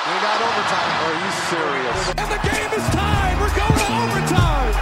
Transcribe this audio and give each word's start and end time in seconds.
We 0.00 0.12
got 0.12 0.40
overtime. 0.40 0.96
Are 1.04 1.12
you 1.12 1.30
serious? 1.52 2.08
And 2.16 2.28
the 2.32 2.40
game 2.48 2.72
is 2.72 2.84
tied. 2.88 3.36
We're 3.38 3.52
going 3.52 3.78
to 3.84 3.92
overtime. 4.00 4.72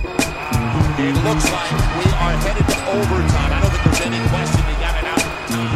It 0.96 1.14
looks 1.26 1.50
like 1.50 1.72
we 1.98 2.06
are 2.22 2.34
headed 2.38 2.62
to 2.68 2.78
overtime. 2.86 3.50
I 3.50 3.58
don't 3.60 3.72
think 3.72 3.82
there's 3.82 4.02
any 4.06 4.22
question 4.30 4.62
they 4.68 4.78
got 4.78 4.94
it 4.94 5.06
out 5.10 5.18
of 5.18 5.30
time. 5.50 5.74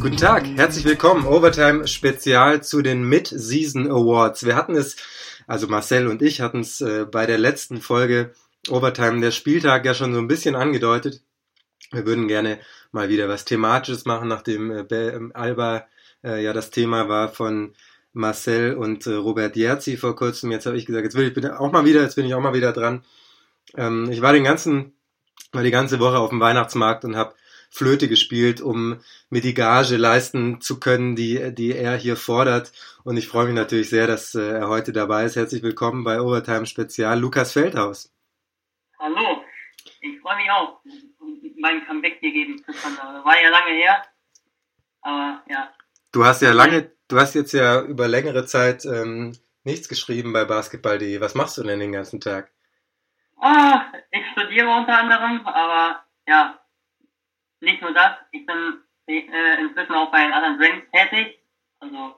Guten 0.00 0.16
Tag, 0.16 0.46
herzlich 0.56 0.86
willkommen. 0.86 1.26
Overtime 1.26 1.86
Spezial 1.86 2.62
zu 2.62 2.80
den 2.80 3.04
Mid-Season 3.04 3.90
Awards. 3.90 4.46
Wir 4.46 4.56
hatten 4.56 4.76
es, 4.76 4.96
also 5.46 5.68
Marcel 5.68 6.06
und 6.08 6.22
ich 6.22 6.40
hatten 6.40 6.60
es 6.60 6.80
äh, 6.80 7.04
bei 7.04 7.26
der 7.26 7.36
letzten 7.36 7.82
Folge 7.82 8.32
Overtime 8.70 9.20
der 9.20 9.30
Spieltag 9.30 9.84
ja 9.84 9.92
schon 9.92 10.14
so 10.14 10.20
ein 10.20 10.28
bisschen 10.28 10.56
angedeutet. 10.56 11.20
Wir 11.92 12.06
würden 12.06 12.28
gerne 12.28 12.60
mal 12.94 13.08
wieder 13.08 13.28
was 13.28 13.44
Thematisches 13.44 14.06
machen, 14.06 14.28
nachdem 14.28 14.70
äh, 14.70 14.84
ähm, 14.90 15.32
Alba 15.34 15.86
äh, 16.22 16.42
ja 16.42 16.52
das 16.52 16.70
Thema 16.70 17.08
war 17.08 17.28
von 17.28 17.74
Marcel 18.12 18.76
und 18.76 19.06
äh, 19.06 19.14
Robert 19.14 19.56
Jerzi 19.56 19.96
vor 19.96 20.14
kurzem. 20.16 20.52
Jetzt 20.52 20.66
habe 20.66 20.78
ich 20.78 20.86
gesagt, 20.86 21.04
jetzt 21.04 21.16
will 21.16 21.26
ich 21.26 21.34
bitte 21.34 21.58
auch 21.58 21.72
mal 21.72 21.84
wieder, 21.84 22.02
jetzt 22.02 22.14
bin 22.14 22.24
ich 22.24 22.34
auch 22.34 22.40
mal 22.40 22.54
wieder 22.54 22.72
dran. 22.72 23.04
Ähm, 23.76 24.08
ich 24.10 24.22
war 24.22 24.32
den 24.32 24.44
ganzen, 24.44 24.94
war 25.52 25.64
die 25.64 25.72
ganze 25.72 25.98
Woche 25.98 26.18
auf 26.18 26.30
dem 26.30 26.40
Weihnachtsmarkt 26.40 27.04
und 27.04 27.16
habe 27.16 27.34
Flöte 27.68 28.06
gespielt, 28.06 28.60
um 28.60 29.00
mir 29.28 29.40
die 29.40 29.54
Gage 29.54 29.96
leisten 29.96 30.60
zu 30.60 30.78
können, 30.78 31.16
die, 31.16 31.52
die 31.52 31.74
er 31.74 31.96
hier 31.96 32.16
fordert. 32.16 32.70
Und 33.02 33.16
ich 33.16 33.26
freue 33.26 33.46
mich 33.46 33.56
natürlich 33.56 33.90
sehr, 33.90 34.06
dass 34.06 34.36
äh, 34.36 34.40
er 34.40 34.68
heute 34.68 34.92
dabei 34.92 35.24
ist. 35.24 35.34
Herzlich 35.34 35.64
willkommen 35.64 36.04
bei 36.04 36.20
Overtime 36.20 36.66
Spezial, 36.66 37.18
Lukas 37.18 37.52
Feldhaus. 37.52 38.12
Hallo, 39.00 39.42
ich 40.00 40.20
freue 40.20 40.36
mich 40.36 40.50
auch 40.52 40.80
mein 41.64 41.86
Comeback 41.86 42.18
hier 42.20 42.32
geben 42.32 42.58
zu 42.58 42.72
können. 42.72 42.98
War 42.98 43.42
ja 43.42 43.48
lange 43.48 43.72
her, 43.72 44.04
aber 45.00 45.42
ja. 45.48 45.72
Du 46.12 46.22
hast 46.22 46.42
ja 46.42 46.52
lange, 46.52 46.92
du 47.08 47.18
hast 47.18 47.34
jetzt 47.34 47.52
ja 47.52 47.80
über 47.80 48.06
längere 48.06 48.44
Zeit 48.44 48.84
ähm, 48.84 49.32
nichts 49.64 49.88
geschrieben 49.88 50.34
bei 50.34 50.44
basketball.de. 50.44 51.22
Was 51.22 51.34
machst 51.34 51.56
du 51.56 51.62
denn 51.62 51.80
den 51.80 51.92
ganzen 51.92 52.20
Tag? 52.20 52.52
Ah, 53.40 53.86
ich 54.10 54.24
studiere 54.32 54.68
unter 54.68 54.98
anderem, 54.98 55.46
aber 55.46 56.04
ja, 56.28 56.60
nicht 57.60 57.80
nur 57.80 57.94
das. 57.94 58.12
Ich 58.32 58.44
bin 58.44 58.82
äh, 59.06 59.60
inzwischen 59.60 59.94
auch 59.94 60.10
bei 60.12 60.22
den 60.22 60.34
anderen 60.34 60.58
Drinks 60.58 60.86
tätig. 60.92 61.40
Also 61.80 62.14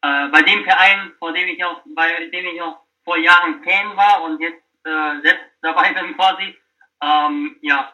äh, 0.00 0.28
bei 0.28 0.40
dem 0.40 0.64
Verein, 0.64 1.12
vor 1.18 1.34
dem 1.34 1.46
ich 1.48 1.62
auch, 1.62 1.82
bei 1.94 2.26
dem 2.32 2.46
ich 2.46 2.62
auch 2.62 2.80
vor 3.04 3.18
Jahren 3.18 3.62
Fan 3.62 3.94
war 3.98 4.22
und 4.24 4.40
jetzt 4.40 4.62
äh, 4.84 5.20
selbst 5.20 5.44
dabei 5.60 5.92
bin 5.92 6.16
quasi. 6.16 6.56
Ähm, 7.02 7.58
ja, 7.60 7.92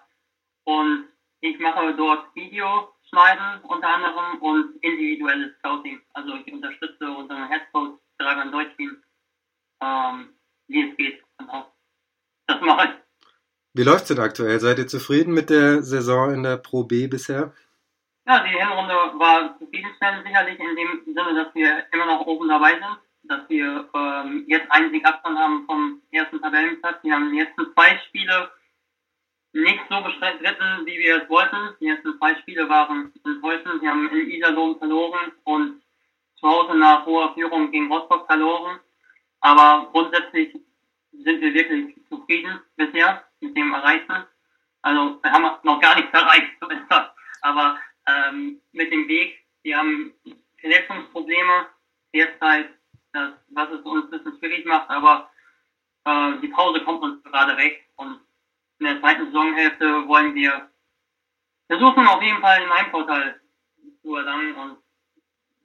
und 0.64 1.08
ich 1.40 1.58
mache 1.58 1.94
dort 1.94 2.34
Videoschneiden 2.34 3.62
unter 3.64 3.88
anderem 3.88 4.40
und 4.40 4.76
individuelles 4.82 5.56
Scouting. 5.58 6.00
Also 6.14 6.34
ich 6.36 6.52
unterstütze 6.52 7.10
unseren 7.10 7.48
Headcoach 7.48 7.98
Dragan 8.18 8.52
Deutschin, 8.52 9.02
ähm, 9.82 10.28
wie 10.68 10.88
es 10.88 10.96
geht. 10.96 11.22
Genau. 11.38 11.72
Das 12.46 12.60
mache 12.60 12.86
ich. 12.86 12.90
Wie 13.74 13.82
läuft's 13.82 14.08
denn 14.08 14.20
aktuell? 14.20 14.60
Seid 14.60 14.78
ihr 14.78 14.86
zufrieden 14.86 15.34
mit 15.34 15.50
der 15.50 15.82
Saison 15.82 16.32
in 16.32 16.42
der 16.42 16.58
Pro 16.58 16.84
B 16.84 17.06
bisher? 17.06 17.52
Ja, 18.26 18.44
die 18.44 18.50
Hinrunde 18.50 18.94
war 19.18 19.58
zufriedenstellend 19.58 20.24
sicherlich 20.24 20.60
in 20.60 20.76
dem 20.76 21.02
Sinne, 21.06 21.34
dass 21.34 21.54
wir 21.54 21.86
immer 21.92 22.06
noch 22.06 22.26
oben 22.26 22.48
dabei 22.48 22.74
sind, 22.74 22.98
dass 23.24 23.48
wir 23.48 23.88
ähm, 23.94 24.44
jetzt 24.46 24.70
einen 24.70 24.92
Sieg 24.92 25.04
Abstand 25.04 25.38
haben 25.38 25.64
vom 25.66 26.02
ersten 26.12 26.40
Tabellenplatz. 26.40 27.02
Wir 27.02 27.14
haben 27.14 27.32
die 27.32 27.40
ersten 27.40 27.72
zwei 27.72 27.98
Spiele 28.06 28.50
nicht 29.52 29.80
so 29.88 30.00
bestritten, 30.00 30.86
wie 30.86 30.98
wir 30.98 31.22
es 31.22 31.28
wollten. 31.28 31.76
Die 31.80 31.88
ersten 31.88 32.16
zwei 32.18 32.34
Spiele 32.36 32.68
waren 32.68 33.12
enttäuschend. 33.24 33.82
Wir 33.82 33.90
haben 33.90 34.08
in 34.10 34.30
Iserlohn 34.30 34.78
verloren 34.78 35.32
und 35.44 35.82
zu 36.36 36.48
Hause 36.48 36.76
nach 36.76 37.06
hoher 37.06 37.34
Führung 37.34 37.70
gegen 37.70 37.92
Rostock 37.92 38.26
verloren. 38.26 38.80
Aber 39.40 39.88
grundsätzlich 39.92 40.56
sind 41.12 41.40
wir 41.40 41.54
wirklich 41.54 41.94
zufrieden 42.08 42.60
bisher 42.76 43.24
mit 43.40 43.56
dem 43.56 43.72
Erreichten. 43.72 44.24
Also 44.82 45.22
wir 45.22 45.32
haben 45.32 45.58
noch 45.62 45.80
gar 45.80 45.96
nichts 45.96 46.12
erreicht, 46.12 46.52
zumindest. 46.60 46.90
Aber 47.42 47.78
ähm, 48.06 48.60
mit 48.72 48.92
dem 48.92 49.06
Weg, 49.08 49.38
wir 49.62 49.78
haben 49.78 50.12
Verletzungsprobleme 50.58 51.66
derzeit, 52.14 52.70
das, 53.12 53.32
was 53.50 53.70
es 53.70 53.80
uns 53.82 54.04
ein 54.04 54.10
bisschen 54.10 54.38
schwierig 54.38 54.64
macht, 54.64 54.88
aber 54.88 55.30
äh, 56.04 56.38
die 56.40 56.48
Pause 56.48 56.80
kommt 56.80 57.02
uns 57.02 57.22
gerade 57.24 57.56
weg 57.56 57.86
und 57.96 58.20
in 58.82 58.88
der 58.88 59.00
zweiten 59.00 59.26
Saisonhälfte 59.26 60.08
wollen 60.08 60.34
wir 60.34 60.68
versuchen, 61.68 62.04
auf 62.04 62.20
jeden 62.20 62.40
Fall 62.40 62.60
einen 62.60 62.72
Heimvorteil 62.72 63.40
zu 64.02 64.16
erlangen. 64.16 64.56
Und 64.56 64.78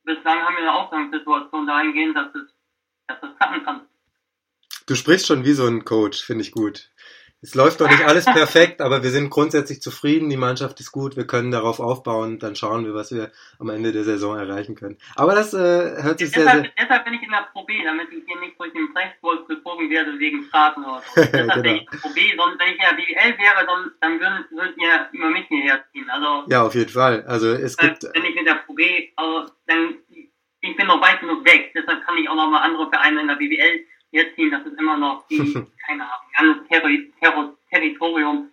bislang 0.03 0.39
haben 0.39 0.55
wir 0.55 0.61
eine 0.61 0.73
Ausgangssituation 0.73 1.65
dahingehend, 1.65 2.15
dass 2.15 2.35
es, 2.35 2.53
dass 3.07 3.17
es 3.23 3.35
klappen 3.37 3.63
kann. 3.63 3.87
Du 4.85 4.93
sprichst 4.93 5.25
schon 5.25 5.43
wie 5.45 5.53
so 5.53 5.65
ein 5.65 5.83
Coach, 5.83 6.23
finde 6.23 6.43
ich 6.43 6.51
gut. 6.51 6.91
Es 7.39 7.53
läuft 7.53 7.79
doch 7.81 7.87
nicht 7.87 8.03
alles 8.03 8.25
perfekt, 8.25 8.81
aber 8.81 9.03
wir 9.03 9.11
sind 9.11 9.29
grundsätzlich 9.29 9.79
zufrieden. 9.79 10.27
Die 10.29 10.37
Mannschaft 10.37 10.79
ist 10.79 10.91
gut. 10.91 11.15
Wir 11.15 11.27
können 11.27 11.51
darauf 11.51 11.79
aufbauen. 11.79 12.39
Dann 12.39 12.55
schauen 12.55 12.83
wir, 12.83 12.95
was 12.95 13.11
wir 13.11 13.31
am 13.59 13.69
Ende 13.69 13.91
der 13.91 14.03
Saison 14.03 14.35
erreichen 14.37 14.73
können. 14.73 14.97
Aber 15.15 15.35
das 15.35 15.53
äh, 15.53 15.57
hört 16.01 16.17
sich 16.17 16.31
deshalb, 16.31 16.49
sehr, 16.51 16.61
sehr. 16.63 16.71
Deshalb 16.81 17.05
bin 17.05 17.13
ich 17.13 17.21
in 17.21 17.29
der 17.29 17.47
Pro 17.53 17.63
B, 17.63 17.83
damit 17.83 18.07
ich 18.11 18.23
hier 18.25 18.39
nicht 18.39 18.59
durch 18.59 18.73
den 18.73 18.89
Rechtswolf 18.95 19.45
gezogen 19.47 19.87
werde 19.91 20.17
wegen 20.17 20.43
Straßen 20.45 20.83
oder 20.83 21.03
so. 21.13 21.21
Deshalb 21.21 21.31
Genau. 21.33 21.61
bin 21.61 21.75
ich 21.75 21.81
in 21.81 21.87
der 21.91 21.97
Pro 21.99 22.09
B. 22.09 22.21
Sonst, 22.35 22.59
wenn 22.59 22.67
ich 22.69 22.73
in 22.73 22.81
der 22.89 22.95
BWL 22.95 23.37
wäre, 23.37 23.65
dann, 23.67 23.91
dann 24.01 24.19
würden, 24.19 24.45
würdet 24.49 24.77
ihr 24.77 25.09
über 25.11 25.29
mich 25.29 25.45
hierher 25.47 25.83
ziehen. 25.91 26.09
Also, 26.09 26.43
Ja, 26.49 26.63
auf 26.63 26.73
jeden 26.73 26.89
Fall. 26.91 27.23
Also 27.27 27.51
es 27.51 27.77
gibt. 27.77 28.11
bin 28.13 28.25
ich 28.25 28.35
in 28.35 28.45
der 28.45 28.55
Pro 28.65 28.73
B, 28.73 29.09
also, 29.15 29.51
dann, 29.67 29.95
ich 30.61 30.75
bin 30.75 30.87
noch 30.87 31.01
weit 31.01 31.19
genug 31.19 31.45
weg. 31.45 31.71
Deshalb 31.75 32.03
kann 32.03 32.17
ich 32.17 32.27
auch 32.27 32.35
noch 32.35 32.49
mal 32.49 32.61
andere 32.61 32.89
Vereine 32.89 33.21
in 33.21 33.27
der 33.27 33.35
BWL 34.11 34.35
herziehen. 34.37 34.51
Das 34.51 34.65
ist 34.65 34.79
immer 34.79 34.97
noch 34.97 35.27
die, 35.27 35.37
keine 35.87 36.03
Ahnung, 36.03 36.27
ganz 36.37 36.67
Terri 36.67 37.11
Terri 37.19 37.49
Territorium. 37.69 38.49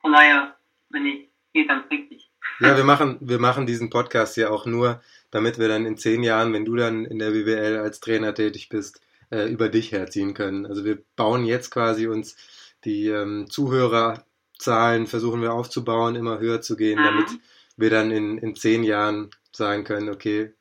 Von 0.00 0.12
daher 0.12 0.56
bin 0.90 1.06
ich 1.06 1.28
hier 1.52 1.66
ganz 1.66 1.90
richtig. 1.90 2.30
Ja, 2.60 2.76
wir 2.76 2.84
machen, 2.84 3.18
wir 3.20 3.38
machen 3.38 3.66
diesen 3.66 3.90
Podcast 3.90 4.36
ja 4.36 4.50
auch 4.50 4.66
nur, 4.66 5.00
damit 5.30 5.58
wir 5.58 5.68
dann 5.68 5.86
in 5.86 5.96
zehn 5.96 6.22
Jahren, 6.22 6.52
wenn 6.52 6.64
du 6.64 6.76
dann 6.76 7.04
in 7.04 7.18
der 7.18 7.30
BWL 7.30 7.78
als 7.78 8.00
Trainer 8.00 8.34
tätig 8.34 8.68
bist, 8.68 9.00
äh, 9.30 9.48
über 9.48 9.68
dich 9.68 9.92
herziehen 9.92 10.34
können. 10.34 10.66
Also 10.66 10.84
wir 10.84 10.98
bauen 11.16 11.44
jetzt 11.44 11.70
quasi 11.70 12.06
uns 12.06 12.36
die 12.84 13.08
ähm, 13.08 13.48
Zuhörerzahlen, 13.50 15.06
versuchen 15.06 15.42
wir 15.42 15.52
aufzubauen, 15.52 16.16
immer 16.16 16.38
höher 16.38 16.60
zu 16.60 16.76
gehen, 16.76 16.98
Mhm. 16.98 17.04
damit 17.04 17.28
wir 17.76 17.90
dann 17.90 18.10
in, 18.10 18.38
in 18.38 18.56
zehn 18.56 18.82
Jahren 18.82 19.30
sagen 19.52 19.84
können, 19.84 20.08
okay, 20.08 20.52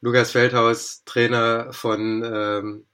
Lukas 0.00 0.32
Feldhaus, 0.32 1.02
Trainer 1.04 1.72
von 1.72 2.22
ähm, 2.24 2.86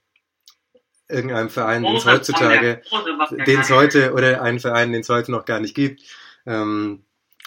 irgendeinem 1.10 1.50
Verein, 1.50 1.82
den 1.82 1.96
es 1.96 2.06
heutzutage, 2.06 2.82
den 3.46 3.60
es 3.60 3.70
heute 3.70 4.12
oder 4.12 4.42
einen 4.42 4.60
Verein, 4.60 4.92
den 4.92 5.00
es 5.02 5.08
heute 5.08 5.30
noch 5.32 5.44
gar 5.44 5.60
nicht 5.60 5.74
gibt, 5.74 6.02
ähm, 6.46 7.04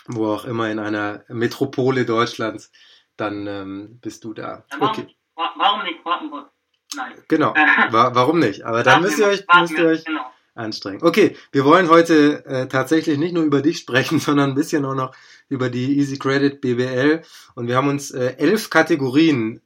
wo 0.08 0.28
auch 0.28 0.46
immer 0.46 0.70
in 0.70 0.80
einer 0.80 1.24
Metropole 1.30 2.06
Deutschlands, 2.06 2.72
dann 3.18 3.48
ähm, 3.48 4.00
bist 4.02 4.24
du 4.24 4.34
da. 4.34 4.66
Okay, 4.80 5.08
wa- 5.36 5.54
warum 5.58 5.84
nicht 5.84 6.04
Wartenburg? 6.04 6.50
Nein. 6.96 7.14
genau. 7.28 7.54
Wa 7.92 8.12
warum 8.14 8.38
nicht? 8.40 8.64
Aber 8.66 8.84
dann 8.84 9.02
müsst 9.02 9.18
ihr 9.18 9.26
euch, 9.28 9.44
müsst 9.60 9.74
ihr 9.78 9.86
euch 9.86 10.06
Genau. 10.06 10.22
anstrengen. 10.54 11.02
Okay, 11.02 11.36
wir 11.52 11.66
wollen 11.66 11.90
heute 11.90 12.46
äh, 12.46 12.68
tatsächlich 12.68 13.18
nicht 13.18 13.34
nur 13.34 13.44
über 13.44 13.62
dich 13.62 13.80
sprechen, 13.80 14.20
sondern 14.20 14.52
ein 14.52 14.56
bisschen 14.56 14.86
auch 14.86 14.94
noch 14.94 15.16
über 15.50 15.70
die 15.70 15.98
Easy 15.98 16.18
Credit 16.20 16.62
BBL. 16.62 17.22
Und 17.56 17.68
wir 17.68 17.76
haben 17.78 17.88
uns 17.88 18.12
äh, 18.12 18.36
elf 18.38 18.70
Kategorien 18.70 19.62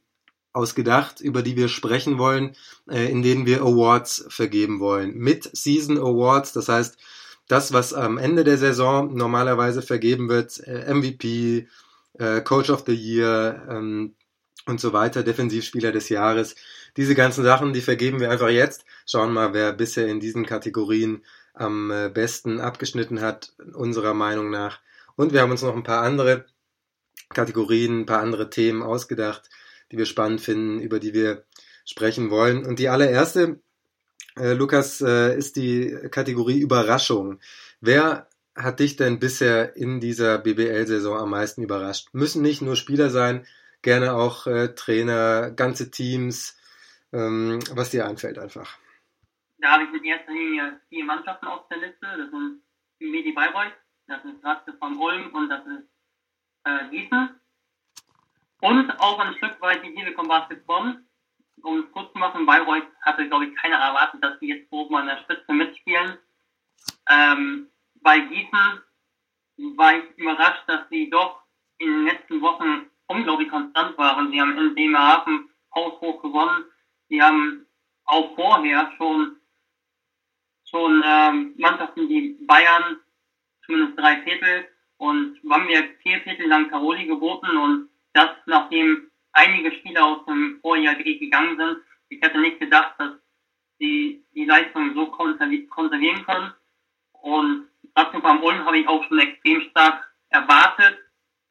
ausgedacht, 0.58 1.20
über 1.20 1.42
die 1.42 1.56
wir 1.56 1.68
sprechen 1.68 2.18
wollen, 2.18 2.56
äh, 2.90 3.10
in 3.10 3.22
denen 3.22 3.46
wir 3.46 3.62
Awards 3.62 4.26
vergeben 4.28 4.80
wollen. 4.80 5.16
Mit 5.16 5.48
Season 5.56 5.98
Awards, 5.98 6.52
das 6.52 6.68
heißt, 6.68 6.98
das, 7.46 7.72
was 7.72 7.94
am 7.94 8.18
Ende 8.18 8.42
der 8.44 8.58
Saison 8.58 9.14
normalerweise 9.14 9.82
vergeben 9.82 10.28
wird, 10.28 10.58
äh, 10.66 10.92
MVP, 10.92 11.68
äh, 12.18 12.40
Coach 12.42 12.70
of 12.70 12.84
the 12.86 12.92
Year 12.92 13.66
ähm, 13.70 14.16
und 14.66 14.80
so 14.80 14.92
weiter, 14.92 15.22
Defensivspieler 15.22 15.92
des 15.92 16.08
Jahres. 16.08 16.56
Diese 16.96 17.14
ganzen 17.14 17.44
Sachen, 17.44 17.72
die 17.72 17.80
vergeben 17.80 18.18
wir 18.18 18.30
einfach 18.30 18.50
jetzt. 18.50 18.84
Schauen 19.06 19.32
mal, 19.32 19.54
wer 19.54 19.72
bisher 19.72 20.08
in 20.08 20.18
diesen 20.20 20.44
Kategorien 20.44 21.24
am 21.54 21.92
besten 22.14 22.60
abgeschnitten 22.60 23.20
hat, 23.20 23.52
unserer 23.72 24.14
Meinung 24.14 24.48
nach. 24.48 24.78
Und 25.16 25.32
wir 25.32 25.40
haben 25.40 25.50
uns 25.50 25.62
noch 25.62 25.74
ein 25.74 25.82
paar 25.82 26.02
andere 26.02 26.44
Kategorien, 27.30 28.00
ein 28.00 28.06
paar 28.06 28.20
andere 28.20 28.50
Themen 28.50 28.82
ausgedacht, 28.82 29.50
die 29.90 29.98
wir 29.98 30.06
spannend 30.06 30.40
finden, 30.40 30.80
über 30.80 30.98
die 30.98 31.14
wir 31.14 31.44
sprechen 31.84 32.30
wollen. 32.30 32.66
Und 32.66 32.78
die 32.78 32.88
allererste, 32.88 33.60
äh, 34.36 34.52
Lukas, 34.52 35.00
äh, 35.00 35.36
ist 35.36 35.56
die 35.56 35.96
Kategorie 36.10 36.60
Überraschung. 36.60 37.40
Wer 37.80 38.28
hat 38.54 38.80
dich 38.80 38.96
denn 38.96 39.18
bisher 39.18 39.76
in 39.76 40.00
dieser 40.00 40.38
BBL-Saison 40.38 41.18
am 41.18 41.30
meisten 41.30 41.62
überrascht? 41.62 42.08
Müssen 42.12 42.42
nicht 42.42 42.60
nur 42.60 42.76
Spieler 42.76 43.10
sein, 43.10 43.46
gerne 43.82 44.14
auch 44.14 44.46
äh, 44.46 44.74
Trainer, 44.74 45.50
ganze 45.50 45.90
Teams, 45.90 46.58
ähm, 47.12 47.60
was 47.72 47.90
dir 47.90 48.06
einfällt 48.06 48.38
einfach. 48.38 48.76
Da 49.58 49.72
habe 49.72 49.84
ich 49.84 49.94
in 49.94 50.04
erster 50.04 50.32
Linie 50.32 50.80
vier 50.88 51.04
Mannschaften 51.04 51.46
auf 51.46 51.68
der 51.68 51.78
Liste. 51.78 52.06
Das 52.06 52.30
sind 52.30 52.60
Medi 53.00 53.32
Bayreuth, 53.32 53.72
das 54.06 54.24
ist 54.24 54.44
Ratze 54.44 54.72
von 54.78 54.98
Ulm 54.98 55.34
und 55.34 55.48
das 55.48 55.66
ist 55.66 55.88
äh, 56.64 56.90
Gießen. 56.90 57.30
Und 58.60 58.90
auch 59.00 59.18
ein 59.18 59.34
Stück 59.36 59.60
weit 59.60 59.84
die 59.84 59.94
Telekom 59.94 60.28
Basket 60.28 60.66
Bonn. 60.66 61.04
Um 61.62 61.80
es 61.80 61.92
kurz 61.92 62.12
zu 62.12 62.18
machen, 62.18 62.46
Bayreuth 62.46 62.86
hatte, 63.02 63.28
glaube 63.28 63.46
ich, 63.46 63.56
keiner 63.56 63.76
erwartet, 63.76 64.22
dass 64.22 64.38
sie 64.38 64.48
jetzt 64.48 64.70
oben 64.70 64.94
an 64.96 65.06
der 65.06 65.18
Spitze 65.18 65.52
mitspielen. 65.52 66.18
Ähm, 67.08 67.68
bei 68.00 68.20
Gießen 68.20 68.82
war 69.76 69.96
ich 69.96 70.04
überrascht, 70.16 70.62
dass 70.68 70.88
sie 70.88 71.10
doch 71.10 71.42
in 71.78 71.88
den 71.88 72.04
letzten 72.04 72.40
Wochen 72.40 72.86
unglaublich 73.06 73.48
konstant 73.48 73.98
waren. 73.98 74.30
Sie 74.30 74.40
haben 74.40 74.56
in 74.56 74.74
Bremerhaven 74.74 75.50
haushoch 75.74 76.22
gewonnen. 76.22 76.64
Sie 77.08 77.22
haben 77.22 77.66
auch 78.04 78.34
vorher 78.34 78.92
schon 78.96 79.36
schon 80.64 81.02
ähm, 81.04 81.54
Mannschaften 81.56 82.08
wie 82.08 82.36
Bayern 82.46 82.98
zumindest 83.64 83.98
drei 83.98 84.20
Viertel 84.22 84.68
und 84.98 85.40
Bamberg 85.42 85.96
vier 86.02 86.20
Viertel 86.20 86.46
lang 86.46 86.68
Caroli 86.68 87.06
geboten 87.06 87.56
und 87.56 87.88
das 88.18 88.30
nachdem 88.46 89.10
einige 89.32 89.72
Spieler 89.72 90.04
aus 90.04 90.24
dem 90.26 90.58
Vorjahr 90.60 90.96
gegangen 90.96 91.56
sind. 91.56 91.78
Ich 92.08 92.20
hätte 92.20 92.38
nicht 92.38 92.58
gedacht, 92.58 92.94
dass 92.98 93.12
sie 93.78 94.24
die 94.34 94.44
Leistung 94.44 94.94
so 94.94 95.06
konservieren 95.06 96.24
können 96.24 96.52
und 97.12 97.68
dazu 97.94 98.20
beim 98.20 98.42
Ulm 98.42 98.64
habe 98.64 98.78
ich 98.78 98.88
auch 98.88 99.04
schon 99.04 99.18
extrem 99.20 99.60
stark 99.70 100.04
erwartet 100.30 100.98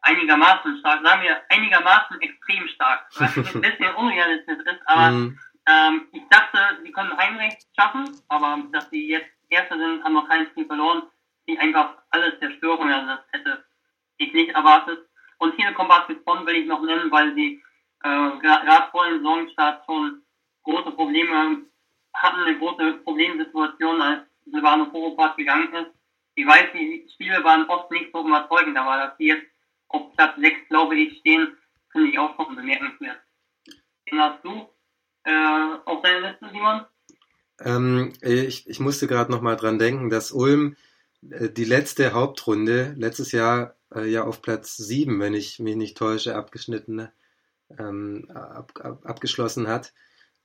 einigermaßen 0.01 0.77
stark, 0.79 1.03
sagen 1.03 1.21
wir 1.23 1.41
einigermaßen 1.49 2.21
extrem 2.21 2.67
stark, 2.69 3.07
was 3.17 3.37
ein 3.37 3.61
bisschen 3.61 3.95
unrealistisch 3.97 4.59
ist, 4.59 4.81
aber 4.85 5.11
mm. 5.11 5.39
ähm, 5.67 6.07
ich 6.13 6.23
dachte, 6.29 6.59
sie 6.83 6.91
können 6.91 7.17
Heimrecht 7.17 7.67
schaffen, 7.77 8.09
aber 8.29 8.63
dass 8.71 8.89
sie 8.89 9.09
jetzt 9.09 9.29
Erste 9.49 9.77
sind, 9.77 10.03
haben 10.03 10.13
noch 10.13 10.27
kein 10.27 10.45
Spiel 10.47 10.65
verloren, 10.65 11.03
die 11.47 11.57
einfach 11.57 11.97
alles 12.09 12.37
zerstören, 12.39 12.91
also 12.91 13.07
das 13.07 13.19
hätte 13.31 13.65
ich 14.17 14.33
nicht 14.33 14.49
erwartet. 14.49 15.06
Und 15.39 15.55
Telekom 15.55 15.87
Basket 15.87 16.23
Bonn 16.25 16.45
will 16.45 16.55
ich 16.55 16.67
noch 16.67 16.81
nennen, 16.81 17.11
weil 17.11 17.33
sie 17.35 17.61
äh, 18.03 18.37
gerade 18.39 18.91
vor 18.91 19.05
dem 19.05 19.23
Saisonstart 19.23 19.85
schon 19.85 20.21
große 20.63 20.91
Probleme 20.91 21.61
hatten, 22.13 22.41
eine 22.41 22.57
große 22.57 22.93
Problemsituation, 23.03 24.01
als 24.01 24.21
Silvano 24.45 24.85
Poropat 24.87 25.37
gegangen 25.37 25.73
ist. 25.73 25.91
Ich 26.35 26.45
weiß, 26.45 26.69
die 26.73 27.07
Spiele 27.13 27.43
waren 27.43 27.67
oft 27.69 27.91
nicht 27.91 28.11
so 28.13 28.25
überzeugend, 28.25 28.77
aber 28.77 28.97
dass 28.97 29.17
sie 29.17 29.27
jetzt 29.27 29.47
auf 29.89 30.13
Platz 30.15 30.35
6, 30.39 30.69
glaube 30.69 30.95
ich, 30.95 31.19
stehen, 31.19 31.57
finde 31.91 32.09
ich 32.09 32.19
auch 32.19 32.35
schon 32.35 32.55
bemerkenswert. 32.55 33.19
Den 34.09 34.19
hast 34.19 34.43
du 34.43 34.67
äh, 35.23 35.77
auf 35.85 36.01
deiner 36.01 36.29
Liste, 36.29 36.49
Simon? 36.51 36.85
Ähm, 37.59 38.13
ich, 38.21 38.67
ich 38.69 38.79
musste 38.79 39.07
gerade 39.07 39.31
noch 39.31 39.41
mal 39.41 39.55
dran 39.55 39.79
denken, 39.79 40.09
dass 40.09 40.31
Ulm 40.31 40.75
äh, 41.29 41.49
die 41.49 41.65
letzte 41.65 42.13
Hauptrunde 42.13 42.93
letztes 42.97 43.31
Jahr 43.31 43.76
äh, 43.93 44.09
ja 44.09 44.23
auf 44.23 44.41
Platz 44.41 44.77
7, 44.77 45.19
wenn 45.19 45.33
ich 45.33 45.59
mich 45.59 45.75
nicht 45.75 45.97
täusche, 45.97 46.35
abgeschnitten, 46.35 47.07
ähm, 47.77 48.29
ab, 48.33 48.73
ab, 48.81 49.01
abgeschlossen 49.05 49.67
hat. 49.67 49.93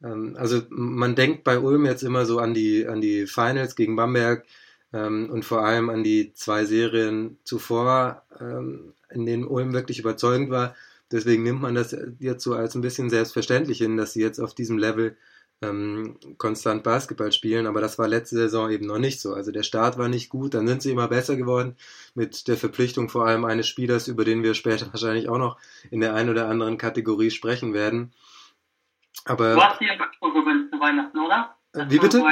Ähm, 0.03 0.37
also 0.39 0.63
man 0.71 1.15
denkt 1.15 1.45
bei 1.45 1.59
Ulm 1.59 1.87
jetzt 1.87 2.03
immer 2.03 2.27
so 2.27 2.39
an 2.39 2.55
die, 2.55 2.87
an 2.87 3.01
die 3.01 3.27
Finals 3.27 3.77
gegen 3.77 3.97
Bamberg 3.97 4.45
ähm, 4.93 5.31
und 5.31 5.45
vor 5.45 5.65
allem 5.65 5.91
an 5.91 6.05
die 6.05 6.33
zwei 6.35 6.65
Serien 6.65 7.39
zuvor, 7.45 8.23
ähm, 8.41 8.95
in 9.11 9.27
denen 9.27 9.45
Ulm 9.45 9.73
wirklich 9.73 9.99
überzeugend 9.99 10.51
war. 10.51 10.75
Deswegen 11.11 11.43
nimmt 11.43 11.61
man 11.61 11.75
das 11.75 11.95
jetzt 12.21 12.43
so 12.43 12.55
als 12.55 12.75
ein 12.75 12.81
bisschen 12.81 13.11
selbstverständlich 13.11 13.79
hin, 13.79 13.97
dass 13.97 14.15
sie 14.15 14.23
jetzt 14.23 14.41
auf 14.41 14.55
diesem 14.55 14.79
Level 14.79 15.17
ähm, 15.63 16.17
konstant 16.39 16.83
Basketball 16.83 17.33
spielen, 17.33 17.67
aber 17.67 17.81
das 17.81 17.99
war 17.99 18.09
letzte 18.09 18.37
Saison 18.37 18.71
eben 18.71 18.87
noch 18.87 18.99
nicht 18.99 19.21
so. 19.21 19.35
Also 19.35 19.53
der 19.53 19.63
Start 19.63 19.99
war 19.99 20.09
nicht 20.09 20.29
gut, 20.29 20.55
dann 20.55 20.67
sind 20.67 20.83
sie 20.83 20.91
immer 20.91 21.09
besser 21.09 21.37
geworden 21.37 21.77
mit 22.15 22.49
der 22.49 22.57
Verpflichtung 22.57 23.09
vor 23.09 23.27
allem 23.27 23.45
eines 23.45 23.69
Spielers, 23.69 24.09
über 24.09 24.25
den 24.25 24.43
wir 24.43 24.55
später 24.55 24.87
wahrscheinlich 24.93 25.29
auch 25.29 25.39
noch 25.39 25.59
in 25.91 26.01
der 26.01 26.15
einen 26.15 26.31
oder 26.31 26.49
anderen 26.49 26.79
Kategorie 26.79 27.31
sprechen 27.31 27.75
werden. 27.75 28.13
Aber 29.25 29.55
du 29.55 29.63
hast 29.63 29.81
dir 29.81 29.93
ein 29.93 29.99
Trikot 29.99 30.33
gewünscht 30.33 30.73
zu 30.73 30.81
Weihnachten, 30.81 31.19
oder? 31.19 31.57
Das 31.73 31.91
wie 31.91 31.99
bitte? 31.99 32.23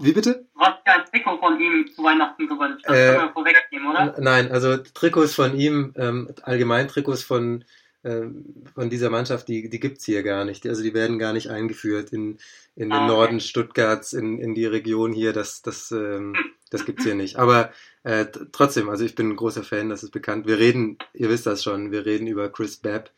Wie 0.00 0.12
bitte? 0.12 0.46
Du 0.52 0.60
hast 0.60 0.86
dir 0.86 0.92
ein 0.92 1.04
Trikot 1.06 1.38
von 1.38 1.58
ihm 1.58 1.86
zu 1.94 2.02
Weihnachten 2.02 2.48
gewünscht. 2.48 2.84
Das 2.84 2.96
äh, 2.96 3.06
können 3.14 3.28
wir 3.28 3.32
vorwegnehmen, 3.32 3.90
oder? 3.90 4.16
Nein, 4.18 4.50
also 4.50 4.76
Trikots 4.76 5.34
von 5.34 5.56
ihm, 5.56 5.94
ähm, 5.96 6.28
allgemein 6.42 6.88
Trikots 6.88 7.22
von 7.22 7.64
von 8.02 8.88
dieser 8.88 9.10
Mannschaft, 9.10 9.48
die, 9.48 9.68
die 9.68 9.80
gibt's 9.80 10.06
hier 10.06 10.22
gar 10.22 10.44
nicht. 10.46 10.66
Also 10.66 10.82
die 10.82 10.94
werden 10.94 11.18
gar 11.18 11.34
nicht 11.34 11.50
eingeführt 11.50 12.12
in, 12.12 12.38
in 12.74 12.88
den 12.88 12.92
ah, 12.92 13.04
okay. 13.04 13.12
Norden 13.12 13.40
Stuttgarts, 13.40 14.14
in, 14.14 14.38
in 14.38 14.54
die 14.54 14.64
Region 14.64 15.12
hier. 15.12 15.34
Das, 15.34 15.60
das, 15.60 15.90
ähm, 15.92 16.34
das 16.70 16.86
gibt's 16.86 17.04
hier 17.04 17.14
nicht. 17.14 17.36
Aber 17.36 17.72
äh, 18.02 18.26
trotzdem, 18.52 18.88
also 18.88 19.04
ich 19.04 19.14
bin 19.14 19.30
ein 19.30 19.36
großer 19.36 19.64
Fan, 19.64 19.90
das 19.90 20.02
ist 20.02 20.12
bekannt. 20.12 20.46
Wir 20.46 20.58
reden, 20.58 20.96
ihr 21.12 21.28
wisst 21.28 21.46
das 21.46 21.62
schon, 21.62 21.92
wir 21.92 22.06
reden 22.06 22.26
über 22.26 22.48
Chris 22.48 22.78
Babb 22.78 23.10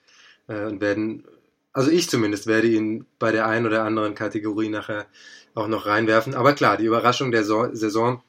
äh, 0.49 0.65
und 0.65 0.81
werden, 0.81 1.25
also 1.73 1.91
ich 1.91 2.11
zumindest 2.11 2.49
werde 2.49 2.67
ihn 2.67 3.07
bei 3.21 3.31
der 3.31 3.47
einen 3.47 3.67
oder 3.67 3.85
anderen 3.85 4.17
Kategorie 4.17 4.69
nachher 4.69 5.07
auch 5.55 5.69
noch 5.69 5.87
reinwerfen. 5.87 6.35
Aber 6.35 6.55
klar, 6.55 6.77
die 6.77 6.87
Überraschung 6.87 7.31
der 7.31 7.45
so 7.45 7.73
Saison 7.73 8.21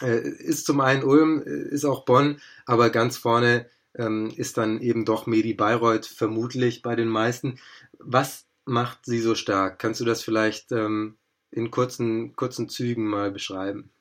äh, 0.00 0.20
ist 0.20 0.66
zum 0.66 0.80
einen 0.80 1.02
Ulm, 1.02 1.42
äh, 1.44 1.74
ist 1.74 1.84
auch 1.84 2.04
Bonn, 2.04 2.40
aber 2.66 2.90
ganz 2.90 3.16
vorne 3.16 3.66
ähm, 3.96 4.32
ist 4.36 4.58
dann 4.58 4.80
eben 4.80 5.04
doch 5.04 5.26
Medi 5.26 5.54
Bayreuth 5.54 6.06
vermutlich 6.06 6.82
bei 6.82 6.96
den 6.96 7.08
meisten. 7.08 7.60
Was 7.98 8.48
macht 8.64 9.04
sie 9.04 9.18
so 9.18 9.34
stark? 9.34 9.78
Kannst 9.78 10.00
du 10.00 10.04
das 10.04 10.22
vielleicht 10.22 10.72
ähm, 10.72 11.18
in 11.50 11.70
kurzen, 11.70 12.34
kurzen 12.36 12.68
Zügen 12.68 13.06
mal 13.06 13.30
beschreiben? 13.30 13.92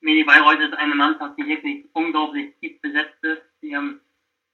Medi 0.00 0.24
Bayreuth 0.24 0.60
ist 0.60 0.74
eine 0.74 0.94
Mannschaft, 0.94 1.38
die 1.38 1.46
wirklich 1.46 1.86
unglaublich 1.92 2.54
tief 2.60 2.80
besetzt 2.80 3.22
ist. 3.22 3.42
Sie 3.60 3.76
haben 3.76 4.00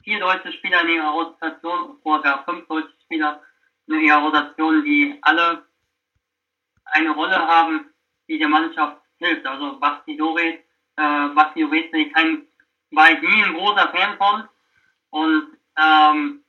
vier 0.03 0.21
deutsche 0.21 0.53
Spieler 0.53 0.83
in 0.83 0.97
ihrer 0.97 1.11
Rotation, 1.11 1.99
vorher 2.03 2.43
fünf 2.45 2.67
deutsche 2.67 2.95
Spieler 3.05 3.43
in 3.87 4.01
ihrer 4.01 4.23
Rotation, 4.23 4.85
die 4.85 5.17
alle 5.23 5.65
eine 6.85 7.11
Rolle 7.11 7.37
haben, 7.37 7.87
die 8.29 8.39
der 8.39 8.49
Mannschaft 8.49 9.01
hilft. 9.17 9.47
Also 9.47 9.79
Basti 9.79 10.17
Doret, 10.17 10.61
äh, 10.97 11.29
Basti 11.35 11.63
ist 11.63 12.15
kein 12.15 12.48
war 12.91 13.11
ich 13.13 13.21
nie 13.21 13.45
ein 13.45 13.55
großer 13.55 13.89
Fan 13.89 14.17
von. 14.17 14.49
Und 15.11 15.57
ähm, 15.77 16.45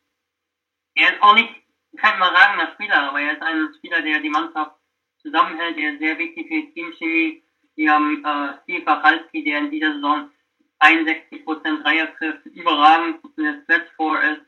er 0.95 1.13
ist 1.13 1.21
auch 1.21 1.35
nicht 1.35 1.49
kein 1.97 2.17
überragender 2.17 2.71
Spieler, 2.73 3.09
aber 3.09 3.21
er 3.21 3.33
ist 3.33 3.41
ein 3.41 3.73
Spieler, 3.77 4.01
der 4.01 4.19
die 4.19 4.29
Mannschaft 4.29 4.75
zusammenhält. 5.21 5.77
Er 5.77 5.93
ist 5.93 5.99
sehr 5.99 6.17
wichtig 6.17 6.47
für 6.47 6.55
die 6.55 6.73
Teamchemie. 6.73 7.43
Wir 7.75 7.93
haben 7.93 8.23
äh, 8.23 8.53
Steve 8.63 8.85
Wachalski, 8.85 9.43
der 9.43 9.59
in 9.59 9.71
dieser 9.71 9.93
Saison 9.93 10.29
61% 10.79 11.83
Dreier 11.83 12.15
trifft, 12.17 12.45
überragend 12.45 13.19
in 13.37 13.43
der 13.43 13.61
Stretch 13.63 13.89
4 13.97 14.21
ist. 14.33 14.41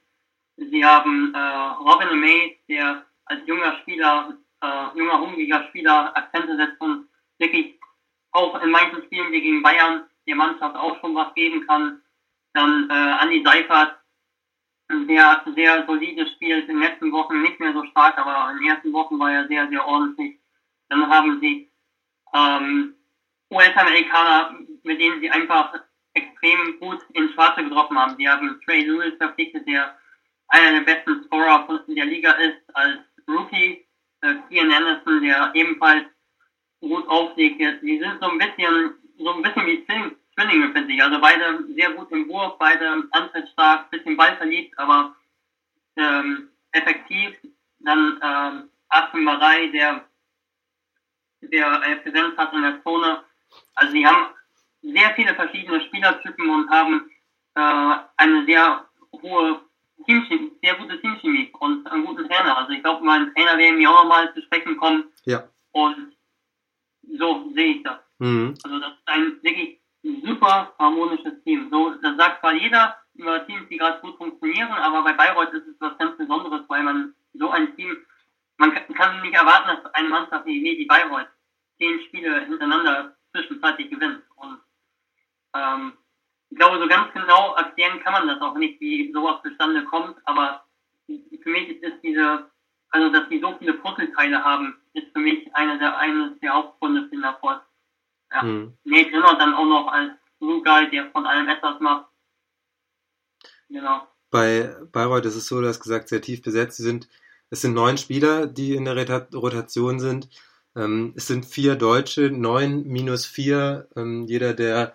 Sie 0.69 0.85
haben 0.85 1.33
äh, 1.33 1.39
Robin 1.39 2.19
May, 2.19 2.59
der 2.67 3.05
als 3.25 3.45
junger 3.47 3.77
Spieler, 3.79 4.37
äh, 4.61 4.97
junger, 4.97 5.19
hungriger 5.19 5.63
Spieler 5.69 6.15
Akzente 6.15 6.55
setzt 6.55 6.79
und 6.79 7.07
wirklich 7.37 7.79
auch 8.31 8.61
in 8.61 8.69
manchen 8.69 9.03
Spielen 9.03 9.31
wie 9.31 9.41
gegen 9.41 9.61
Bayern 9.61 10.05
der 10.27 10.35
Mannschaft 10.35 10.75
auch 10.75 10.99
schon 10.99 11.15
was 11.15 11.33
geben 11.33 11.65
kann. 11.67 12.01
Dann 12.53 12.89
äh, 12.89 12.93
Andi 12.93 13.43
Seifert, 13.43 13.97
der 14.89 15.43
sehr 15.55 15.85
solide 15.85 16.27
spielt, 16.27 16.67
in 16.67 16.79
den 16.79 16.83
letzten 16.83 17.11
Wochen 17.11 17.41
nicht 17.41 17.59
mehr 17.59 17.73
so 17.73 17.83
stark, 17.85 18.17
aber 18.17 18.51
in 18.51 18.57
den 18.57 18.71
ersten 18.71 18.93
Wochen 18.93 19.17
war 19.19 19.31
er 19.31 19.47
sehr, 19.47 19.67
sehr 19.69 19.85
ordentlich. 19.85 20.39
Dann 20.89 21.07
haben 21.07 21.39
sie 21.39 21.71
ähm, 22.33 22.95
US-Amerikaner, 23.51 24.57
mit 24.83 24.99
denen 24.99 25.21
sie 25.21 25.29
einfach 25.29 25.73
extrem 26.13 26.79
gut 26.79 26.99
ins 27.13 27.31
Schwarze 27.33 27.63
getroffen 27.63 27.97
haben. 27.97 28.15
Sie 28.17 28.27
haben 28.27 28.59
Trey 28.65 28.81
Lewis 28.81 29.15
verpflichtet, 29.17 29.67
der 29.67 29.97
einer 30.49 30.79
der 30.79 30.93
besten 30.93 31.23
Scorer 31.23 31.83
der 31.87 32.05
Liga 32.05 32.31
ist 32.33 32.59
als 32.73 32.99
Rookie. 33.27 33.85
Äh, 34.21 34.35
Ian 34.49 34.71
Anderson, 34.71 35.21
der 35.21 35.51
ebenfalls 35.55 36.05
gut 36.81 37.07
auflegt. 37.07 37.59
Sie 37.81 37.99
sind 37.99 38.19
so 38.19 38.29
ein 38.29 38.37
bisschen 38.37 38.93
so 39.23 39.33
ein 39.33 39.41
bisschen 39.41 39.65
wie 39.65 39.85
Zwillinge, 39.85 40.71
finde 40.73 40.93
ich. 40.93 41.03
Also 41.03 41.19
beide 41.19 41.65
sehr 41.75 41.91
gut 41.91 42.11
im 42.11 42.27
Wurf, 42.29 42.57
beide 42.57 43.03
antrittsstark, 43.11 43.89
bisschen 43.91 44.17
ballverliebt, 44.17 44.77
aber 44.77 45.15
ähm, 45.95 46.49
effektiv. 46.71 47.35
Dann 47.79 48.19
ähm, 48.23 48.69
Aston 48.89 49.23
Marei, 49.23 49.67
der, 49.67 50.05
der 51.41 51.81
äh, 51.83 51.95
Präsenz 51.97 52.37
hat 52.37 52.53
in 52.53 52.61
der 52.61 52.81
Zone. 52.83 53.23
Also 53.75 53.91
sie 53.93 54.05
haben 54.05 54.33
sehr 54.81 55.13
viele 55.15 55.35
verschiedene 55.35 55.81
Spielertypen 55.81 56.49
und 56.49 56.69
haben 56.69 57.09
äh, 57.55 57.95
eine 58.17 58.45
sehr 58.45 58.85
hohe 59.11 59.61
Teamchemie, 60.05 60.51
sehr 60.61 60.75
gute 60.75 60.99
Teamchemie 61.01 61.51
und 61.59 61.85
einen 61.87 62.05
guten 62.05 62.27
Trainer. 62.27 62.57
Also 62.57 62.71
ich 62.71 62.81
glaube, 62.81 63.05
mein 63.05 63.33
Trainer 63.33 63.57
werden 63.57 63.79
wir 63.79 63.89
auch 63.89 64.03
nochmal 64.03 64.33
zu 64.33 64.41
sprechen 64.41 64.77
kommen. 64.77 65.05
Ja. 65.25 65.47
Und 65.71 66.15
so 67.17 67.51
sehe 67.53 67.75
ich 67.75 67.83
das. 67.83 67.99
Mhm. 68.21 68.53
Also 68.63 68.79
das 68.79 68.91
ist 68.91 69.07
ein 69.07 69.39
wirklich 69.41 69.81
super 70.03 70.73
harmonisches 70.77 71.43
Team. 71.43 71.69
So, 71.71 71.95
das 72.03 72.17
sagt 72.17 72.39
zwar 72.39 72.53
jeder 72.53 72.95
über 73.15 73.45
Teams, 73.47 73.67
die 73.67 73.77
gerade 73.77 73.99
gut 74.01 74.15
funktionieren, 74.17 74.71
aber 74.71 75.03
bei 75.03 75.13
Bayreuth 75.13 75.53
ist 75.53 75.67
es 75.67 75.75
was 75.79 75.97
ganz 75.97 76.15
Besonderes, 76.17 76.61
weil 76.67 76.83
man 76.83 77.15
so 77.33 77.49
ein 77.49 77.75
Team, 77.75 77.97
man 78.57 78.73
kann 78.93 79.21
nicht 79.21 79.33
erwarten, 79.33 79.69
dass 79.69 79.93
eine 79.95 80.09
Mannschaft 80.09 80.45
wie 80.45 80.77
die 80.77 80.85
Bayreuth 80.85 81.29
zehn 81.79 81.99
Spiele 82.01 82.41
hintereinander 82.45 83.17
zwischenzeitlich 83.31 83.89
gewinnt. 83.89 84.21
Und 84.35 84.59
ähm, 85.55 85.93
ich 86.51 86.57
glaube, 86.57 86.77
so 86.77 86.87
ganz 86.87 87.11
genau 87.13 87.55
erklären 87.55 88.01
kann 88.01 88.13
man 88.13 88.27
das 88.27 88.41
auch 88.41 88.55
nicht, 88.55 88.79
wie 88.79 89.11
sowas 89.11 89.41
zustande 89.41 89.83
kommt, 89.85 90.15
aber 90.25 90.63
für 91.07 91.49
mich 91.49 91.69
ist 91.69 92.03
diese, 92.03 92.51
also 92.91 93.09
dass 93.09 93.27
die 93.29 93.39
so 93.39 93.55
viele 93.57 93.73
Puzzleteile 93.73 94.43
haben, 94.43 94.79
ist 94.93 95.11
für 95.11 95.19
mich 95.19 95.53
einer 95.55 95.79
der, 95.79 95.97
eines 95.97 96.39
der 96.39 96.53
Hauptgründe 96.53 97.05
für 97.05 97.15
den 97.15 97.23
Erfolg. 97.23 97.63
Ja. 98.31 98.41
Hm. 98.41 98.77
Nate 98.83 99.07
Rinner 99.07 99.37
dann 99.37 99.53
auch 99.53 99.65
noch 99.65 99.87
als 99.91 100.11
Blue 100.39 100.63
Guy, 100.63 100.89
der 100.89 101.11
von 101.11 101.25
allem 101.25 101.47
etwas 101.47 101.79
macht. 101.79 102.07
Genau. 103.69 104.07
Bei 104.29 104.75
Bayreuth 104.91 105.25
ist 105.25 105.35
es 105.35 105.47
so, 105.47 105.61
du 105.61 105.67
hast 105.67 105.81
gesagt, 105.81 106.09
sehr 106.09 106.21
tief 106.21 106.41
besetzt. 106.41 106.77
Sie 106.77 106.83
sind, 106.83 107.09
es 107.49 107.61
sind 107.61 107.73
neun 107.73 107.97
Spieler, 107.97 108.47
die 108.47 108.75
in 108.75 108.85
der 108.85 108.95
Rotation 109.33 109.99
sind. 109.99 110.29
Ähm, 110.75 111.13
es 111.15 111.27
sind 111.27 111.45
vier 111.45 111.75
Deutsche, 111.75 112.31
neun 112.31 112.87
minus 112.87 113.25
vier. 113.25 113.89
Ähm, 113.95 114.23
jeder, 114.23 114.53
der 114.53 114.93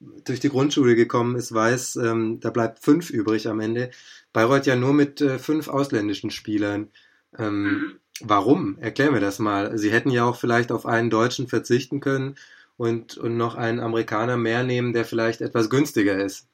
durch 0.00 0.40
die 0.40 0.48
Grundschule 0.48 0.96
gekommen 0.96 1.36
ist, 1.36 1.52
weiß, 1.52 1.96
ähm, 1.96 2.40
da 2.40 2.50
bleibt 2.50 2.80
fünf 2.80 3.10
übrig 3.10 3.48
am 3.48 3.60
Ende. 3.60 3.90
Bayreuth 4.32 4.66
ja 4.66 4.76
nur 4.76 4.92
mit 4.92 5.20
äh, 5.20 5.38
fünf 5.38 5.68
ausländischen 5.68 6.30
Spielern. 6.30 6.90
Ähm, 7.38 7.62
mhm. 7.62 8.00
Warum? 8.20 8.78
Erklär 8.78 9.10
mir 9.10 9.20
das 9.20 9.38
mal. 9.38 9.76
Sie 9.76 9.90
hätten 9.90 10.10
ja 10.10 10.24
auch 10.24 10.36
vielleicht 10.36 10.70
auf 10.70 10.86
einen 10.86 11.10
Deutschen 11.10 11.48
verzichten 11.48 12.00
können 12.00 12.36
und, 12.76 13.16
und 13.18 13.36
noch 13.36 13.56
einen 13.56 13.80
Amerikaner 13.80 14.36
mehr 14.36 14.62
nehmen, 14.62 14.92
der 14.92 15.04
vielleicht 15.04 15.40
etwas 15.40 15.68
günstiger 15.68 16.16
ist. 16.16 16.48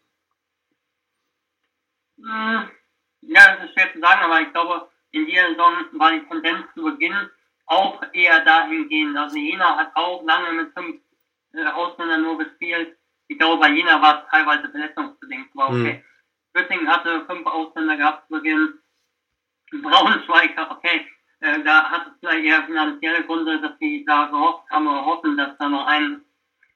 Hm, 2.17 2.71
ja, 3.23 3.57
das 3.57 3.65
ist 3.67 3.73
schwer 3.75 3.93
zu 3.93 4.01
sagen, 4.01 4.23
aber 4.23 4.41
ich 4.41 4.53
glaube, 4.53 4.89
in 5.13 5.27
dieser 5.27 5.49
Saison 5.51 5.73
war 5.93 6.13
die 6.13 6.27
Tendenz 6.29 6.67
zu 6.75 6.83
Beginn 6.83 7.15
auch 7.67 8.03
eher 8.13 8.45
dahingehend. 8.45 9.17
Also 9.17 9.37
Jena 9.37 9.77
hat 9.77 9.95
auch 9.95 10.23
lange 10.25 10.53
mit 10.53 10.73
fünf 10.75 11.01
äh, 11.53 11.67
Ausländern 11.67 12.23
nur 12.23 12.39
gespielt. 12.39 12.97
Ich 13.29 13.39
glaube, 13.39 13.61
bei 13.61 13.71
Jena 13.71 14.01
war 14.01 14.23
es 14.23 14.31
teilweise 14.31 14.69
verletzungsbedingt, 14.71 15.49
aber 15.55 15.69
okay. 15.69 16.05
Hm. 16.55 16.89
hatte 16.89 17.25
fünf 17.27 17.47
Ausländer 17.47 17.97
gehabt 17.97 18.27
zu 18.27 18.35
Beginn. 18.35 18.75
Braunschweig, 19.71 20.51
okay, 20.69 21.07
äh, 21.41 21.63
da 21.63 21.91
hat 21.91 22.07
es 22.07 22.13
vielleicht 22.21 22.45
eher 22.45 22.65
finanzielle 22.65 23.25
Gründe, 23.25 23.61
dass 23.61 23.79
sie 23.79 24.05
da 24.05 24.27
gehofft 24.27 24.69
haben 24.71 24.87
oder 24.87 25.05
hoffen, 25.05 25.37
dass 25.37 25.57
da 25.59 25.69
noch 25.69 25.87
ein 25.87 26.23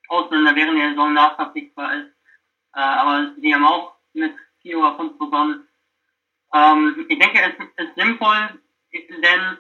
Ausländer 0.09 0.55
während 0.55 0.79
der 0.79 0.91
Saison 0.91 1.13
nachverpflichtbar 1.13 1.95
ist. 1.97 2.09
Äh, 2.75 2.81
aber 2.81 3.33
sie 3.41 3.55
haben 3.55 3.65
auch 3.65 3.95
mit 4.13 4.35
vier 4.61 4.79
oder 4.79 4.97
fünf 4.97 5.19
begonnen. 5.19 5.69
Ähm, 6.53 7.07
ich 7.09 7.19
denke, 7.19 7.41
es 7.41 7.85
ist 7.85 7.95
sinnvoll, 7.95 8.61
denn 8.93 9.59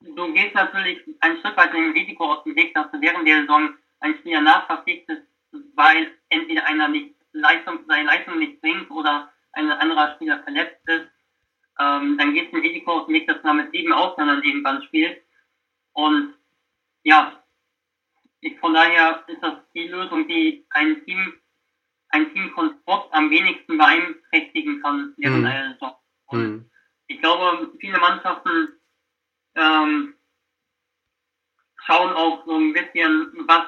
du 0.00 0.32
gehst 0.32 0.54
natürlich 0.54 1.02
ein 1.20 1.38
Stück 1.38 1.56
weit 1.56 1.72
dem 1.72 1.92
Risiko 1.92 2.32
aus 2.32 2.44
dem 2.44 2.54
Weg, 2.56 2.74
dass 2.74 2.90
du 2.90 3.00
während 3.00 3.26
der 3.26 3.42
Saison 3.42 3.74
ein 4.00 4.14
Spieler 4.18 4.40
nachverpflichtest, 4.42 5.22
weil 5.74 6.12
entweder 6.28 6.66
einer 6.66 6.88
nicht 6.88 7.14
Leistung, 7.32 7.80
seine 7.86 8.04
Leistung 8.04 8.38
nicht 8.38 8.60
bringt 8.60 8.90
oder 8.90 9.32
ein 9.52 9.70
anderer 9.70 10.14
Spieler 10.14 10.42
verletzt 10.42 10.80
ist. 10.88 11.08
Ähm, 11.78 12.16
dann 12.18 12.34
geht 12.34 12.48
es 12.48 12.54
ein 12.54 12.60
Risiko 12.60 13.00
dem 13.00 13.14
Weg, 13.14 13.26
dass 13.26 13.42
man 13.42 13.56
mit 13.56 13.72
sieben 13.72 13.92
Ausländern 13.92 14.42
irgendwann 14.42 14.82
spielt. 14.84 15.22
Und 15.92 16.34
ja, 17.02 17.42
ich, 18.40 18.58
von 18.58 18.74
daher 18.74 19.24
ist 19.26 19.42
das 19.42 19.54
die 19.74 19.88
Lösung, 19.88 20.26
die 20.28 20.66
ein 20.70 21.04
Team, 21.04 21.34
ein 22.10 22.32
Teamkonstrukt 22.32 23.12
am 23.12 23.30
wenigsten 23.30 23.76
beeinträchtigen 23.76 24.80
kann 24.82 25.14
während 25.16 25.40
mhm. 25.40 25.46
einer 25.46 25.72
Saison. 25.74 25.96
Und 26.26 26.40
mhm. 26.40 26.70
ich 27.08 27.20
glaube, 27.20 27.72
viele 27.80 27.98
Mannschaften 27.98 28.68
ähm, 29.54 30.14
schauen 31.84 32.12
auch 32.12 32.44
so 32.46 32.56
ein 32.56 32.72
bisschen, 32.72 33.32
was 33.46 33.66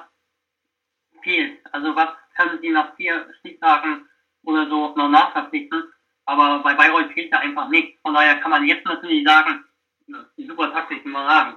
fehlt. 1.22 1.60
Also 1.72 1.94
was 1.94 2.10
können 2.36 2.60
sie 2.60 2.70
nach 2.70 2.94
vier 2.96 3.32
Stichtagen 3.40 4.08
oder 4.42 4.68
so 4.68 4.94
noch 4.96 5.08
nachverpflichten. 5.08 5.92
Aber 6.28 6.62
bei 6.62 6.74
Bayreuth 6.74 7.10
fehlt 7.12 7.32
ja 7.32 7.38
einfach 7.38 7.70
nichts. 7.70 7.98
Von 8.02 8.12
daher 8.12 8.38
kann 8.40 8.50
man 8.50 8.66
jetzt 8.66 8.84
natürlich 8.84 9.26
sagen, 9.26 9.64
die 10.36 10.46
super 10.46 10.70
Taktik, 10.70 11.06
man 11.06 11.26
sagen. 11.26 11.56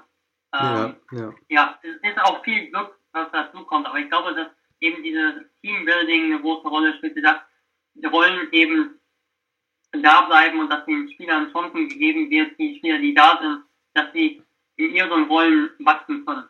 Ähm, 0.54 0.96
ja, 1.12 1.20
ja. 1.20 1.34
ja, 1.50 1.80
es 1.84 2.10
ist 2.10 2.22
auch 2.22 2.42
viel 2.42 2.70
Glück, 2.70 2.98
was 3.12 3.28
dazu 3.34 3.66
kommt. 3.66 3.86
Aber 3.86 4.00
ich 4.00 4.08
glaube, 4.08 4.34
dass 4.34 4.48
eben 4.80 5.04
dieses 5.04 5.34
Teambuilding 5.62 6.26
eine 6.32 6.40
große 6.42 6.70
Rolle 6.70 6.94
spielt, 6.96 7.22
dass 7.22 7.42
die 7.96 8.06
Rollen 8.06 8.48
eben 8.54 8.98
da 9.92 10.22
bleiben 10.22 10.62
und 10.62 10.70
dass 10.70 10.86
den 10.86 11.12
Spielern 11.12 11.52
Chancen 11.52 11.90
gegeben 11.90 12.30
wird, 12.30 12.58
die 12.58 12.78
Spieler, 12.78 13.00
die 13.00 13.14
da 13.14 13.40
sind, 13.42 13.64
dass 13.94 14.14
sie 14.14 14.42
in 14.78 14.96
ihren 14.96 15.26
Rollen 15.26 15.72
wachsen 15.80 16.26
können. 16.26 16.48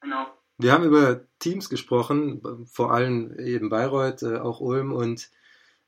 Genau. 0.00 0.26
Wir 0.56 0.72
haben 0.72 0.82
über 0.82 1.20
Teams 1.38 1.70
gesprochen, 1.70 2.66
vor 2.66 2.92
allem 2.92 3.38
eben 3.38 3.68
Bayreuth, 3.68 4.24
äh, 4.24 4.38
auch 4.38 4.58
Ulm 4.58 4.92
und 4.92 5.30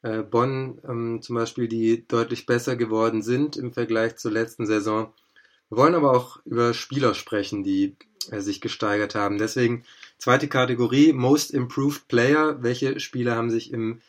äh, 0.03 0.23
Bonn 0.23 0.81
ähm, 0.89 1.23
zum 1.23 1.37
Beispiel, 1.37 1.69
die 1.69 2.07
deutlich 2.07 2.47
besser 2.47 2.77
geworden 2.77 3.23
sind 3.23 3.57
im 3.57 3.73
Vergleich 3.73 4.17
zur 4.17 4.31
letzten 4.31 4.67
Saison. 4.67 5.13
Wir 5.69 5.79
wollen 5.79 5.95
aber 5.95 6.13
auch 6.13 6.45
über 6.45 6.75
Spieler 6.75 7.15
sprechen, 7.15 7.63
die 7.63 7.97
äh, 8.31 8.41
sich 8.41 8.61
gesteigert 8.61 9.15
haben. 9.15 9.39
Deswegen 9.39 9.85
zweite 10.19 10.49
Kategorie, 10.49 11.13
Most 11.13 11.53
Improved 11.53 12.09
Player. 12.09 12.63
Welche 12.63 13.01
Spieler 13.01 13.37
haben 13.37 13.51
sich 13.51 13.73
im 13.73 14.01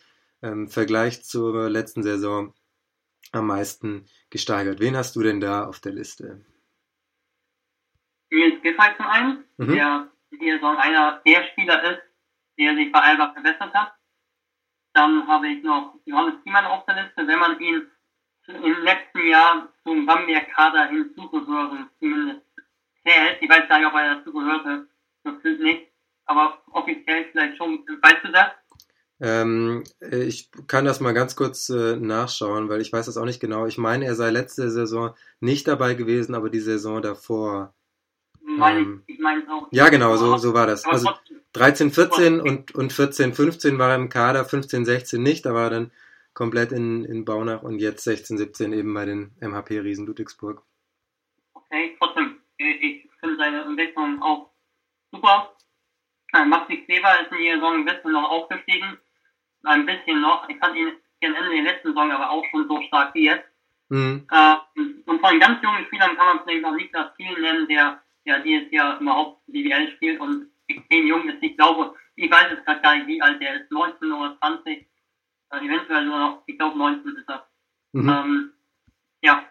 ähm, 0.41 0.67
Vergleich 0.67 1.23
zur 1.23 1.69
letzten 1.69 2.03
Saison 2.03 2.53
am 3.31 3.47
meisten 3.47 4.05
gesteigert? 4.29 4.79
Wen 4.79 4.95
hast 4.95 5.15
du 5.15 5.21
denn 5.21 5.39
da 5.39 5.65
auf 5.65 5.79
der 5.79 5.93
Liste? 5.93 6.45
Nils 8.31 8.61
Giffey 8.61 8.95
zum 8.97 9.05
einen, 9.07 9.43
mhm. 9.57 9.73
der 9.73 10.11
die 10.31 10.51
Saison 10.51 10.77
einer 10.77 11.21
der 11.25 11.43
Spieler 11.51 11.91
ist, 11.91 12.01
der 12.57 12.75
sich 12.75 12.91
bei 12.91 12.99
Alba 12.99 13.33
verbessert 13.33 13.73
hat. 13.73 13.93
Dann 14.93 15.27
habe 15.27 15.47
ich 15.47 15.63
noch 15.63 15.95
Johannes 16.05 16.41
Thiemann 16.43 16.65
auf 16.65 16.85
der 16.85 17.03
Liste. 17.03 17.27
Wenn 17.27 17.39
man 17.39 17.59
ihn 17.59 17.87
im 18.47 18.83
letzten 18.83 19.27
Jahr 19.27 19.69
zum 19.83 20.05
Bamberg-Kader 20.05 20.87
hinzugehören 20.87 21.89
zumindest 21.99 22.41
zählt, 23.03 23.37
ich 23.41 23.49
weiß 23.49 23.67
gar 23.69 23.79
nicht, 23.79 23.87
ob 23.87 23.93
er 23.93 24.15
dazugehörte, 24.15 24.87
gefühlt 25.23 25.61
nicht, 25.61 25.87
aber 26.25 26.61
offiziell 26.71 27.25
vielleicht 27.31 27.57
schon. 27.57 27.85
Weißt 28.01 28.23
du 28.23 28.31
das? 28.31 28.51
Ähm, 29.21 29.83
ich 29.99 30.49
kann 30.67 30.83
das 30.83 30.99
mal 30.99 31.13
ganz 31.13 31.35
kurz 31.35 31.69
äh, 31.69 31.95
nachschauen, 31.95 32.69
weil 32.69 32.81
ich 32.81 32.91
weiß 32.91 33.05
das 33.05 33.17
auch 33.17 33.25
nicht 33.25 33.39
genau. 33.39 33.67
Ich 33.67 33.77
meine, 33.77 34.05
er 34.05 34.15
sei 34.15 34.31
letzte 34.31 34.71
Saison 34.71 35.13
nicht 35.39 35.67
dabei 35.67 35.93
gewesen, 35.93 36.33
aber 36.33 36.49
die 36.49 36.59
Saison 36.59 37.01
davor. 37.01 37.75
Meine, 38.57 38.79
ähm, 38.79 39.03
ich 39.07 39.19
meine 39.19 39.49
auch. 39.49 39.67
Ja, 39.71 39.89
genau, 39.89 40.15
so, 40.15 40.37
so 40.37 40.53
war 40.53 40.67
das. 40.67 40.85
Also 40.85 41.11
13, 41.53 41.91
14 41.91 42.39
und, 42.39 42.73
und 42.75 42.93
14, 42.93 43.33
15 43.33 43.77
war 43.77 43.89
er 43.89 43.95
im 43.95 44.09
Kader, 44.09 44.45
15, 44.45 44.85
16 44.85 45.21
nicht, 45.21 45.45
da 45.45 45.53
war 45.53 45.65
er 45.65 45.69
dann 45.69 45.91
komplett 46.33 46.71
in, 46.71 47.03
in 47.05 47.25
Baunach 47.25 47.63
und 47.63 47.79
jetzt 47.79 48.03
16, 48.03 48.37
17 48.37 48.73
eben 48.73 48.93
bei 48.93 49.05
den 49.05 49.35
MHP 49.41 49.79
Riesen 49.81 50.05
Ludwigsburg. 50.05 50.63
Okay, 51.53 51.95
trotzdem, 51.99 52.37
ich 52.57 53.09
finde 53.19 53.37
seine 53.37 53.63
Entwicklung 53.63 54.21
auch 54.21 54.49
super. 55.11 55.51
Maxi 56.33 56.77
Kleber 56.77 57.21
ist 57.21 57.31
in 57.31 57.43
der 57.43 57.55
Saison 57.55 57.73
ein 57.73 57.85
bisschen 57.85 58.11
noch 58.13 58.29
aufgestiegen. 58.29 58.97
Ein 59.63 59.85
bisschen 59.85 60.21
noch. 60.21 60.47
Ich 60.47 60.57
fand 60.57 60.77
ihn 60.77 60.93
gegen 61.19 61.35
Ende 61.35 61.49
der 61.51 61.63
letzten 61.63 61.89
Saison 61.89 62.11
aber 62.11 62.29
auch 62.29 62.45
schon 62.49 62.67
so 62.67 62.81
stark 62.83 63.13
wie 63.13 63.25
jetzt. 63.25 63.47
Mhm. 63.89 64.25
Äh, 64.31 64.55
und 65.05 65.19
von 65.19 65.39
ganz 65.39 65.61
jungen 65.61 65.85
Spielern 65.85 66.15
kann 66.15 66.25
man 66.25 66.39
vielleicht 66.43 66.61
noch 66.61 66.73
Niklas 66.73 67.13
Thiel 67.17 67.39
nennen, 67.39 67.67
der 67.67 68.01
ja 68.25 68.39
dieses 68.39 68.71
Jahr 68.71 68.99
überhaupt 68.99 69.45
BWL 69.47 69.91
spielt 69.95 70.19
und 70.19 70.47
extrem 70.67 71.07
jung 71.07 71.29
ist. 71.29 71.41
Ich 71.41 71.57
glaube, 71.57 71.95
ich 72.15 72.29
weiß 72.29 72.57
es 72.57 72.65
gerade 72.65 72.81
gar 72.81 72.95
nicht, 72.95 73.07
wie 73.07 73.21
alt 73.21 73.41
er 73.41 73.61
ist, 73.61 73.71
19 73.71 74.11
oder 74.11 74.37
20, 74.39 74.87
äh, 75.51 75.57
eventuell 75.57 76.05
nur 76.05 76.19
noch, 76.19 76.43
ich 76.45 76.57
glaube 76.57 76.77
19 76.77 77.15
ist 77.15 77.29
er. 77.29 77.47
Mhm. 77.93 78.09
Ähm, 78.09 78.53
ja, 79.21 79.43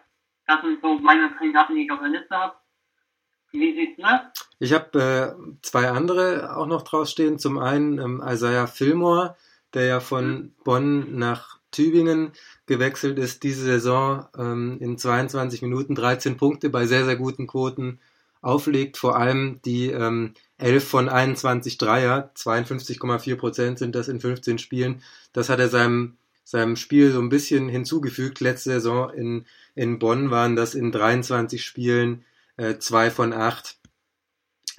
das 0.47 0.61
sind 0.61 0.81
so 0.81 0.97
meine 0.99 1.31
Kandidaten, 1.31 1.75
die 1.75 1.83
ich 1.83 1.91
auf 1.91 1.99
der 1.99 2.09
Liste 2.09 2.35
habe. 2.35 2.55
Wie 3.51 3.73
siehst 3.73 3.97
du 3.97 4.03
das? 4.03 4.21
Ich 4.59 4.73
habe 4.73 5.35
äh, 5.37 5.57
zwei 5.61 5.89
andere 5.89 6.55
auch 6.55 6.67
noch 6.67 6.83
draufstehen. 6.83 7.39
Zum 7.39 7.57
einen 7.57 7.99
ähm, 7.99 8.23
Isaiah 8.25 8.67
Fillmore, 8.67 9.35
der 9.73 9.85
ja 9.85 9.99
von 9.99 10.33
mhm. 10.33 10.55
Bonn 10.63 11.17
nach 11.17 11.59
Tübingen 11.71 12.33
gewechselt 12.65 13.17
ist, 13.17 13.43
diese 13.43 13.63
Saison 13.63 14.27
ähm, 14.37 14.77
in 14.79 14.97
22 14.97 15.61
Minuten 15.61 15.95
13 15.95 16.37
Punkte 16.37 16.69
bei 16.69 16.85
sehr, 16.85 17.05
sehr 17.05 17.15
guten 17.15 17.47
Quoten 17.47 17.99
auflegt. 18.41 18.97
Vor 18.97 19.15
allem 19.15 19.59
die 19.63 19.87
ähm, 19.87 20.33
11 20.57 20.87
von 20.87 21.09
21 21.09 21.77
Dreier, 21.77 22.31
52,4 22.35 23.35
Prozent 23.35 23.79
sind 23.79 23.95
das 23.95 24.07
in 24.07 24.19
15 24.19 24.57
Spielen. 24.57 25.01
Das 25.33 25.49
hat 25.49 25.59
er 25.59 25.69
seinem, 25.69 26.17
seinem 26.43 26.75
Spiel 26.75 27.11
so 27.11 27.19
ein 27.19 27.29
bisschen 27.29 27.69
hinzugefügt. 27.69 28.39
Letzte 28.39 28.71
Saison 28.71 29.11
in, 29.11 29.45
in 29.75 29.99
Bonn 29.99 30.31
waren 30.31 30.55
das 30.55 30.75
in 30.75 30.91
23 30.91 31.63
Spielen 31.63 32.23
äh, 32.57 32.77
zwei 32.77 33.09
von 33.09 33.33
acht. 33.33 33.77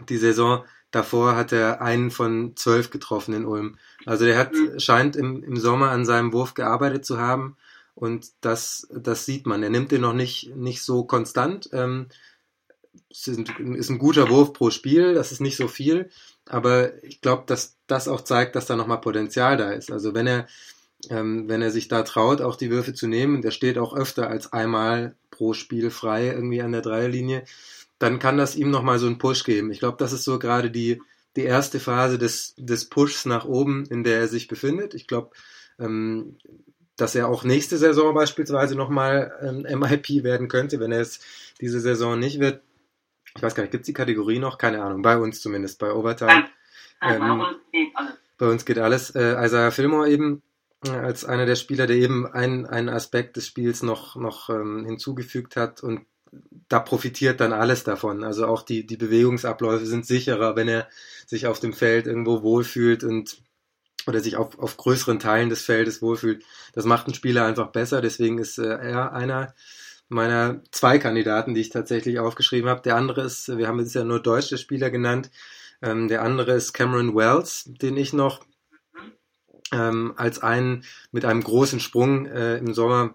Die 0.09 0.19
Saison 0.19 0.65
davor 0.91 1.37
hat 1.37 1.53
er 1.53 1.81
einen 1.81 2.11
von 2.11 2.57
zwölf 2.57 2.91
getroffen 2.91 3.35
in 3.35 3.45
Ulm. 3.45 3.77
Also 4.07 4.25
der 4.25 4.39
hat, 4.39 4.53
mhm. 4.53 4.79
scheint 4.79 5.17
im, 5.17 5.43
im 5.43 5.57
Sommer 5.57 5.91
an 5.91 6.05
seinem 6.05 6.33
Wurf 6.33 6.55
gearbeitet 6.55 7.05
zu 7.05 7.19
haben. 7.19 7.57
Und 7.95 8.29
das, 8.41 8.89
das 8.91 9.27
sieht 9.27 9.47
man. 9.47 9.63
Er 9.63 9.71
nimmt 9.71 9.91
den 9.91 10.01
noch 10.01 10.15
nicht, 10.15 10.55
nicht 10.57 10.83
so 10.83 11.05
konstant. 11.05 11.69
Ähm, 11.73 12.07
ist 13.09 13.29
ein 13.29 13.99
guter 13.99 14.29
Wurf 14.29 14.53
pro 14.53 14.71
Spiel, 14.71 15.15
das 15.15 15.33
ist 15.33 15.41
nicht 15.41 15.57
so 15.57 15.69
viel, 15.69 16.11
aber 16.47 17.03
ich 17.05 17.21
glaube, 17.21 17.45
dass 17.47 17.77
das 17.87 18.09
auch 18.09 18.23
zeigt, 18.23 18.57
dass 18.57 18.67
da 18.67 18.77
nochmal 18.77 19.01
Potenzial 19.01 19.57
da 19.57 19.71
ist. 19.71 19.91
Also 19.91 20.15
wenn 20.15 20.27
er, 20.27 20.47
ähm, 21.11 21.49
wenn 21.49 21.63
er 21.63 21.71
sich 21.71 21.89
da 21.89 22.03
traut, 22.03 22.41
auch 22.41 22.57
die 22.57 22.71
Würfe 22.71 22.95
zu 22.95 23.07
nehmen, 23.07 23.43
der 23.43 23.51
steht 23.51 23.79
auch 23.79 23.95
öfter 23.95 24.29
als 24.29 24.53
einmal 24.53 25.15
pro 25.31 25.53
Spiel 25.53 25.91
frei 25.91 26.29
irgendwie 26.29 26.63
an 26.63 26.73
der 26.73 26.83
Dreierlinie, 26.83 27.45
dann 27.99 28.19
kann 28.19 28.37
das 28.37 28.57
ihm 28.57 28.71
nochmal 28.71 28.99
so 28.99 29.07
einen 29.07 29.19
Push 29.19 29.45
geben. 29.45 29.71
Ich 29.71 29.79
glaube, 29.79 29.97
das 29.99 30.13
ist 30.13 30.25
so 30.25 30.39
gerade 30.39 30.71
die, 30.71 31.01
die 31.37 31.45
erste 31.45 31.81
Phase 31.81 32.19
des, 32.19 32.55
des 32.59 32.87
Pushs 32.87 33.27
nach 33.27 33.45
oben, 33.45 33.87
in 33.87 34.05
der 34.05 34.19
er 34.19 34.29
sich 34.29 34.49
befindet. 34.49 34.95
Ich 34.95 35.07
glaube, 35.07 35.31
ähm, 35.79 36.37
dass 36.97 37.15
er 37.15 37.29
auch 37.29 37.45
nächste 37.45 37.79
Saison 37.79 38.15
beispielsweise 38.15 38.75
nochmal 38.75 39.33
ähm, 39.43 39.79
MIP 39.79 40.25
werden 40.25 40.49
könnte, 40.49 40.79
wenn 40.81 40.93
er 40.93 41.01
es 41.01 41.21
diese 41.61 41.81
Saison 41.81 42.19
nicht 42.19 42.41
wird. 42.41 42.63
Ich 43.37 43.43
weiß 43.43 43.55
gar 43.55 43.63
nicht, 43.63 43.73
gibt 43.73 43.83
es 43.83 43.87
die 43.87 43.93
Kategorie 43.93 44.39
noch? 44.39 44.59
Keine 44.59 44.83
Ahnung, 44.83 45.03
bei 45.03 45.17
uns 45.19 45.41
zumindest, 45.41 45.79
bei 45.79 45.93
Overtime. 45.93 46.49
Ja, 47.01 47.19
bei 47.19 47.31
uns 47.31 47.59
geht 47.73 47.97
alles. 47.97 48.15
Bei 48.39 48.47
uns 48.49 48.65
geht 48.65 48.79
alles. 48.79 49.11
Äh, 49.11 49.45
Isaiah 49.45 49.71
Fillmore 49.71 50.11
eben 50.11 50.43
äh, 50.87 50.91
als 50.91 51.25
einer 51.25 51.47
der 51.47 51.57
Spieler, 51.57 51.87
der 51.87 51.97
eben 51.97 52.27
einen, 52.27 52.67
einen 52.67 52.89
Aspekt 52.89 53.37
des 53.37 53.47
Spiels 53.47 53.83
noch, 53.83 54.17
noch 54.17 54.51
ähm, 54.51 54.85
hinzugefügt 54.85 55.57
hat 55.57 55.83
und 55.83 56.07
da 56.69 56.81
profitiert 56.81 57.41
dann 57.41 57.53
alles 57.53 57.85
davon. 57.85 58.25
Also 58.25 58.47
auch 58.47 58.63
die, 58.63 58.87
die 58.87 58.97
Bewegungsabläufe 58.97 59.85
sind 59.85 60.07
sicherer, 60.07 60.57
wenn 60.57 60.69
er 60.69 60.89
sich 61.27 61.47
auf 61.47 61.61
dem 61.61 61.75
Feld 61.75 62.07
irgendwo 62.07 62.43
wohlfühlt 62.43 63.05
und 63.05 63.43
oder 64.07 64.21
sich 64.21 64.37
auf, 64.37 64.59
auf 64.59 64.77
größeren 64.77 65.21
Teilen 65.21 65.51
des 65.51 65.63
Feldes 65.63 66.03
wohlfühlt. 66.03 66.45
Das 66.73 66.85
macht 66.85 67.07
einen 67.07 67.15
Spieler 67.15 67.45
einfach 67.45 67.69
besser. 67.69 68.01
Deswegen 68.01 68.39
ist 68.39 68.59
äh, 68.59 68.65
er 68.65 69.13
einer 69.13 69.55
meiner 70.13 70.61
zwei 70.71 70.99
Kandidaten, 70.99 71.55
die 71.55 71.63
ich 71.63 71.71
tatsächlich 71.71 72.19
aufgeschrieben 72.19 72.69
habe. 72.69 72.83
Der 72.83 72.97
andere 72.97 73.23
ist, 73.23 73.57
wir 73.57 73.67
haben 73.67 73.81
jetzt 73.81 73.95
ja 73.95 74.05
nur 74.05 74.21
deutsche 74.21 74.59
Spieler 74.59 74.91
genannt. 74.91 75.31
Ähm, 75.81 76.09
der 76.09 76.23
andere 76.23 76.53
ist 76.53 76.73
Cameron 76.73 77.17
Wells, 77.17 77.65
den 77.67 77.97
ich 77.97 78.13
noch 78.13 78.45
ähm, 79.73 80.15
als 80.17 80.41
einen 80.41 80.85
mit 81.11 81.25
einem 81.25 81.43
großen 81.43 81.81
Sprung 81.81 82.27
äh, 82.27 82.59
im 82.59 82.75
Sommer 82.75 83.15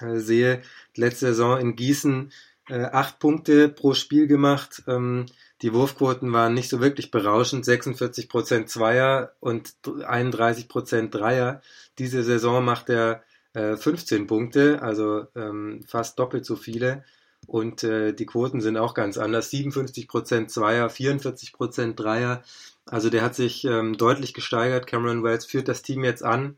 äh, 0.00 0.18
sehe. 0.18 0.62
Letzte 0.94 1.26
Saison 1.26 1.58
in 1.58 1.74
Gießen 1.74 2.30
äh, 2.68 2.84
acht 2.84 3.18
Punkte 3.18 3.68
pro 3.68 3.94
Spiel 3.94 4.26
gemacht. 4.26 4.82
Ähm, 4.86 5.26
die 5.62 5.72
Wurfquoten 5.72 6.32
waren 6.32 6.54
nicht 6.54 6.68
so 6.68 6.80
wirklich 6.80 7.10
berauschend. 7.10 7.64
46% 7.64 8.66
Zweier 8.66 9.32
und 9.40 9.74
31% 9.84 11.10
Dreier. 11.10 11.62
Diese 11.98 12.22
Saison 12.22 12.64
macht 12.64 12.90
er 12.90 13.22
äh, 13.56 13.76
15 13.76 14.26
Punkte, 14.26 14.82
also 14.82 15.26
ähm, 15.34 15.82
fast 15.86 16.18
doppelt 16.18 16.44
so 16.44 16.56
viele. 16.56 17.04
Und 17.46 17.84
äh, 17.84 18.12
die 18.12 18.26
Quoten 18.26 18.60
sind 18.60 18.76
auch 18.76 18.92
ganz 18.92 19.16
anders. 19.16 19.50
57% 19.50 20.48
Zweier, 20.48 20.90
44% 20.90 21.94
Dreier. 21.94 22.42
Also 22.84 23.08
der 23.08 23.22
hat 23.22 23.34
sich 23.34 23.64
ähm, 23.64 23.96
deutlich 23.96 24.34
gesteigert. 24.34 24.86
Cameron 24.86 25.24
Wells 25.24 25.46
führt 25.46 25.68
das 25.68 25.82
Team 25.82 26.04
jetzt 26.04 26.22
an. 26.22 26.56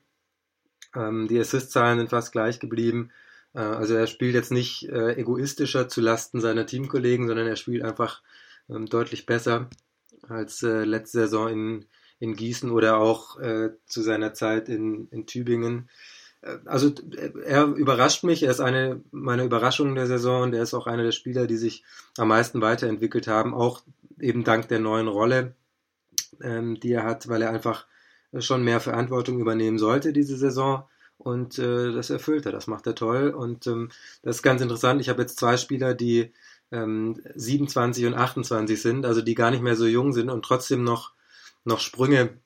Ähm, 0.94 1.28
die 1.28 1.38
Assist-Zahlen 1.38 1.98
sind 1.98 2.10
fast 2.10 2.32
gleich 2.32 2.58
geblieben. 2.58 3.10
Äh, 3.54 3.60
also 3.60 3.94
er 3.94 4.08
spielt 4.08 4.34
jetzt 4.34 4.50
nicht 4.50 4.88
äh, 4.88 5.12
egoistischer 5.14 5.88
zu 5.88 6.00
Lasten 6.00 6.40
seiner 6.40 6.66
Teamkollegen, 6.66 7.28
sondern 7.28 7.46
er 7.46 7.56
spielt 7.56 7.84
einfach 7.84 8.22
ähm, 8.68 8.86
deutlich 8.86 9.24
besser 9.24 9.70
als 10.28 10.64
äh, 10.64 10.84
letzte 10.84 11.20
Saison 11.20 11.48
in, 11.48 11.84
in 12.18 12.34
Gießen 12.34 12.70
oder 12.72 12.98
auch 12.98 13.38
äh, 13.38 13.70
zu 13.86 14.02
seiner 14.02 14.34
Zeit 14.34 14.68
in, 14.68 15.06
in 15.10 15.26
Tübingen. 15.26 15.88
Äh, 16.42 16.58
also 16.64 16.92
er 17.44 17.64
überrascht 17.66 18.24
mich, 18.24 18.42
er 18.42 18.50
ist 18.50 18.60
eine 18.60 19.00
meiner 19.10 19.44
Überraschungen 19.44 19.94
der 19.94 20.06
Saison 20.06 20.42
und 20.42 20.54
er 20.54 20.62
ist 20.62 20.74
auch 20.74 20.86
einer 20.86 21.04
der 21.04 21.12
Spieler, 21.12 21.46
die 21.46 21.56
sich 21.56 21.84
am 22.16 22.28
meisten 22.28 22.60
weiterentwickelt 22.60 23.26
haben, 23.28 23.54
auch 23.54 23.82
eben 24.20 24.44
dank 24.44 24.68
der 24.68 24.80
neuen 24.80 25.08
Rolle, 25.08 25.54
ähm, 26.42 26.78
die 26.80 26.92
er 26.92 27.04
hat, 27.04 27.28
weil 27.28 27.42
er 27.42 27.50
einfach 27.50 27.86
schon 28.38 28.62
mehr 28.62 28.80
Verantwortung 28.80 29.38
übernehmen 29.40 29.78
sollte 29.78 30.12
diese 30.12 30.36
Saison. 30.36 30.84
Und 31.16 31.58
äh, 31.58 31.92
das 31.92 32.10
erfüllt 32.10 32.46
er, 32.46 32.52
das 32.52 32.68
macht 32.68 32.86
er 32.86 32.94
toll. 32.94 33.30
Und 33.30 33.66
ähm, 33.66 33.90
das 34.22 34.36
ist 34.36 34.42
ganz 34.42 34.62
interessant. 34.62 35.00
Ich 35.00 35.08
habe 35.08 35.22
jetzt 35.22 35.38
zwei 35.38 35.56
Spieler, 35.56 35.94
die 35.94 36.32
ähm, 36.70 37.20
27 37.34 38.06
und 38.06 38.14
28 38.14 38.80
sind, 38.80 39.04
also 39.04 39.22
die 39.22 39.34
gar 39.34 39.50
nicht 39.50 39.62
mehr 39.62 39.74
so 39.74 39.86
jung 39.86 40.12
sind 40.12 40.30
und 40.30 40.44
trotzdem 40.44 40.84
noch, 40.84 41.12
noch 41.64 41.80
Sprünge 41.80 42.38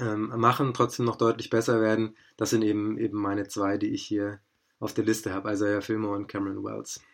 ähm, 0.00 0.32
machen, 0.36 0.74
trotzdem 0.74 1.06
noch 1.06 1.16
deutlich 1.16 1.50
besser 1.50 1.80
werden. 1.80 2.16
Das 2.36 2.50
sind 2.50 2.62
eben, 2.62 2.98
eben 2.98 3.18
meine 3.18 3.46
zwei, 3.48 3.76
die 3.76 3.92
ich 3.92 4.02
hier 4.04 4.40
auf 4.80 4.94
der 4.94 5.04
Liste 5.04 5.32
habe, 5.32 5.52
Isaiah 5.52 5.80
Fillmore 5.80 6.16
und 6.16 6.26
Cameron 6.26 6.64
Wells. 6.64 7.04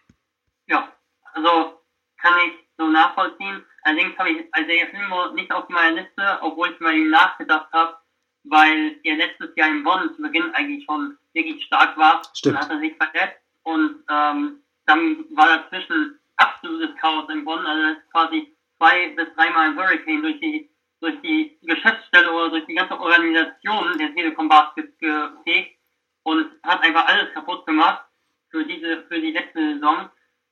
Ja, 0.66 0.92
also 1.32 1.80
kann 2.20 2.34
ich 2.46 2.52
so 2.76 2.86
nachvollziehen. 2.88 3.64
Allerdings 3.82 4.16
habe 4.18 4.30
ich 4.30 4.46
Isaiah 4.56 4.86
Fillmore 4.90 5.34
nicht 5.34 5.50
auf 5.52 5.68
meiner 5.68 6.02
Liste, 6.02 6.38
obwohl 6.40 6.70
ich 6.70 6.80
mal 6.80 6.94
ihm 6.94 7.10
nachgedacht 7.10 7.70
habe, 7.72 7.96
weil 8.44 8.98
er 9.02 9.16
letztes 9.16 9.54
Jahr 9.56 9.68
in 9.68 9.84
Bonn 9.84 10.14
zu 10.14 10.22
Beginn 10.22 10.50
eigentlich 10.54 10.84
schon 10.84 11.18
wirklich 11.32 11.64
stark 11.64 11.96
war. 11.96 12.22
Stimmt. 12.34 12.56
Dann 12.56 12.62
hat 12.62 12.70
er 12.70 12.80
sich 12.80 12.96
verletzt 12.96 13.40
und 13.64 14.04
ähm, 14.08 14.62
dann 14.86 15.24
war 15.36 15.58
dazwischen 15.58 16.18
absolutes 16.36 16.96
Chaos 16.96 17.28
in 17.30 17.44
Bonn. 17.44 17.66
Also 17.66 18.00
quasi 18.10 18.56
zwei 18.78 19.10
bis 19.10 19.26
dreimal 19.34 19.70
ein 19.70 19.76
Hurricane 19.76 20.22
durch 20.22 20.40
die 20.40 20.70
durch 21.00 21.20
die 21.22 21.58
Geschäftsstelle 21.62 22.32
oder 22.32 22.50
durch 22.50 22.66
die 22.66 22.74
ganze 22.74 22.98
Organisation 22.98 23.98
der 23.98 24.14
Telekom 24.14 24.48
Basket 24.48 24.98
gefegt 24.98 25.78
und 26.24 26.50
hat 26.62 26.82
einfach 26.82 27.06
alles 27.06 27.32
kaputt 27.32 27.66
gemacht 27.66 28.04
für 28.50 28.64
diese 28.64 29.02
für 29.04 29.20
die 29.20 29.32
letzte 29.32 29.74
Saison. 29.74 30.10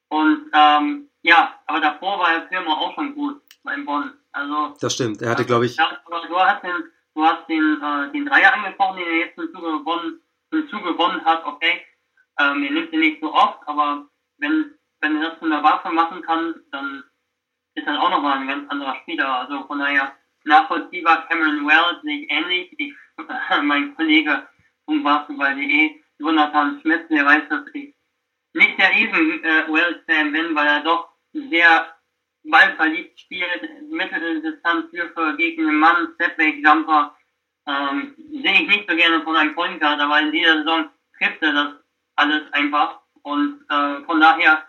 Und 0.08 0.50
ähm, 0.52 1.10
ja, 1.22 1.58
aber 1.66 1.80
davor 1.80 2.18
war 2.20 2.30
der 2.30 2.48
Firma 2.48 2.72
auch 2.74 2.94
schon 2.94 3.14
gut 3.14 3.42
in 3.74 3.84
Bonn. 3.84 4.12
Also 4.32 4.74
das 4.80 4.94
stimmt. 4.94 5.22
Er 5.22 5.30
hatte, 5.30 5.44
glaube 5.44 5.66
ich. 5.66 5.76
Ja, 5.76 5.98
du 6.06 6.38
hast 6.38 6.62
den, 6.62 6.84
du 7.14 7.24
hast 7.24 7.48
den, 7.48 7.82
äh, 7.82 8.12
den 8.12 8.26
Dreier 8.26 8.54
angesprochen, 8.54 8.98
den 8.98 9.08
er 9.08 9.16
jetzt 9.18 9.34
hinzu 9.34 9.60
gewonnen, 9.60 10.20
hinzu 10.52 10.80
gewonnen 10.80 11.24
hat. 11.24 11.44
Okay, 11.44 11.82
ähm, 12.38 12.62
er 12.62 12.70
nimmt 12.70 12.92
ihn 12.92 13.00
nicht 13.00 13.20
so 13.20 13.32
oft, 13.32 13.66
aber 13.66 14.06
wenn, 14.38 14.74
wenn 15.00 15.20
er 15.20 15.30
das 15.30 15.38
von 15.38 15.50
der 15.50 15.62
Waffe 15.62 15.90
machen 15.90 16.22
kann, 16.22 16.54
dann 16.70 17.02
ist 17.74 17.86
das 17.86 17.98
auch 17.98 18.10
nochmal 18.10 18.38
ein 18.38 18.46
ganz 18.46 18.70
anderer 18.70 18.96
Spieler. 18.96 19.40
Also 19.40 19.66
von 19.66 19.78
daher 19.78 20.12
nachvollziehbar 20.46 21.26
Cameron 21.28 21.66
Wells 21.66 22.02
ich 22.04 22.30
ähnlich. 22.30 22.74
Ich, 22.78 22.94
äh, 23.50 23.62
mein 23.62 23.94
Kollege 23.96 24.46
vom 24.84 25.02
Basketball.de, 25.02 25.90
Jonathan 26.18 26.80
Schmidt, 26.80 27.10
der 27.10 27.26
weiß, 27.26 27.48
dass 27.48 27.64
ich 27.74 27.94
nicht 28.54 28.78
der 28.78 28.90
riesen 28.90 29.44
äh, 29.44 29.64
Wells-Fan 29.68 30.32
bin, 30.32 30.54
weil 30.54 30.66
er 30.66 30.80
doch 30.82 31.08
sehr 31.32 31.94
ballverliebt 32.44 33.18
spielt, 33.18 33.90
Mitteldistanzwürfe 33.90 35.34
gegen 35.36 35.66
den 35.66 35.78
Mann, 35.78 36.08
Stepback-Jumper, 36.14 37.16
ähm, 37.66 38.14
sehe 38.16 38.62
ich 38.62 38.68
nicht 38.68 38.88
so 38.88 38.96
gerne 38.96 39.22
von 39.22 39.36
einem 39.36 39.54
Point 39.54 39.80
Guard, 39.80 40.00
aber 40.00 40.20
in 40.20 40.32
dieser 40.32 40.58
Saison 40.58 40.88
trifft 41.18 41.42
er 41.42 41.52
das 41.52 41.74
alles 42.14 42.52
einfach. 42.52 43.00
Und 43.22 43.64
äh, 43.68 44.04
von 44.04 44.20
daher 44.20 44.64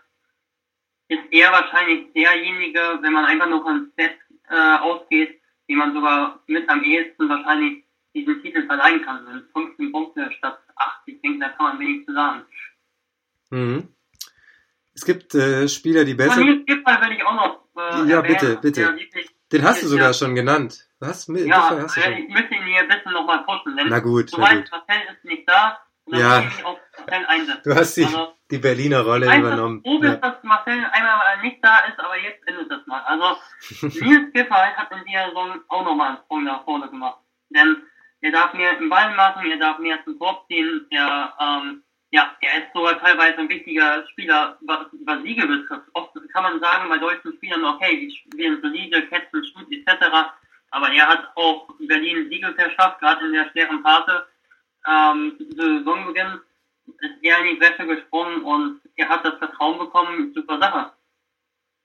ist 1.08 1.24
er 1.32 1.52
wahrscheinlich 1.52 2.12
derjenige, 2.14 2.98
wenn 3.02 3.14
man 3.14 3.26
einfach 3.26 3.48
nur 3.48 3.62
von 3.62 3.92
Set 3.96 4.18
äh, 4.50 4.78
ausgeht, 4.80 5.37
wie 5.68 5.76
man 5.76 5.94
sogar 5.94 6.42
mit 6.48 6.68
am 6.70 6.84
ehesten 6.84 7.30
wahrscheinlich 7.30 7.84
diesen 8.14 8.42
Titel 8.42 8.66
verleihen 8.66 9.04
kann. 9.04 9.26
So 9.54 9.60
15 9.62 9.92
Punkte 9.92 10.32
statt 10.38 10.60
8. 10.76 11.02
Ich 11.08 11.22
denke, 11.22 11.40
da 11.40 11.50
kann 11.50 11.66
man 11.68 11.80
wenig 11.80 12.06
zu 12.06 12.14
sagen. 12.14 12.42
Mhm. 13.50 13.88
Es 14.94 15.06
gibt 15.06 15.36
äh, 15.36 15.68
Spieler, 15.68 16.06
die 16.06 16.16
besser. 16.16 16.42
Nils 16.44 16.66
Giffey 16.66 16.84
will 16.86 17.12
ich 17.12 17.24
auch 17.24 17.36
noch. 17.36 17.68
Äh, 17.76 18.10
ja, 18.10 18.18
erwähnen, 18.18 18.24
bitte, 18.28 18.58
bitte. 18.62 18.98
Den 19.52 19.64
hast 19.64 19.84
du 19.84 19.88
sogar 19.88 20.08
ja, 20.08 20.14
schon 20.14 20.34
genannt. 20.36 20.88
Was? 21.00 21.28
Mit, 21.28 21.46
Ja, 21.46 21.70
Giffey 21.70 21.82
hast 21.84 21.96
du 21.98 22.02
äh, 22.02 22.04
schon. 22.04 22.14
ich 22.24 22.30
möchte 22.34 22.56
ihn 22.56 22.64
hier 22.64 22.80
ein 22.82 22.88
bisschen 22.88 23.12
nochmal 23.14 23.44
pushen, 23.44 23.78
denn 23.78 23.88
Na 23.90 24.00
gut, 24.00 24.34
du 24.34 24.38
na 24.40 24.44
weißt, 24.46 24.72
gut. 24.72 24.82
Marcel 24.88 25.16
ist 25.16 25.24
nicht 25.26 25.48
da 25.48 25.80
und 26.06 26.14
dann 26.14 26.22
Ja. 26.22 26.40
ich 26.48 26.66
auf 26.66 26.80
Marcel 26.98 27.26
einsetzen. 27.28 27.62
Du 27.64 27.76
hast 27.76 27.98
die, 27.98 28.06
Also, 28.06 28.34
die 28.50 28.60
Berliner 28.60 29.02
Rolle 29.02 29.28
weiß, 29.28 29.40
übernommen. 29.40 29.84
Ja. 29.84 30.16
dass 30.16 30.44
Marcel 30.44 30.86
einmal 30.92 31.18
mal 31.18 31.42
nicht 31.42 31.58
da 31.62 31.80
ist, 31.80 32.00
aber 32.00 32.18
jetzt 32.18 32.48
endet 32.48 32.72
das 32.72 32.86
mal. 32.88 33.02
Also, 33.02 33.38
Nils 34.00 34.32
Giffey 34.34 34.50
hat 34.50 34.92
in 34.92 35.04
dieser 35.06 35.28
Saison 35.28 35.60
auch 35.68 35.84
nochmal 35.84 36.10
einen 36.10 36.18
Sprung 36.18 36.44
nach 36.44 36.64
vorne 36.64 36.90
gemacht. 36.90 37.20
Denn 37.50 37.78
er 38.22 38.32
darf 38.32 38.54
mehr 38.54 38.78
im 38.78 38.90
Ball 38.90 39.14
machen, 39.16 39.50
er 39.50 39.58
darf 39.58 39.80
mehr 39.80 40.04
zum 40.04 40.18
Korb 40.18 40.48
ziehen, 40.48 40.86
er, 40.90 41.34
ähm, 41.40 41.84
ja, 42.12 42.36
er 42.40 42.64
ist 42.64 42.74
sogar 42.74 43.00
teilweise 43.00 43.38
ein 43.38 43.50
wichtiger 43.50 44.08
Spieler, 44.08 44.58
was, 44.62 44.88
was 45.06 45.22
Siege 45.24 45.46
betrifft. 45.46 45.88
Oft 45.94 46.14
kann 46.34 46.44
man 46.44 46.60
sagen 46.62 46.90
bei 46.90 46.98
deutschen 46.98 47.34
Spielern, 47.34 47.66
okay, 47.66 48.00
die 48.00 48.16
spielen 48.16 48.62
solide, 48.62 49.06
Catchen, 49.08 49.44
Shoot 49.44 49.72
etc. 49.72 50.06
Aber 50.72 50.92
er 50.92 51.08
hat 51.08 51.32
auch 51.36 51.68
Berlin 51.80 52.30
Siege 52.30 52.54
verschafft, 52.54 53.00
gerade 53.00 53.26
in 53.26 53.34
der 53.34 53.50
schweren 53.52 53.84
Phase. 53.84 54.26
Ähm, 54.88 55.36
Saisonbeginn 55.56 56.40
ist 56.88 57.24
er 57.24 57.40
in 57.40 57.56
die 57.56 57.62
Wäsche 57.62 57.86
gesprungen 57.86 58.44
und 58.44 58.82
er 58.96 59.10
hat 59.10 59.26
das 59.26 59.38
Vertrauen 59.38 59.80
bekommen, 59.80 60.34
super 60.34 60.60
Sache. 60.60 60.92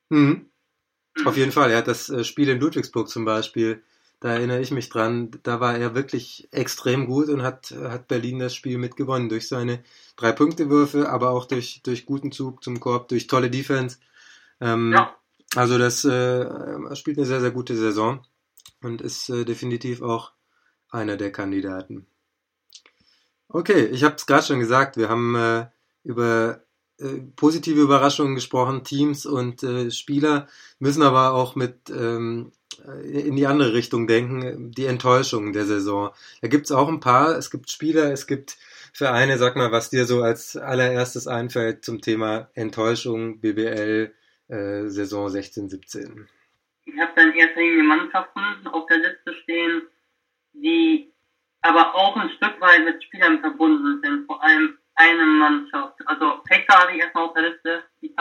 Mhm. 0.08 0.50
Mhm. 1.16 1.26
Auf 1.26 1.36
jeden 1.36 1.52
Fall. 1.52 1.70
Er 1.70 1.78
hat 1.78 1.88
das 1.88 2.08
äh, 2.08 2.24
Spiel 2.24 2.48
in 2.48 2.60
Ludwigsburg 2.60 3.08
zum 3.08 3.24
Beispiel, 3.24 3.82
da 4.22 4.34
erinnere 4.34 4.60
ich 4.60 4.70
mich 4.70 4.88
dran, 4.88 5.32
da 5.42 5.58
war 5.58 5.76
er 5.76 5.96
wirklich 5.96 6.46
extrem 6.52 7.06
gut 7.06 7.28
und 7.28 7.42
hat, 7.42 7.72
hat 7.72 8.06
Berlin 8.06 8.38
das 8.38 8.54
Spiel 8.54 8.78
mitgewonnen 8.78 9.28
durch 9.28 9.48
seine 9.48 9.82
Drei-Punkte-Würfe, 10.16 11.08
aber 11.08 11.30
auch 11.30 11.44
durch, 11.44 11.82
durch 11.82 12.06
guten 12.06 12.30
Zug 12.30 12.62
zum 12.62 12.78
Korb, 12.78 13.08
durch 13.08 13.26
tolle 13.26 13.50
Defense. 13.50 13.98
Ähm, 14.60 14.92
ja. 14.92 15.16
Also 15.56 15.76
das 15.76 16.04
äh, 16.04 16.94
spielt 16.94 17.18
eine 17.18 17.26
sehr, 17.26 17.40
sehr 17.40 17.50
gute 17.50 17.74
Saison 17.76 18.24
und 18.80 19.00
ist 19.00 19.28
äh, 19.28 19.44
definitiv 19.44 20.02
auch 20.02 20.30
einer 20.88 21.16
der 21.16 21.32
Kandidaten. 21.32 22.06
Okay, 23.52 23.84
ich 23.84 24.02
habe 24.02 24.16
es 24.16 24.26
gerade 24.26 24.44
schon 24.44 24.60
gesagt, 24.60 24.96
wir 24.96 25.10
haben 25.10 25.34
äh, 25.34 25.66
über 26.04 26.64
äh, 26.98 27.20
positive 27.36 27.80
Überraschungen 27.80 28.34
gesprochen, 28.34 28.82
Teams 28.82 29.26
und 29.26 29.62
äh, 29.62 29.90
Spieler 29.90 30.48
müssen 30.78 31.02
aber 31.02 31.34
auch 31.34 31.54
mit 31.54 31.90
ähm, 31.90 32.52
in 33.04 33.36
die 33.36 33.46
andere 33.46 33.74
Richtung 33.74 34.06
denken, 34.06 34.72
die 34.72 34.86
Enttäuschungen 34.86 35.52
der 35.52 35.66
Saison. 35.66 36.10
Da 36.40 36.48
gibt 36.48 36.64
es 36.64 36.72
auch 36.72 36.88
ein 36.88 37.00
paar, 37.00 37.36
es 37.36 37.50
gibt 37.50 37.70
Spieler, 37.70 38.10
es 38.10 38.26
gibt 38.26 38.56
Vereine, 38.94 39.36
sag 39.36 39.56
mal, 39.56 39.70
was 39.70 39.90
dir 39.90 40.06
so 40.06 40.22
als 40.22 40.56
allererstes 40.56 41.26
einfällt 41.26 41.84
zum 41.84 42.00
Thema 42.00 42.50
Enttäuschung 42.54 43.40
BBL 43.40 44.14
äh, 44.48 44.86
Saison 44.86 45.28
16, 45.28 45.68
17. 45.68 46.28
Ich 46.86 46.98
habe 46.98 47.12
dann 47.14 47.34
erster 47.34 47.60
Linie 47.60 47.84
Mannschaften 47.84 48.66
auf 48.68 48.86
der 48.86 48.98
Liste 48.98 49.34
stehen, 49.42 49.82
die 50.54 51.11
aber 51.62 51.94
auch 51.94 52.16
ein 52.16 52.30
Stück 52.30 52.60
weit 52.60 52.84
mit 52.84 53.02
Spielern 53.04 53.40
verbunden 53.40 54.00
sind, 54.02 54.26
vor 54.26 54.42
allem 54.42 54.78
eine 54.94 55.24
Mannschaft. 55.24 55.94
Also 56.06 56.42
Fechter 56.46 56.78
habe 56.78 56.92
ich 56.92 56.98
erstmal 56.98 57.24
auf 57.24 57.34
der 57.34 57.50
Liste. 57.50 57.84
Die, 58.00 58.14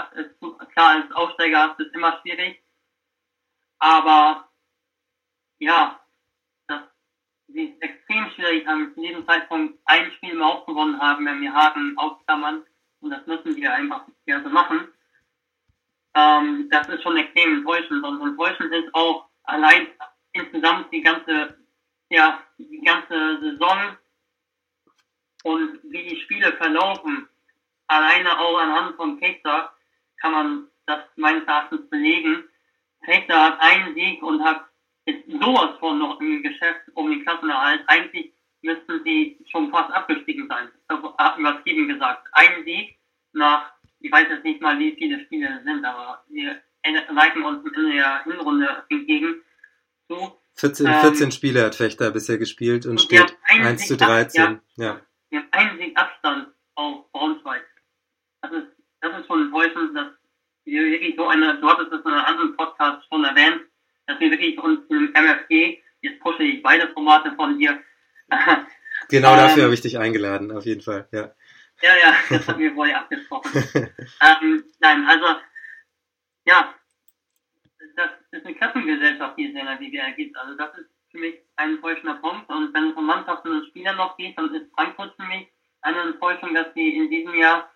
klar, 0.73 1.03
als 1.03 1.11
Aufsteiger 1.11 1.75
ist 1.77 1.87
es 1.87 1.93
immer 1.93 2.19
schwierig. 2.21 2.63
Aber 3.79 4.47
ja, 5.59 5.99
das 6.67 6.81
ist 7.47 7.81
extrem 7.81 8.29
schwierig 8.31 8.65
haben, 8.67 8.93
zu 8.93 9.01
jedem 9.01 9.25
Zeitpunkt 9.25 9.79
ein 9.85 10.11
Spiel 10.13 10.35
überhaupt 10.35 10.67
gewonnen 10.67 10.99
haben, 10.99 11.25
wenn 11.25 11.41
wir 11.41 11.53
Haken 11.53 11.97
ausklammern. 11.97 12.63
Und 13.01 13.09
das 13.09 13.25
müssen 13.25 13.55
wir 13.55 13.73
einfach 13.73 14.05
gerne 14.25 14.49
machen. 14.49 14.87
Ähm, 16.13 16.67
das 16.69 16.87
ist 16.89 17.01
schon 17.03 17.17
extrem 17.17 17.57
enttäuschend. 17.57 18.03
Und 18.03 18.21
enttäuschend 18.21 18.71
ist 18.71 18.93
auch 18.93 19.29
allein 19.43 19.87
insgesamt 20.33 20.91
die 20.91 21.01
ganze, 21.01 21.57
ja, 22.11 22.43
die 22.57 22.81
ganze 22.81 23.39
Saison 23.39 23.97
und 25.43 25.79
wie 25.83 26.07
die 26.09 26.19
Spiele 26.21 26.53
verlaufen. 26.57 27.27
Alleine 27.87 28.37
auch 28.37 28.57
anhand 28.59 28.95
von 28.97 29.17
Fechter 29.17 29.73
kann 30.17 30.31
man 30.33 30.67
das 30.85 30.99
meines 31.15 31.45
Erachtens 31.45 31.89
belegen. 31.89 32.43
Fechter 33.05 33.41
hat 33.41 33.59
einen 33.61 33.95
Sieg 33.95 34.21
und 34.21 34.43
hat 34.43 34.65
ist 35.05 35.23
sowas 35.31 35.79
von 35.79 35.97
noch 35.97 36.19
im 36.19 36.43
Geschäft 36.43 36.81
um 36.93 37.09
den 37.09 37.23
Klassenerhalt. 37.23 37.81
Eigentlich 37.87 38.33
müssten 38.61 39.03
sie 39.03 39.39
schon 39.49 39.71
fast 39.71 39.91
abgestiegen 39.91 40.47
sein. 40.47 40.69
Also, 40.87 41.15
übertrieben 41.37 41.87
gesagt. 41.87 42.27
Ein 42.33 42.63
Sieg 42.65 42.99
nach, 43.33 43.71
ich 43.99 44.11
weiß 44.11 44.27
jetzt 44.29 44.43
nicht 44.43 44.61
mal, 44.61 44.77
wie 44.77 44.91
viele 44.91 45.19
Spiele 45.21 45.57
es 45.57 45.63
sind, 45.63 45.83
aber 45.83 46.23
wir 46.29 46.61
leiten 47.09 47.43
uns 47.43 47.65
in 47.65 47.91
der 47.91 48.23
Hinrunde 48.25 48.85
entgegen 48.89 49.41
zu. 50.07 50.40
14, 50.61 50.85
14 50.85 51.23
ähm, 51.23 51.31
Spiele 51.31 51.65
hat 51.65 51.73
Fechter 51.73 52.11
bisher 52.11 52.37
gespielt 52.37 52.85
und, 52.85 52.91
und 52.91 53.01
steht 53.01 53.35
1 53.49 53.87
zu 53.87 53.97
13. 53.97 54.43
Ab, 54.43 54.59
ja. 54.75 55.01
Wir 55.29 55.39
haben 55.39 55.49
einen 55.51 55.79
Sieg 55.79 55.97
Abstand 55.97 56.49
auf 56.75 57.11
Braunschweig. 57.11 57.63
Das 58.43 58.51
ist, 58.51 58.67
das 59.01 59.19
ist 59.19 59.25
schon 59.25 59.41
enttäuschend, 59.41 59.97
dass 59.97 60.09
wir 60.65 60.83
wirklich 60.83 61.15
so 61.15 61.27
eine, 61.27 61.59
du 61.59 61.67
hattest 61.67 61.91
das 61.91 62.01
in 62.01 62.11
einem 62.11 62.25
anderen 62.25 62.55
Podcast 62.57 63.03
schon 63.11 63.23
erwähnt, 63.23 63.61
dass 64.05 64.19
wir 64.19 64.29
wirklich 64.29 64.59
uns 64.59 64.81
im 64.89 65.11
MFG, 65.15 65.81
jetzt 66.01 66.19
pushe 66.19 66.43
ich 66.43 66.61
beide 66.61 66.87
Formate 66.89 67.33
von 67.35 67.57
dir. 67.57 67.79
Genau 69.09 69.35
dafür 69.35 69.57
ähm, 69.57 69.63
habe 69.63 69.73
ich 69.73 69.81
dich 69.81 69.97
eingeladen, 69.97 70.51
auf 70.51 70.65
jeden 70.65 70.81
Fall, 70.81 71.07
ja. 71.11 71.33
Ja, 71.81 71.95
ja, 71.97 72.13
das 72.29 72.47
haben 72.47 72.59
wir 72.59 72.73
vorher 72.73 72.99
abgesprochen. 72.99 73.51
ähm, 73.73 74.63
nein, 74.79 75.05
also, 75.07 75.25
ja, 76.45 76.75
das 78.07 78.39
ist 78.39 78.45
eine 78.45 78.55
Klassengesellschaft, 78.55 79.37
die 79.37 79.45
es 79.45 79.59
in 79.59 79.65
der 79.65 79.75
BWL 79.75 80.13
gibt. 80.13 80.37
Also 80.37 80.55
das 80.55 80.77
ist 80.77 80.89
für 81.11 81.19
mich 81.19 81.35
ein 81.57 81.75
enttäuschender 81.75 82.15
Punkt. 82.15 82.49
Und 82.49 82.73
wenn 82.73 82.91
es 82.91 82.95
um 82.95 83.05
Mannschaften 83.05 83.51
und 83.51 83.67
Spieler 83.67 83.93
noch 83.93 84.17
geht, 84.17 84.37
dann 84.37 84.53
ist 84.53 84.73
Frankfurt 84.73 85.15
für 85.15 85.27
mich 85.27 85.47
eine 85.81 86.01
Enttäuschung, 86.01 86.53
dass 86.53 86.73
sie 86.73 86.95
in 86.95 87.09
diesem 87.09 87.35
Jahr 87.35 87.69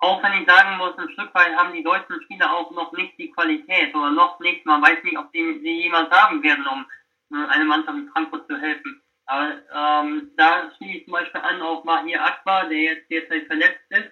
auch 0.00 0.22
wenn 0.22 0.40
ich 0.40 0.48
sagen 0.48 0.78
muss, 0.78 0.96
ein 0.98 1.10
Stück 1.10 1.34
weit 1.34 1.54
haben 1.54 1.74
die 1.74 1.82
deutschen 1.82 2.22
Spieler 2.22 2.52
auch 2.52 2.70
noch 2.70 2.90
nicht 2.92 3.18
die 3.18 3.30
Qualität 3.30 3.94
oder 3.94 4.10
noch 4.10 4.40
nicht, 4.40 4.64
man 4.64 4.82
weiß 4.82 5.04
nicht, 5.04 5.18
ob 5.18 5.28
sie, 5.32 5.60
sie 5.60 5.82
jemals 5.82 6.10
haben 6.10 6.42
werden, 6.42 6.66
um 6.66 6.86
eine 7.48 7.64
Mannschaft 7.64 7.98
in 7.98 8.08
Frankfurt 8.08 8.46
zu 8.48 8.56
helfen. 8.56 9.02
Aber 9.26 9.58
ähm, 9.72 10.30
da 10.36 10.72
schließe 10.76 10.98
ich 10.98 11.04
zum 11.04 11.12
Beispiel 11.12 11.40
an 11.40 11.60
auf 11.60 11.84
Mahir 11.84 12.24
Akbar, 12.24 12.68
der 12.68 12.78
jetzt 12.78 13.10
derzeit 13.10 13.46
verletzt 13.46 13.84
ist. 13.90 14.10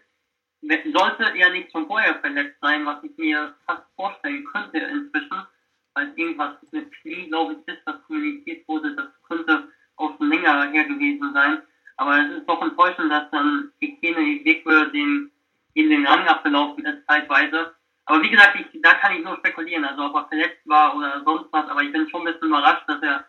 Sollte 0.60 1.32
er 1.36 1.50
nicht 1.50 1.70
schon 1.70 1.86
vorher 1.86 2.18
verletzt 2.20 2.58
sein, 2.60 2.84
was 2.84 3.02
ich 3.04 3.16
mir 3.16 3.54
fast 3.66 3.82
vorstellen 3.94 4.44
könnte 4.52 4.78
inzwischen, 4.78 5.46
weil 5.94 6.12
irgendwas 6.16 6.56
mit 6.72 6.90
Knie, 6.92 7.28
glaube 7.28 7.54
ich, 7.54 7.74
ist, 7.74 7.82
was 7.84 8.02
kommuniziert 8.06 8.66
wurde, 8.66 8.94
das 8.94 9.08
könnte 9.26 9.68
auch 9.96 10.16
schon 10.16 10.28
länger 10.28 10.70
her 10.70 10.84
gewesen 10.84 11.32
sein. 11.32 11.62
Aber 11.96 12.18
es 12.18 12.38
ist 12.38 12.48
doch 12.48 12.62
enttäuschend, 12.62 13.10
dass 13.10 13.30
dann 13.30 13.72
Ikene 13.80 14.44
Wegwe 14.44 14.90
den 14.92 15.30
in 15.74 15.90
den 15.90 16.06
Rang 16.06 16.26
abgelaufen 16.26 16.84
ist, 16.84 17.06
zeitweise. 17.06 17.74
Aber 18.06 18.22
wie 18.22 18.30
gesagt, 18.30 18.58
ich, 18.58 18.80
da 18.82 18.94
kann 18.94 19.16
ich 19.16 19.24
nur 19.24 19.36
spekulieren, 19.36 19.84
also 19.84 20.06
ob 20.06 20.14
er 20.14 20.28
verletzt 20.28 20.66
war 20.66 20.96
oder 20.96 21.22
sonst 21.24 21.52
was, 21.52 21.68
aber 21.68 21.82
ich 21.82 21.92
bin 21.92 22.08
schon 22.08 22.22
ein 22.22 22.32
bisschen 22.32 22.48
überrascht, 22.48 22.88
dass 22.88 23.02
er, 23.02 23.24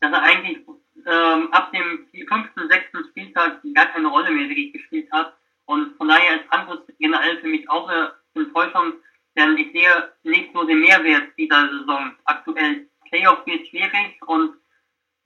dass 0.00 0.12
er 0.12 0.22
eigentlich 0.22 0.58
ähm, 1.06 1.52
ab 1.52 1.72
dem 1.72 2.06
fünften, 2.28 2.68
sechsten 2.68 3.04
Spieltag 3.08 3.60
gar 3.74 3.86
keine 3.86 4.08
Rolle 4.08 4.30
mehr 4.30 4.48
wirklich 4.48 4.72
gespielt 4.72 5.10
hat. 5.10 5.36
Und 5.70 5.96
von 5.98 6.08
daher 6.08 6.40
ist 6.40 6.48
Frankfurt 6.48 6.82
generell 6.98 7.38
für 7.38 7.46
mich 7.46 7.70
auch 7.70 7.88
eine 7.88 8.12
Enttäuschung, 8.34 8.94
denn 9.36 9.56
ich 9.56 9.70
sehe 9.70 10.12
nicht 10.24 10.52
so 10.52 10.64
den 10.64 10.80
Mehrwert 10.80 11.28
dieser 11.38 11.70
Saison. 11.70 12.10
Aktuell 12.24 12.88
Playoff 13.08 13.46
wird 13.46 13.68
schwierig 13.68 14.20
und 14.26 14.56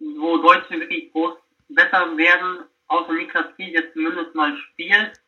wo 0.01 0.37
Deutsche 0.37 0.79
wirklich 0.79 1.11
groß 1.13 1.39
besser 1.71 2.15
werden, 2.19 2.59
außer 2.89 3.15
Niklas 3.15 3.57
Kiel 3.57 3.71
jetzt 3.71 3.95
zumindest 3.95 4.35
mal 4.35 4.55
spielt, 4.59 5.19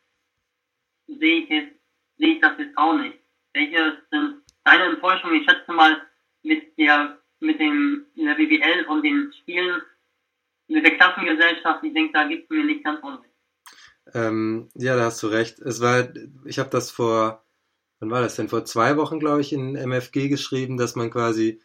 sehe 1.07 1.45
ich, 1.45 1.49
jetzt, 1.49 1.77
sehe 2.19 2.35
ich 2.35 2.41
das 2.43 2.59
jetzt 2.59 2.77
auch 2.77 2.99
nicht. 2.99 3.19
Welche 3.55 4.03
sind 4.11 4.43
deine 4.65 4.85
Enttäuschungen? 4.85 5.41
Ich 5.41 5.51
schätze 5.51 5.73
mal, 5.73 6.03
mit 6.43 6.77
der, 6.77 7.19
mit 7.41 7.59
dem, 7.59 8.05
der 8.17 8.35
BBL 8.35 8.85
und 8.89 9.03
den 9.03 9.33
Spielen, 9.41 9.81
mit 10.69 10.85
der 10.85 10.95
Klassengesellschaft, 10.97 11.83
ich 11.85 11.95
denke, 11.95 12.13
da 12.13 12.25
gibt 12.25 12.45
es 12.45 12.51
mir 12.51 12.65
nicht 12.65 12.85
ganz 12.85 13.03
unrecht. 13.03 13.36
Ähm, 14.15 14.69
ja, 14.75 14.97
da 14.97 15.05
hast 15.05 15.23
du 15.23 15.27
recht. 15.29 15.59
Es 15.61 15.81
war, 15.81 16.09
ich 16.45 16.59
habe 16.59 16.71
das 16.71 16.91
vor, 16.91 17.45
wann 18.01 18.11
war 18.11 18.23
das 18.23 18.37
denn? 18.37 18.49
Vor 18.49 18.65
zwei 18.65 18.97
Wochen, 18.97 19.19
glaube 19.21 19.41
ich, 19.41 19.53
in 19.53 19.75
MFG 19.75 20.29
geschrieben, 20.29 20.77
dass 20.77 20.97
man 20.97 21.11
quasi, 21.11 21.61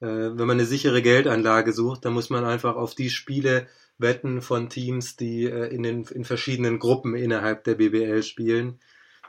äh, 0.00 0.06
wenn 0.06 0.46
man 0.46 0.52
eine 0.52 0.66
sichere 0.66 1.02
Geldanlage 1.02 1.72
sucht, 1.72 2.04
dann 2.04 2.14
muss 2.14 2.30
man 2.30 2.44
einfach 2.44 2.76
auf 2.76 2.94
die 2.94 3.10
Spiele 3.10 3.68
Wetten 3.98 4.42
von 4.42 4.68
Teams, 4.68 5.16
die 5.16 5.44
äh, 5.44 5.72
in, 5.72 5.82
den, 5.82 6.04
in 6.04 6.24
verschiedenen 6.24 6.78
Gruppen 6.78 7.14
innerhalb 7.14 7.64
der 7.64 7.76
BBL 7.76 8.22
spielen 8.22 8.80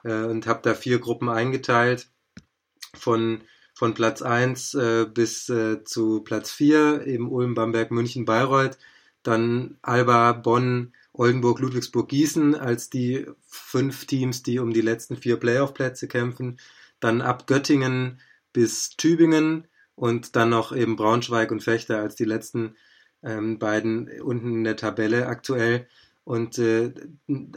äh, 0.03 0.23
und 0.23 0.47
habe 0.47 0.61
da 0.63 0.73
vier 0.73 0.99
Gruppen 0.99 1.29
eingeteilt 1.29 2.09
von, 2.95 3.41
von 3.73 3.93
Platz 3.93 4.21
1 4.21 4.73
äh, 4.73 5.05
bis 5.05 5.49
äh, 5.49 5.83
zu 5.83 6.21
Platz 6.21 6.51
4, 6.51 7.05
eben 7.05 7.29
Ulm, 7.31 7.53
Bamberg, 7.53 7.91
München, 7.91 8.25
Bayreuth, 8.25 8.77
dann 9.21 9.77
Alba, 9.81 10.33
Bonn, 10.33 10.93
Oldenburg, 11.17 11.59
Ludwigsburg, 11.59 12.09
Gießen 12.09 12.55
als 12.55 12.89
die 12.89 13.25
fünf 13.47 14.05
Teams, 14.05 14.43
die 14.43 14.59
um 14.59 14.73
die 14.73 14.81
letzten 14.81 15.15
vier 15.17 15.37
Playoff-Plätze 15.37 16.07
kämpfen, 16.07 16.59
dann 16.99 17.21
ab 17.21 17.47
Göttingen 17.47 18.19
bis 18.53 18.91
Tübingen 18.97 19.67
und 19.95 20.35
dann 20.35 20.49
noch 20.49 20.75
eben 20.75 20.95
Braunschweig 20.95 21.51
und 21.51 21.63
Fechter 21.63 21.99
als 21.99 22.15
die 22.15 22.25
letzten 22.25 22.75
ähm, 23.23 23.59
beiden 23.59 24.09
unten 24.21 24.55
in 24.55 24.63
der 24.63 24.75
Tabelle 24.75 25.27
aktuell. 25.27 25.87
Und 26.23 26.57
äh, 26.57 26.93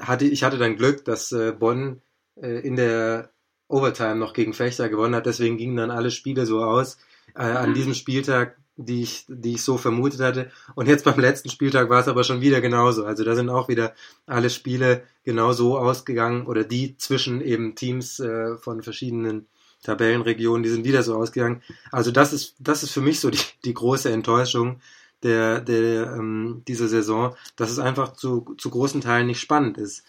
hatte, 0.00 0.26
ich 0.26 0.44
hatte 0.44 0.58
dann 0.58 0.76
Glück, 0.76 1.04
dass 1.04 1.32
äh, 1.32 1.52
Bonn 1.52 2.02
äh, 2.36 2.60
in 2.60 2.76
der 2.76 3.30
Overtime 3.68 4.16
noch 4.16 4.32
gegen 4.32 4.54
Fechter 4.54 4.88
gewonnen 4.88 5.14
hat. 5.14 5.26
Deswegen 5.26 5.56
gingen 5.56 5.76
dann 5.76 5.90
alle 5.90 6.10
Spiele 6.10 6.46
so 6.46 6.62
aus 6.62 6.98
äh, 7.34 7.42
an 7.42 7.74
diesem 7.74 7.94
Spieltag, 7.94 8.56
die 8.78 9.02
ich, 9.02 9.26
die 9.28 9.54
ich 9.54 9.62
so 9.62 9.76
vermutet 9.76 10.20
hatte. 10.20 10.50
Und 10.74 10.86
jetzt 10.86 11.04
beim 11.04 11.18
letzten 11.18 11.50
Spieltag 11.50 11.90
war 11.90 12.00
es 12.00 12.08
aber 12.08 12.24
schon 12.24 12.40
wieder 12.40 12.60
genauso. 12.60 13.04
Also 13.04 13.24
da 13.24 13.34
sind 13.34 13.50
auch 13.50 13.68
wieder 13.68 13.92
alle 14.26 14.50
Spiele 14.50 15.02
genau 15.24 15.52
so 15.52 15.76
ausgegangen 15.76 16.46
oder 16.46 16.64
die 16.64 16.96
zwischen 16.96 17.40
eben 17.40 17.74
Teams 17.74 18.20
äh, 18.20 18.56
von 18.56 18.82
verschiedenen 18.82 19.46
Tabellenregionen, 19.82 20.62
die 20.62 20.70
sind 20.70 20.84
wieder 20.84 21.02
so 21.02 21.16
ausgegangen. 21.16 21.62
Also 21.90 22.10
das 22.12 22.32
ist, 22.32 22.54
das 22.60 22.82
ist 22.82 22.92
für 22.92 23.00
mich 23.00 23.20
so 23.20 23.30
die, 23.30 23.40
die 23.64 23.74
große 23.74 24.10
Enttäuschung, 24.10 24.80
der, 25.22 25.60
der 25.60 26.12
ähm, 26.12 26.62
dieser 26.68 26.88
Saison, 26.88 27.34
dass 27.56 27.70
es 27.70 27.80
einfach 27.80 28.12
zu, 28.12 28.54
zu 28.58 28.70
großen 28.70 29.00
Teilen 29.00 29.26
nicht 29.26 29.40
spannend 29.40 29.76
ist. 29.76 30.04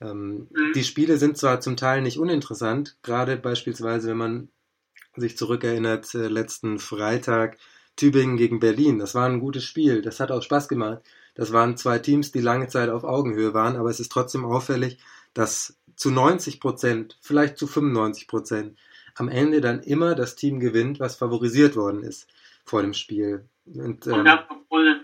Ähm, 0.00 0.48
mhm. 0.50 0.72
Die 0.74 0.84
Spiele 0.84 1.18
sind 1.18 1.36
zwar 1.36 1.60
zum 1.60 1.76
Teil 1.76 2.00
nicht 2.00 2.18
uninteressant, 2.18 2.96
gerade 3.02 3.36
beispielsweise, 3.36 4.08
wenn 4.08 4.16
man 4.16 4.48
sich 5.16 5.36
zurückerinnert, 5.36 6.14
äh, 6.14 6.28
letzten 6.28 6.78
Freitag 6.78 7.58
Tübingen 7.96 8.36
gegen 8.36 8.60
Berlin. 8.60 8.98
Das 8.98 9.14
war 9.14 9.26
ein 9.26 9.40
gutes 9.40 9.64
Spiel, 9.64 10.02
das 10.02 10.20
hat 10.20 10.30
auch 10.30 10.42
Spaß 10.42 10.68
gemacht. 10.68 11.02
Das 11.34 11.52
waren 11.52 11.76
zwei 11.76 11.98
Teams, 11.98 12.32
die 12.32 12.40
lange 12.40 12.68
Zeit 12.68 12.88
auf 12.88 13.04
Augenhöhe 13.04 13.54
waren, 13.54 13.76
aber 13.76 13.90
es 13.90 14.00
ist 14.00 14.12
trotzdem 14.12 14.44
auffällig, 14.44 14.98
dass 15.32 15.78
zu 15.96 16.10
90 16.10 16.60
Prozent, 16.60 17.18
vielleicht 17.20 17.58
zu 17.58 17.66
95 17.66 18.28
Prozent, 18.28 18.78
am 19.16 19.28
Ende 19.28 19.60
dann 19.60 19.80
immer 19.80 20.14
das 20.14 20.36
Team 20.36 20.60
gewinnt, 20.60 21.00
was 21.00 21.16
favorisiert 21.16 21.76
worden 21.76 22.02
ist 22.02 22.28
vor 22.64 22.82
dem 22.82 22.94
Spiel. 22.94 23.48
Und, 23.66 24.06
ähm, 24.06 24.12
und 24.14 24.24
das, 24.24 24.40
obwohl 24.48 24.88
es 24.88 24.98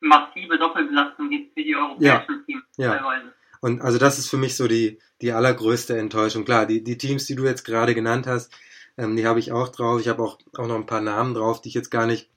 massive 0.00 0.58
Doppelbelastung 0.58 1.30
gibt 1.30 1.54
für 1.54 1.62
die 1.62 1.76
europäischen 1.76 2.04
ja, 2.04 2.44
Teams 2.46 2.64
ja. 2.76 2.96
teilweise. 2.96 3.32
Und 3.60 3.80
also 3.80 3.98
das 3.98 4.18
ist 4.18 4.28
für 4.28 4.38
mich 4.38 4.56
so 4.56 4.66
die, 4.66 4.98
die 5.20 5.32
allergrößte 5.32 5.96
Enttäuschung. 5.96 6.44
Klar, 6.44 6.66
die, 6.66 6.82
die 6.82 6.98
Teams, 6.98 7.26
die 7.26 7.36
du 7.36 7.44
jetzt 7.44 7.64
gerade 7.64 7.94
genannt 7.94 8.26
hast, 8.26 8.52
ähm, 8.98 9.16
die 9.16 9.26
habe 9.26 9.38
ich 9.38 9.52
auch 9.52 9.68
drauf. 9.68 10.00
Ich 10.00 10.08
habe 10.08 10.22
auch, 10.22 10.38
auch 10.58 10.66
noch 10.66 10.74
ein 10.74 10.86
paar 10.86 11.00
Namen 11.00 11.34
drauf, 11.34 11.60
die 11.60 11.68
ich 11.68 11.74
jetzt 11.74 11.90
gar 11.90 12.06
nicht, 12.06 12.28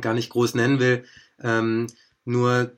gar 0.00 0.14
nicht 0.14 0.30
groß 0.30 0.54
nennen 0.54 0.80
will. 0.80 1.04
Ähm, 1.40 1.86
nur 2.24 2.72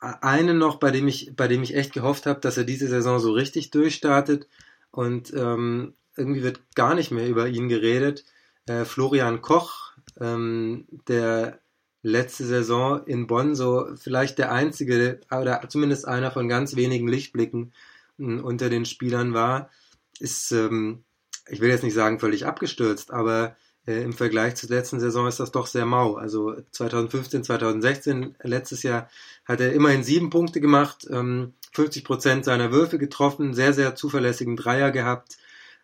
einen 0.00 0.58
noch, 0.58 0.76
bei 0.76 0.90
dem 0.90 1.08
ich, 1.08 1.34
bei 1.36 1.48
dem 1.48 1.62
ich 1.62 1.74
echt 1.74 1.92
gehofft 1.92 2.26
habe, 2.26 2.40
dass 2.40 2.56
er 2.56 2.64
diese 2.64 2.88
Saison 2.88 3.18
so 3.18 3.32
richtig 3.32 3.70
durchstartet 3.70 4.48
und 4.90 5.32
ähm, 5.34 5.94
irgendwie 6.16 6.42
wird 6.42 6.60
gar 6.74 6.94
nicht 6.94 7.10
mehr 7.10 7.28
über 7.28 7.48
ihn 7.48 7.68
geredet. 7.68 8.24
Äh, 8.66 8.84
Florian 8.84 9.42
Koch, 9.42 9.92
ähm, 10.20 10.86
der 11.08 11.60
letzte 12.02 12.44
Saison 12.44 13.04
in 13.04 13.26
Bonn 13.26 13.54
so 13.54 13.88
vielleicht 13.96 14.38
der 14.38 14.52
einzige 14.52 15.20
oder 15.30 15.62
zumindest 15.68 16.08
einer 16.08 16.30
von 16.30 16.48
ganz 16.48 16.76
wenigen 16.76 17.08
Lichtblicken 17.08 17.72
äh, 18.18 18.40
unter 18.40 18.70
den 18.70 18.86
Spielern 18.86 19.34
war, 19.34 19.70
ist, 20.18 20.52
ähm, 20.52 21.04
ich 21.48 21.60
will 21.60 21.70
jetzt 21.70 21.84
nicht 21.84 21.94
sagen 21.94 22.18
völlig 22.18 22.46
abgestürzt, 22.46 23.10
aber 23.10 23.56
äh, 23.86 24.02
im 24.02 24.12
Vergleich 24.12 24.56
zur 24.56 24.70
letzten 24.70 25.00
Saison 25.00 25.26
ist 25.26 25.40
das 25.40 25.52
doch 25.52 25.66
sehr 25.66 25.86
mau. 25.86 26.14
Also 26.14 26.54
2015, 26.72 27.44
2016, 27.44 28.36
letztes 28.42 28.82
Jahr 28.82 29.08
hat 29.44 29.60
er 29.60 29.72
immerhin 29.72 30.04
sieben 30.04 30.30
Punkte 30.30 30.60
gemacht, 30.60 31.06
ähm, 31.10 31.54
50 31.72 32.04
Prozent 32.04 32.44
seiner 32.44 32.72
Würfe 32.72 32.98
getroffen, 32.98 33.54
sehr, 33.54 33.72
sehr 33.72 33.94
zuverlässigen 33.94 34.56
Dreier 34.56 34.90
gehabt. 34.90 35.36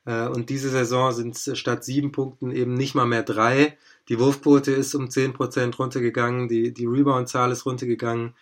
Äh, 0.05 0.29
und 0.29 0.51
diese 0.51 0.71
Saison 0.71 1.13
sind 1.13 1.37
es 1.37 1.59
statt 1.59 1.85
sieben 1.85 2.13
Punkten 2.13 2.51
eben 2.51 2.75
nicht 2.75 2.95
mal 2.95 3.07
mehr 3.07 3.23
drei. 3.23 3.77
Die 4.09 4.19
Wurfquote 4.19 4.73
ist 4.73 4.95
um 4.95 5.11
zehn 5.11 5.33
Prozent 5.33 5.79
runtergegangen, 5.79 6.49
die, 6.49 6.73
die 6.73 6.87
Rebound-Zahl 6.87 7.51
ist 7.51 7.67
runtergegangen. 7.67 8.35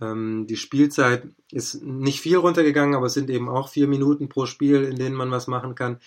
Ähm, 0.00 0.46
die 0.48 0.56
Spielzeit 0.56 1.24
ist 1.50 1.82
nicht 1.82 2.20
viel 2.20 2.36
runtergegangen, 2.36 2.94
aber 2.94 3.06
es 3.06 3.14
sind 3.14 3.30
eben 3.30 3.48
auch 3.48 3.68
vier 3.68 3.86
Minuten 3.86 4.28
pro 4.28 4.46
Spiel, 4.46 4.82
in 4.84 4.96
denen 4.96 5.14
man 5.14 5.30
was 5.30 5.46
machen 5.46 5.74
kann. 5.74 5.98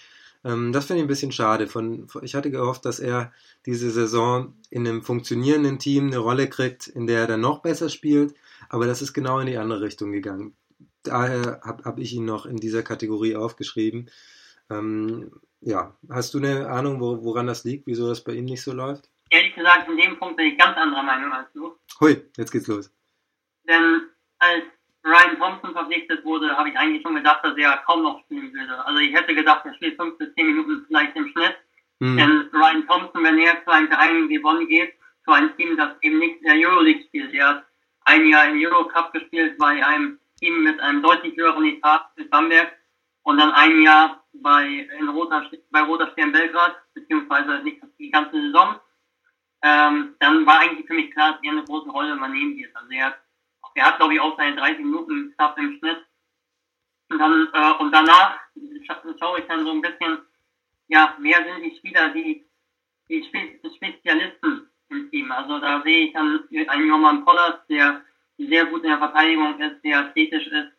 Ähm, 0.46 0.72
das 0.72 0.86
finde 0.86 1.00
ich 1.00 1.06
ein 1.06 1.10
bisschen 1.10 1.32
schade. 1.32 1.68
Von, 1.68 2.08
ich 2.22 2.36
hatte 2.36 2.52
gehofft, 2.52 2.86
dass 2.86 3.00
er 3.00 3.34
diese 3.66 3.90
Saison 3.90 4.54
in 4.70 4.88
einem 4.88 5.02
funktionierenden 5.02 5.80
Team 5.80 6.08
eine 6.08 6.20
Rolle 6.20 6.48
kriegt, 6.48 6.88
in 6.88 7.08
der 7.08 7.22
er 7.22 7.28
dann 7.28 7.42
noch 7.42 7.60
besser 7.60 7.90
spielt, 7.90 8.36
aber 8.70 8.86
das 8.86 9.02
ist 9.02 9.14
genau 9.14 9.40
in 9.40 9.48
die 9.48 9.58
andere 9.58 9.82
Richtung 9.82 10.12
gegangen. 10.12 10.56
Daher 11.04 11.62
habe 11.64 11.84
hab 11.84 12.00
ich 12.00 12.14
ihn 12.14 12.26
noch 12.26 12.46
in 12.46 12.58
dieser 12.58 12.84
Kategorie 12.84 13.36
aufgeschrieben. 13.36 14.10
Ähm, 14.70 15.32
ja, 15.62 15.96
hast 16.10 16.34
du 16.34 16.38
eine 16.38 16.70
Ahnung, 16.70 17.02
wo, 17.02 17.24
woran 17.24 17.48
das 17.48 17.64
liegt, 17.64 17.88
wieso 17.88 18.08
das 18.08 18.24
bei 18.24 18.34
ihm 18.34 18.46
nicht 18.46 18.62
so 18.62 18.72
läuft? 18.72 19.10
Ehrlich 19.32 19.56
gesagt, 19.56 19.90
in 19.90 19.98
dem 19.98 20.20
Punkt 20.20 20.38
bin 20.38 20.48
ich 20.48 20.58
ganz 20.58 20.78
anderer 20.78 21.04
Meinung 21.04 21.32
als 21.32 21.52
du. 21.54 21.76
Hui, 22.00 22.24
jetzt 22.38 22.52
geht's 22.52 22.68
los. 22.68 22.92
Denn 23.68 24.10
als 24.38 24.64
Ryan 25.06 25.38
Thompson 25.38 25.74
verpflichtet 25.74 26.26
wurde, 26.26 26.58
habe 26.58 26.70
ich 26.70 26.78
eigentlich 26.78 27.04
schon 27.04 27.16
gedacht, 27.16 27.40
dass 27.44 27.56
er 27.58 27.78
kaum 27.86 28.02
noch 28.02 28.20
spielen 28.22 28.52
würde. 28.52 28.86
Also 28.86 29.00
ich 29.00 29.14
hätte 29.14 29.36
gedacht, 29.36 29.64
er 29.66 29.76
spielt 29.76 29.98
fünf 29.98 30.18
bis 30.18 30.34
zehn 30.34 30.48
Minuten 30.48 30.84
vielleicht 30.88 31.16
im 31.16 31.28
Schnitt. 31.30 31.56
Mhm. 32.00 32.18
Denn 32.18 32.50
Ryan 32.52 32.88
Thompson, 32.88 33.24
wenn 33.24 33.38
er 33.38 33.64
zu 33.64 33.72
einem 33.72 33.88
Verein 33.88 34.28
wie 34.30 34.40
Bonn 34.40 34.68
geht, 34.68 34.94
zu 35.24 35.32
einem 35.32 35.56
Team, 35.58 35.78
das 35.78 35.92
eben 36.02 36.18
nicht 36.18 36.42
in 36.42 36.60
der 36.60 36.70
Euroleague 36.70 37.04
spielt, 37.04 37.34
er 37.34 37.48
hat 37.50 37.66
ein 38.06 38.28
Jahr 38.28 38.50
im 38.50 38.60
Eurocup 38.60 39.14
gespielt 39.14 39.58
bei 39.58 39.86
einem 39.86 40.20
Team 40.40 40.64
mit 40.64 40.80
einem 40.80 41.02
deutlich 41.02 41.38
höheren 41.38 41.66
Etat 41.66 42.10
in 42.18 42.30
Bamberg 42.30 42.72
und 43.24 43.38
dann 43.38 43.52
ein 43.52 43.82
Jahr 43.82 44.24
bei, 44.34 44.88
in 45.00 45.08
Roter, 45.10 45.50
bei 45.72 45.82
Roter 45.82 46.12
Stern 46.12 46.32
Belgrad, 46.32 46.76
beziehungsweise 46.94 47.64
nicht 47.64 47.82
die 48.00 48.10
ganze 48.10 48.40
Saison. 48.42 48.76
Ähm, 49.62 50.16
dann 50.20 50.46
war 50.46 50.60
eigentlich 50.60 50.86
für 50.86 50.94
mich 50.94 51.12
klar, 51.12 51.34
dass 51.34 51.44
er 51.44 51.52
eine 51.52 51.64
große 51.64 51.90
Rolle 51.90 52.14
übernehmen 52.14 52.56
wird. 52.58 52.76
Also 52.76 52.92
er 52.92 53.06
hat 53.08 53.18
er 53.76 53.86
hat, 53.86 53.98
glaube 53.98 54.14
ich, 54.14 54.20
auch 54.20 54.36
seine 54.38 54.56
30 54.56 54.80
Minuten 54.80 55.30
geschafft 55.30 55.58
im 55.58 55.78
Schnitt. 55.78 56.06
Und 57.10 57.20
dann, 57.20 57.48
äh, 57.54 57.72
und 57.82 57.92
danach 57.92 58.40
schaue 59.20 59.40
ich 59.40 59.46
dann 59.46 59.66
so 59.66 59.72
ein 59.72 59.82
bisschen, 59.82 60.20
ja, 60.88 61.16
wer 61.20 61.44
sind 61.44 61.64
die 61.64 61.76
Spieler, 61.78 62.10
die, 62.10 62.46
die 63.10 63.24
Spezialisten 63.76 64.70
im 64.90 65.12
Team. 65.12 65.32
Also 65.32 65.60
da 65.60 65.82
sehe 65.84 66.08
ich 66.08 66.14
dann 66.14 66.48
einen 66.68 66.88
Joman 66.88 67.26
Pollard, 67.26 67.70
der 67.70 68.02
sehr 68.38 68.66
gut 68.66 68.84
in 68.84 68.90
der 68.90 68.98
Verteidigung 68.98 69.60
ist, 69.60 69.84
der 69.84 70.00
athletisch 70.00 70.48
ist, 70.48 70.72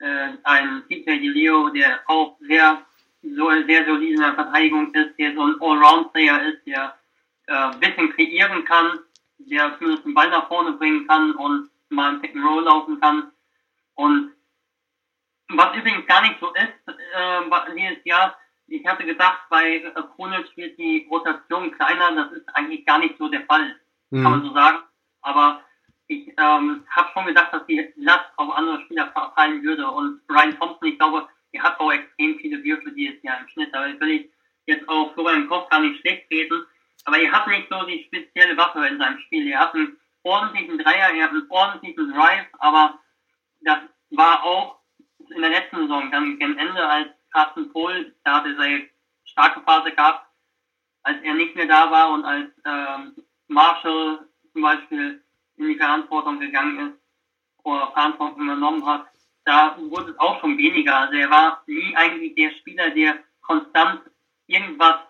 äh, 0.00 0.32
ein 0.44 0.84
CJ 0.86 1.10
Leo, 1.28 1.70
der 1.70 2.00
auch 2.06 2.38
sehr, 2.40 2.84
so, 3.22 3.50
sehr 3.66 3.84
solide 3.86 4.14
in 4.14 4.20
der 4.20 4.34
Verteidigung 4.34 4.94
ist, 4.94 5.18
der 5.18 5.34
so 5.34 5.42
ein 5.42 5.60
Allround-Player 5.60 6.42
ist, 6.52 6.66
der 6.66 6.94
äh, 7.46 7.52
ein 7.52 7.80
bisschen 7.80 8.10
kreieren 8.12 8.64
kann, 8.64 9.00
der 9.38 9.76
zumindest 9.78 10.04
den 10.04 10.14
Ball 10.14 10.30
nach 10.30 10.48
vorne 10.48 10.72
bringen 10.72 11.06
kann 11.06 11.32
und 11.32 11.70
mal 11.90 12.14
ein 12.14 12.20
Pick 12.20 12.34
and 12.34 12.44
Roll 12.44 12.64
laufen 12.64 13.00
kann. 13.00 13.32
Und 13.94 14.32
was 15.48 15.76
übrigens 15.76 16.06
gar 16.06 16.22
nicht 16.22 16.38
so 16.40 16.52
ist, 16.52 16.88
äh, 16.88 17.74
dieses 17.74 18.04
Jahr, 18.04 18.36
ich 18.66 18.86
hatte 18.86 19.04
gedacht, 19.04 19.40
bei 19.48 19.76
äh, 19.76 19.92
Kronic 20.14 20.56
wird 20.56 20.78
die 20.78 21.06
Rotation 21.10 21.70
kleiner, 21.72 22.14
das 22.14 22.32
ist 22.32 22.48
eigentlich 22.54 22.84
gar 22.84 22.98
nicht 22.98 23.16
so 23.18 23.28
der 23.28 23.44
Fall, 23.46 23.76
mhm. 24.10 24.22
kann 24.22 24.32
man 24.32 24.42
so 24.42 24.52
sagen. 24.52 24.78
Aber 25.22 25.62
ich 26.06 26.28
ähm, 26.38 26.84
habe 26.90 27.10
schon 27.12 27.26
gedacht, 27.26 27.52
dass 27.52 27.66
die 27.66 27.92
Last 27.96 28.30
auf 28.36 28.54
andere 28.56 28.80
Spieler 28.82 29.12
fallen 29.34 29.62
würde. 29.62 29.90
Und 29.90 30.20
Ryan 30.30 30.58
Thompson, 30.58 30.88
ich 30.88 30.98
glaube, 30.98 31.28
er 31.52 31.62
hat 31.62 31.80
auch 31.80 31.92
extrem 31.92 32.38
viele 32.38 32.62
Würfe 32.64 32.92
dieses 32.92 33.22
Jahr 33.22 33.40
im 33.40 33.48
Schnitt. 33.48 33.74
Aber 33.74 33.86
will 34.00 34.10
ich 34.10 34.30
jetzt 34.66 34.88
auch 34.88 35.12
Florian 35.14 35.48
Koch 35.48 35.68
gar 35.68 35.80
nicht 35.80 36.00
schlecht 36.00 36.30
reden. 36.30 36.64
Aber 37.04 37.18
er 37.18 37.32
hat 37.32 37.46
nicht 37.46 37.68
so 37.70 37.82
die 37.84 38.04
spezielle 38.04 38.56
Waffe 38.56 38.86
in 38.86 38.98
seinem 38.98 39.18
Spiel. 39.20 39.48
Er 39.48 39.60
hat 39.60 39.74
einen 39.74 39.98
ordentlichen 40.22 40.78
Dreier, 40.78 41.14
er 41.14 41.24
hat 41.24 41.30
einen 41.30 41.50
ordentlichen 41.50 42.12
Drive, 42.12 42.46
aber 42.58 42.98
das 43.60 43.78
war 44.10 44.42
auch 44.44 44.80
in 45.30 45.40
der 45.40 45.50
letzten 45.50 45.76
Saison 45.78 46.10
dann 46.10 46.38
gegen 46.38 46.58
Ende, 46.58 46.86
als 46.86 47.08
Carsten 47.30 47.70
Pohl, 47.72 48.14
da 48.24 48.36
hatte 48.36 48.54
er 48.54 48.60
eine 48.60 48.88
starke 49.24 49.60
Phase 49.60 49.92
gehabt, 49.92 50.26
als 51.02 51.22
er 51.22 51.34
nicht 51.34 51.54
mehr 51.54 51.66
da 51.66 51.90
war 51.90 52.10
und 52.10 52.24
als 52.24 52.50
ähm, 52.64 53.14
Marshall 53.48 54.26
zum 54.52 54.62
Beispiel 54.62 55.22
in 55.56 55.68
die 55.68 55.76
Verantwortung 55.76 56.40
gegangen 56.40 56.90
ist 56.90 56.98
oder 57.64 57.90
Verantwortung 57.92 58.42
übernommen 58.42 58.84
hat, 58.86 59.06
da 59.44 59.76
wurde 59.78 60.12
es 60.12 60.18
auch 60.18 60.40
schon 60.40 60.56
weniger. 60.58 60.96
Also 60.96 61.14
er 61.14 61.30
war 61.30 61.62
nie 61.66 61.96
eigentlich 61.96 62.34
der 62.34 62.50
Spieler, 62.52 62.90
der 62.90 63.18
konstant 63.40 64.02
irgendwas 64.46 65.00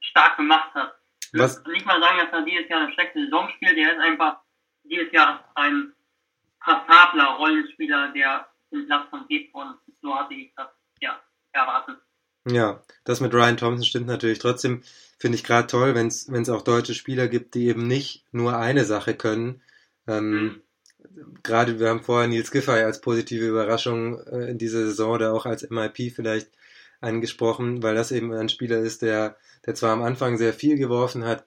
stark 0.00 0.36
gemacht 0.36 0.74
hat. 0.74 0.94
Was? 1.32 1.58
Ich 1.58 1.66
will 1.66 1.74
nicht 1.74 1.86
mal 1.86 2.00
sagen, 2.00 2.18
dass 2.18 2.32
er 2.32 2.42
dieses 2.42 2.68
Jahr 2.68 2.80
eine 2.80 2.92
schlechte 2.92 3.24
Saison 3.24 3.48
spielt, 3.50 3.76
der 3.76 3.92
ist 3.92 4.00
einfach 4.00 4.40
dieses 4.84 5.12
Jahr 5.12 5.50
ein 5.54 5.92
passabler 6.60 7.36
Rollenspieler, 7.36 8.12
der 8.12 8.46
den 8.70 8.86
Platz 8.86 9.08
von 9.10 9.26
geht 9.28 9.52
und 9.54 9.76
so 10.00 10.14
hatte 10.14 10.34
ich 10.34 10.52
das 10.56 10.68
ja 11.00 11.20
erwartet. 11.52 11.98
Ja, 12.46 12.82
das 13.04 13.20
mit 13.20 13.34
Ryan 13.34 13.56
Thompson 13.56 13.84
stimmt 13.84 14.06
natürlich. 14.06 14.38
Trotzdem 14.38 14.82
finde 15.18 15.36
ich 15.36 15.44
gerade 15.44 15.68
toll, 15.68 15.94
wenn 15.94 16.08
es 16.08 16.50
auch 16.50 16.62
deutsche 16.62 16.94
Spieler 16.94 17.28
gibt, 17.28 17.54
die 17.54 17.68
eben 17.68 17.86
nicht 17.86 18.24
nur 18.32 18.56
eine 18.56 18.84
Sache 18.84 19.14
können. 19.14 19.62
Ähm, 20.08 20.30
mhm. 20.30 20.62
Gerade 21.42 21.78
wir 21.78 21.88
haben 21.88 22.02
vorher 22.02 22.28
Nils 22.28 22.50
Giffey 22.50 22.82
als 22.82 23.00
positive 23.00 23.46
Überraschung 23.46 24.20
äh, 24.26 24.50
in 24.50 24.58
dieser 24.58 24.84
Saison 24.86 25.12
oder 25.12 25.32
auch 25.32 25.46
als 25.46 25.68
MIP 25.68 26.12
vielleicht 26.14 26.50
angesprochen, 27.00 27.82
weil 27.82 27.94
das 27.94 28.12
eben 28.12 28.32
ein 28.32 28.48
Spieler 28.48 28.78
ist, 28.78 29.02
der, 29.02 29.36
der 29.66 29.74
zwar 29.74 29.92
am 29.92 30.02
Anfang 30.02 30.38
sehr 30.38 30.52
viel 30.52 30.76
geworfen 30.76 31.24
hat, 31.24 31.44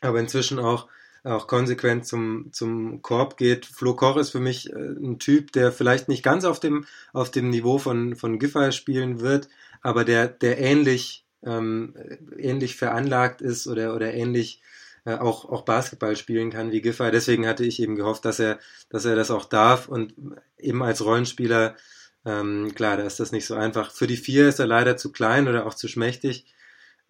aber 0.00 0.18
inzwischen 0.20 0.58
auch 0.58 0.88
auch 1.24 1.46
konsequent 1.46 2.06
zum, 2.06 2.52
zum 2.52 3.02
Korb 3.02 3.36
geht. 3.36 3.66
Flo 3.66 3.94
Koch 3.94 4.16
ist 4.16 4.30
für 4.30 4.40
mich 4.40 4.70
äh, 4.70 4.76
ein 4.76 5.18
Typ, 5.18 5.52
der 5.52 5.72
vielleicht 5.72 6.08
nicht 6.08 6.22
ganz 6.22 6.44
auf 6.44 6.60
dem, 6.60 6.86
auf 7.12 7.30
dem 7.30 7.50
Niveau 7.50 7.78
von, 7.78 8.16
von 8.16 8.38
Giffey 8.38 8.72
spielen 8.72 9.20
wird, 9.20 9.48
aber 9.82 10.04
der, 10.04 10.28
der 10.28 10.58
ähnlich, 10.58 11.24
ähm, 11.44 11.94
ähnlich 12.36 12.76
veranlagt 12.76 13.42
ist 13.42 13.66
oder, 13.66 13.94
oder 13.94 14.14
ähnlich 14.14 14.62
äh, 15.04 15.14
auch, 15.14 15.44
auch 15.46 15.62
Basketball 15.62 16.16
spielen 16.16 16.50
kann 16.50 16.72
wie 16.72 16.80
Giffey. 16.80 17.10
Deswegen 17.10 17.46
hatte 17.46 17.64
ich 17.64 17.80
eben 17.80 17.96
gehofft, 17.96 18.24
dass 18.24 18.38
er, 18.38 18.58
dass 18.88 19.04
er 19.04 19.16
das 19.16 19.30
auch 19.30 19.44
darf 19.44 19.88
und 19.88 20.14
eben 20.58 20.82
als 20.82 21.04
Rollenspieler, 21.04 21.76
ähm, 22.24 22.72
klar, 22.74 22.96
da 22.96 23.04
ist 23.04 23.20
das 23.20 23.32
nicht 23.32 23.46
so 23.46 23.54
einfach. 23.54 23.92
Für 23.92 24.06
die 24.06 24.16
vier 24.18 24.48
ist 24.48 24.58
er 24.58 24.66
leider 24.66 24.96
zu 24.96 25.12
klein 25.12 25.48
oder 25.48 25.66
auch 25.66 25.74
zu 25.74 25.88
schmächtig. 25.88 26.46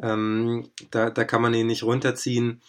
Ähm, 0.01 0.71
da, 0.91 1.11
da 1.11 1.25
kann 1.25 1.43
man 1.43 1.55
ihn 1.55 1.67
nicht 1.67 1.83
runterziehen. 1.83 2.63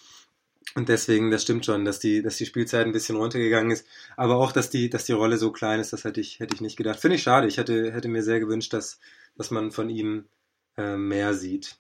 Und 0.76 0.88
deswegen, 0.90 1.32
das 1.32 1.42
stimmt 1.42 1.66
schon, 1.66 1.84
dass 1.84 2.00
die, 2.00 2.22
dass 2.22 2.38
die 2.38 2.46
Spielzeit 2.46 2.86
ein 2.86 2.94
bisschen 2.94 3.18
runtergegangen 3.18 3.72
ist. 3.72 3.86
Aber 4.16 4.38
auch, 4.38 4.52
dass 4.52 4.70
die, 4.70 4.90
dass 4.90 5.06
die 5.06 5.12
Rolle 5.12 5.38
so 5.38 5.52
klein 5.52 5.80
ist, 5.80 5.92
das 5.92 6.04
hätte 6.06 6.22
ich, 6.22 6.40
hätte 6.40 6.56
ich 6.56 6.62
nicht 6.62 6.78
gedacht. 6.78 7.00
Finde 7.00 7.16
ich 7.16 7.24
schade. 7.24 7.48
Ich 7.48 7.58
hätte, 7.58 7.92
hätte 7.92 8.08
mir 8.08 8.24
sehr 8.24 8.40
gewünscht, 8.40 8.72
dass, 8.74 9.00
dass 9.36 9.52
man 9.52 9.72
von 9.72 9.90
ihm 9.90 10.26
äh, 10.78 10.96
mehr 10.96 11.34
sieht. 11.34 11.78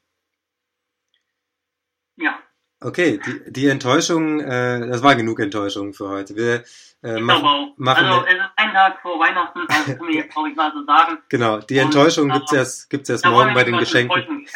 Ja. 2.17 2.39
Okay, 2.84 3.20
die, 3.26 3.52
die 3.52 3.67
Enttäuschung, 3.67 4.39
äh, 4.39 4.88
das 4.88 5.04
war 5.04 5.15
genug 5.15 5.39
Enttäuschung 5.39 5.94
für 5.94 6.10
heute. 6.10 6.36
Wir 6.36 6.63
äh, 7.04 7.20
machen, 7.20 7.74
machen 7.78 8.06
also 8.06 8.26
es 8.26 8.34
ist 8.34 8.41
ein 8.56 8.74
Tag 8.74 9.02
vor 9.02 9.20
Weihnachten, 9.20 9.60
das 9.67 9.86
können 9.86 10.08
wir 10.08 10.15
jetzt, 10.15 10.34
glaube 10.34 10.50
ich, 10.50 10.56
mal 10.56 10.72
so 10.74 10.84
sagen. 10.86 11.20
Genau, 11.30 11.60
die 11.60 11.78
Enttäuschung 11.78 12.26
Und, 12.26 12.34
gibt's 12.34 12.54
erst, 12.54 12.89
gibt's 12.89 13.10
erst 13.10 13.26
morgen 13.26 13.54
bei 13.54 13.63
den 13.63 13.78
Geschenken. 13.78 14.48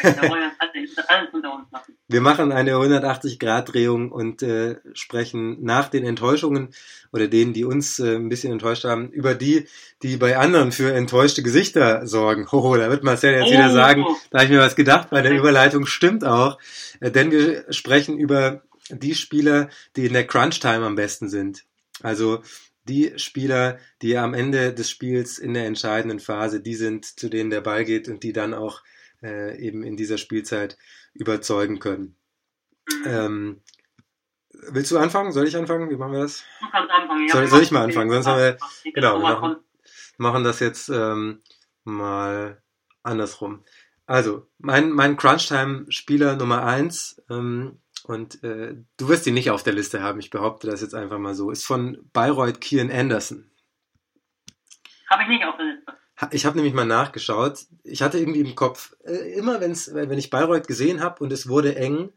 Alles 1.08 1.32
uns. 1.32 1.44
Wir 2.08 2.20
machen 2.20 2.52
eine 2.52 2.72
180-Grad-Drehung 2.72 4.12
und 4.12 4.42
äh, 4.42 4.76
sprechen 4.92 5.62
nach 5.64 5.88
den 5.88 6.04
Enttäuschungen 6.04 6.68
oder 7.12 7.28
denen, 7.28 7.52
die 7.52 7.64
uns 7.64 7.98
äh, 7.98 8.16
ein 8.16 8.28
bisschen 8.28 8.52
enttäuscht 8.52 8.84
haben, 8.84 9.10
über 9.10 9.34
die, 9.34 9.66
die 10.02 10.16
bei 10.16 10.36
anderen 10.36 10.72
für 10.72 10.92
enttäuschte 10.92 11.42
Gesichter 11.42 12.06
sorgen. 12.06 12.50
Hoho, 12.52 12.76
da 12.76 12.90
wird 12.90 13.04
Marcel 13.04 13.34
jetzt 13.34 13.48
Oh. 13.48 13.52
wieder 13.52 13.70
sagen, 13.70 14.04
da 14.30 14.38
habe 14.38 14.46
ich 14.46 14.50
mir 14.50 14.60
was 14.60 14.76
gedacht, 14.76 15.10
bei 15.10 15.22
der 15.22 15.32
Überleitung 15.32 15.86
stimmt 15.86 16.24
auch. 16.24 16.58
Äh, 17.00 17.10
denn 17.10 17.30
wir 17.30 17.64
sprechen 17.72 18.18
über 18.18 18.62
die 18.90 19.14
Spieler, 19.14 19.68
die 19.96 20.06
in 20.06 20.12
der 20.12 20.26
Crunch-Time 20.26 20.84
am 20.86 20.94
besten 20.94 21.28
sind. 21.28 21.64
Also 22.02 22.42
die 22.84 23.14
Spieler, 23.16 23.78
die 24.02 24.16
am 24.16 24.32
Ende 24.32 24.72
des 24.72 24.88
Spiels 24.90 25.38
in 25.38 25.54
der 25.54 25.66
entscheidenden 25.66 26.20
Phase 26.20 26.60
die 26.60 26.76
sind, 26.76 27.04
zu 27.04 27.28
denen 27.28 27.50
der 27.50 27.60
Ball 27.60 27.84
geht 27.84 28.08
und 28.08 28.22
die 28.22 28.32
dann 28.32 28.54
auch 28.54 28.82
äh, 29.26 29.58
eben 29.58 29.82
in 29.82 29.96
dieser 29.96 30.18
Spielzeit 30.18 30.78
überzeugen 31.14 31.78
können. 31.80 32.16
Ähm, 33.04 33.62
willst 34.52 34.90
du 34.92 34.98
anfangen? 34.98 35.32
Soll 35.32 35.46
ich 35.48 35.56
anfangen? 35.56 35.90
Wie 35.90 35.96
machen 35.96 36.12
wir 36.12 36.20
das? 36.20 36.44
Du 36.60 36.70
kannst 36.70 36.90
anfangen. 36.90 37.28
Soll- 37.28 37.42
wir 37.42 37.48
soll 37.48 37.62
ich 37.62 37.70
mal 37.72 37.84
anfangen? 37.84 38.10
Sonst 38.10 38.26
haben 38.26 38.38
wir- 38.38 38.58
genau, 38.94 39.18
wir 39.18 39.28
machen- 39.40 39.56
machen 40.18 40.44
das 40.44 40.60
jetzt 40.60 40.88
ähm, 40.88 41.42
mal 41.84 42.62
andersrum. 43.02 43.64
Also, 44.06 44.46
mein, 44.58 44.90
mein 44.90 45.16
Crunch-Time-Spieler 45.16 46.36
Nummer 46.36 46.64
eins 46.64 47.20
ähm, 47.28 47.80
und 48.04 48.42
äh, 48.44 48.76
du 48.96 49.08
wirst 49.08 49.26
ihn 49.26 49.34
nicht 49.34 49.50
auf 49.50 49.64
der 49.64 49.72
Liste 49.72 50.00
haben, 50.00 50.20
ich 50.20 50.30
behaupte 50.30 50.68
das 50.68 50.80
jetzt 50.80 50.94
einfach 50.94 51.18
mal 51.18 51.34
so, 51.34 51.50
ist 51.50 51.64
von 51.66 52.08
Bayreuth 52.12 52.60
Kian 52.60 52.90
Anderson. 52.92 53.50
Habe 55.10 55.22
ich 55.24 55.28
nicht 55.28 55.44
auf 55.44 55.56
der 55.56 55.66
Liste. 55.66 55.75
Ich 56.30 56.46
habe 56.46 56.56
nämlich 56.56 56.74
mal 56.74 56.86
nachgeschaut. 56.86 57.66
Ich 57.84 58.02
hatte 58.02 58.18
irgendwie 58.18 58.40
im 58.40 58.54
Kopf, 58.54 58.96
äh, 59.04 59.34
immer 59.34 59.60
wenn's, 59.60 59.92
wenn 59.92 60.18
ich 60.18 60.30
Bayreuth 60.30 60.66
gesehen 60.66 61.02
habe 61.02 61.22
und 61.22 61.32
es 61.32 61.48
wurde 61.48 61.76
eng, 61.76 62.10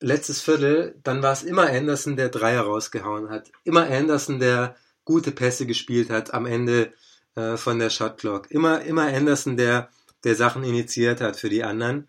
letztes 0.00 0.42
Viertel, 0.42 0.96
dann 1.02 1.22
war 1.22 1.32
es 1.32 1.42
immer 1.42 1.68
Anderson, 1.68 2.16
der 2.16 2.28
Dreier 2.28 2.62
rausgehauen 2.62 3.30
hat. 3.30 3.50
Immer 3.64 3.88
Anderson, 3.88 4.40
der 4.40 4.76
gute 5.04 5.32
Pässe 5.32 5.66
gespielt 5.66 6.10
hat 6.10 6.34
am 6.34 6.44
Ende 6.44 6.92
äh, 7.34 7.56
von 7.56 7.78
der 7.78 7.90
Shot 7.90 8.18
Clock. 8.18 8.50
Immer, 8.50 8.82
immer 8.82 9.04
Anderson, 9.04 9.56
der, 9.56 9.88
der 10.24 10.34
Sachen 10.34 10.64
initiiert 10.64 11.20
hat 11.20 11.36
für 11.36 11.48
die 11.48 11.64
anderen. 11.64 12.08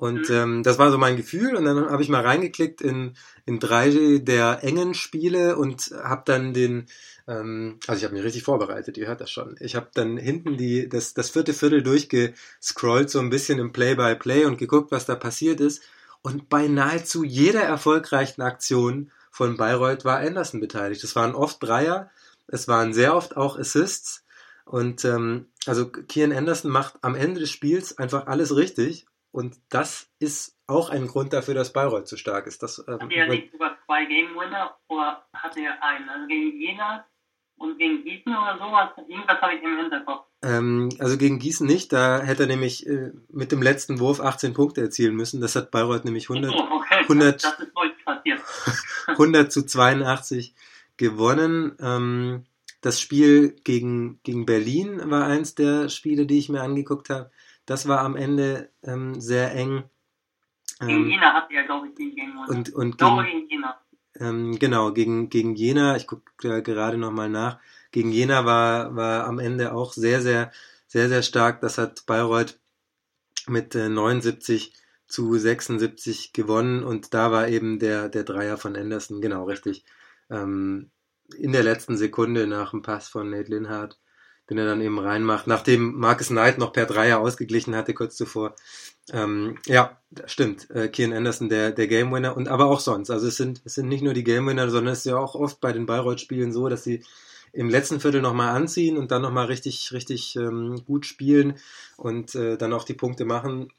Und 0.00 0.30
Mhm. 0.30 0.34
ähm, 0.34 0.62
das 0.62 0.78
war 0.78 0.90
so 0.90 0.96
mein 0.96 1.18
Gefühl. 1.18 1.54
Und 1.54 1.66
dann 1.66 1.90
habe 1.90 2.02
ich 2.02 2.08
mal 2.08 2.22
reingeklickt 2.24 2.80
in, 2.80 3.18
in 3.44 3.58
drei 3.58 3.90
der 4.18 4.64
engen 4.64 4.94
Spiele 4.94 5.58
und 5.58 5.92
habe 6.02 6.22
dann 6.24 6.54
den, 6.54 6.86
ähm, 7.28 7.78
also 7.86 7.98
ich 7.98 8.04
habe 8.04 8.14
mich 8.14 8.24
richtig 8.24 8.42
vorbereitet, 8.44 8.96
ihr 8.96 9.08
hört 9.08 9.20
das 9.20 9.30
schon. 9.30 9.56
Ich 9.60 9.76
habe 9.76 9.88
dann 9.92 10.16
hinten 10.16 10.56
die, 10.56 10.88
das, 10.88 11.12
das 11.12 11.28
vierte 11.28 11.52
Viertel 11.52 11.82
durchgescrollt, 11.82 13.10
so 13.10 13.18
ein 13.18 13.28
bisschen 13.28 13.58
im 13.58 13.72
Play-by-Play 13.72 14.46
und 14.46 14.56
geguckt, 14.56 14.90
was 14.90 15.04
da 15.04 15.16
passiert 15.16 15.60
ist. 15.60 15.82
Und 16.22 16.48
bei 16.48 16.66
nahezu 16.66 17.22
jeder 17.22 17.60
erfolgreichen 17.62 18.40
Aktion 18.40 19.10
von 19.30 19.58
Bayreuth 19.58 20.06
war 20.06 20.20
Anderson 20.20 20.60
beteiligt. 20.60 21.04
Es 21.04 21.14
waren 21.14 21.34
oft 21.34 21.62
Dreier, 21.62 22.10
es 22.46 22.68
waren 22.68 22.94
sehr 22.94 23.14
oft 23.14 23.36
auch 23.36 23.58
Assists. 23.58 24.24
Und 24.64 25.04
ähm, 25.04 25.48
also 25.66 25.90
Kian 25.90 26.32
Anderson 26.32 26.70
macht 26.70 26.94
am 27.02 27.14
Ende 27.14 27.40
des 27.40 27.50
Spiels 27.50 27.98
einfach 27.98 28.28
alles 28.28 28.56
richtig. 28.56 29.04
Und 29.32 29.56
das 29.68 30.10
ist 30.18 30.56
auch 30.66 30.90
ein 30.90 31.06
Grund 31.06 31.32
dafür, 31.32 31.54
dass 31.54 31.72
Bayreuth 31.72 32.08
so 32.08 32.16
stark 32.16 32.46
ist. 32.46 32.62
Das, 32.62 32.82
ähm, 32.86 33.00
Hat 33.00 33.12
er 33.12 33.28
nicht 33.28 33.52
sogar 33.52 33.76
zwei 33.86 34.04
Game 34.04 34.34
Winner 34.34 34.76
oder 34.88 35.24
hat 35.32 35.56
er 35.56 35.82
einen? 35.82 36.08
Also 36.08 36.26
gegen 36.26 36.60
Jena 36.60 37.04
und 37.56 37.78
gegen 37.78 38.02
Gießen 38.04 38.32
oder 38.32 38.58
sowas? 38.58 38.90
Irgendwas 39.08 39.40
habe 39.40 39.54
ich 39.54 39.62
im 39.62 39.76
Hinterkopf. 39.76 40.26
Ähm, 40.42 40.88
also 40.98 41.16
gegen 41.18 41.38
Gießen 41.38 41.66
nicht, 41.66 41.92
da 41.92 42.20
hätte 42.22 42.44
er 42.44 42.48
nämlich 42.48 42.86
äh, 42.86 43.12
mit 43.28 43.52
dem 43.52 43.62
letzten 43.62 44.00
Wurf 44.00 44.20
18 44.20 44.54
Punkte 44.54 44.80
erzielen 44.80 45.14
müssen. 45.14 45.40
Das 45.40 45.54
hat 45.54 45.70
Bayreuth 45.70 46.04
nämlich 46.04 46.30
100, 46.30 46.52
Oh, 46.52 46.76
okay. 46.76 47.00
100 47.00 47.44
Das 47.44 47.58
ist 47.58 47.74
passiert. 48.04 48.40
100 49.06 49.52
zu 49.52 49.64
82 49.66 50.54
gewonnen. 50.96 51.76
Ähm, 51.80 52.44
das 52.80 53.00
Spiel 53.00 53.54
gegen, 53.64 54.20
gegen 54.22 54.46
Berlin 54.46 55.10
war 55.10 55.26
eins 55.26 55.54
der 55.54 55.88
Spiele, 55.88 56.26
die 56.26 56.38
ich 56.38 56.48
mir 56.48 56.62
angeguckt 56.62 57.10
habe. 57.10 57.30
Das 57.70 57.86
war 57.86 58.00
am 58.00 58.16
Ende 58.16 58.68
ähm, 58.82 59.20
sehr 59.20 59.54
eng. 59.54 59.84
Gegen 60.80 60.90
Ähm, 60.90 61.08
Jena 61.08 61.34
hat 61.34 61.52
er, 61.52 61.62
glaube 61.62 61.86
ich, 61.86 61.94
Game 61.94 62.16
Winner. 62.16 62.48
und, 62.48 62.74
und 62.74 62.98
gegen, 62.98 63.22
gegen 63.24 63.48
Jena. 63.48 63.80
ähm, 64.18 64.58
genau, 64.58 64.92
gegen, 64.92 65.28
gegen 65.28 65.54
Jena, 65.54 65.94
ich 65.94 66.08
gucke 66.08 66.32
da 66.42 66.58
gerade 66.58 66.98
nochmal 66.98 67.28
nach, 67.28 67.60
gegen 67.92 68.10
Jena 68.10 68.44
war, 68.44 68.96
war 68.96 69.24
am 69.28 69.38
Ende 69.38 69.72
auch 69.72 69.92
sehr, 69.92 70.20
sehr, 70.20 70.50
sehr, 70.88 71.08
sehr 71.08 71.22
stark. 71.22 71.60
Das 71.60 71.78
hat 71.78 72.06
Bayreuth 72.06 72.58
mit 73.46 73.76
äh, 73.76 73.88
79 73.88 74.74
zu 75.06 75.38
76 75.38 76.32
gewonnen 76.32 76.82
und 76.82 77.14
da 77.14 77.30
war 77.30 77.46
eben 77.46 77.78
der, 77.78 78.08
der 78.08 78.24
Dreier 78.24 78.56
von 78.56 78.74
Anderson, 78.74 79.20
genau, 79.20 79.44
richtig. 79.44 79.84
Ähm, 80.28 80.90
in 81.38 81.52
der 81.52 81.62
letzten 81.62 81.96
Sekunde 81.96 82.48
nach 82.48 82.72
dem 82.72 82.82
Pass 82.82 83.08
von 83.08 83.30
Nate 83.30 83.52
Linhardt, 83.52 83.99
den 84.50 84.58
er 84.58 84.66
dann 84.66 84.80
eben 84.80 84.98
reinmacht, 84.98 85.46
nachdem 85.46 85.94
Marcus 85.94 86.28
Knight 86.28 86.58
noch 86.58 86.72
per 86.72 86.86
Dreier 86.86 87.20
ausgeglichen 87.20 87.76
hatte 87.76 87.94
kurz 87.94 88.16
zuvor. 88.16 88.56
Ähm, 89.12 89.58
ja, 89.66 89.96
stimmt. 90.26 90.68
Äh, 90.70 90.88
Kian 90.88 91.12
Anderson, 91.12 91.48
der, 91.48 91.70
der 91.70 91.86
Game 91.86 92.12
Winner 92.12 92.36
und 92.36 92.48
aber 92.48 92.66
auch 92.66 92.80
sonst. 92.80 93.10
Also 93.10 93.28
es 93.28 93.36
sind, 93.36 93.62
es 93.64 93.74
sind 93.74 93.88
nicht 93.88 94.02
nur 94.02 94.14
die 94.14 94.24
Game 94.24 94.46
Winner, 94.46 94.68
sondern 94.68 94.92
es 94.92 95.00
ist 95.00 95.06
ja 95.06 95.16
auch 95.16 95.34
oft 95.34 95.60
bei 95.60 95.72
den 95.72 95.86
Bayreuth-Spielen 95.86 96.52
so, 96.52 96.68
dass 96.68 96.84
sie 96.84 97.04
im 97.52 97.68
letzten 97.68 98.00
Viertel 98.00 98.22
nochmal 98.22 98.54
anziehen 98.54 98.96
und 98.96 99.10
dann 99.10 99.22
nochmal 99.22 99.46
richtig, 99.46 99.92
richtig 99.92 100.36
ähm, 100.36 100.82
gut 100.84 101.06
spielen 101.06 101.54
und 101.96 102.34
äh, 102.34 102.56
dann 102.56 102.72
auch 102.72 102.84
die 102.84 102.94
Punkte 102.94 103.24
machen 103.24 103.72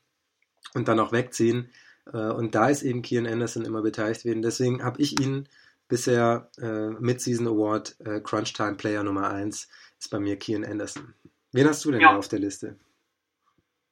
und 0.73 0.87
dann 0.87 0.99
auch 0.99 1.11
wegziehen. 1.11 1.69
Äh, 2.11 2.31
und 2.31 2.55
da 2.55 2.69
ist 2.69 2.83
eben 2.83 3.01
Kian 3.01 3.27
Anderson 3.27 3.65
immer 3.65 3.81
beteiligt 3.81 4.23
gewesen. 4.23 4.41
Deswegen 4.41 4.83
habe 4.83 5.01
ich 5.01 5.19
ihn 5.19 5.47
bisher 5.87 6.49
äh, 6.57 6.89
Mid-Season 6.89 7.47
Award 7.47 7.95
äh, 7.99 8.21
Crunch 8.21 8.53
Time 8.53 8.75
Player 8.75 9.03
Nummer 9.03 9.29
1 9.29 9.67
ist 10.01 10.09
bei 10.09 10.19
mir 10.19 10.37
Kian 10.37 10.65
Anderson. 10.65 11.13
Wen 11.53 11.67
hast 11.67 11.85
du 11.85 11.91
denn 11.91 12.01
Ja. 12.01 12.11
da 12.13 12.17
auf 12.17 12.27
der 12.27 12.39
Liste? 12.39 12.77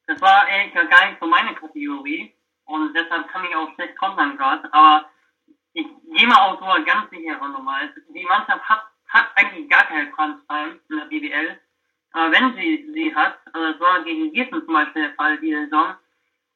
Das 0.07 0.19
war 0.21 0.47
ehrlich 0.49 0.73
gesagt 0.73 0.89
gar 0.91 1.07
nicht 1.07 1.19
so 1.19 1.27
meine 1.27 1.53
Kategorie 1.53 2.33
und 2.65 2.93
deshalb 2.95 3.27
kann 3.29 3.45
ich 3.45 3.55
auch 3.55 3.71
schlecht 3.75 3.95
kontern 3.97 4.37
gerade, 4.37 4.73
aber 4.73 5.09
ich 5.73 5.85
gehe 6.15 6.27
mal 6.27 6.47
auf 6.49 6.59
so 6.59 6.65
eine 6.65 6.83
ganz 6.83 7.09
sichere 7.11 7.47
Nummer. 7.49 7.77
Es- 7.83 8.01
Die 8.13 8.25
Mannschaft 8.25 8.63
hat, 8.67 8.83
hat 9.07 9.27
eigentlich 9.35 9.69
gar 9.69 9.85
keine 9.85 10.09
Crunch-Time 10.11 10.79
in 10.89 10.97
der 10.97 11.05
BBL. 11.05 11.59
Aber 12.11 12.31
wenn 12.31 12.55
sie 12.55 12.89
sie 12.91 13.13
hat, 13.13 13.37
also 13.53 13.71
das 13.71 13.79
war 13.79 14.03
gegen 14.03 14.33
Gießen 14.33 14.65
zum 14.65 14.73
Beispiel 14.73 15.03
der 15.03 15.13
Fall 15.13 15.39
die 15.39 15.53
Saison, 15.53 15.95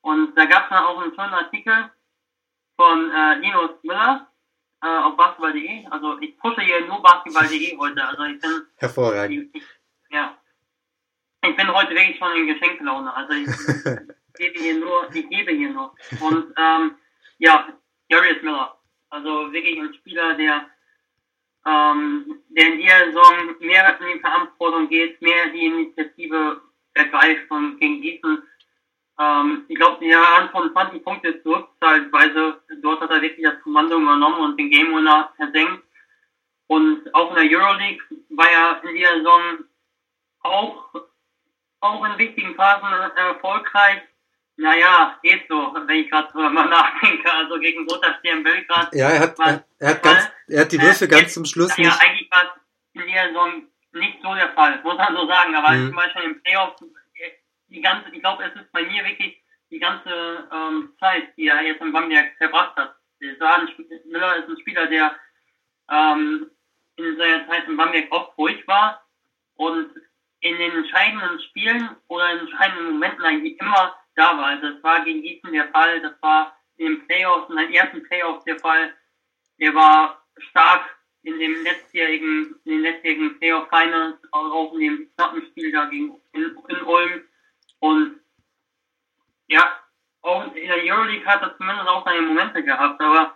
und 0.01 0.35
da 0.35 0.45
gab 0.45 0.63
es 0.63 0.69
dann 0.69 0.83
auch 0.83 0.99
einen 0.99 1.13
schönen 1.13 1.33
Artikel 1.33 1.91
von 2.75 3.11
äh, 3.11 3.35
Linus 3.35 3.71
Müller 3.83 4.27
äh, 4.83 4.87
auf 4.87 5.15
basketball.de. 5.15 5.85
Also 5.87 6.19
ich 6.19 6.37
pushe 6.37 6.61
hier 6.61 6.85
nur 6.85 7.01
basketball.de 7.01 7.77
heute. 7.77 8.05
Also 8.05 8.23
ich 8.23 8.39
bin 8.39 8.67
Hervorragend. 8.77 9.49
ich, 9.53 9.61
ich, 9.61 9.67
ja. 10.09 10.37
Ich 11.45 11.55
bin 11.55 11.73
heute 11.73 11.91
wirklich 11.91 12.17
schon 12.17 12.35
in 12.37 12.47
Geschenklaune. 12.47 13.13
Also 13.13 13.33
ich 13.33 13.47
gebe 14.37 14.59
hier 14.59 14.77
nur, 14.79 15.09
ich 15.13 15.29
gebe 15.29 15.51
hier 15.51 15.69
nur. 15.69 15.93
Und 16.19 16.53
ähm, 16.57 16.95
ja, 17.37 17.67
Darius 18.09 18.41
Miller. 18.43 18.77
Also 19.09 19.51
wirklich 19.53 19.79
ein 19.79 19.93
Spieler, 19.93 20.35
der, 20.35 20.65
ähm, 21.65 22.41
der 22.49 22.67
in 22.67 22.79
dieser 22.79 23.05
Saison 23.05 23.55
mehr 23.59 23.99
in 23.99 24.17
die 24.17 24.19
Verantwortung 24.19 24.89
geht, 24.89 25.21
mehr 25.21 25.49
die 25.49 25.65
Initiative 25.65 26.61
ergreift 26.93 27.49
und 27.51 27.79
gegen 27.79 28.01
Gießen. 28.01 28.43
Ähm, 29.19 29.65
ich 29.67 29.75
glaube, 29.75 29.97
die 30.03 30.15
haben 30.15 30.49
von 30.49 30.71
20 30.71 31.03
Punkte 31.03 31.41
zurück, 31.43 31.69
teilweise. 31.79 32.61
Dort 32.81 33.01
hat 33.01 33.11
er 33.11 33.21
wirklich 33.21 33.45
das 33.45 33.61
Kommando 33.61 33.97
übernommen 33.99 34.39
und 34.39 34.57
den 34.57 34.69
Game 34.71 34.93
Winner 34.95 35.31
versenkt. 35.35 35.83
Und 36.67 37.13
auch 37.13 37.35
in 37.35 37.47
der 37.49 37.59
Euroleague 37.59 38.01
war 38.29 38.49
er 38.49 38.83
in 38.83 38.95
dieser 38.95 39.17
Saison 39.17 39.41
auch, 40.41 40.93
auch 41.81 42.05
in 42.05 42.17
wichtigen 42.17 42.55
Phasen 42.55 42.89
erfolgreich. 43.15 44.01
Naja, 44.55 45.17
geht 45.23 45.47
so, 45.49 45.73
wenn 45.87 45.97
ich 45.97 46.09
gerade 46.09 46.31
drüber 46.31 46.49
mal 46.57 46.67
nachdenke. 46.69 47.31
Also 47.31 47.59
gegen 47.59 47.87
Roter 47.89 48.15
Stern 48.19 48.43
Belgrad. 48.43 48.93
Ja, 48.93 49.09
er 49.09 49.19
hat, 49.21 49.39
er, 49.39 49.63
er 49.79 49.89
hat 49.89 50.03
ganz, 50.03 50.29
er 50.47 50.61
hat 50.61 50.71
die 50.71 50.81
Würfe 50.81 51.05
Äh, 51.05 51.07
ganz 51.07 51.21
jetzt- 51.23 51.33
zum 51.35 51.45
Schluss 51.45 51.75
Ja, 51.77 51.85
nicht. 51.89 52.01
eigentlich 52.01 52.31
war 52.31 52.43
es 52.45 53.01
in 53.01 53.07
dieser 53.07 53.27
Saison 53.27 53.63
nicht 53.93 54.17
so 54.23 54.33
der 54.33 54.49
Fall, 54.53 54.79
muss 54.83 54.97
man 54.97 55.15
so 55.15 55.27
sagen. 55.27 55.55
Aber 55.55 55.69
Mhm. 55.71 55.87
zum 55.87 55.95
Beispiel 55.95 56.21
im 56.23 56.41
Playoff, 56.43 56.75
die 57.73 57.81
ganze, 57.81 58.09
ich 58.11 58.21
glaube, 58.21 58.43
es 58.43 58.55
ist 58.55 58.71
bei 58.71 58.83
mir 58.83 59.03
wirklich 59.03 59.41
die 59.71 59.79
ganze 59.79 60.47
ähm, 60.51 60.93
Zeit, 60.99 61.35
die 61.35 61.47
er 61.47 61.61
jetzt 61.63 61.81
in 61.81 61.91
Bamberg 61.91 62.35
verbracht 62.37 62.75
hat. 62.77 62.95
Sp- 63.19 63.87
Miller 64.05 64.35
ist 64.37 64.49
ein 64.49 64.59
Spieler, 64.59 64.87
der 64.87 65.15
ähm, 65.89 66.51
in 66.97 67.17
seiner 67.17 67.47
Zeit 67.47 67.67
in 67.67 67.77
Bamberg 67.77 68.11
oft 68.11 68.37
ruhig 68.37 68.65
war 68.67 69.03
und 69.55 69.89
in 70.41 70.57
den 70.57 70.71
entscheidenden 70.71 71.39
Spielen 71.39 71.89
oder 72.07 72.31
in 72.33 72.39
entscheidenden 72.39 72.91
Momenten 72.91 73.23
eigentlich 73.23 73.59
immer 73.59 73.95
da 74.15 74.37
war. 74.37 74.45
Also 74.47 74.71
das 74.71 74.83
war 74.83 75.03
gegen 75.03 75.21
Gießen 75.23 75.51
der 75.51 75.69
Fall, 75.69 76.01
das 76.01 76.21
war 76.21 76.55
in 76.77 76.87
den 76.87 77.07
Playoffs, 77.07 77.49
in 77.49 77.57
den 77.57 77.73
ersten 77.73 78.03
Playoffs 78.03 78.43
der 78.45 78.59
Fall. 78.59 78.93
Der 79.59 79.73
war 79.73 80.23
stark 80.49 80.83
in 81.23 81.39
dem 81.39 81.63
letztjährigen, 81.63 82.59
in 82.65 82.71
den 82.71 82.81
letztjährigen 82.81 83.39
Playoff 83.39 83.69
Finals, 83.69 84.17
auch 84.31 84.73
in 84.73 84.79
dem 84.81 85.15
knappen 85.15 85.45
Spiel 85.47 85.71
da 85.71 85.85
gegen 85.85 86.19
in, 86.33 86.55
in 86.67 86.81
Ulm. 86.83 87.23
Und 87.83 88.15
ja, 89.47 89.63
auch 90.21 90.45
in 90.55 90.67
der 90.67 90.77
Euroleague 90.77 91.25
hat 91.25 91.41
er 91.41 91.57
zumindest 91.57 91.85
auch 91.87 92.05
seine 92.05 92.21
Momente 92.21 92.63
gehabt, 92.63 93.01
aber 93.01 93.35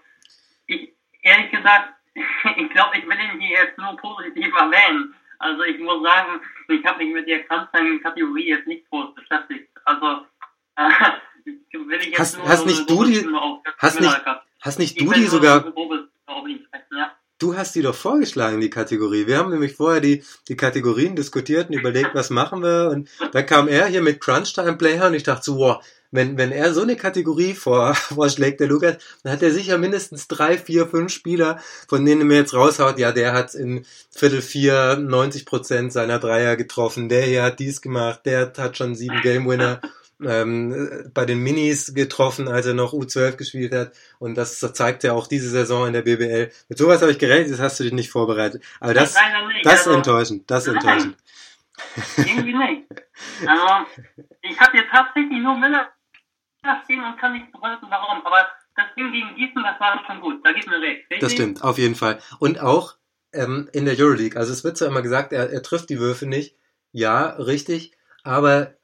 ich, 0.68 0.94
ehrlich 1.22 1.52
gesagt, 1.52 1.90
ich 2.16 2.70
glaube, 2.70 2.98
ich 2.98 3.06
will 3.06 3.20
ihn 3.20 3.42
hier 3.42 3.64
jetzt 3.64 3.78
nur 3.78 3.98
positiv 3.98 4.54
erwähnen. 4.56 5.14
Also 5.40 5.64
ich 5.64 5.78
muss 5.80 6.02
sagen, 6.02 6.40
ich 6.70 6.86
habe 6.86 7.04
mich 7.04 7.14
mit 7.14 7.28
der 7.28 7.44
Kranzheim-Kategorie 7.44 8.48
jetzt 8.48 8.68
nicht 8.68 8.90
groß 8.90 9.14
beschäftigt. 9.16 9.70
Also 9.84 10.26
äh, 10.78 10.90
will 11.74 12.00
ich 12.00 12.08
jetzt 12.08 12.20
Hast- 12.20 12.38
nur 12.38 12.48
hast 12.48 12.60
so 12.62 12.66
nicht 12.68 12.90
du 12.90 13.04
die- 13.04 13.28
hast 13.78 14.00
nicht- 14.00 14.26
Hast 14.62 14.80
nicht 14.80 15.00
du 15.00 15.12
die 15.12 15.28
sogar, 15.28 15.64
Ja. 16.92 17.18
Du 17.40 17.56
hast 17.56 17.76
die 17.76 17.82
doch 17.82 17.96
vorgeschlagen, 17.96 18.62
die 18.62 18.70
Kategorie. 18.70 19.28
Wir 19.28 19.38
haben 19.38 19.52
nämlich 19.52 19.76
vorher 19.76 20.02
die, 20.02 20.24
die 20.48 20.56
Kategorien 20.56 21.16
diskutiert 21.16 21.70
und 21.70 21.76
überlegt, 21.76 22.14
was 22.14 22.30
machen 22.30 22.62
wir 22.62 22.90
und 22.92 23.10
dann 23.32 23.46
kam 23.46 23.68
er 23.68 23.88
hier 23.88 24.02
mit 24.02 24.22
Crunch 24.22 24.54
Time 24.54 24.78
Player 24.78 25.08
und 25.08 25.14
ich 25.14 25.24
dachte 25.24 25.44
so, 25.44 25.58
wow, 25.58 25.84
wenn, 26.12 26.38
wenn 26.38 26.52
er 26.52 26.74
so 26.74 26.82
eine 26.82 26.96
Kategorie 26.96 27.54
vor, 27.54 27.94
vorschlägt, 27.96 28.60
der 28.60 28.68
Lukas, 28.68 28.98
dann 29.24 29.34
hat 29.34 29.44
er 29.44 29.52
sicher 29.52 29.78
mindestens 29.78 30.28
drei, 30.28 30.58
vier, 30.58 30.88
fünf 30.88 31.12
Spieler, 31.12 31.60
von 31.88 32.06
denen 32.06 32.22
er 32.22 32.26
mir 32.26 32.38
jetzt 32.38 32.54
raushaut, 32.54 32.98
ja, 32.98 33.12
der 33.12 33.34
hat 33.34 33.54
in 33.56 33.86
Viertel 34.10 34.42
vier 34.42 34.98
90 34.98 35.46
Prozent 35.46 35.94
seiner 35.94 36.20
Dreier 36.20 36.56
getroffen, 36.56 37.10
der 37.10 37.24
hier 37.24 37.44
hat 37.44 37.60
dies 37.60 37.82
gemacht, 37.82 38.22
der 38.26 38.54
hat 38.58 38.78
schon 38.78 38.96
sieben 38.96 39.22
Game 39.22 39.48
Winner 39.48 39.82
ähm, 40.24 41.12
bei 41.14 41.26
den 41.26 41.40
Minis 41.40 41.94
getroffen, 41.94 42.48
als 42.48 42.66
er 42.66 42.74
noch 42.74 42.94
U12 42.94 43.36
gespielt 43.36 43.74
hat. 43.74 43.92
Und 44.20 44.36
das 44.36 44.60
zeigt 44.60 45.04
ja 45.04 45.14
auch 45.14 45.28
diese 45.28 45.50
Saison 45.50 45.88
in 45.88 45.94
der 45.94 46.02
BBL. 46.02 46.52
Mit 46.70 46.78
sowas 46.78 47.02
habe 47.02 47.12
ich 47.12 47.20
gerechnet, 47.20 47.54
das 47.54 47.60
hast 47.60 47.80
du 47.80 47.84
dich 47.84 47.94
nicht 47.94 48.10
vorbereitet. 48.10 48.64
Aber 48.80 48.94
das, 48.94 49.16
nicht. 49.16 49.66
das 49.66 49.74
ist 49.74 49.88
also, 49.88 49.98
enttäuschend, 49.98 50.50
das 50.50 50.68
ist 50.68 50.74
Nein. 50.74 50.84
enttäuschend. 50.84 51.18
Irgendwie 52.18 52.54
nicht. 52.54 52.84
Also, 53.46 53.86
ich 54.42 54.60
habe 54.60 54.78
jetzt 54.78 54.90
tatsächlich 54.92 55.40
nur 55.40 55.58
Miller 55.58 55.90
stehen 56.84 57.04
und 57.04 57.18
kann 57.18 57.34
nicht 57.34 57.52
beweisen, 57.52 57.88
warum. 57.90 58.26
Aber 58.26 58.48
das 58.76 58.86
Ding 58.96 59.12
gegen 59.12 59.36
Gießen, 59.36 59.64
das 59.64 59.80
war 59.80 60.04
schon 60.06 60.22
gut. 60.22 60.46
Da 60.46 60.52
gibt 60.52 60.68
mir 60.68 60.82
recht. 60.82 61.02
Richtig? 61.10 61.20
Das 61.20 61.32
stimmt, 61.32 61.64
auf 61.64 61.78
jeden 61.78 61.96
Fall. 61.96 62.20
Und 62.40 62.60
auch 62.60 62.96
ähm, 63.34 63.70
in 63.74 63.86
der 63.86 63.98
Euroleague. 63.98 64.38
Also 64.38 64.54
es 64.54 64.64
wird 64.64 64.78
zwar 64.78 64.88
immer 64.88 65.02
gesagt, 65.02 65.34
er, 65.34 65.52
er 65.52 65.64
trifft 65.64 65.90
die 65.90 66.00
Würfe 66.00 66.26
nicht. 66.26 66.56
Ja, 66.92 67.30
richtig. 67.30 67.98
Aber 68.24 68.77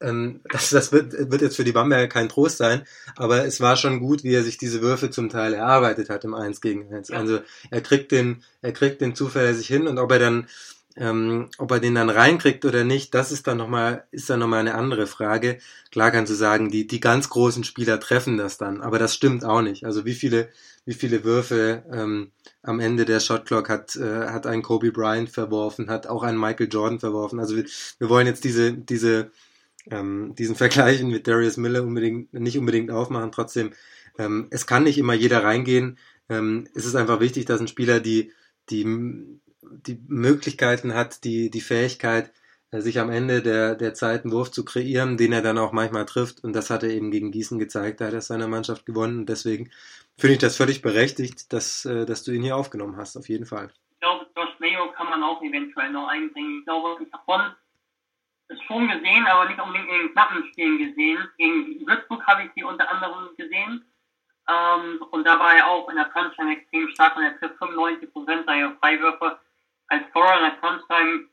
ähm, 0.00 0.40
das, 0.50 0.70
das 0.70 0.92
wird, 0.92 1.12
wird 1.12 1.42
jetzt 1.42 1.56
für 1.56 1.64
die 1.64 1.72
Bamberger 1.72 2.08
kein 2.08 2.28
Trost 2.28 2.58
sein. 2.58 2.82
Aber 3.16 3.44
es 3.44 3.60
war 3.60 3.76
schon 3.76 4.00
gut, 4.00 4.24
wie 4.24 4.34
er 4.34 4.42
sich 4.42 4.58
diese 4.58 4.80
Würfe 4.80 5.10
zum 5.10 5.28
Teil 5.28 5.54
erarbeitet 5.54 6.10
hat 6.10 6.24
im 6.24 6.34
1 6.34 6.60
gegen 6.60 6.92
1. 6.92 7.08
Ja. 7.08 7.18
Also 7.18 7.40
er 7.70 7.80
kriegt 7.80 8.12
den, 8.12 8.42
er 8.62 8.72
kriegt 8.72 9.00
den 9.00 9.14
zuverlässig 9.14 9.66
hin 9.66 9.86
und 9.86 9.98
ob 9.98 10.12
er 10.12 10.18
dann 10.18 10.46
ähm, 10.96 11.48
ob 11.58 11.70
er 11.70 11.80
den 11.80 11.94
dann 11.94 12.10
reinkriegt 12.10 12.64
oder 12.64 12.84
nicht, 12.84 13.14
das 13.14 13.30
ist 13.30 13.46
dann 13.46 13.58
nochmal, 13.58 14.04
ist 14.10 14.28
dann 14.28 14.40
nochmal 14.40 14.60
eine 14.60 14.74
andere 14.74 15.06
Frage. 15.06 15.58
Klar 15.92 16.10
kannst 16.10 16.32
du 16.32 16.36
sagen, 16.36 16.70
die, 16.70 16.86
die 16.86 17.00
ganz 17.00 17.28
großen 17.30 17.64
Spieler 17.64 18.00
treffen 18.00 18.36
das 18.36 18.58
dann, 18.58 18.80
aber 18.80 18.98
das 18.98 19.14
stimmt 19.14 19.44
auch 19.44 19.62
nicht. 19.62 19.84
Also 19.84 20.04
wie 20.04 20.14
viele, 20.14 20.48
wie 20.84 20.94
viele 20.94 21.22
Würfe 21.22 21.84
ähm, 21.92 22.32
am 22.62 22.80
Ende 22.80 23.04
der 23.04 23.20
Shotclock 23.20 23.68
hat, 23.68 23.96
äh, 23.96 24.26
hat 24.26 24.46
ein 24.46 24.62
Kobe 24.62 24.90
Bryant 24.90 25.30
verworfen, 25.30 25.88
hat 25.88 26.06
auch 26.06 26.22
ein 26.22 26.38
Michael 26.38 26.68
Jordan 26.70 26.98
verworfen. 26.98 27.38
Also 27.38 27.56
wir, 27.56 27.64
wir 27.98 28.08
wollen 28.08 28.26
jetzt 28.26 28.44
diese, 28.44 28.72
diese, 28.72 29.30
ähm, 29.90 30.34
diesen 30.36 30.56
Vergleich 30.56 31.02
mit 31.02 31.26
Darius 31.26 31.56
Miller 31.56 31.82
unbedingt, 31.82 32.32
nicht 32.32 32.58
unbedingt 32.58 32.90
aufmachen. 32.90 33.32
Trotzdem, 33.32 33.72
ähm, 34.18 34.48
es 34.50 34.66
kann 34.66 34.84
nicht 34.84 34.98
immer 34.98 35.14
jeder 35.14 35.42
reingehen. 35.42 35.98
Ähm, 36.28 36.68
es 36.74 36.84
ist 36.84 36.94
einfach 36.94 37.20
wichtig, 37.20 37.46
dass 37.46 37.60
ein 37.60 37.68
Spieler 37.68 38.00
die, 38.00 38.32
die, 38.68 38.84
die 39.62 40.00
Möglichkeiten 40.06 40.94
hat, 40.94 41.24
die, 41.24 41.50
die 41.50 41.60
Fähigkeit, 41.60 42.32
äh, 42.70 42.80
sich 42.80 43.00
am 43.00 43.10
Ende 43.10 43.42
der, 43.42 43.74
der 43.74 43.94
Zeit 43.94 44.24
einen 44.24 44.32
Wurf 44.32 44.50
zu 44.50 44.64
kreieren, 44.64 45.16
den 45.16 45.32
er 45.32 45.42
dann 45.42 45.58
auch 45.58 45.72
manchmal 45.72 46.06
trifft. 46.06 46.44
Und 46.44 46.54
das 46.54 46.70
hat 46.70 46.82
er 46.82 46.90
eben 46.90 47.10
gegen 47.10 47.32
Gießen 47.32 47.58
gezeigt. 47.58 48.00
Da 48.00 48.06
hat 48.06 48.14
er 48.14 48.20
seiner 48.20 48.48
Mannschaft 48.48 48.86
gewonnen. 48.86 49.20
Und 49.20 49.28
deswegen 49.28 49.70
finde 50.16 50.34
ich 50.34 50.38
das 50.38 50.56
völlig 50.56 50.82
berechtigt, 50.82 51.52
dass, 51.52 51.84
äh, 51.84 52.06
dass 52.06 52.22
du 52.22 52.32
ihn 52.32 52.42
hier 52.42 52.56
aufgenommen 52.56 52.96
hast, 52.96 53.16
auf 53.16 53.28
jeden 53.28 53.46
Fall. 53.46 53.70
Ich 53.94 54.00
glaube, 54.00 54.26
Josh 54.36 54.58
Mayo 54.60 54.92
kann 54.92 55.08
man 55.08 55.22
auch 55.22 55.42
eventuell 55.42 55.90
noch 55.90 56.08
einbringen. 56.08 56.60
Ich 56.60 56.64
glaube, 56.64 57.02
es 57.02 57.10
schon 58.66 58.88
gesehen, 58.88 59.26
aber 59.26 59.48
nicht 59.48 59.60
unbedingt 59.60 59.88
in 59.88 59.98
den 59.98 60.12
knappen 60.12 60.44
Spielen 60.48 60.78
gesehen. 60.78 61.28
Gegen 61.38 61.86
Würzburg 61.86 62.26
habe 62.26 62.44
ich 62.44 62.50
sie 62.54 62.64
unter 62.64 62.90
anderem 62.90 63.36
gesehen. 63.36 63.84
Ähm, 64.48 65.02
und 65.10 65.24
da 65.24 65.38
war 65.38 65.54
er 65.54 65.68
auch 65.68 65.88
in 65.88 65.96
der 65.96 66.06
Crunch-Time 66.06 66.52
extrem 66.52 66.88
stark 66.88 67.16
und 67.16 67.22
er 67.22 67.38
trifft 67.38 67.58
95 67.58 68.12
Prozent 68.12 68.46
seiner 68.46 68.76
Freiwürfe. 68.76 69.38
Als 69.88 70.08
Scorer 70.10 70.38
in 70.38 70.44
der 70.44 70.56
Crunch-Time 70.60 71.28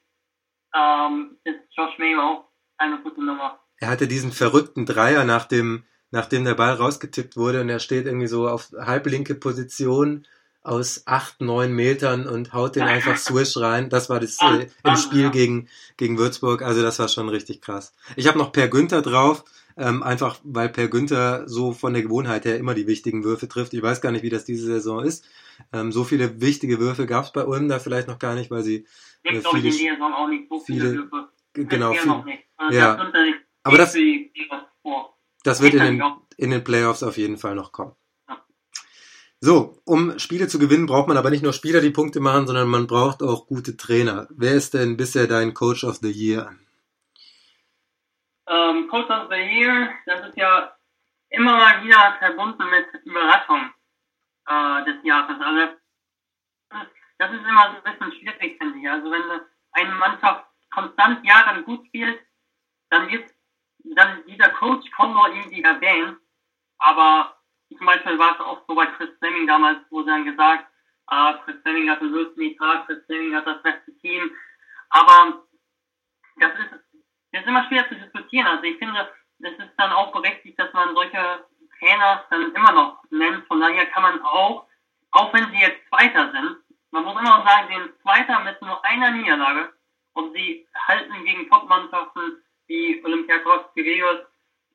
ähm, 0.76 1.38
ist 1.44 1.60
Josh 1.72 1.98
Mayo 1.98 2.22
auch 2.22 2.50
eine 2.78 3.00
gute 3.00 3.24
Nummer. 3.24 3.60
Er 3.80 3.90
hatte 3.90 4.08
diesen 4.08 4.32
verrückten 4.32 4.86
Dreier 4.86 5.24
nach 5.24 5.46
dem, 5.46 5.86
nachdem 6.12 6.46
der 6.46 6.56
Ball 6.56 6.74
rausgetippt 6.74 7.38
wurde 7.38 7.62
und 7.62 7.70
er 7.70 7.80
steht 7.80 8.06
irgendwie 8.06 8.28
so 8.28 8.48
auf 8.48 8.72
halblinke 8.78 9.36
Position 9.36 10.28
aus 10.68 11.04
acht, 11.06 11.42
neun 11.42 11.74
Metern 11.74 12.28
und 12.28 12.54
haut 12.54 12.76
den 12.76 12.84
einfach 12.84 13.18
Swish 13.18 13.58
rein. 13.58 13.90
Das 13.90 14.10
war 14.10 14.20
das 14.20 14.38
äh, 14.42 14.68
im 14.84 14.96
Spiel 14.98 15.30
gegen, 15.32 15.68
gegen 15.98 16.18
Würzburg. 16.18 16.62
Also 16.62 16.82
das 16.82 17.00
war 17.00 17.08
schon 17.08 17.30
richtig 17.30 17.62
krass. 17.62 17.94
Ich 18.16 18.28
habe 18.28 18.38
noch 18.38 18.52
Per 18.52 18.68
Günther 18.68 19.02
drauf, 19.02 19.44
ähm, 19.78 20.04
einfach 20.04 20.40
weil 20.44 20.70
Per 20.70 20.88
Günther 20.88 21.48
so 21.48 21.72
von 21.74 21.94
der 21.94 22.04
Gewohnheit 22.04 22.46
her 22.46 22.58
immer 22.58 22.74
die 22.74 22.88
wichtigen 22.88 23.24
Würfe 23.24 23.48
trifft. 23.48 23.74
Ich 23.74 23.82
weiß 23.82 24.02
gar 24.02 24.12
nicht, 24.12 24.24
wie 24.24 24.30
das 24.30 24.46
diese 24.46 24.66
Saison 24.66 25.04
ist. 25.04 25.26
Ähm, 25.74 25.92
so 25.92 26.04
viele 26.04 26.42
wichtige 26.42 26.80
Würfe 26.80 27.06
gab 27.08 27.26
es 27.26 27.32
bei 27.32 27.46
Ulm 27.46 27.68
da 27.70 27.80
vielleicht 27.80 28.08
noch 28.08 28.20
gar 28.20 28.36
nicht, 28.36 28.52
weil 28.52 28.64
sie 28.64 28.86
äh, 29.24 29.36
in 29.36 29.42
viele, 29.42 29.72
Saison 29.72 30.14
auch 30.14 30.28
nicht 30.28 30.50
so 30.50 30.60
viele, 30.60 30.90
viele- 30.92 31.12
Würfe. 31.12 31.30
genau, 31.54 31.94
viel, 31.94 32.06
noch 32.06 32.26
nicht. 32.26 32.44
Also 32.58 32.78
Ja. 32.78 33.12
Aber 33.64 33.78
das- 33.78 33.96
das 35.44 35.62
wird 35.62 35.74
in 35.76 35.80
den, 35.98 36.04
in 36.38 36.50
den 36.52 36.64
Playoffs 36.64 37.04
auf 37.04 37.18
jeden 37.18 37.38
Fall 37.38 37.56
noch 37.56 37.72
kommen. 37.72 37.94
So, 39.40 39.80
um 39.86 40.18
Spiele 40.18 40.48
zu 40.48 40.58
gewinnen, 40.58 40.88
braucht 40.88 41.08
man 41.08 41.18
aber 41.18 41.30
nicht 41.30 41.44
nur 41.44 41.54
Spieler, 41.54 41.80
die 41.80 41.92
Punkte 41.92 42.20
machen, 42.20 42.48
sondern 42.48 42.68
man 42.68 42.88
braucht 42.88 43.22
auch 43.22 43.46
gute 43.46 43.78
Trainer. 43.78 44.28
Wer 44.32 44.54
ist 44.54 44.74
denn 44.74 44.98
bisher 44.98 45.28
dein 45.28 45.54
Coach 45.54 45.84
of 45.84 45.98
the 45.98 46.12
Year? 46.12 46.56
Ähm, 48.48 48.88
Coach 48.90 49.10
of 49.10 49.30
the 49.30 49.36
Year, 49.36 49.94
das 50.08 50.30
ist 50.30 50.38
ja 50.38 50.76
immer 51.30 51.56
mal 51.56 51.84
wieder 51.84 52.16
verbunden 52.18 52.64
mit 52.70 52.88
Überraschung 53.06 53.70
äh, 54.48 54.86
des 54.86 55.04
Jahres. 55.04 55.40
Also 55.40 55.74
das 57.20 57.32
ist 57.32 57.46
immer 57.46 57.72
so 57.72 57.78
ein 57.78 57.84
bisschen 57.84 58.12
schwierig, 58.20 58.58
finde 58.58 58.80
ich. 58.80 58.90
Also 58.90 59.12
wenn 59.12 59.22
eine 59.72 59.96
Mannschaft 59.96 60.46
konstant 60.72 61.24
Jahre 61.24 61.62
gut 61.62 61.86
spielt, 61.88 62.20
dann 62.90 63.08
wird 63.10 63.30
dann 63.96 64.24
dieser 64.28 64.50
Coach 64.50 64.90
kaum 64.96 65.14
noch 65.14 65.28
irgendwie 65.28 65.62
erwähnt. 65.62 66.18
Aber 66.80 67.37
zum 67.76 67.86
Beispiel 67.86 68.18
war 68.18 68.36
es 68.36 68.40
auch 68.40 68.62
so 68.68 68.76
bei 68.76 68.86
Chris 68.86 69.10
Fleming 69.20 69.48
damals, 69.48 69.80
wo 69.90 70.02
sie 70.02 70.08
dann 70.08 70.26
gesagt, 70.26 70.66
ah, 71.08 71.34
Chris 71.44 71.58
Fleming 71.62 71.90
hat 71.90 72.02
einen 72.02 72.12
lösenden 72.12 72.58
Tag, 72.58 72.86
Chris 72.86 73.04
Fleming 73.06 73.36
hat 73.36 73.48
das 73.48 73.62
beste 73.62 73.98
Team. 74.00 74.32
Aber 74.90 75.44
das 76.38 76.52
ist, 76.60 76.72
das 77.32 77.42
ist 77.42 77.48
immer 77.48 77.68
schwer 77.68 77.88
zu 77.90 77.96
diskutieren. 77.96 78.48
Also 78.48 78.64
ich 78.64 78.78
finde, 78.78 79.10
es 79.40 79.54
ist 79.54 79.74
dann 79.78 79.92
auch 79.92 80.12
berechtigt, 80.12 80.58
dass 80.60 80.72
man 80.74 80.96
solche 80.96 81.46
Trainer 81.80 82.26
dann 82.30 82.54
immer 82.54 82.72
noch 82.72 83.04
nennt. 83.10 83.46
Von 83.48 83.60
daher 83.60 83.86
kann 83.88 84.04
man 84.04 84.22
auch, 84.22 84.68
auch 85.12 85.34
wenn 85.34 85.52
sie 85.52 85.60
jetzt 85.60 85.88
Zweiter 85.90 86.32
sind, 86.32 86.58
man 86.92 87.04
muss 87.04 87.20
immer 87.20 87.38
noch 87.38 87.46
sagen, 87.48 87.68
sie 87.68 87.76
sind 87.76 88.02
Zweiter 88.02 88.40
mit 88.40 88.62
nur 88.62 88.84
einer 88.86 89.12
Niederlage 89.12 89.74
und 90.14 90.34
sie 90.34 90.68
halten 90.88 91.24
gegen 91.26 91.50
Top-Mannschaften 91.50 92.44
wie 92.68 93.04
Olympiakos, 93.04 93.74
Piraeus, 93.74 94.26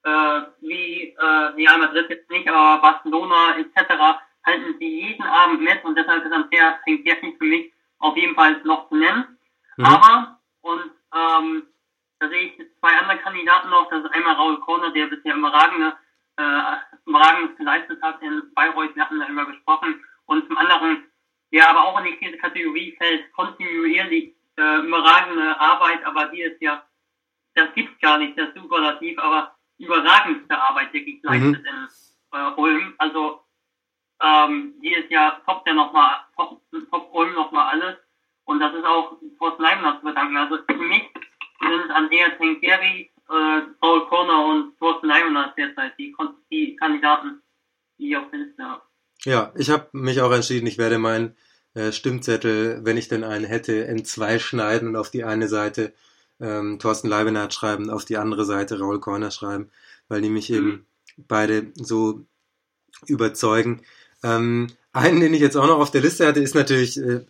äh, 0.04 0.42
wie 0.60 1.14
äh, 1.18 1.24
Real 1.24 1.78
Madrid 1.78 2.10
jetzt 2.10 2.30
nicht, 2.30 2.48
aber 2.48 2.80
Barcelona 2.80 3.56
etc. 3.58 4.20
halten 4.44 4.76
sie 4.78 5.00
jeden 5.00 5.22
Abend 5.22 5.60
mit 5.60 5.84
und 5.84 5.96
deshalb 5.96 6.24
ist 6.24 6.32
Andrea 6.32 6.78
Trinkjerchen 6.84 7.36
für 7.38 7.44
mich 7.44 7.72
auf 7.98 8.16
jeden 8.16 8.34
Fall 8.34 8.60
noch 8.64 8.88
zu 8.88 8.96
nennen. 8.96 9.38
Mhm. 9.76 9.84
Aber, 9.84 10.38
und 10.62 10.90
ähm, 11.14 11.66
da 12.18 12.28
sehe 12.28 12.46
ich 12.46 12.52
zwei 12.80 12.96
andere 12.98 13.18
Kandidaten 13.18 13.70
noch, 13.70 13.88
das 13.90 14.04
ist 14.04 14.14
einmal 14.14 14.34
Raul 14.34 14.60
Korner, 14.60 14.90
der 14.92 15.06
bisher 15.06 15.34
überragende, 15.34 15.94
äh, 16.36 16.76
überragendes 17.06 17.56
geleistet 17.56 18.02
hat 18.02 18.20
in 18.22 18.42
Bayreuth, 18.54 18.94
wir 18.94 19.04
hatten 19.04 19.20
darüber 19.20 19.46
gesprochen, 19.46 20.02
und 20.26 20.46
zum 20.46 20.56
anderen, 20.56 21.04
der 21.52 21.68
aber 21.68 21.84
auch 21.84 21.98
in 22.00 22.06
die 22.06 22.38
Kategorie 22.38 22.96
fällt, 22.96 23.32
kontinuierlich 23.32 24.34
äh, 24.56 24.78
überragende 24.80 25.58
Arbeit, 25.60 26.04
aber 26.04 26.26
die 26.26 26.42
ist 26.42 26.60
ja, 26.60 26.82
das 27.54 27.72
gibt's 27.74 28.00
gar 28.00 28.18
nicht, 28.18 28.38
das 28.38 28.54
Superlativ, 28.54 29.18
aber 29.18 29.54
überragendste 29.78 30.60
Arbeit 30.60 30.92
wirklich 30.92 31.22
leistet 31.22 31.64
in 31.64 31.88
äh, 32.32 32.50
Ulm. 32.56 32.94
Also 32.98 33.40
ähm, 34.22 34.74
die 34.82 34.94
ist 34.94 35.10
ja 35.10 35.40
top 35.46 35.64
der 35.64 35.74
nochmal, 35.74 36.20
top, 36.36 36.60
top 36.90 37.10
Ulm 37.12 37.34
nochmal 37.34 37.72
alles. 37.72 37.96
Und 38.44 38.60
das 38.60 38.74
ist 38.74 38.84
auch 38.84 39.16
Thorsten 39.38 39.62
Leibniz 39.62 39.96
zu 39.96 40.02
verdanken. 40.02 40.36
Also 40.36 40.58
für 40.66 40.76
mich 40.76 41.02
sind 41.60 41.90
Andrea 41.90 42.30
Tenkeri, 42.30 43.10
äh, 43.28 43.60
Paul 43.80 44.06
Korner 44.08 44.46
und 44.46 44.78
Thorsten 44.78 45.06
Leibniz 45.06 45.54
derzeit 45.56 45.98
die, 45.98 46.14
die 46.50 46.76
Kandidaten, 46.76 47.42
die 47.98 48.10
ich 48.10 48.16
auf 48.16 48.30
der 48.30 48.40
Liste 48.40 48.64
habe. 48.64 48.82
Ja, 49.24 49.52
ich 49.56 49.70
habe 49.70 49.88
mich 49.92 50.20
auch 50.20 50.32
entschieden, 50.32 50.66
ich 50.66 50.78
werde 50.78 50.98
meinen 50.98 51.36
äh, 51.74 51.92
Stimmzettel, 51.92 52.84
wenn 52.84 52.96
ich 52.96 53.08
denn 53.08 53.24
einen 53.24 53.44
hätte, 53.44 53.72
in 53.72 54.04
zwei 54.04 54.38
schneiden 54.38 54.88
und 54.88 54.96
auf 54.96 55.10
die 55.10 55.24
eine 55.24 55.48
Seite 55.48 55.94
ähm, 56.42 56.78
Thorsten 56.78 57.08
Leibenhardt 57.08 57.54
schreiben, 57.54 57.88
auf 57.88 58.04
die 58.04 58.18
andere 58.18 58.44
Seite 58.44 58.78
Raul 58.78 59.00
Korner 59.00 59.30
schreiben, 59.30 59.70
weil 60.08 60.20
die 60.20 60.28
mich 60.28 60.52
eben 60.52 60.86
beide 61.16 61.72
so 61.74 62.26
überzeugen. 63.06 63.82
Ähm, 64.22 64.68
einen, 64.92 65.20
den 65.20 65.34
ich 65.34 65.40
jetzt 65.40 65.56
auch 65.56 65.66
noch 65.66 65.78
auf 65.78 65.90
der 65.90 66.02
Liste 66.02 66.26
hatte, 66.26 66.40
ist 66.40 66.54
natürlich, 66.54 66.98
äh, 66.98 67.24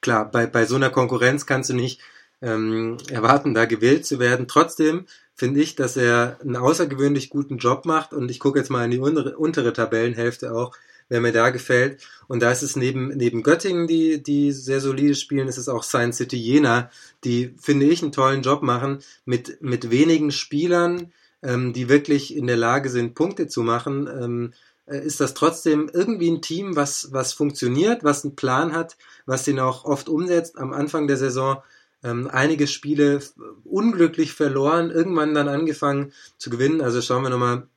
klar, 0.00 0.30
bei, 0.30 0.46
bei 0.46 0.64
so 0.64 0.76
einer 0.76 0.90
Konkurrenz 0.90 1.44
kannst 1.44 1.70
du 1.70 1.74
nicht 1.74 2.00
ähm, 2.40 2.96
erwarten, 3.10 3.54
da 3.54 3.66
gewählt 3.66 4.06
zu 4.06 4.18
werden. 4.18 4.48
Trotzdem 4.48 5.06
finde 5.34 5.60
ich, 5.60 5.74
dass 5.74 5.96
er 5.96 6.38
einen 6.40 6.56
außergewöhnlich 6.56 7.28
guten 7.28 7.58
Job 7.58 7.84
macht 7.84 8.12
und 8.14 8.30
ich 8.30 8.40
gucke 8.40 8.58
jetzt 8.58 8.70
mal 8.70 8.84
in 8.84 8.90
die 8.90 8.98
untere, 8.98 9.36
untere 9.36 9.72
Tabellenhälfte 9.72 10.54
auch, 10.54 10.74
wer 11.08 11.20
mir 11.20 11.32
da 11.32 11.50
gefällt. 11.50 12.02
Und 12.28 12.40
da 12.40 12.50
ist 12.50 12.62
es 12.62 12.76
neben, 12.76 13.08
neben 13.08 13.42
Göttingen, 13.42 13.86
die, 13.86 14.22
die 14.22 14.52
sehr 14.52 14.80
solide 14.80 15.14
spielen, 15.14 15.48
ist 15.48 15.58
es 15.58 15.68
auch 15.68 15.82
Science 15.82 16.16
City 16.16 16.36
Jena, 16.36 16.90
die, 17.24 17.54
finde 17.60 17.86
ich, 17.86 18.02
einen 18.02 18.12
tollen 18.12 18.42
Job 18.42 18.62
machen 18.62 18.98
mit, 19.24 19.62
mit 19.62 19.90
wenigen 19.90 20.32
Spielern, 20.32 21.12
ähm, 21.42 21.72
die 21.72 21.88
wirklich 21.88 22.34
in 22.36 22.46
der 22.46 22.56
Lage 22.56 22.88
sind, 22.88 23.14
Punkte 23.14 23.46
zu 23.46 23.62
machen. 23.62 24.06
Ähm, 24.06 24.52
äh, 24.86 25.04
ist 25.04 25.20
das 25.20 25.34
trotzdem 25.34 25.90
irgendwie 25.92 26.30
ein 26.30 26.42
Team, 26.42 26.76
was, 26.76 27.12
was 27.12 27.32
funktioniert, 27.32 28.04
was 28.04 28.24
einen 28.24 28.36
Plan 28.36 28.72
hat, 28.72 28.96
was 29.26 29.44
den 29.44 29.60
auch 29.60 29.84
oft 29.84 30.08
umsetzt. 30.08 30.58
Am 30.58 30.72
Anfang 30.72 31.06
der 31.06 31.16
Saison 31.16 31.62
ähm, 32.02 32.28
einige 32.30 32.66
Spiele 32.66 33.20
unglücklich 33.64 34.32
verloren, 34.32 34.90
irgendwann 34.90 35.34
dann 35.34 35.48
angefangen 35.48 36.12
zu 36.38 36.50
gewinnen. 36.50 36.80
Also 36.80 37.00
schauen 37.00 37.22
wir 37.22 37.30
nochmal, 37.30 37.68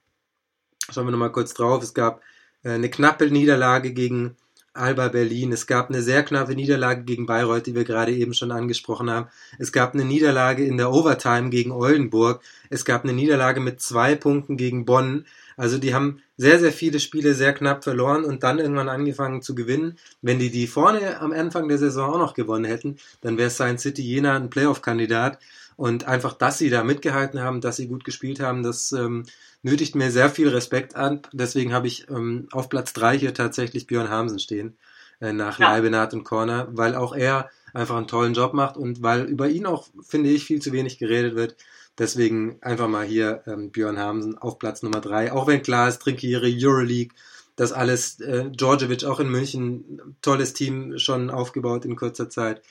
schauen 0.92 1.08
wir 1.08 1.12
nochmal 1.12 1.32
kurz 1.32 1.54
drauf. 1.54 1.82
Es 1.84 1.94
gab 1.94 2.22
eine 2.64 2.90
knappe 2.90 3.30
Niederlage 3.30 3.94
gegen 3.94 4.36
Alba 4.74 5.08
Berlin. 5.10 5.52
Es 5.52 5.68
gab 5.68 5.90
eine 5.90 6.02
sehr 6.02 6.24
knappe 6.24 6.56
Niederlage 6.56 7.04
gegen 7.04 7.26
Bayreuth, 7.26 7.66
die 7.66 7.76
wir 7.76 7.84
gerade 7.84 8.14
eben 8.14 8.34
schon 8.34 8.52
angesprochen 8.52 9.10
haben. 9.10 9.28
Es 9.58 9.72
gab 9.72 9.94
eine 9.94 10.06
Niederlage 10.06 10.64
in 10.64 10.78
der 10.78 10.92
Overtime 10.92 11.50
gegen 11.50 11.72
Oldenburg. 11.72 12.42
Es 12.70 12.86
gab 12.86 13.04
eine 13.04 13.14
Niederlage 13.14 13.60
mit 13.60 13.82
zwei 13.82 14.16
Punkten 14.16 14.58
gegen 14.58 14.86
Bonn. 14.86 15.26
Also 15.58 15.78
die 15.78 15.94
haben 15.94 16.22
sehr, 16.38 16.60
sehr 16.60 16.72
viele 16.72 17.00
Spiele 17.02 17.34
sehr 17.34 17.54
knapp 17.54 17.84
verloren 17.84 18.24
und 18.24 18.44
dann 18.44 18.60
irgendwann 18.60 18.88
angefangen 18.88 19.42
zu 19.42 19.56
gewinnen. 19.56 19.98
Wenn 20.22 20.40
die 20.40 20.52
die 20.52 20.68
vorne 20.68 21.20
am 21.20 21.34
Anfang 21.34 21.68
der 21.68 21.78
Saison 21.78 22.14
auch 22.14 22.20
noch 22.20 22.34
gewonnen 22.34 22.66
hätten, 22.66 22.98
dann 23.22 23.38
wäre 23.38 23.50
Science 23.50 23.82
City 23.82 24.02
Jena 24.02 24.38
ein 24.38 24.50
Playoff-Kandidat. 24.50 25.40
Und 25.80 26.10
einfach, 26.10 26.34
dass 26.34 26.58
sie 26.58 26.70
da 26.70 26.84
mitgehalten 26.84 27.40
haben, 27.40 27.62
dass 27.62 27.78
sie 27.78 27.88
gut 27.88 28.04
gespielt 28.04 28.42
haben, 28.42 28.64
das 28.64 28.92
ähm, 28.92 29.24
nötigt 29.62 29.96
mir 29.96 30.12
sehr 30.12 30.30
viel 30.30 30.50
Respekt 30.50 30.98
an. 30.98 31.22
Deswegen 31.32 31.72
habe 31.72 31.88
ich 31.88 32.10
ähm, 32.10 32.50
auf 32.52 32.68
Platz 32.68 32.92
drei 32.92 33.18
hier 33.18 33.34
tatsächlich 33.34 33.88
Björn 33.88 34.10
Hamsen 34.10 34.40
stehen, 34.40 34.76
äh, 35.22 35.32
nach 35.32 35.58
ja. 35.58 35.70
Leibenhardt 35.70 36.14
und 36.14 36.26
Corner, 36.26 36.68
weil 36.72 36.96
auch 36.96 37.16
er 37.16 37.50
einfach 37.74 37.96
einen 37.96 38.10
tollen 38.10 38.34
Job 38.34 38.54
macht 38.54 38.76
und 38.76 39.04
weil 39.04 39.24
über 39.24 39.48
ihn 39.48 39.66
auch, 39.66 39.88
finde 40.06 40.32
ich, 40.32 40.44
viel 40.44 40.62
zu 40.62 40.74
wenig 40.74 40.98
geredet 40.98 41.36
wird. 41.36 41.56
Deswegen 41.98 42.58
einfach 42.60 42.90
mal 42.90 43.06
hier 43.06 43.44
ähm, 43.48 43.72
Björn 43.72 44.00
Hamsen 44.00 44.38
auf 44.38 44.60
Platz 44.60 44.84
Nummer 44.84 45.00
drei. 45.00 45.32
Auch 45.32 45.48
wenn 45.48 45.64
klar 45.64 45.88
ist, 45.88 46.02
Trinkiere, 46.02 46.54
Euroleague, 46.54 47.16
das 47.56 47.72
alles, 47.72 48.20
äh, 48.20 48.52
Djordjevic 48.52 49.06
auch 49.06 49.22
in 49.22 49.30
München, 49.30 50.18
tolles 50.22 50.52
Team 50.52 51.00
schon 51.00 51.30
aufgebaut 51.30 51.86
in 51.86 51.96
kurzer 51.96 52.30
Zeit. 52.30 52.64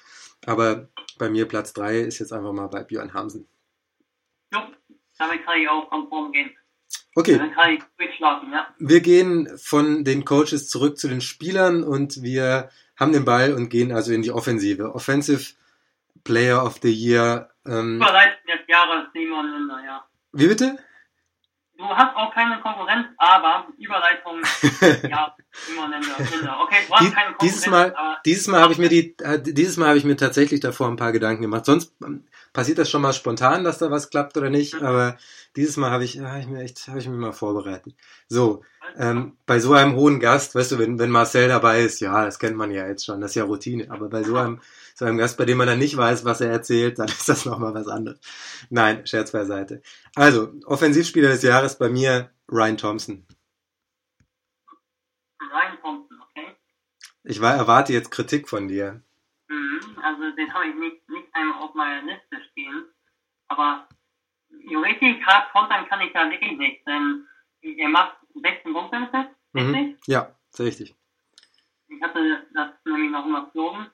Aber 0.46 0.88
bei 1.18 1.28
mir 1.28 1.46
Platz 1.46 1.72
drei 1.72 1.98
ist 1.98 2.18
jetzt 2.18 2.32
einfach 2.32 2.52
mal 2.52 2.68
bei 2.68 2.84
Björn 2.84 3.12
Hamsen. 3.12 3.48
Ja, 4.52 4.70
damit 5.18 5.44
kann 5.44 5.60
ich 5.60 5.68
auch 5.68 5.88
konform 5.90 6.32
gehen. 6.32 6.50
Okay. 7.14 7.36
Dann 7.36 7.52
kann 7.52 7.74
ich 7.74 7.82
durchschlafen, 7.98 8.52
ja. 8.52 8.68
Wir 8.78 9.00
gehen 9.00 9.48
von 9.58 10.04
den 10.04 10.24
Coaches 10.24 10.68
zurück 10.68 10.98
zu 10.98 11.08
den 11.08 11.20
Spielern 11.20 11.82
und 11.82 12.22
wir 12.22 12.70
haben 12.96 13.12
den 13.12 13.24
Ball 13.24 13.52
und 13.52 13.68
gehen 13.68 13.92
also 13.92 14.12
in 14.12 14.22
die 14.22 14.30
Offensive. 14.30 14.94
Offensive 14.94 15.54
Player 16.24 16.64
of 16.64 16.78
the 16.82 16.92
Year. 16.92 17.50
Ähm, 17.66 17.96
Überleitung 17.96 18.46
des 18.46 18.66
Jahres 18.68 19.08
Simon 19.12 19.50
Linder, 19.52 19.82
ja. 19.84 20.06
Wie 20.32 20.46
bitte? 20.46 20.78
Du 21.78 21.84
hast 21.84 22.16
auch 22.16 22.34
keine 22.34 22.60
Konkurrenz, 22.60 23.06
aber 23.18 23.68
Überleitung, 23.78 24.42
ja, 25.08 25.36
Simon 25.52 25.92
Linder. 25.92 26.60
Okay, 26.60 26.76
du 26.88 26.92
hast 26.92 27.02
Die, 27.02 27.10
keine 27.12 27.26
Konkurrenz, 27.28 27.38
dieses 27.40 27.66
Mal, 27.68 27.94
dieses 28.26 28.48
Mal 28.48 28.60
habe 28.60 28.72
ich 28.72 28.80
mir 28.80 28.88
die, 28.88 29.16
äh, 29.20 29.40
dieses 29.40 29.76
Mal 29.76 29.86
habe 29.86 29.98
ich 29.98 30.04
mir 30.04 30.16
tatsächlich 30.16 30.58
davor 30.58 30.88
ein 30.88 30.96
paar 30.96 31.12
Gedanken 31.12 31.42
gemacht. 31.42 31.66
Sonst 31.66 31.94
ähm, 32.04 32.24
passiert 32.52 32.78
das 32.78 32.90
schon 32.90 33.00
mal 33.00 33.12
spontan, 33.12 33.62
dass 33.62 33.78
da 33.78 33.92
was 33.92 34.10
klappt 34.10 34.36
oder 34.36 34.50
nicht. 34.50 34.82
Aber 34.82 35.18
dieses 35.54 35.76
Mal 35.76 35.92
habe 35.92 36.02
ich, 36.02 36.18
habe 36.18 36.40
ich 36.40 36.48
mir 36.48 36.62
echt, 36.62 36.88
habe 36.88 36.98
ich 36.98 37.06
mich 37.06 37.16
mal 37.16 37.32
vorbereitet. 37.32 37.94
So, 38.26 38.64
ähm, 38.96 39.36
bei 39.46 39.58
so 39.60 39.72
einem 39.72 39.94
hohen 39.96 40.20
Gast, 40.20 40.54
weißt 40.54 40.72
du, 40.72 40.78
wenn, 40.78 40.98
wenn 40.98 41.10
Marcel 41.10 41.48
dabei 41.48 41.80
ist, 41.82 42.00
ja, 42.00 42.24
das 42.24 42.38
kennt 42.38 42.56
man 42.56 42.70
ja 42.70 42.86
jetzt 42.86 43.04
schon, 43.04 43.20
das 43.20 43.32
ist 43.32 43.34
ja 43.36 43.44
Routine. 43.44 43.90
Aber 43.90 44.08
bei 44.08 44.22
so 44.22 44.36
einem, 44.36 44.60
so 44.94 45.04
einem 45.04 45.18
Gast, 45.18 45.36
bei 45.38 45.44
dem 45.44 45.58
man 45.58 45.66
dann 45.66 45.78
nicht 45.78 45.96
weiß, 45.96 46.24
was 46.24 46.40
er 46.40 46.50
erzählt, 46.50 46.98
dann 46.98 47.08
ist 47.08 47.28
das 47.28 47.44
nochmal 47.44 47.74
was 47.74 47.88
anderes. 47.88 48.18
Nein, 48.70 49.06
Scherz 49.06 49.32
beiseite. 49.32 49.82
Also, 50.14 50.52
Offensivspieler 50.66 51.28
des 51.28 51.42
Jahres 51.42 51.78
bei 51.78 51.88
mir, 51.88 52.30
Ryan 52.50 52.76
Thompson. 52.76 53.26
Ryan 55.40 55.78
Thompson, 55.82 56.20
okay. 56.22 56.56
Ich 57.24 57.40
war, 57.40 57.54
erwarte 57.54 57.92
jetzt 57.92 58.10
Kritik 58.10 58.48
von 58.48 58.68
dir. 58.68 59.02
Mhm, 59.48 59.80
also 60.02 60.36
den 60.36 60.52
habe 60.52 60.68
ich 60.68 60.74
nicht, 60.74 61.08
nicht 61.08 61.28
einmal 61.32 61.62
auf 61.62 61.74
meiner 61.74 62.02
Liste 62.02 62.36
stehen. 62.50 62.84
Aber 63.48 63.88
richtig 64.82 65.24
hart 65.26 65.50
kontern 65.52 65.88
kann 65.88 66.00
ich 66.00 66.12
da 66.12 66.30
wirklich 66.30 66.56
nicht, 66.58 66.86
denn 66.86 67.26
er 67.62 67.88
macht 67.88 68.17
16 68.42 68.72
Punkte 68.72 68.96
im 68.96 69.08
Set, 69.12 69.28
Mhm. 69.52 69.74
richtig? 69.74 69.96
Ja, 70.06 70.34
sehr 70.50 70.66
richtig. 70.66 70.94
Ich 71.88 72.02
hatte 72.02 72.20
das 72.54 72.68
nämlich 72.84 73.10
noch 73.10 73.26
überflogen. 73.26 73.86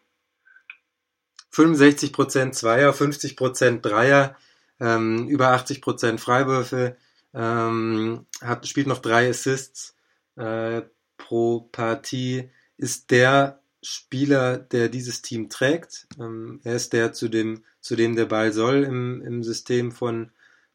65% 1.53 2.55
Zweier, 2.55 2.93
50% 2.93 3.81
Dreier, 3.83 4.37
ähm, 4.81 5.29
über 5.29 5.51
80% 5.51 6.19
Freiwürfe, 6.21 6.97
ähm, 7.33 8.27
hat, 8.41 8.67
spielt 8.67 8.89
noch 8.89 8.99
drei 8.99 9.31
Assists 9.31 9.97
äh, 10.37 10.83
pro 11.17 11.61
Partie, 11.73 12.51
ist 12.77 13.11
der 13.13 13.61
Spieler, 13.83 14.59
der 14.59 14.89
dieses 14.89 15.23
Team 15.23 15.49
trägt. 15.49 16.09
Ähm, 16.19 16.61
er 16.65 16.75
ist 16.75 16.93
der, 16.93 17.13
zu 17.13 17.29
dem, 17.29 17.65
zu 17.81 17.95
dem 17.97 18.17
der 18.17 18.25
Ball 18.27 18.53
soll 18.53 18.83
im, 18.83 19.23
im 19.23 19.45
System 19.45 19.93
von 19.93 20.33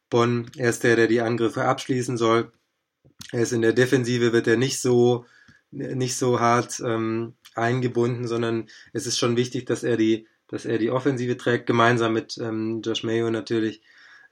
Bonn. 0.09 0.49
Er 0.57 0.69
ist 0.69 0.83
der, 0.83 0.95
der 0.95 1.07
die 1.07 1.21
Angriffe 1.21 1.65
abschließen 1.65 2.17
soll. 2.17 2.51
Er 3.31 3.41
ist 3.41 3.51
in 3.51 3.61
der 3.61 3.73
Defensive, 3.73 4.33
wird 4.33 4.47
er 4.47 4.57
nicht 4.57 4.81
so, 4.81 5.25
nicht 5.71 6.17
so 6.17 6.39
hart 6.39 6.79
ähm, 6.83 7.33
eingebunden, 7.55 8.27
sondern 8.27 8.67
es 8.93 9.05
ist 9.05 9.19
schon 9.19 9.37
wichtig, 9.37 9.65
dass 9.65 9.83
er 9.83 9.97
die, 9.97 10.27
dass 10.47 10.65
er 10.65 10.77
die 10.77 10.89
Offensive 10.89 11.37
trägt, 11.37 11.67
gemeinsam 11.67 12.13
mit 12.13 12.37
ähm, 12.39 12.81
Josh 12.83 13.03
Mayo 13.03 13.29
natürlich. 13.29 13.81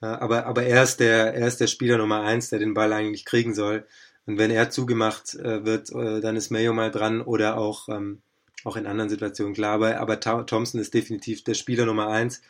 Äh, 0.02 0.08
aber, 0.08 0.46
aber 0.46 0.64
er 0.64 0.84
ist 0.84 1.00
der, 1.00 1.34
er 1.36 1.48
ist 1.48 1.60
der 1.60 1.68
Spieler 1.68 1.98
Nummer 1.98 2.22
eins, 2.22 2.50
der 2.50 2.60
den 2.60 2.74
Ball 2.74 2.92
eigentlich 2.94 3.26
kriegen 3.26 3.54
soll. 3.54 3.86
Und 4.26 4.38
wenn 4.38 4.52
er 4.52 4.70
zugemacht 4.70 5.36
äh, 5.36 5.64
wird, 5.64 5.92
äh, 5.92 6.20
dann 6.22 6.36
ist 6.36 6.50
Mayo 6.50 6.74
mal 6.74 6.92
dran 6.92 7.22
oder 7.22 7.58
auch, 7.58 7.90
ähm, 7.90 8.22
auch 8.64 8.76
in 8.78 8.88
anderen 8.88 9.10
Situationen 9.10 9.54
klar. 9.54 9.74
Aber, 9.74 10.00
aber 10.00 10.20
Thompson 10.20 10.82
ist 10.82 10.94
definitiv 10.94 11.44
der 11.44 11.54
Spieler 11.54 11.86
Nummer 11.86 12.08
eins 12.10 12.42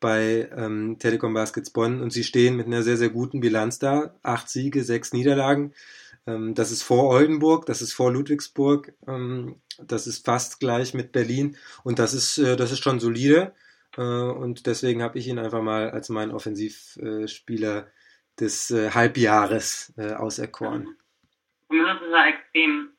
bei 0.00 0.48
ähm, 0.56 0.98
Telekom 0.98 1.34
Baskets 1.34 1.70
Bonn 1.70 2.00
und 2.00 2.12
sie 2.12 2.24
stehen 2.24 2.56
mit 2.56 2.66
einer 2.66 2.82
sehr, 2.82 2.96
sehr 2.96 3.10
guten 3.10 3.40
Bilanz 3.40 3.78
da. 3.78 4.14
Acht 4.22 4.48
Siege, 4.48 4.84
sechs 4.84 5.12
Niederlagen. 5.12 5.72
Ähm, 6.26 6.54
das 6.54 6.70
ist 6.70 6.82
vor 6.82 7.08
Oldenburg, 7.08 7.66
das 7.66 7.82
ist 7.82 7.92
vor 7.92 8.12
Ludwigsburg, 8.12 8.92
ähm, 9.06 9.60
das 9.78 10.06
ist 10.06 10.24
fast 10.24 10.60
gleich 10.60 10.94
mit 10.94 11.12
Berlin 11.12 11.56
und 11.84 11.98
das 11.98 12.14
ist, 12.14 12.38
äh, 12.38 12.56
das 12.56 12.72
ist 12.72 12.82
schon 12.82 13.00
solide. 13.00 13.54
Äh, 13.96 14.02
und 14.02 14.66
deswegen 14.66 15.02
habe 15.02 15.18
ich 15.18 15.28
ihn 15.28 15.38
einfach 15.38 15.62
mal 15.62 15.90
als 15.90 16.08
meinen 16.08 16.32
Offensivspieler 16.32 17.86
des 18.38 18.70
äh, 18.70 18.90
Halbjahres 18.90 19.94
äh, 19.96 20.12
auserkoren. 20.12 20.96
Zumindest 21.68 22.02
ist 22.02 22.12
er 22.12 22.26
extrem 22.28 22.90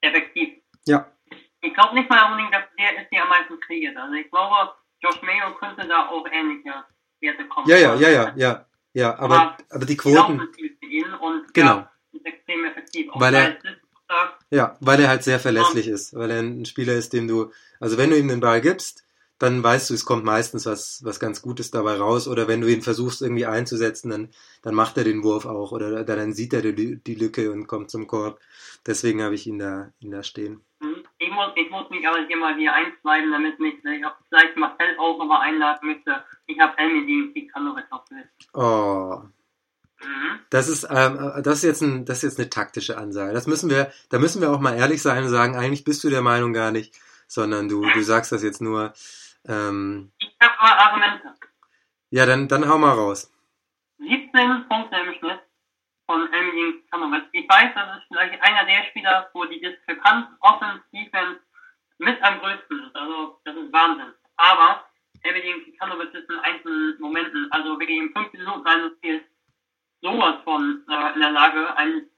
effektiv. 0.00 0.48
Ja, 0.86 1.12
Ich 1.60 1.72
glaube 1.74 1.94
nicht 1.94 2.10
mal 2.10 2.24
unbedingt, 2.32 2.52
dass 2.52 2.64
der 2.76 3.00
ist, 3.02 3.12
der 3.12 3.22
am 3.22 3.28
meisten 3.28 3.60
kreiert. 3.60 3.96
Also 3.96 4.14
ich 4.14 4.28
glaube, 4.30 4.74
Josh 5.02 5.20
Mayo 5.22 5.54
könnte 5.58 5.86
da 5.88 6.08
auch 6.08 6.26
ähnliche 6.30 6.72
Werte 7.20 7.46
kommen. 7.48 7.68
ja, 7.68 7.76
ja, 7.76 7.94
ja, 7.96 8.08
ja, 8.08 8.32
ja, 8.36 8.66
ja, 8.94 9.18
aber, 9.18 9.56
aber 9.70 9.84
die 9.86 9.96
Quoten, 9.96 10.38
Genau 10.80 11.26
und 11.26 11.54
Genau. 11.54 11.76
ja, 11.78 11.92
ist 12.12 12.26
extrem 12.26 12.64
effektiv. 12.64 13.10
Auch 13.10 13.20
Weil 13.20 13.34
er- 13.34 13.56
Ja, 14.50 14.76
weil 14.80 15.00
er 15.00 15.08
halt 15.08 15.22
sehr 15.22 15.40
verlässlich 15.40 15.88
ist, 15.88 16.14
weil 16.14 16.30
er 16.30 16.40
ein 16.40 16.66
Spieler 16.66 16.92
ist, 16.94 17.14
dem 17.14 17.26
du, 17.26 17.50
also 17.80 17.96
wenn 17.96 18.10
du 18.10 18.18
ihm 18.18 18.28
den 18.28 18.40
Ball 18.40 18.60
gibst, 18.60 19.04
dann 19.42 19.62
weißt 19.62 19.90
du, 19.90 19.94
es 19.94 20.04
kommt 20.04 20.24
meistens 20.24 20.66
was, 20.66 21.00
was 21.04 21.18
ganz 21.18 21.42
Gutes 21.42 21.70
dabei 21.72 21.96
raus. 21.96 22.28
Oder 22.28 22.46
wenn 22.48 22.60
du 22.60 22.68
ihn 22.68 22.82
versuchst 22.82 23.22
irgendwie 23.22 23.46
einzusetzen, 23.46 24.10
dann, 24.10 24.28
dann 24.62 24.74
macht 24.74 24.96
er 24.98 25.04
den 25.04 25.22
Wurf 25.24 25.46
auch 25.46 25.72
oder 25.72 26.04
dann 26.04 26.32
sieht 26.32 26.52
er 26.52 26.62
die, 26.62 26.96
die 27.02 27.14
Lücke 27.16 27.50
und 27.50 27.66
kommt 27.66 27.90
zum 27.90 28.06
Korb. 28.06 28.38
Deswegen 28.86 29.22
habe 29.22 29.34
ich 29.34 29.46
ihn 29.46 29.58
da, 29.58 29.90
ihn 30.00 30.12
da 30.12 30.22
stehen. 30.22 30.60
hm, 30.80 31.02
Ich 31.18 31.30
muss, 31.30 31.48
ich 31.56 31.70
muss 31.70 31.90
mich 31.90 32.06
aber 32.06 32.24
hier 32.26 32.36
mal 32.36 32.54
hier 32.56 32.72
einschneiden, 32.72 33.32
damit 33.32 33.58
mich 33.58 33.74
vielleicht, 33.80 34.04
auch- 34.04 34.14
vielleicht 34.28 34.56
Marcel 34.56 34.96
auch 34.98 35.18
nochmal 35.18 35.40
einladen 35.48 35.88
möchte. 35.88 36.22
Ich 36.46 36.58
habe 36.60 36.78
Elmedin 36.78 37.32
Pikanovic 37.34 37.86
auf. 37.90 38.02
Oh, 38.54 39.22
Mhm. 40.04 40.40
das 40.50 40.68
ist, 40.68 40.84
ähm, 40.90 41.16
das 41.44 41.58
ist 41.58 41.62
jetzt 41.62 41.80
ein, 41.82 42.04
das 42.04 42.18
ist 42.18 42.22
jetzt 42.24 42.38
eine 42.40 42.50
taktische 42.50 42.98
Ansage. 42.98 43.32
Das 43.34 43.46
müssen 43.46 43.70
wir, 43.70 43.92
da 44.08 44.18
müssen 44.18 44.40
wir 44.40 44.50
auch 44.50 44.58
mal 44.58 44.74
ehrlich 44.76 45.00
sein 45.00 45.22
und 45.22 45.30
sagen, 45.30 45.54
eigentlich 45.56 45.84
bist 45.84 46.02
du 46.02 46.10
der 46.10 46.22
Meinung 46.22 46.52
gar 46.52 46.72
nicht, 46.72 46.92
sondern 47.28 47.68
du, 47.68 47.82
du 47.88 48.02
sagst 48.02 48.32
das 48.32 48.42
jetzt 48.42 48.60
nur. 48.60 48.92
Ähm, 49.48 50.12
Ich 50.18 50.36
habe 50.40 50.54
mal 50.60 50.76
Argumente. 50.78 51.34
ja, 52.10 52.26
dann, 52.26 52.48
dann 52.48 52.68
hau 52.68 52.78
mal 52.78 52.92
raus. 52.94 53.32
17 53.98 54.68
Punkte 54.68 54.96
im 54.96 55.14
Schnitt, 55.14 55.40
von 56.06 56.32
Elming 56.32 56.82
Kanovic. 56.90 57.24
Ich 57.32 57.48
weiß, 57.48 57.70
das 57.74 57.98
ist 57.98 58.04
vielleicht 58.08 58.42
einer 58.42 58.64
der 58.64 58.84
Spieler, 58.90 59.30
wo 59.32 59.44
die 59.44 59.60
Diskrepanz 59.60 60.26
Offense, 60.40 60.82
Defense 60.92 61.40
mit 61.98 62.20
am 62.22 62.40
größten 62.40 62.84
ist. 62.84 62.96
Also, 62.96 63.40
das 63.44 63.56
ist 63.56 63.72
Wahnsinn. 63.72 64.12
Aber 64.36 64.84
Elming 65.22 65.76
Kanovic 65.78 66.12
ist 66.14 66.28
in 66.28 66.38
einzelnen 66.40 67.00
Momenten, 67.00 67.48
also 67.52 67.78
wirklich 67.78 67.98
in 67.98 68.12
fünf 68.12 68.32
Minuten 68.32 68.64
seines 68.64 68.92
Spiels, 68.98 69.22
sowas 70.02 70.36
von 70.44 70.84
äh, 70.88 71.14
in 71.14 71.20
der 71.20 71.30
Lage, 71.30 71.76
ein 71.76 72.08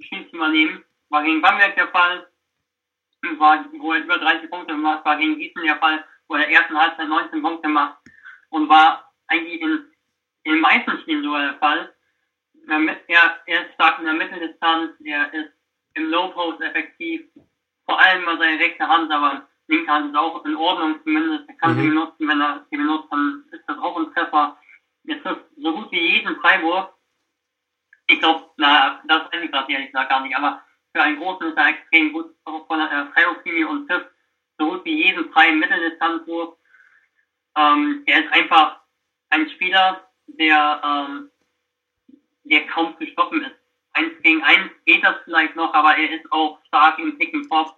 Spiel 0.00 0.28
zu 0.30 0.36
übernehmen. 0.36 0.84
War 1.10 1.22
gegen 1.22 1.42
Bamberg 1.42 1.74
der 1.74 1.88
Fall, 1.88 2.26
war, 3.38 3.64
wo 3.78 3.92
er 3.92 4.00
über 4.00 4.18
30 4.18 4.50
Punkte 4.50 4.74
gemacht, 4.74 5.04
war 5.04 5.16
gegen 5.18 5.38
Gießen 5.38 5.62
der 5.62 5.76
Fall, 5.78 6.04
er 6.34 6.40
der 6.40 6.50
ersten 6.50 6.78
Halbzeit 6.78 7.08
19 7.08 7.42
Punkte 7.42 7.68
macht 7.68 7.98
und 8.50 8.68
war 8.68 9.12
eigentlich 9.28 9.60
in, 9.60 9.86
in 10.44 10.52
den 10.52 10.60
meisten 10.60 10.98
Spielen 11.00 11.22
sogar 11.22 11.42
der 11.42 11.58
Fall. 11.58 11.94
Er, 12.68 13.40
er 13.46 13.66
ist 13.66 13.74
stark 13.74 13.98
in 13.98 14.04
der 14.04 14.14
Mitteldistanz, 14.14 14.92
er 15.04 15.32
ist 15.32 15.52
im 15.94 16.10
Low 16.10 16.28
Post 16.28 16.60
effektiv, 16.60 17.22
vor 17.86 17.98
allem 17.98 18.24
bei 18.24 18.36
seiner 18.36 18.60
rechte 18.60 18.86
Hand, 18.86 19.10
aber 19.10 19.48
linke 19.68 19.90
Hand 19.90 20.10
ist 20.10 20.18
auch 20.18 20.44
in 20.44 20.56
Ordnung 20.56 21.00
zumindest. 21.02 21.48
Er 21.48 21.54
kann 21.54 21.76
mhm. 21.76 21.80
sie 21.80 21.88
benutzen, 21.88 22.28
wenn 22.28 22.40
er 22.40 22.66
sie 22.70 22.76
benutzt, 22.76 23.08
dann 23.10 23.44
ist 23.50 23.64
das 23.66 23.78
auch 23.78 23.96
ein 23.96 24.12
Treffer. 24.12 24.58
Er 25.06 25.22
trifft 25.22 25.44
so 25.56 25.72
gut 25.72 25.90
wie 25.92 26.00
jeden 26.00 26.36
Freiwurf. 26.36 26.90
Ich 28.06 28.18
glaube, 28.20 28.50
na, 28.56 29.02
das 29.06 29.32
weiß 29.32 29.42
ich 29.42 29.50
gerade 29.50 29.72
ehrlich 29.72 29.92
gesagt 29.92 30.10
gar 30.10 30.20
nicht, 30.20 30.36
aber 30.36 30.62
für 30.94 31.02
einen 31.02 31.18
Großen 31.18 31.48
ist 31.48 31.56
er 31.56 31.68
extrem 31.68 32.12
gut 32.12 32.34
von 32.44 32.78
der 32.78 32.90
äh, 32.90 33.06
Freiwurflinie 33.12 33.68
und 33.68 33.88
trifft 33.88 34.10
so 34.58 34.66
gut 34.66 34.84
wie 34.84 35.04
jeden 35.04 35.30
freien 35.32 35.58
Mitteldistanzwurf. 35.58 36.56
Ähm, 37.56 38.02
er 38.06 38.24
ist 38.24 38.32
einfach 38.32 38.80
ein 39.30 39.48
Spieler, 39.50 40.08
der, 40.26 40.80
ähm, 40.84 41.30
der 42.44 42.66
kaum 42.66 42.96
zu 42.98 43.06
stoppen 43.06 43.42
ist. 43.42 43.56
Eins 43.92 44.12
gegen 44.22 44.42
eins 44.44 44.70
geht 44.84 45.02
das 45.02 45.16
vielleicht 45.24 45.56
noch, 45.56 45.72
aber 45.74 45.96
er 45.96 46.10
ist 46.10 46.30
auch 46.32 46.58
stark 46.66 46.98
im 46.98 47.18
Pick 47.18 47.34
and 47.34 47.48
Pop. 47.48 47.76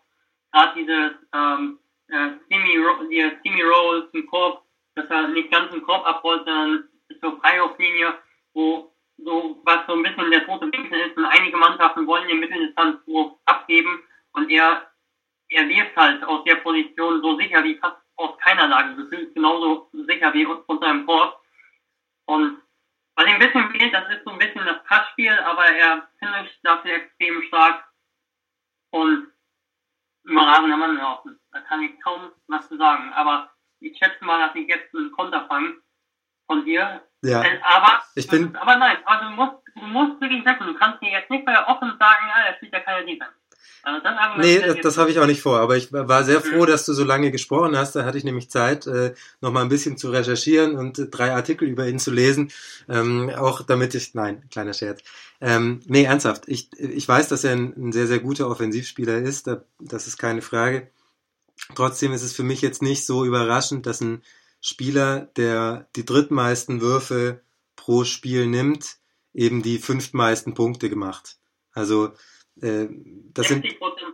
Gerade 0.52 0.74
dieses 0.74 1.12
ähm, 1.32 1.78
äh, 2.08 2.30
Semi-Roll 2.48 4.10
zum 4.10 4.26
Korb, 4.26 4.64
dass 4.94 5.08
er 5.08 5.28
nicht 5.28 5.50
ganz 5.50 5.72
im 5.72 5.82
Korb 5.82 6.06
abrollt, 6.06 6.44
sondern 6.44 6.88
zur 7.20 7.38
Freiwurflinie, 7.40 8.14
wo 8.54 8.92
so 9.18 9.60
was 9.64 9.86
so 9.86 9.94
ein 9.94 10.02
bisschen 10.02 10.30
der 10.30 10.44
tote 10.46 10.72
Winkel 10.72 11.00
ist 11.00 11.16
und 11.16 11.24
einige 11.26 11.56
Mannschaften 11.56 12.06
wollen 12.06 12.28
den 12.28 12.40
Mitteldistanzwurf 12.40 13.32
abgeben 13.44 14.02
und 14.32 14.50
er 14.50 14.89
er 15.50 15.68
wirft 15.68 15.96
halt 15.96 16.22
aus 16.24 16.44
der 16.44 16.56
Position 16.56 17.20
so 17.22 17.36
sicher 17.36 17.62
wie 17.64 17.76
fast 17.76 17.96
aus 18.16 18.38
keiner 18.38 18.68
Lage 18.68 18.96
gefühlt, 18.96 19.34
genauso 19.34 19.90
sicher 19.92 20.32
wie 20.32 20.46
unter 20.46 20.88
dem 20.88 21.06
Port. 21.06 21.36
Und 22.26 22.62
was 23.16 23.26
ihm 23.26 23.34
ein 23.34 23.40
bisschen 23.40 23.70
fehlt, 23.70 23.92
das 23.92 24.08
ist 24.10 24.24
so 24.24 24.30
ein 24.30 24.38
bisschen 24.38 24.64
das 24.64 24.82
Passspiel, 24.84 25.32
aber 25.32 25.66
er 25.66 26.08
findet 26.18 26.58
dafür 26.62 26.92
extrem 26.92 27.42
stark 27.42 27.84
und 28.90 29.32
überragender 30.24 30.76
Mann 30.76 30.96
laufen. 30.96 31.38
Da 31.52 31.60
kann 31.62 31.82
ich 31.82 32.00
kaum 32.00 32.30
was 32.46 32.68
zu 32.68 32.76
sagen. 32.76 33.12
Aber 33.14 33.50
ich 33.80 33.96
schätze 33.98 34.24
mal, 34.24 34.46
dass 34.46 34.54
ich 34.54 34.68
jetzt 34.68 34.94
einen 34.94 35.12
Konter 35.12 35.46
fange 35.48 35.76
von 36.46 36.64
dir. 36.64 37.02
Ja. 37.22 37.42
Äh, 37.42 37.60
aber, 37.62 38.02
ich 38.14 38.28
bin, 38.28 38.54
aber 38.56 38.76
nein, 38.76 38.98
aber 39.04 39.24
du 39.24 39.30
musst, 39.32 39.56
du 39.74 39.82
musst 39.82 40.20
wirklich 40.20 40.44
sagen, 40.44 40.66
du 40.66 40.74
kannst 40.74 41.02
mir 41.02 41.10
jetzt 41.10 41.30
nicht 41.30 41.44
bei 41.44 41.66
offen 41.66 41.96
sagen, 41.98 42.26
ja, 42.28 42.46
er 42.46 42.54
spielt 42.56 42.72
ja 42.72 42.80
keine 42.80 43.04
Defense. 43.04 43.39
Also 43.82 44.40
nee, 44.40 44.58
das, 44.58 44.76
das 44.82 44.98
habe 44.98 45.10
ich 45.10 45.18
auch 45.18 45.26
nicht 45.26 45.40
vor, 45.40 45.58
aber 45.60 45.76
ich 45.76 45.92
war 45.92 46.24
sehr 46.24 46.40
froh, 46.40 46.66
dass 46.66 46.84
du 46.84 46.92
so 46.92 47.04
lange 47.04 47.30
gesprochen 47.30 47.76
hast. 47.76 47.96
Da 47.96 48.04
hatte 48.04 48.18
ich 48.18 48.24
nämlich 48.24 48.50
Zeit, 48.50 48.86
äh, 48.86 49.14
noch 49.40 49.52
mal 49.52 49.62
ein 49.62 49.68
bisschen 49.68 49.96
zu 49.96 50.10
recherchieren 50.10 50.76
und 50.76 51.08
drei 51.10 51.32
Artikel 51.32 51.66
über 51.66 51.88
ihn 51.88 51.98
zu 51.98 52.10
lesen. 52.10 52.50
Ähm, 52.88 53.30
auch 53.30 53.62
damit 53.62 53.94
ich, 53.94 54.14
nein, 54.14 54.42
kleiner 54.50 54.74
Scherz. 54.74 55.00
Ähm, 55.40 55.80
nee, 55.86 56.04
ernsthaft. 56.04 56.44
Ich, 56.46 56.70
ich 56.78 57.08
weiß, 57.08 57.28
dass 57.28 57.44
er 57.44 57.52
ein, 57.52 57.72
ein 57.76 57.92
sehr, 57.92 58.06
sehr 58.06 58.20
guter 58.20 58.50
Offensivspieler 58.50 59.18
ist. 59.18 59.46
Da, 59.46 59.62
das 59.78 60.06
ist 60.06 60.18
keine 60.18 60.42
Frage. 60.42 60.88
Trotzdem 61.74 62.12
ist 62.12 62.22
es 62.22 62.32
für 62.32 62.42
mich 62.42 62.60
jetzt 62.60 62.82
nicht 62.82 63.06
so 63.06 63.24
überraschend, 63.24 63.86
dass 63.86 64.00
ein 64.00 64.22
Spieler, 64.60 65.28
der 65.36 65.88
die 65.96 66.04
drittmeisten 66.04 66.80
Würfe 66.80 67.40
pro 67.76 68.04
Spiel 68.04 68.46
nimmt, 68.46 68.96
eben 69.32 69.62
die 69.62 69.78
fünftmeisten 69.78 70.54
Punkte 70.54 70.90
gemacht. 70.90 71.38
Also 71.72 72.12
äh, 72.62 72.88
das 73.32 73.48
sind 73.48 73.64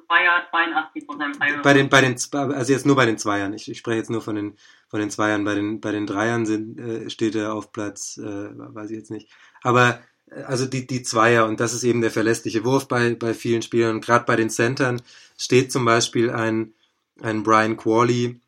Zweier, 0.07 0.47
82 0.51 1.07
Zweier. 1.07 1.63
Bei 1.63 1.73
den, 1.73 1.89
bei 1.89 2.01
den, 2.01 2.17
also 2.33 2.73
jetzt 2.73 2.87
nur 2.87 2.97
bei 2.97 3.07
den 3.07 3.19
Zweiern. 3.19 3.53
Ich, 3.55 3.71
ich 3.71 3.79
spreche 3.79 3.99
jetzt 3.99 4.11
nur 4.11 4.23
von 4.23 4.37
den, 4.37 4.57
von 4.89 5.01
den 5.01 5.11
Zweiern. 5.11 5.45
Bei 5.45 5.55
den, 5.55 5.81
bei 5.81 5.93
den 5.93 6.07
Dreiern 6.07 6.47
sind, 6.47 6.79
äh, 6.79 7.11
steht 7.11 7.35
er 7.35 7.55
auf 7.55 7.73
Platz, 7.73 8.19
äh, 8.19 8.25
weiß 8.25 8.91
ich 8.91 8.97
jetzt 8.97 9.11
nicht. 9.11 9.31
Aber 9.63 10.01
äh, 10.31 10.43
also 10.43 10.67
die, 10.67 10.87
die 10.87 11.03
Zweier 11.03 11.47
und 11.47 11.61
das 11.61 11.75
ist 11.75 11.85
eben 11.85 12.01
der 12.01 12.11
verlässliche 12.11 12.65
Wurf 12.65 12.89
bei, 12.89 13.15
bei 13.15 13.35
vielen 13.35 13.63
Spielern. 13.63 14.01
Gerade 14.01 14.25
bei 14.25 14.37
den 14.37 14.51
Centern 14.51 15.03
steht 15.37 15.73
zum 15.73 15.85
Beispiel 15.85 16.31
ein, 16.31 16.75
ein 17.21 17.43
Brian 17.43 17.77
Qualley 17.77 18.41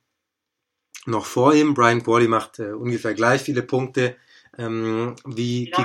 noch 1.07 1.26
vor 1.26 1.55
ihm. 1.55 1.74
Brian 1.74 2.03
Qualley 2.03 2.28
macht 2.28 2.59
äh, 2.59 2.72
ungefähr 2.72 3.14
gleich 3.14 3.42
viele 3.42 3.62
Punkte 3.62 4.16
ähm, 4.59 5.14
wie, 5.24 5.70
Ki 5.70 5.82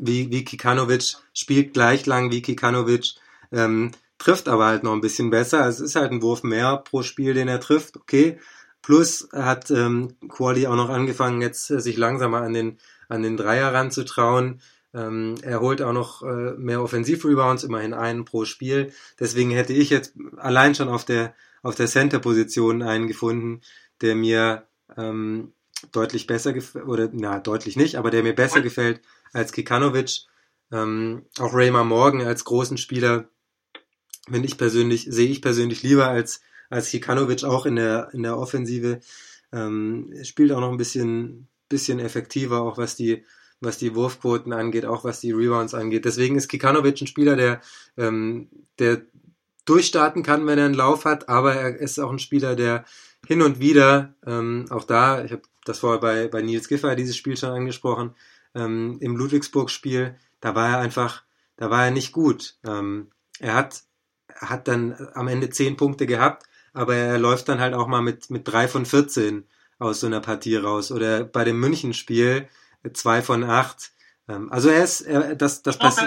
wie, 0.00 0.30
wie 0.30 0.44
Kikanovic, 0.44 1.16
spielt 1.32 1.74
gleich 1.74 2.06
lang 2.06 2.30
wie 2.30 2.42
Kikanovic, 2.42 3.14
ähm, 3.52 3.92
trifft 4.18 4.48
aber 4.48 4.66
halt 4.66 4.82
noch 4.82 4.92
ein 4.92 5.00
bisschen 5.00 5.30
besser. 5.30 5.66
Es 5.66 5.80
ist 5.80 5.96
halt 5.96 6.12
ein 6.12 6.22
Wurf 6.22 6.42
mehr 6.42 6.78
pro 6.78 7.02
Spiel, 7.02 7.34
den 7.34 7.48
er 7.48 7.60
trifft, 7.60 7.96
okay. 7.96 8.38
Plus 8.82 9.28
hat 9.32 9.70
ähm, 9.70 10.14
Quali 10.28 10.66
auch 10.66 10.76
noch 10.76 10.90
angefangen, 10.90 11.42
jetzt 11.42 11.70
äh, 11.70 11.80
sich 11.80 11.96
langsamer 11.96 12.42
an 12.42 12.54
den, 12.54 12.78
an 13.08 13.22
den 13.22 13.36
Dreier 13.36 13.74
ranzutrauen. 13.74 14.60
Ähm, 14.94 15.34
er 15.42 15.60
holt 15.60 15.82
auch 15.82 15.92
noch 15.92 16.22
äh, 16.22 16.52
mehr 16.56 16.80
Offensivrebounds, 16.82 17.64
immerhin 17.64 17.94
einen 17.94 18.24
pro 18.24 18.44
Spiel. 18.44 18.92
Deswegen 19.18 19.50
hätte 19.50 19.72
ich 19.72 19.90
jetzt 19.90 20.14
allein 20.36 20.74
schon 20.74 20.88
auf 20.88 21.04
der, 21.04 21.34
auf 21.62 21.74
der 21.74 21.88
Center-Position 21.88 22.82
einen 22.82 23.08
gefunden, 23.08 23.60
der 24.00 24.14
mir 24.14 24.66
ähm, 24.96 25.52
deutlich 25.92 26.26
besser 26.26 26.52
gefällt, 26.52 26.86
oder 26.86 27.08
na, 27.12 27.40
deutlich 27.40 27.76
nicht, 27.76 27.96
aber 27.96 28.10
der 28.10 28.22
mir 28.22 28.34
besser 28.34 28.60
gefällt 28.60 29.00
als 29.36 29.52
Kikanovic. 29.52 30.26
Ähm, 30.72 31.26
auch 31.38 31.54
Raymar 31.54 31.84
Morgan 31.84 32.22
als 32.22 32.44
großen 32.44 32.78
Spieler 32.78 33.28
finde 34.28 34.48
ich 34.48 34.58
persönlich, 34.58 35.06
sehe 35.08 35.28
ich 35.28 35.42
persönlich 35.42 35.82
lieber 35.82 36.08
als, 36.08 36.40
als 36.70 36.90
Kikanovic 36.90 37.44
auch 37.44 37.66
in 37.66 37.76
der, 37.76 38.08
in 38.12 38.22
der 38.22 38.36
Offensive. 38.38 39.00
Ähm, 39.52 40.12
spielt 40.24 40.50
auch 40.52 40.60
noch 40.60 40.72
ein 40.72 40.78
bisschen, 40.78 41.48
bisschen 41.68 42.00
effektiver, 42.00 42.62
auch 42.62 42.78
was 42.78 42.96
die, 42.96 43.24
was 43.60 43.78
die 43.78 43.94
Wurfquoten 43.94 44.52
angeht, 44.52 44.86
auch 44.86 45.04
was 45.04 45.20
die 45.20 45.32
Rebounds 45.32 45.74
angeht. 45.74 46.04
Deswegen 46.04 46.36
ist 46.36 46.48
Kikanovic 46.48 47.00
ein 47.00 47.06
Spieler, 47.06 47.36
der, 47.36 47.60
ähm, 47.96 48.48
der 48.78 49.02
durchstarten 49.66 50.22
kann, 50.22 50.46
wenn 50.46 50.58
er 50.58 50.66
einen 50.66 50.74
Lauf 50.74 51.04
hat, 51.04 51.28
aber 51.28 51.54
er 51.54 51.76
ist 51.76 51.98
auch 51.98 52.10
ein 52.10 52.18
Spieler, 52.18 52.56
der 52.56 52.84
hin 53.26 53.42
und 53.42 53.60
wieder, 53.60 54.14
ähm, 54.24 54.66
auch 54.70 54.84
da, 54.84 55.24
ich 55.24 55.32
habe 55.32 55.42
das 55.64 55.80
vorher 55.80 56.00
bei, 56.00 56.28
bei 56.28 56.42
Nils 56.42 56.68
Giffer 56.68 56.94
dieses 56.94 57.16
Spiel 57.16 57.36
schon 57.36 57.50
angesprochen, 57.50 58.14
ähm, 58.56 58.98
im 59.00 59.16
Ludwigsburg-Spiel, 59.16 60.16
da 60.40 60.54
war 60.54 60.70
er 60.70 60.78
einfach, 60.78 61.22
da 61.56 61.70
war 61.70 61.84
er 61.84 61.90
nicht 61.90 62.12
gut. 62.12 62.56
Ähm, 62.66 63.10
er 63.38 63.54
hat, 63.54 63.82
hat 64.34 64.66
dann 64.66 65.08
am 65.14 65.28
Ende 65.28 65.50
zehn 65.50 65.76
Punkte 65.76 66.06
gehabt, 66.06 66.46
aber 66.72 66.94
er 66.94 67.18
läuft 67.18 67.48
dann 67.48 67.60
halt 67.60 67.74
auch 67.74 67.86
mal 67.86 68.02
mit, 68.02 68.30
mit 68.30 68.48
drei 68.48 68.68
von 68.68 68.86
14 68.86 69.46
aus 69.78 70.00
so 70.00 70.06
einer 70.06 70.20
Partie 70.20 70.56
raus. 70.56 70.90
Oder 70.90 71.24
bei 71.24 71.44
dem 71.44 71.60
München-Spiel 71.60 72.48
zwei 72.92 73.22
von 73.22 73.44
acht. 73.44 73.92
Ähm, 74.28 74.50
also 74.52 74.68
er 74.68 74.84
ist, 74.84 75.02
er, 75.02 75.34
das, 75.34 75.62
das, 75.62 75.78
passi 75.78 76.02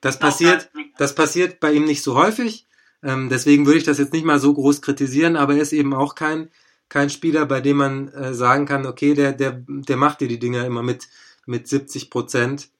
das 0.00 0.18
passiert, 0.18 0.70
das 0.98 1.14
passiert 1.14 1.60
bei 1.60 1.72
ihm 1.72 1.84
nicht 1.84 2.02
so 2.02 2.16
häufig. 2.16 2.66
Ähm, 3.02 3.28
deswegen 3.28 3.66
würde 3.66 3.78
ich 3.78 3.84
das 3.84 3.98
jetzt 3.98 4.12
nicht 4.12 4.24
mal 4.24 4.38
so 4.38 4.52
groß 4.52 4.82
kritisieren, 4.82 5.36
aber 5.36 5.54
er 5.54 5.62
ist 5.62 5.72
eben 5.72 5.94
auch 5.94 6.14
kein, 6.14 6.50
kein 6.88 7.10
Spieler, 7.10 7.46
bei 7.46 7.60
dem 7.60 7.76
man 7.76 8.08
äh, 8.08 8.34
sagen 8.34 8.66
kann, 8.66 8.86
okay, 8.86 9.14
der, 9.14 9.32
der, 9.32 9.62
der 9.66 9.96
macht 9.96 10.20
dir 10.20 10.28
die 10.28 10.38
Dinger 10.38 10.64
immer 10.64 10.82
mit, 10.82 11.08
mit 11.46 11.68
70 11.68 12.10
Prozent. 12.10 12.70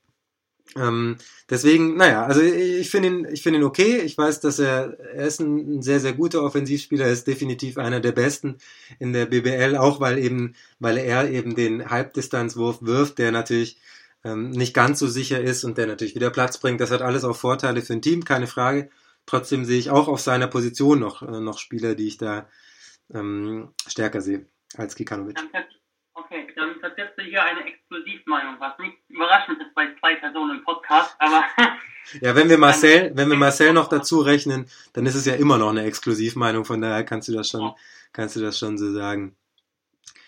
Ähm, 0.74 1.16
deswegen, 1.48 1.96
naja, 1.96 2.24
also 2.24 2.42
ich 2.42 2.90
finde 2.90 3.08
ihn, 3.08 3.28
ich 3.30 3.42
finde 3.42 3.60
ihn 3.60 3.64
okay. 3.64 3.98
Ich 3.98 4.18
weiß, 4.18 4.40
dass 4.40 4.58
er, 4.58 4.98
er 4.98 5.26
ist 5.26 5.40
ein, 5.40 5.80
sehr, 5.80 6.00
sehr 6.00 6.12
guter 6.12 6.42
Offensivspieler. 6.42 7.06
Er 7.06 7.12
ist 7.12 7.26
definitiv 7.26 7.78
einer 7.78 8.00
der 8.00 8.12
besten 8.12 8.58
in 8.98 9.12
der 9.12 9.26
BBL, 9.26 9.76
auch 9.76 10.00
weil 10.00 10.18
eben, 10.18 10.54
weil 10.78 10.98
er 10.98 11.30
eben 11.30 11.54
den 11.54 11.88
Halbdistanzwurf 11.88 12.82
wirft, 12.82 13.18
der 13.18 13.32
natürlich 13.32 13.78
ähm, 14.24 14.50
nicht 14.50 14.74
ganz 14.74 14.98
so 14.98 15.06
sicher 15.06 15.40
ist 15.40 15.64
und 15.64 15.78
der 15.78 15.86
natürlich 15.86 16.14
wieder 16.14 16.30
Platz 16.30 16.58
bringt. 16.58 16.80
Das 16.80 16.90
hat 16.90 17.02
alles 17.02 17.24
auch 17.24 17.36
Vorteile 17.36 17.80
für 17.82 17.92
ein 17.92 18.02
Team, 18.02 18.24
keine 18.24 18.48
Frage. 18.48 18.90
Trotzdem 19.24 19.64
sehe 19.64 19.78
ich 19.78 19.90
auch 19.90 20.08
auf 20.08 20.20
seiner 20.20 20.48
Position 20.48 21.00
noch, 21.00 21.22
äh, 21.22 21.40
noch 21.40 21.58
Spieler, 21.58 21.94
die 21.94 22.08
ich 22.08 22.18
da 22.18 22.48
ähm, 23.12 23.72
stärker 23.86 24.20
sehe 24.20 24.46
als 24.76 24.94
Kikanovic. 24.96 25.38
Okay, 26.14 26.48
dann 26.56 26.80
vertrittst 26.80 27.15
du 27.15 27.15
hier 27.26 27.42
eine 27.42 27.66
Exklusivmeinung, 27.66 28.56
was 28.58 28.78
nicht 28.78 28.96
überraschend 29.08 29.60
ist 29.60 29.74
bei 29.74 29.94
zwei 29.98 30.16
Personen 30.16 30.58
im 30.58 30.64
Podcast, 30.64 31.14
aber. 31.18 31.44
ja, 32.20 32.34
wenn 32.34 32.48
wir 32.48 32.58
Marcel, 32.58 33.12
wenn 33.14 33.28
wir 33.28 33.36
Marcel 33.36 33.72
noch 33.72 33.88
dazu 33.88 34.20
rechnen, 34.20 34.66
dann 34.92 35.06
ist 35.06 35.14
es 35.14 35.26
ja 35.26 35.34
immer 35.34 35.58
noch 35.58 35.70
eine 35.70 35.84
Exklusivmeinung, 35.84 36.64
von 36.64 36.80
daher 36.80 37.04
kannst 37.04 37.28
du 37.28 37.32
das 37.32 37.48
schon, 37.48 37.72
kannst 38.12 38.36
du 38.36 38.40
das 38.40 38.58
schon 38.58 38.78
so 38.78 38.92
sagen. 38.92 39.36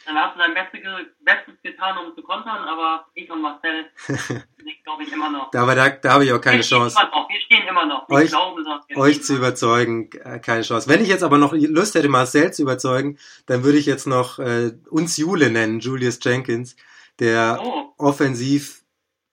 Dann 0.08 0.16
hast 0.16 0.34
du 0.34 0.38
dein 0.38 0.54
Bestes, 0.54 0.80
Bestes 1.20 1.54
getan, 1.62 1.98
um 1.98 2.14
zu 2.16 2.22
kontern, 2.22 2.64
aber 2.66 3.06
ich 3.14 3.30
und 3.30 3.42
Marcel 3.42 3.84
nicht 4.64 4.82
glaube 4.82 5.02
ich, 5.02 5.12
immer 5.12 5.28
noch. 5.30 5.52
Aber 5.52 5.74
da, 5.74 5.90
da 5.90 6.12
habe 6.14 6.24
ich 6.24 6.32
auch 6.32 6.40
keine 6.40 6.56
wir 6.58 6.62
stehen 6.62 6.78
Chance. 6.78 6.96
Immer 6.98 7.10
noch, 7.10 7.28
wir 7.28 7.40
stehen 7.42 7.68
immer 7.68 7.86
noch. 7.86 8.08
Wir 8.08 8.16
Euch- 8.16 8.30
glauben 8.30 8.64
euch 8.96 9.14
stehen 9.16 9.24
zu 9.24 9.36
überzeugen, 9.36 10.10
äh, 10.24 10.38
keine 10.38 10.62
Chance. 10.62 10.88
Wenn 10.88 11.02
ich 11.02 11.08
jetzt 11.08 11.22
aber 11.22 11.36
noch 11.36 11.52
Lust 11.52 11.94
hätte, 11.94 12.08
Marcel 12.08 12.52
zu 12.54 12.62
überzeugen, 12.62 13.18
dann 13.46 13.64
würde 13.64 13.76
ich 13.78 13.84
jetzt 13.86 14.06
noch 14.06 14.38
äh, 14.38 14.72
uns 14.88 15.18
Jule 15.18 15.50
nennen, 15.50 15.80
Julius 15.80 16.18
Jenkins, 16.22 16.74
der 17.18 17.60
Oh, 17.62 17.92
offensiv 17.98 18.80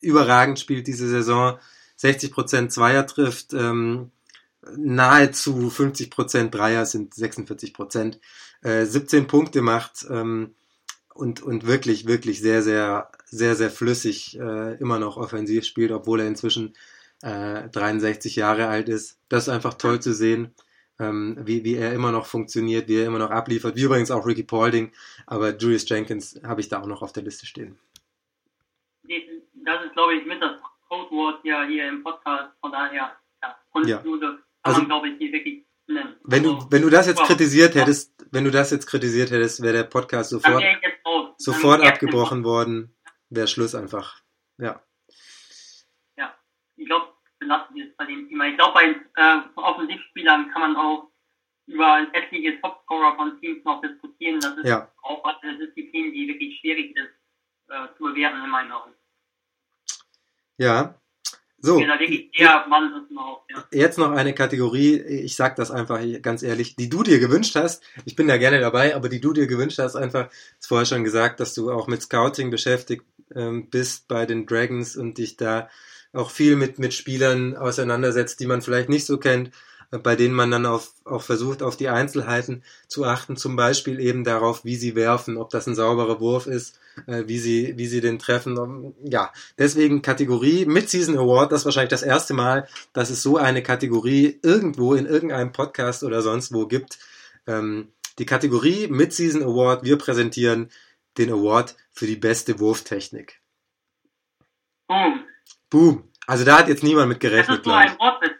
überragend 0.02 0.60
spielt 0.60 0.88
diese 0.88 1.08
Saison, 1.08 1.58
60% 1.98 2.68
Zweier 2.68 3.08
trifft, 3.08 3.54
ähm, 3.54 4.12
nahezu 4.76 5.70
50% 5.70 6.50
Dreier 6.50 6.86
sind 6.86 7.14
46%, 7.14 8.20
äh, 8.64 8.86
17 8.86 9.28
Punkte 9.28 9.62
macht 9.62 10.06
ähm, 10.10 10.56
und, 11.16 11.42
und 11.42 11.66
wirklich, 11.66 12.06
wirklich 12.08 12.42
sehr, 12.42 12.62
sehr, 12.62 13.10
sehr, 13.26 13.56
sehr 13.56 13.70
flüssig 13.72 14.38
äh, 14.40 14.76
immer 14.76 15.00
noch 15.00 15.18
offensiv 15.18 15.66
spielt, 15.66 15.92
obwohl 15.92 16.20
er 16.20 16.28
inzwischen 16.28 16.74
äh, 17.22 17.70
63 17.70 18.36
Jahre 18.36 18.68
alt 18.68 18.90
ist. 18.90 19.18
Das 19.30 19.44
ist 19.44 19.50
einfach 19.50 19.76
toll 19.76 20.02
zu 20.02 20.14
sehen, 20.14 20.54
ähm, 21.00 21.38
wie, 21.42 21.64
wie 21.64 21.76
er 21.76 21.94
immer 21.94 22.12
noch 22.12 22.26
funktioniert, 22.26 22.88
wie 22.90 22.98
er 23.00 23.08
immer 23.08 23.20
noch 23.20 23.32
abliefert, 23.32 23.76
wie 23.78 23.84
übrigens 23.84 24.12
auch 24.12 24.26
Ricky 24.26 24.44
Paulding, 24.44 24.92
aber 25.26 25.56
Julius 25.56 25.88
Jenkins 25.90 26.40
habe 26.44 26.62
ich 26.62 26.68
da 26.70 26.82
auch 26.82 26.88
noch 26.88 27.02
auf 27.02 27.14
der 27.14 27.24
Liste 27.24 27.46
stehen. 27.46 27.80
das 29.08 29.86
ist, 29.86 29.94
glaube 29.94 30.16
ich, 30.16 30.26
mit 30.26 30.42
das 30.42 30.60
Codewort 30.90 31.44
ja 31.44 31.66
hier 31.66 31.88
im 31.90 32.04
Podcast. 32.04 32.52
Von 32.62 32.72
daher, 32.72 33.16
ja, 33.42 33.56
Kunstschule 33.72 34.20
kann 34.20 34.40
Also- 34.64 34.80
man, 34.80 34.88
glaube 34.90 35.10
ich, 35.10 35.18
die 35.18 35.32
wirklich 35.32 35.66
nennen. 35.88 36.16
Wenn 36.24 36.44
du, 36.44 36.56
Also, 36.56 36.72
wenn 36.72 36.82
du 36.82 36.90
das 36.90 37.08
jetzt 37.08 37.20
wow. 37.20 37.28
kritisiert 37.28 37.76
hättest, 37.76 38.14
wenn 38.32 38.44
du 38.44 38.52
das 38.52 38.72
jetzt 38.72 38.86
kritisiert 38.86 39.32
hättest, 39.32 39.62
wäre 39.62 39.74
der 39.74 39.84
Podcast 39.84 40.30
sofort, 40.32 40.62
wäre 40.62 40.95
sofort 41.38 41.80
wäre 41.82 41.88
ich 41.90 41.94
abgebrochen 41.94 42.44
worden, 42.44 42.96
wäre 43.30 43.48
Schluss 43.48 43.76
einfach. 43.76 44.22
Ja. 44.58 44.82
Ja, 46.18 46.36
ich 46.76 46.86
glaube, 46.86 47.14
belassen 47.40 47.76
wir 47.76 47.88
es 47.90 47.96
bei 47.98 48.06
dem 48.06 48.28
Thema. 48.30 48.48
Ich 48.48 48.58
glaube, 48.58 48.74
bei 48.74 48.96
äh, 49.22 49.42
Offensivspielern 49.56 50.50
kann 50.52 50.62
man 50.62 50.76
auch 50.78 51.12
über 51.68 52.08
etliche 52.14 52.60
Topscorer 52.62 53.16
von 53.16 53.40
Teams 53.40 53.64
noch 53.66 53.82
diskutieren. 53.82 54.40
Das 54.40 54.58
ist 54.58 54.66
Ja. 54.68 54.92
auch 55.02 55.24
eine 55.42 55.58
Disziplin, 55.58 56.14
die 56.14 56.28
wirklich 56.28 56.60
schwierig 56.60 56.96
ist 56.96 57.10
äh, 57.70 57.88
zu 57.98 58.04
bewerten 58.04 58.44
in 58.44 58.50
meinen 58.50 58.72
Augen. 58.72 58.94
Ja. 60.58 61.00
So, 61.66 61.80
Ja, 61.80 61.98
eher 62.32 62.68
Mann 62.68 62.94
ist 62.94 63.12
überhaupt, 63.12 63.50
ja. 63.52 63.64
jetzt 63.72 63.98
noch 63.98 64.12
eine 64.12 64.34
Kategorie, 64.34 64.98
ich 64.98 65.36
sag 65.36 65.56
das 65.56 65.72
einfach 65.72 66.00
ganz 66.22 66.44
ehrlich, 66.44 66.76
die 66.76 66.90
du 66.90 67.02
dir 67.02 67.20
gewünscht 67.20 67.56
hast. 67.56 67.84
Ich 68.06 68.16
bin 68.16 68.28
da 68.28 68.38
gerne 68.38 68.60
dabei, 68.60 68.96
aber 68.96 69.10
die 69.10 69.20
du 69.20 69.34
dir 69.34 69.48
gewünscht 69.48 69.80
hast, 69.80 69.96
einfach, 69.96 70.28
hast 70.28 70.68
vorher 70.68 70.86
schon 70.86 71.04
gesagt, 71.04 71.40
dass 71.40 71.56
du 71.56 71.72
auch 71.72 71.88
mit 71.88 72.04
Scouting 72.04 72.52
beschäftigt 72.52 73.04
ähm, 73.34 73.70
bist 73.70 74.08
bei 74.08 74.26
den 74.26 74.46
Dragons 74.46 74.96
und 74.96 75.18
dich 75.18 75.38
da 75.38 75.70
auch 76.14 76.30
viel 76.30 76.56
mit, 76.56 76.78
mit 76.78 76.94
Spielern 76.94 77.58
auseinandersetzt, 77.58 78.40
die 78.40 78.46
man 78.46 78.62
vielleicht 78.62 78.90
nicht 78.90 79.06
so 79.06 79.18
kennt, 79.18 79.52
bei 79.92 80.16
denen 80.16 80.34
man 80.34 80.52
dann 80.52 80.66
auf, 80.66 80.94
auch 81.06 81.22
versucht, 81.22 81.62
auf 81.62 81.78
die 81.78 81.90
Einzelheiten 81.90 82.64
zu 82.88 83.06
achten, 83.06 83.38
zum 83.38 83.56
Beispiel 83.56 84.00
eben 84.00 84.24
darauf, 84.24 84.66
wie 84.66 84.76
sie 84.76 84.96
werfen, 84.96 85.38
ob 85.38 85.50
das 85.50 85.68
ein 85.68 85.76
sauberer 85.76 86.20
Wurf 86.20 86.48
ist, 86.48 86.80
äh, 87.08 87.24
wie 87.28 87.40
sie, 87.40 87.78
wie 87.78 87.88
sie 87.88 88.02
den 88.02 88.20
treffen. 88.20 88.58
Um, 88.58 88.96
Ja, 89.04 89.32
deswegen 89.58 90.02
Kategorie 90.02 90.66
Mid-Season 90.66 91.18
Award, 91.18 91.52
das 91.52 91.62
ist 91.62 91.66
wahrscheinlich 91.66 91.90
das 91.90 92.04
erste 92.04 92.34
Mal, 92.34 92.68
dass 92.94 93.10
es 93.10 93.22
so 93.22 93.38
eine 93.38 93.64
Kategorie 93.64 94.40
irgendwo 94.42 94.94
in 94.94 95.06
irgendeinem 95.06 95.52
Podcast 95.52 96.04
oder 96.04 96.22
sonst 96.22 96.54
wo 96.54 96.68
gibt. 96.68 97.00
Ähm, 97.48 97.92
die 98.18 98.26
Kategorie 98.26 98.88
Mid-Season 98.88 99.44
Award, 99.44 99.84
wir 99.84 99.98
präsentieren 99.98 100.70
den 101.18 101.32
Award 101.32 101.76
für 101.92 102.08
die 102.08 102.16
beste 102.16 102.60
Wurftechnik. 102.60 103.42
Boom. 104.88 105.24
Boom. 105.70 106.12
Also 106.28 106.44
da 106.44 106.58
hat 106.58 106.68
jetzt 106.68 106.84
niemand 106.84 107.10
mit 107.10 107.24
Das 107.24 107.30
gerechnet, 107.32 107.60
ist 107.60 107.66
so 107.66 107.72
ein 107.72 107.98
Wortwitz 108.00 108.35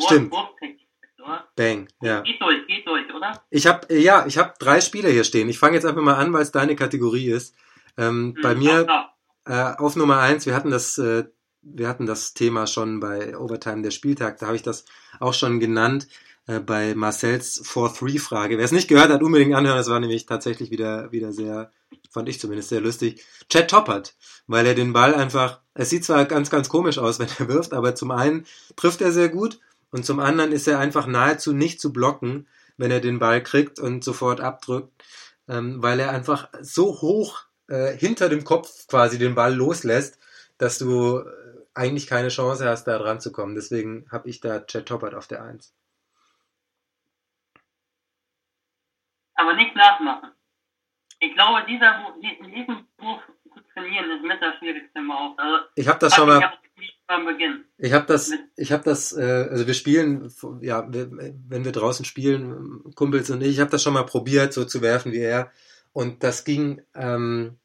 Stimmt. 0.00 0.32
Oder? 0.32 1.48
Bang. 1.54 1.88
Ja. 2.00 2.20
Geht 2.20 2.40
durch, 2.40 2.66
geht 2.66 2.86
durch, 2.86 3.14
oder? 3.14 3.42
Ich 3.50 3.66
habe 3.66 3.94
ja, 3.94 4.24
ich 4.26 4.38
habe 4.38 4.54
drei 4.58 4.80
Spieler 4.80 5.10
hier 5.10 5.24
stehen. 5.24 5.48
Ich 5.48 5.58
fange 5.58 5.74
jetzt 5.74 5.84
einfach 5.84 6.00
mal 6.02 6.14
an, 6.14 6.32
weil 6.32 6.42
es 6.42 6.50
deine 6.52 6.76
Kategorie 6.76 7.28
ist. 7.30 7.54
Ähm, 7.98 8.34
bei 8.42 8.52
Hm, 8.52 8.58
mir 8.58 8.86
Äh, 9.46 9.74
auf 9.78 9.96
Nummer 9.96 10.20
eins, 10.20 10.46
wir 10.46 10.54
hatten 10.54 10.70
das, 10.70 10.98
äh, 10.98 11.24
wir 11.62 11.88
hatten 11.88 12.06
das 12.06 12.34
Thema 12.34 12.66
schon 12.66 13.00
bei 13.00 13.36
Overtime 13.36 13.82
der 13.82 13.90
Spieltag, 13.90 14.38
da 14.38 14.46
habe 14.46 14.56
ich 14.56 14.62
das 14.62 14.84
auch 15.18 15.32
schon 15.34 15.60
genannt, 15.60 16.08
bei 16.58 16.94
Marcells 16.96 17.62
4-3-Frage. 17.64 18.58
Wer 18.58 18.64
es 18.64 18.72
nicht 18.72 18.88
gehört 18.88 19.10
hat, 19.10 19.22
unbedingt 19.22 19.54
anhören, 19.54 19.76
das 19.76 19.88
war 19.88 20.00
nämlich 20.00 20.26
tatsächlich 20.26 20.70
wieder, 20.70 21.12
wieder 21.12 21.32
sehr, 21.32 21.70
fand 22.10 22.28
ich 22.28 22.40
zumindest 22.40 22.70
sehr 22.70 22.80
lustig. 22.80 23.24
Chad 23.48 23.68
Toppert, 23.68 24.16
weil 24.48 24.66
er 24.66 24.74
den 24.74 24.92
Ball 24.92 25.14
einfach, 25.14 25.60
es 25.74 25.90
sieht 25.90 26.04
zwar 26.04 26.24
ganz, 26.24 26.50
ganz 26.50 26.68
komisch 26.68 26.98
aus, 26.98 27.18
wenn 27.20 27.28
er 27.38 27.48
wirft, 27.48 27.72
aber 27.72 27.94
zum 27.94 28.10
einen 28.10 28.46
trifft 28.74 29.00
er 29.00 29.12
sehr 29.12 29.28
gut 29.28 29.60
und 29.92 30.04
zum 30.04 30.18
anderen 30.18 30.50
ist 30.50 30.66
er 30.66 30.80
einfach 30.80 31.06
nahezu 31.06 31.52
nicht 31.52 31.80
zu 31.80 31.92
blocken, 31.92 32.48
wenn 32.76 32.90
er 32.90 33.00
den 33.00 33.18
Ball 33.18 33.42
kriegt 33.42 33.78
und 33.78 34.02
sofort 34.02 34.40
abdrückt, 34.40 34.90
ähm, 35.48 35.82
weil 35.82 36.00
er 36.00 36.10
einfach 36.10 36.48
so 36.62 37.00
hoch 37.00 37.44
äh, 37.68 37.96
hinter 37.96 38.28
dem 38.28 38.44
Kopf 38.44 38.86
quasi 38.88 39.18
den 39.18 39.34
Ball 39.34 39.54
loslässt, 39.54 40.18
dass 40.58 40.78
du 40.78 41.18
äh, 41.18 41.24
eigentlich 41.74 42.06
keine 42.06 42.28
Chance 42.28 42.68
hast, 42.68 42.84
da 42.84 42.98
dran 42.98 43.20
zu 43.20 43.30
kommen. 43.30 43.54
Deswegen 43.54 44.06
habe 44.10 44.28
ich 44.28 44.40
da 44.40 44.60
Chad 44.60 44.86
Toppert 44.86 45.14
auf 45.14 45.26
der 45.26 45.42
Eins. 45.44 45.72
Aber 49.40 49.54
nicht 49.54 49.74
nachmachen. 49.74 50.30
Ich 51.18 51.34
glaube, 51.34 51.64
dieser, 51.66 52.14
diesen 52.22 52.86
Wurf 52.98 53.22
zu 53.52 53.60
trainieren 53.72 54.10
ist 54.10 54.22
mit 54.22 54.40
das 54.40 54.56
Schwierigste 54.58 55.00
überhaupt. 55.00 55.38
Also, 55.38 55.64
Ich 55.74 55.88
habe 55.88 55.98
das 55.98 56.14
schon 56.14 56.28
mal, 56.28 56.52
ich 57.78 57.92
habe 57.92 58.06
das, 58.06 58.32
ich 58.56 58.72
habe 58.72 58.84
das, 58.84 59.12
äh, 59.12 59.48
also 59.50 59.66
wir 59.66 59.74
spielen, 59.74 60.32
ja, 60.60 60.90
wir, 60.92 61.10
wenn 61.10 61.64
wir 61.64 61.72
draußen 61.72 62.04
spielen, 62.04 62.84
Kumpels 62.94 63.30
und 63.30 63.42
ich, 63.42 63.50
ich 63.50 63.60
habe 63.60 63.70
das 63.70 63.82
schon 63.82 63.94
mal 63.94 64.04
probiert, 64.04 64.52
so 64.52 64.64
zu 64.64 64.80
werfen 64.80 65.12
wie 65.12 65.20
er, 65.20 65.50
und 65.92 66.22
das 66.22 66.44
ging, 66.44 66.82
ähm, 66.94 67.58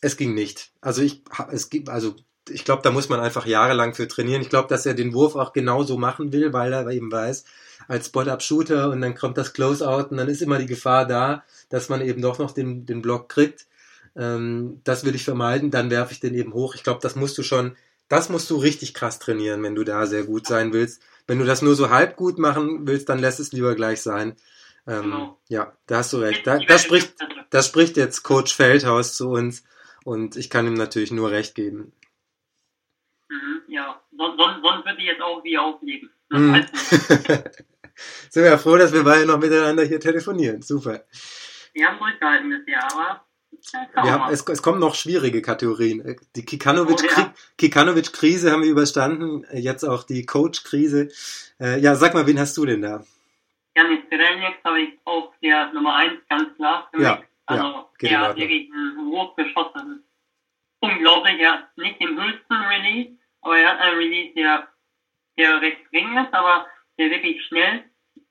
es 0.00 0.16
ging 0.16 0.34
nicht. 0.34 0.72
Also 0.80 1.02
ich, 1.02 1.24
es 1.50 1.68
gibt, 1.68 1.88
also 1.88 2.16
ich 2.48 2.64
glaube, 2.64 2.82
da 2.82 2.90
muss 2.90 3.08
man 3.08 3.20
einfach 3.20 3.44
jahrelang 3.44 3.94
für 3.94 4.08
trainieren. 4.08 4.40
Ich 4.40 4.48
glaube, 4.48 4.68
dass 4.68 4.86
er 4.86 4.94
den 4.94 5.12
Wurf 5.12 5.36
auch 5.36 5.52
genauso 5.52 5.98
machen 5.98 6.32
will, 6.32 6.52
weil 6.52 6.72
er 6.72 6.88
eben 6.88 7.12
weiß, 7.12 7.44
als 7.88 8.06
Spot-Up-Shooter 8.06 8.90
und 8.90 9.00
dann 9.00 9.14
kommt 9.14 9.38
das 9.38 9.52
Close-Out 9.54 10.10
und 10.12 10.18
dann 10.18 10.28
ist 10.28 10.42
immer 10.42 10.58
die 10.58 10.66
Gefahr 10.66 11.06
da, 11.06 11.42
dass 11.70 11.88
man 11.88 12.00
eben 12.02 12.22
doch 12.22 12.38
noch 12.38 12.52
den, 12.52 12.86
den 12.86 13.02
Block 13.02 13.28
kriegt. 13.28 13.66
Ähm, 14.14 14.80
das 14.84 15.04
will 15.04 15.14
ich 15.14 15.24
vermeiden, 15.24 15.70
dann 15.70 15.90
werfe 15.90 16.12
ich 16.12 16.20
den 16.20 16.34
eben 16.34 16.52
hoch. 16.52 16.74
Ich 16.74 16.84
glaube, 16.84 17.00
das 17.02 17.16
musst 17.16 17.36
du 17.38 17.42
schon, 17.42 17.76
das 18.08 18.28
musst 18.28 18.48
du 18.50 18.56
richtig 18.56 18.94
krass 18.94 19.18
trainieren, 19.18 19.62
wenn 19.62 19.74
du 19.74 19.84
da 19.84 20.06
sehr 20.06 20.24
gut 20.24 20.46
sein 20.46 20.72
willst. 20.72 21.02
Wenn 21.26 21.38
du 21.38 21.44
das 21.44 21.62
nur 21.62 21.74
so 21.74 21.90
halb 21.90 22.16
gut 22.16 22.38
machen 22.38 22.86
willst, 22.86 23.08
dann 23.08 23.18
lässt 23.18 23.40
es 23.40 23.52
lieber 23.52 23.74
gleich 23.74 24.02
sein. 24.02 24.36
Ähm, 24.86 25.02
Genau. 25.02 25.38
Ja, 25.48 25.72
da 25.86 25.98
hast 25.98 26.12
du 26.12 26.18
recht. 26.18 26.46
Da, 26.46 26.58
das 26.58 26.82
spricht, 26.82 27.14
das 27.50 27.66
spricht 27.66 27.96
jetzt 27.96 28.22
Coach 28.22 28.54
Feldhaus 28.54 29.16
zu 29.16 29.30
uns 29.30 29.64
und 30.04 30.36
ich 30.36 30.50
kann 30.50 30.66
ihm 30.66 30.74
natürlich 30.74 31.10
nur 31.10 31.30
recht 31.30 31.54
geben. 31.54 31.92
Mhm, 33.28 33.62
ja, 33.68 34.00
sonst, 34.16 34.38
sonst, 34.38 34.62
sonst 34.62 34.84
würde 34.86 34.98
ich 34.98 35.06
jetzt 35.06 35.22
auch 35.22 35.42
wie 35.44 35.58
auflegen. 35.58 36.10
Das 36.30 36.40
Mhm. 36.40 36.66
Sind 38.30 38.42
wir 38.44 38.50
ja 38.50 38.58
froh, 38.58 38.76
dass 38.76 38.92
wir 38.92 39.04
beide 39.04 39.26
noch 39.26 39.38
miteinander 39.38 39.84
hier 39.84 40.00
telefonieren. 40.00 40.62
Super. 40.62 41.04
Wir 41.72 41.86
haben 41.88 41.98
durchgehalten 41.98 42.50
bisher, 42.50 42.82
aber 42.84 43.24
schauen 43.70 44.04
Wir 44.04 44.12
haben, 44.12 44.32
es, 44.32 44.42
es 44.48 44.62
kommen 44.62 44.80
noch 44.80 44.94
schwierige 44.94 45.42
Kategorien. 45.42 46.00
Äh, 46.00 46.16
Die 46.36 46.42
Oh, 46.42 46.44
Kikanovic-Kri- 46.44 47.18
ja. 47.20 47.34
Kikanovic-Krise 47.58 48.50
haben 48.52 48.62
wir 48.62 48.70
überstanden. 48.70 49.44
Äh, 49.44 49.58
Jetzt 49.58 49.84
auch 49.84 50.02
die 50.04 50.24
Coach-Krise. 50.26 51.08
Äh, 51.60 51.78
ja, 51.80 51.94
sag 51.94 52.14
mal, 52.14 52.26
wen 52.26 52.38
hast 52.40 52.56
du 52.56 52.64
denn 52.66 52.82
da? 52.82 53.04
Janis 53.76 54.00
Perelnik 54.08 54.56
habe 54.64 54.80
ich 54.80 54.98
auf 55.04 55.32
der 55.42 55.72
Nummer 55.72 55.94
1 55.96 56.14
ganz 56.28 56.54
klar 56.56 56.88
für 56.92 57.02
Ja, 57.02 57.16
mich. 57.16 57.24
Also 57.46 57.64
ja, 58.00 58.08
er 58.10 58.20
hat 58.20 58.36
wirklich 58.36 58.70
einen 58.72 59.10
Wurf 59.10 59.34
geschossen. 59.36 59.72
Das 60.80 60.90
ist 60.90 60.96
unglaublich. 60.96 61.38
Er 61.40 61.52
hat 61.52 61.76
nicht 61.78 62.00
den 62.00 62.20
höchsten 62.20 62.54
Release, 62.54 63.10
aber 63.40 63.58
er 63.58 63.68
hat 63.70 63.78
einen 63.80 63.98
Release, 63.98 64.34
der, 64.34 64.68
der 65.38 65.60
recht 65.60 65.90
gering 65.90 66.16
ist, 66.18 66.34
aber 66.34 66.66
der 66.98 67.10
wirklich 67.10 67.44
schnell. 67.46 67.84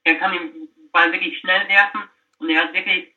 Er 0.03 0.15
kann 0.15 0.33
den 0.33 0.69
Ball 0.91 1.11
wirklich 1.11 1.39
schnell 1.39 1.67
werfen 1.67 2.03
und 2.39 2.49
er 2.49 2.63
hat 2.63 2.73
wirklich, 2.73 3.13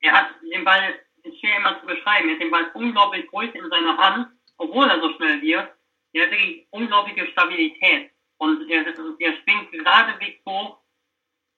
er 0.00 0.12
hat 0.12 0.30
den 0.42 0.64
Ball, 0.64 0.94
ist 1.22 1.40
schwer 1.40 1.56
immer 1.56 1.80
zu 1.80 1.86
beschreiben, 1.86 2.28
er 2.28 2.34
hat 2.34 2.42
den 2.42 2.50
Ball 2.50 2.70
unglaublich 2.74 3.26
groß 3.28 3.50
in 3.54 3.70
seiner 3.70 3.96
Hand, 3.96 4.28
obwohl 4.58 4.88
er 4.88 5.00
so 5.00 5.12
schnell 5.14 5.40
wirft. 5.42 5.72
Er 6.12 6.24
hat 6.24 6.30
wirklich 6.30 6.66
unglaubliche 6.70 7.26
Stabilität 7.28 8.10
und 8.38 8.68
er, 8.70 8.86
er 8.86 9.32
springt 9.34 9.72
geradewegs 9.72 10.44
hoch 10.46 10.82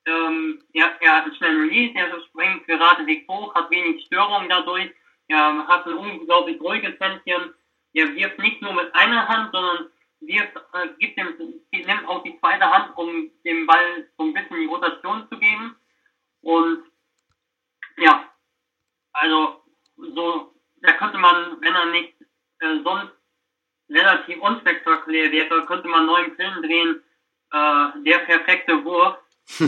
ähm, 0.07 0.63
er, 0.73 1.01
er 1.01 1.17
hat 1.17 1.25
einen 1.25 1.35
schnellen 1.35 1.61
Release, 1.69 1.95
er 1.95 2.21
springt 2.27 2.67
geradewegs 2.67 3.27
hoch, 3.29 3.55
hat 3.55 3.71
wenig 3.71 4.05
Störungen 4.05 4.49
dadurch, 4.49 4.91
er 5.29 5.67
hat 5.67 5.87
ein 5.87 5.95
unglaublich 5.95 6.61
ruhiges 6.61 6.99
Händchen, 7.01 7.55
er 7.95 8.15
wirft 8.15 8.39
nicht 8.39 8.61
nur 8.61 8.75
mit 8.75 8.95
einer 8.95 9.27
Hand, 9.29 9.53
sondern 9.53 9.89
wirft, 10.27 10.57
äh, 10.73 10.89
gibt 10.99 11.19
dem, 11.19 11.63
nimmt 11.73 12.09
auch 12.09 12.23
die 12.23 12.39
zweite 12.39 12.71
Hand, 12.71 12.97
um 12.97 13.31
dem 13.45 13.67
Ball 13.67 14.09
so 14.17 14.25
ein 14.25 14.35
bisschen 14.35 14.57
die 14.57 14.67
Rotation 14.67 15.29
zu 15.29 15.39
geben. 15.39 15.77
Und 16.43 16.85
ja, 17.97 18.31
also 19.13 19.63
so, 19.97 20.55
da 20.77 20.93
könnte 20.93 21.19
man, 21.19 21.61
wenn 21.61 21.75
er 21.75 21.87
nicht 21.87 22.15
äh, 22.61 22.83
sonst 22.83 23.13
relativ 23.89 24.41
unspektakulär 24.41 25.31
wäre, 25.31 25.67
könnte 25.67 25.89
man 25.89 26.01
einen 26.01 26.07
neuen 26.07 26.37
Film 26.37 26.63
drehen, 26.63 27.03
äh, 27.53 28.03
der 28.03 28.19
perfekte 28.19 28.85
Wurf. 28.85 29.19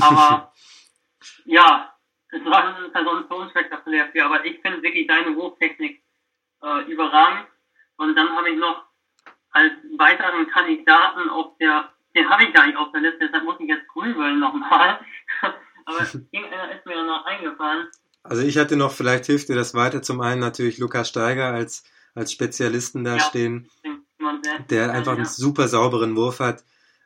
Aber 0.01 0.53
ja, 1.45 1.95
es 2.31 2.45
war 2.45 2.77
sonst 2.93 3.29
so 3.29 3.37
unspektakulär 3.37 4.09
für, 4.09 4.25
aber 4.25 4.45
ich 4.45 4.61
finde 4.61 4.83
wirklich 4.83 5.07
deine 5.07 5.35
Wurftechnik 5.37 6.03
äh, 6.63 6.83
überragend. 6.91 7.47
Und 7.97 8.15
dann 8.17 8.31
habe 8.31 8.51
ich 8.51 8.59
noch 8.59 8.85
als 9.57 9.73
weiteren 9.97 10.47
Kandidaten 10.49 11.31
auf 11.31 11.57
der, 11.59 11.91
den 12.15 12.29
habe 12.29 12.45
ich 12.45 12.53
gar 12.53 12.67
nicht 12.67 12.77
auf 12.77 12.93
der 12.93 13.01
Liste, 13.01 13.21
deshalb 13.21 13.45
muss 13.45 13.57
ich 13.59 13.69
jetzt 13.69 13.89
grübeln 13.89 14.39
nochmal. 14.39 15.01
aber 15.87 16.07
irgendeiner 16.31 16.77
ist 16.77 16.85
mir 16.85 17.03
noch 17.05 17.25
eingefallen. 17.25 17.89
Also 18.23 18.43
ich 18.43 18.59
hatte 18.59 18.77
noch, 18.77 18.93
vielleicht 18.93 19.27
hilft 19.27 19.49
dir 19.49 19.55
das 19.55 19.75
weiter, 19.75 20.03
zum 20.03 20.21
einen 20.21 20.41
natürlich 20.41 20.79
Lukas 20.79 21.09
Steiger 21.09 21.47
als, 21.47 21.85
als 22.15 22.33
Spezialisten 22.33 23.05
da 23.05 23.15
Ja. 23.17 23.21
stehen, 23.21 23.69
der 24.69 24.93
einfach 24.93 25.15
einen 25.15 25.25
super 25.25 25.69
sauberen 25.69 26.17
Wurf 26.17 26.41
hat 26.41 26.65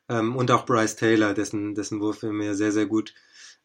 ähm, 0.09 0.35
und 0.35 0.51
auch 0.51 0.67
Bryce 0.67 0.97
Taylor, 0.97 1.35
dessen, 1.35 1.75
dessen 1.75 2.01
Wurf 2.01 2.23
mir 2.23 2.55
sehr, 2.55 2.73
sehr 2.73 2.87
gut 2.87 3.15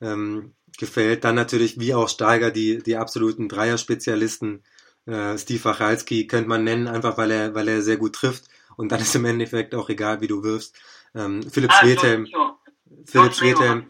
ähm, 0.01 0.53
gefällt. 0.77 1.23
Dann 1.23 1.35
natürlich 1.35 1.79
wie 1.79 1.95
auch 1.95 2.09
Steiger 2.09 2.51
die, 2.51 2.83
die 2.83 2.97
absoluten 2.97 3.47
Dreier-Spezialisten. 3.47 4.63
Äh, 5.05 5.37
Steve 5.37 5.63
Wachalski 5.63 6.27
könnte 6.27 6.49
man 6.49 6.63
nennen, 6.63 6.87
einfach 6.87 7.17
weil 7.17 7.31
er, 7.31 7.55
weil 7.55 7.67
er 7.67 7.81
sehr 7.81 7.97
gut 7.97 8.13
trifft 8.13 8.45
und 8.77 8.91
dann 8.91 8.99
ist 8.99 9.15
im 9.15 9.25
Endeffekt 9.25 9.75
auch 9.75 9.89
egal, 9.89 10.21
wie 10.21 10.27
du 10.27 10.43
wirfst. 10.43 10.79
Ähm, 11.13 11.43
Philipp 11.49 11.71
Ah, 11.71 11.75
auf 11.75 11.81
der 11.81 12.19
Liste 12.19 13.85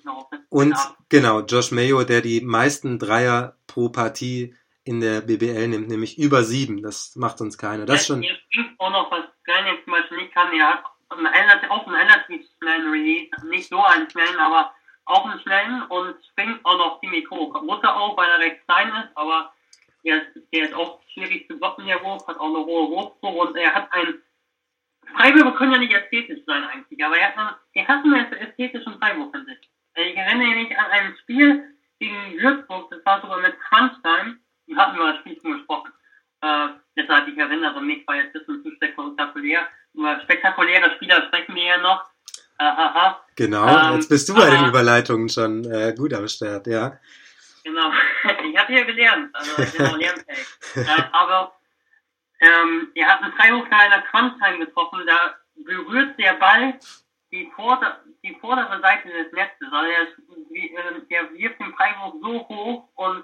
und 0.49 0.75
genau, 1.09 1.41
Josh 1.41 1.71
Mayo, 1.71 2.03
der 2.03 2.21
die 2.21 2.41
meisten 2.41 2.99
Dreier 2.99 3.57
pro 3.67 3.89
Partie 3.89 4.55
in 4.83 5.01
der 5.01 5.21
BBL 5.21 5.67
nimmt, 5.67 5.88
nämlich 5.89 6.17
über 6.17 6.43
sieben. 6.43 6.81
Das 6.81 7.15
macht 7.15 7.41
uns 7.41 7.57
keiner. 7.57 7.86
Das 7.86 8.01
ist 8.01 8.07
schon, 8.07 8.23
Jetzt 8.23 8.39
auch 8.77 8.91
noch 8.91 9.11
was 9.11 9.25
Granit 9.43 9.83
zum 9.83 9.93
Beispiel 9.93 10.17
nicht 10.17 10.33
kann. 10.33 10.47
Einen 10.49 11.27
relativ, 11.27 11.69
auch 11.69 11.86
einen 11.88 11.95
relativ 11.95 12.45
schnellen 12.57 12.89
Release. 12.89 13.29
Nicht 13.49 13.69
so 13.69 13.83
einen 13.83 14.09
schnellen, 14.09 14.39
aber 14.39 14.73
auch 15.05 15.25
einen 15.25 15.39
schnellen 15.41 15.83
und 15.83 16.15
springt 16.31 16.63
auch 16.63 16.77
noch 16.77 16.99
ziemlich 16.99 17.29
hoch. 17.29 17.61
Muss 17.61 17.83
er 17.83 17.95
auch, 17.95 18.15
weil 18.17 18.29
er 18.29 18.39
recht 18.39 18.65
klein 18.67 18.89
ist, 18.89 19.15
aber 19.15 19.53
der 20.03 20.21
ist, 20.21 20.41
der 20.53 20.65
ist 20.65 20.73
auch 20.73 20.99
schwierig 21.13 21.47
zu 21.47 21.57
blocken, 21.57 21.86
der 21.86 22.03
Wurf, 22.03 22.25
hat 22.27 22.39
auch 22.39 22.47
eine 22.47 22.65
hohe 22.65 22.89
Wurfprobe 22.89 23.49
und 23.49 23.55
er 23.55 23.73
hat 23.73 23.91
ein 23.91 24.21
Freiwürfe 25.18 25.53
können 25.57 25.72
ja 25.74 25.78
nicht 25.80 25.93
ästhetisch 25.93 26.39
sein 26.45 26.63
eigentlich, 26.63 27.03
aber 27.03 27.18
er 27.18 27.28
hat, 27.36 27.38
einen, 27.38 28.13
er 28.13 28.22
hat 28.22 28.34
ästhetischen 28.34 28.97
Freiwurf 28.99 29.34
in 29.34 29.45
sich. 29.45 29.70
Ich 29.95 30.16
erinnere 30.18 30.55
mich 30.55 30.78
an 30.78 30.86
ein 30.91 31.16
Spiel 31.22 31.63
gegen 31.99 32.38
Würzburg, 32.39 32.89
das 32.91 33.05
war 33.05 33.22
sogar 33.22 33.39
mit 33.39 33.55
Crunch-Time, 33.59 34.38
wir 34.68 34.76
hatten 34.78 34.95
über 34.97 35.11
das 35.13 35.20
Spiel 35.20 35.39
schon 35.41 35.53
gesprochen. 35.53 35.91
Äh, 36.41 36.68
deshalb, 36.97 37.28
ich 37.28 37.38
erinnere 37.38 37.82
mich, 37.82 38.05
war 38.07 38.16
jetzt 38.16 38.36
ein 38.36 38.39
bisschen 38.45 38.63
zu 38.63 38.72
spektakulär. 38.76 39.68
Über 39.93 40.20
spektakuläre 40.22 40.91
Spieler 40.95 41.24
sprechen 41.28 41.55
wir 41.55 41.63
ja 41.63 41.78
noch. 41.78 42.03
Äh, 42.59 42.63
aha, 42.63 43.26
genau, 43.36 43.68
Ähm, 43.68 43.95
jetzt 43.95 44.09
bist 44.09 44.28
du 44.30 44.34
bei 44.36 44.49
den 44.49 44.59
aber- 44.59 44.68
Überleitungen 44.70 45.30
schon 45.30 45.63
äh, 45.72 45.93
gut 45.97 46.13
am 46.13 46.28
Start, 46.28 46.68
ja. 46.68 46.97
genau. 47.63 47.91
ich 48.49 48.57
habe 48.57 48.74
hier 48.74 48.86
gelernt, 48.86 49.30
also 49.34 49.61
ich 49.61 49.72
bin 49.78 49.86
auch 49.88 49.97
lernfähig. 49.97 50.47
äh, 50.76 51.03
aber 51.11 51.55
ähm, 52.39 52.91
er 52.95 53.07
hat 53.07 53.21
einen 53.21 53.33
Freiwurf 53.33 53.69
nach 53.69 53.79
einer 53.79 54.01
Crunch-Time 54.01 54.65
getroffen, 54.65 55.03
da 55.05 55.36
berührt 55.55 56.17
der 56.19 56.33
Ball 56.33 56.79
die, 57.31 57.51
vorder 57.55 58.01
die 58.23 58.36
vordere 58.36 58.79
Seite 58.81 59.09
des 59.09 59.31
Netzes. 59.31 59.67
Also 59.71 59.88
der, 59.88 60.01
ist 60.03 60.17
wie, 60.51 60.73
äh, 60.73 61.01
der 61.09 61.33
wirft 61.33 61.59
den 61.59 61.73
Freiwurf 61.73 62.13
so 62.21 62.47
hoch 62.47 62.89
und 62.95 63.23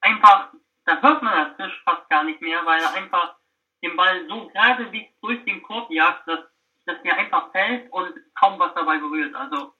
einfach, 0.00 0.52
da 0.84 1.00
hört 1.00 1.22
man 1.22 1.56
das 1.56 1.56
Fisch 1.56 1.82
fast 1.84 2.08
gar 2.08 2.24
nicht 2.24 2.40
mehr, 2.40 2.64
weil 2.64 2.80
er 2.82 2.94
einfach 2.94 3.36
den 3.82 3.96
Ball 3.96 4.26
so 4.28 4.48
geradewegs 4.48 5.12
durch 5.20 5.44
den 5.44 5.62
Korb 5.62 5.90
jagt, 5.90 6.26
dass, 6.26 6.40
dass 6.86 7.02
der 7.02 7.16
einfach 7.18 7.50
fällt 7.52 7.90
und 7.92 8.14
kaum 8.38 8.58
was 8.58 8.74
dabei 8.74 8.98
berührt. 8.98 9.34
Also 9.34 9.74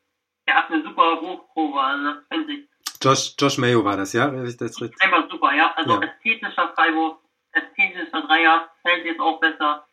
er 0.46 0.54
hat 0.54 0.70
eine 0.70 0.82
super 0.82 1.20
Wurfprobe, 1.22 1.80
also 1.80 2.04
das 2.04 2.26
finde 2.28 2.52
ich 2.54 2.68
Josh, 3.02 3.34
Josh 3.38 3.58
Mayo 3.58 3.84
war 3.84 3.96
das, 3.96 4.12
ja? 4.14 4.28
Das 4.28 4.58
einfach 4.60 5.30
super, 5.30 5.52
ja. 5.52 5.72
Also 5.76 6.00
Ja. 6.00 6.00
ästhetischer 6.08 6.72
Freiwurf, 6.74 7.18
ästhetischer 7.56 8.22
Dreier, 8.22 8.70
fällt 8.82 9.04
jetzt 9.04 9.20
auch 9.20 9.40
besser. 9.40 9.86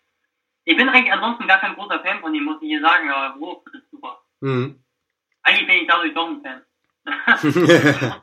Ich 0.66 0.78
bin 0.78 0.90
eigentlich 0.90 1.12
ansonsten 1.12 1.48
gar 1.48 1.60
kein 1.60 1.76
großer 1.76 2.00
Fan 2.00 2.22
von 2.22 2.34
ihm, 2.34 2.44
muss 2.44 2.62
ich 2.62 2.68
hier 2.70 2.82
sagen, 2.82 3.10
aber 3.10 3.40
Wurf 3.40 3.64
ist 3.74 3.90
super. 3.92 4.22
Mhm. 4.40 4.84
Eigentlich 5.42 5.68
bin 5.68 5.78
ich 5.82 5.88
dadurch 5.88 6.14
doch 6.14 6.28
ein 6.28 6.42
Fan. 6.42 6.62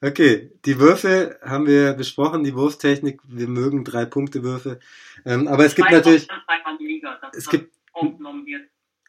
okay, 0.00 0.50
die 0.64 0.78
Würfe 0.78 1.38
haben 1.42 1.66
wir 1.66 1.92
besprochen, 1.92 2.42
die 2.42 2.54
Wurftechnik. 2.54 3.20
Wir 3.24 3.48
mögen 3.48 3.84
drei 3.84 4.04
Punkte 4.06 4.42
Würfe. 4.42 4.80
Ähm, 5.24 5.46
aber 5.46 5.64
es 5.64 5.76
gibt 5.76 5.90
natürlich, 5.90 6.26
Liga, 6.80 7.20
es 7.32 7.48
gibt, 7.48 7.72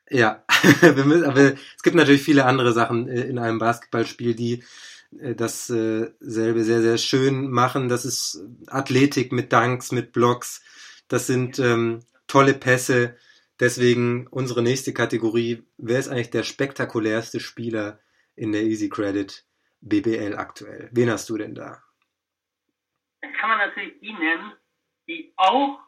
ja, 0.10 0.44
aber 0.82 1.54
es 1.54 1.84
gibt 1.84 1.96
natürlich 1.96 2.22
viele 2.22 2.46
andere 2.46 2.72
Sachen 2.72 3.08
äh, 3.08 3.22
in 3.22 3.40
einem 3.40 3.58
Basketballspiel, 3.58 4.36
die 4.36 4.64
dasselbe 5.36 6.64
sehr, 6.64 6.82
sehr 6.82 6.98
schön 6.98 7.50
machen. 7.50 7.90
Das 7.90 8.06
ist 8.06 8.44
Athletik 8.68 9.32
mit 9.32 9.52
Dunks, 9.52 9.92
mit 9.92 10.12
Blocks. 10.14 10.64
Das 11.08 11.28
sind 11.28 11.60
ähm, 11.60 12.00
tolle 12.28 12.54
Pässe. 12.54 13.18
Deswegen 13.60 14.28
unsere 14.28 14.62
nächste 14.62 14.94
Kategorie. 14.94 15.64
Wer 15.78 16.00
ist 16.00 16.10
eigentlich 16.10 16.32
der 16.32 16.44
spektakulärste 16.44 17.40
Spieler 17.40 18.00
in 18.36 18.52
der 18.52 18.64
Easy 18.64 18.90
Credit 18.90 19.46
BBL 19.82 20.36
aktuell? 20.36 20.90
Wen 20.92 21.10
hast 21.10 21.30
du 21.30 21.38
denn 21.38 21.56
da? 21.56 21.84
Da 23.22 23.28
kann 23.40 23.50
man 23.50 23.60
natürlich 23.60 24.00
die 24.00 24.14
nennen, 24.14 24.54
die 25.08 25.34
auch, 25.38 25.80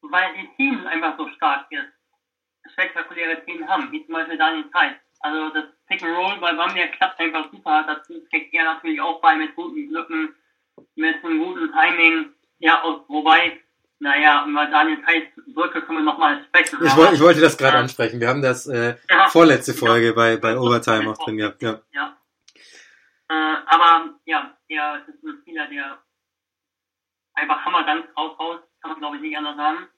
weil 0.00 0.34
ihr 0.36 0.56
Team 0.56 0.86
einfach 0.86 1.16
so 1.18 1.28
stark 1.36 1.70
ist, 1.70 2.72
spektakuläre 2.72 3.44
Themen 3.44 3.68
haben, 3.68 3.92
wie 3.92 4.04
zum 4.06 4.14
Beispiel 4.14 4.38
Daniel 4.38 4.70
Zeiss. 4.70 4.96
Also 5.20 5.50
das 5.50 5.64
Roll 6.02 6.38
bei 6.40 6.52
Bamberg 6.52 6.92
klappt 6.92 7.20
einfach 7.20 7.50
super. 7.52 7.84
Dazu 7.86 8.14
kriegt 8.30 8.52
er 8.54 8.64
natürlich 8.64 9.00
auch 9.00 9.20
bei 9.20 9.34
mit 9.36 9.54
guten 9.54 9.88
Glücken, 9.88 10.34
mit 10.96 11.24
einem 11.24 11.38
guten 11.42 11.72
Timing. 11.72 12.32
Ja, 12.58 12.82
und 12.82 13.08
wobei, 13.08 13.60
naja, 13.98 14.44
über 14.46 14.66
Daniel 14.66 15.02
Zeiss 15.04 15.24
Brücke 15.48 15.82
können 15.82 15.98
wir 15.98 16.04
nochmal 16.04 16.42
sprechen. 16.44 16.78
Ich, 16.84 16.90
aber- 16.92 17.06
woll, 17.06 17.14
ich 17.14 17.20
wollte 17.20 17.40
das 17.40 17.56
gerade 17.58 17.74
Ja. 17.76 17.80
ansprechen. 17.82 18.20
Wir 18.20 18.28
haben 18.28 18.42
das 18.42 18.66
äh, 18.66 18.96
Ja. 19.10 19.28
vorletzte 19.28 19.74
Folge 19.74 20.12
bei, 20.14 20.36
bei 20.36 20.56
Overtime 20.58 21.10
auch 21.10 21.18
drin 21.24 21.36
gehabt. 21.36 21.62
Ja. 21.62 21.80
Ja. 21.92 22.16
Äh, 23.28 23.56
aber 23.66 24.14
ja, 24.26 24.56
er 24.68 25.02
ist 25.08 25.22
ein 25.24 25.38
Spieler, 25.42 25.66
der 25.68 25.98
einfach 27.34 27.64
Hammerdank 27.64 28.06
raushaut, 28.16 28.62
kann 28.80 28.92
man 28.92 29.00
glaube 29.00 29.16
ich 29.16 29.22
nicht 29.22 29.36
anders 29.36 29.56
sagen. 29.56 29.88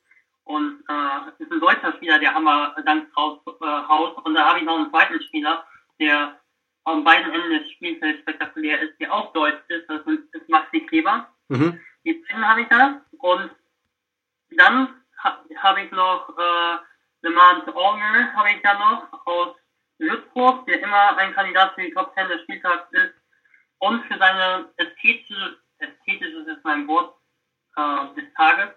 Und 0.44 0.84
äh, 0.88 1.42
ist 1.42 1.50
ein 1.50 1.60
deutscher 1.60 1.92
Spieler, 1.94 2.18
der 2.20 2.32
Hammerdank 2.34 3.08
raushaut. 3.16 3.60
Äh, 3.60 3.88
haut. 3.88 4.24
und 4.24 4.34
da 4.34 4.46
habe 4.48 4.58
ich 4.60 4.64
noch 4.64 4.76
einen 4.76 4.90
zweiten 4.90 5.20
Spieler, 5.22 5.66
der 5.98 6.38
an 6.84 7.02
beiden 7.02 7.32
Enden 7.32 7.50
des 7.50 7.70
Spielfelds 7.72 8.20
spektakulär 8.20 8.80
ist, 8.80 8.98
der 9.00 9.12
auch 9.12 9.32
deutsch 9.32 9.62
ist, 9.68 9.88
das 9.88 10.00
ist 10.06 10.48
Maxi 10.48 10.80
Kleber. 10.86 11.28
Mhm. 11.48 11.80
Die 12.04 12.12
beiden 12.12 12.48
habe 12.48 12.62
ich 12.62 12.68
da. 12.68 13.02
Und 13.18 13.50
dann 14.50 14.88
ha, 15.22 15.44
habe 15.56 15.82
ich 15.82 15.90
noch 15.90 16.28
äh, 16.38 16.78
Lemant 17.22 17.66
Ormer 17.74 18.32
habe 18.34 18.50
ich 18.50 18.62
da 18.62 18.74
noch 18.74 19.26
aus 19.26 19.56
Würzburg, 19.98 20.66
der 20.66 20.80
immer 20.80 21.16
ein 21.16 21.34
Kandidat 21.34 21.74
für 21.74 21.82
die 21.82 21.92
Top 21.92 22.14
10 22.14 22.28
des 22.28 22.42
Spieltags 22.42 22.92
ist. 22.92 23.14
Und 23.78 24.04
für 24.04 24.18
seine 24.18 24.68
ästhetische, 24.76 25.58
ästhetisches 25.78 26.46
ist 26.46 26.64
mein 26.64 26.86
Wort 26.86 27.16
äh, 27.76 28.14
des 28.14 28.32
Tages, 28.34 28.70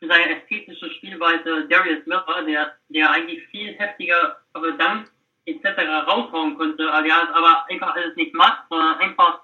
für 0.00 0.08
seine 0.08 0.36
ästhetische 0.36 0.90
Spielweise 0.94 1.66
Darius 1.68 2.04
Miller, 2.06 2.42
der, 2.44 2.76
der 2.88 3.10
eigentlich 3.10 3.46
viel 3.48 3.74
heftiger 3.78 4.40
aber 4.52 4.72
Dank 4.72 5.10
etc. 5.48 5.78
raushauen 6.06 6.56
könnte, 6.58 6.84
der 6.84 7.22
es 7.22 7.34
aber 7.34 7.64
einfach 7.70 7.94
alles 7.94 8.16
nicht 8.16 8.34
macht, 8.34 8.64
sondern 8.68 8.98
einfach 8.98 9.40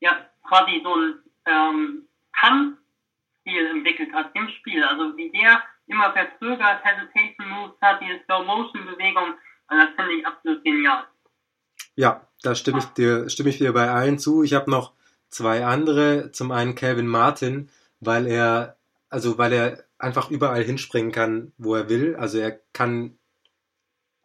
ja 0.00 0.26
quasi 0.46 0.80
so 0.84 0.94
ein 0.94 1.14
ähm, 1.46 2.08
Kann-Stil 2.32 3.66
entwickelt 3.66 4.12
hat 4.12 4.30
im 4.34 4.48
Spiel. 4.48 4.82
Also 4.82 5.16
wie 5.16 5.30
der 5.30 5.62
immer 5.86 6.12
verzögert 6.12 6.84
Hesitation 6.84 7.48
Moves 7.48 7.76
hat, 7.80 8.00
diese 8.00 8.22
Slow-Motion-Bewegung, 8.24 9.34
also 9.66 9.86
das 9.86 9.94
finde 9.96 10.12
ich 10.14 10.26
absolut 10.26 10.64
genial. 10.64 11.04
Ja, 11.96 12.26
da 12.42 12.54
stimme 12.54 12.78
ich 12.78 12.86
dir, 12.86 13.28
stimme 13.28 13.50
ich 13.50 13.58
dir 13.58 13.72
bei 13.72 13.90
allen 13.90 14.18
zu. 14.18 14.42
Ich 14.42 14.54
habe 14.54 14.70
noch 14.70 14.92
zwei 15.28 15.64
andere. 15.64 16.32
Zum 16.32 16.50
einen 16.50 16.74
Calvin 16.74 17.06
Martin, 17.06 17.70
weil 18.00 18.26
er, 18.26 18.76
also 19.08 19.38
weil 19.38 19.52
er 19.52 19.84
einfach 19.98 20.30
überall 20.30 20.62
hinspringen 20.62 21.12
kann, 21.12 21.52
wo 21.56 21.74
er 21.74 21.88
will. 21.88 22.16
Also 22.16 22.38
er 22.38 22.60
kann 22.72 23.18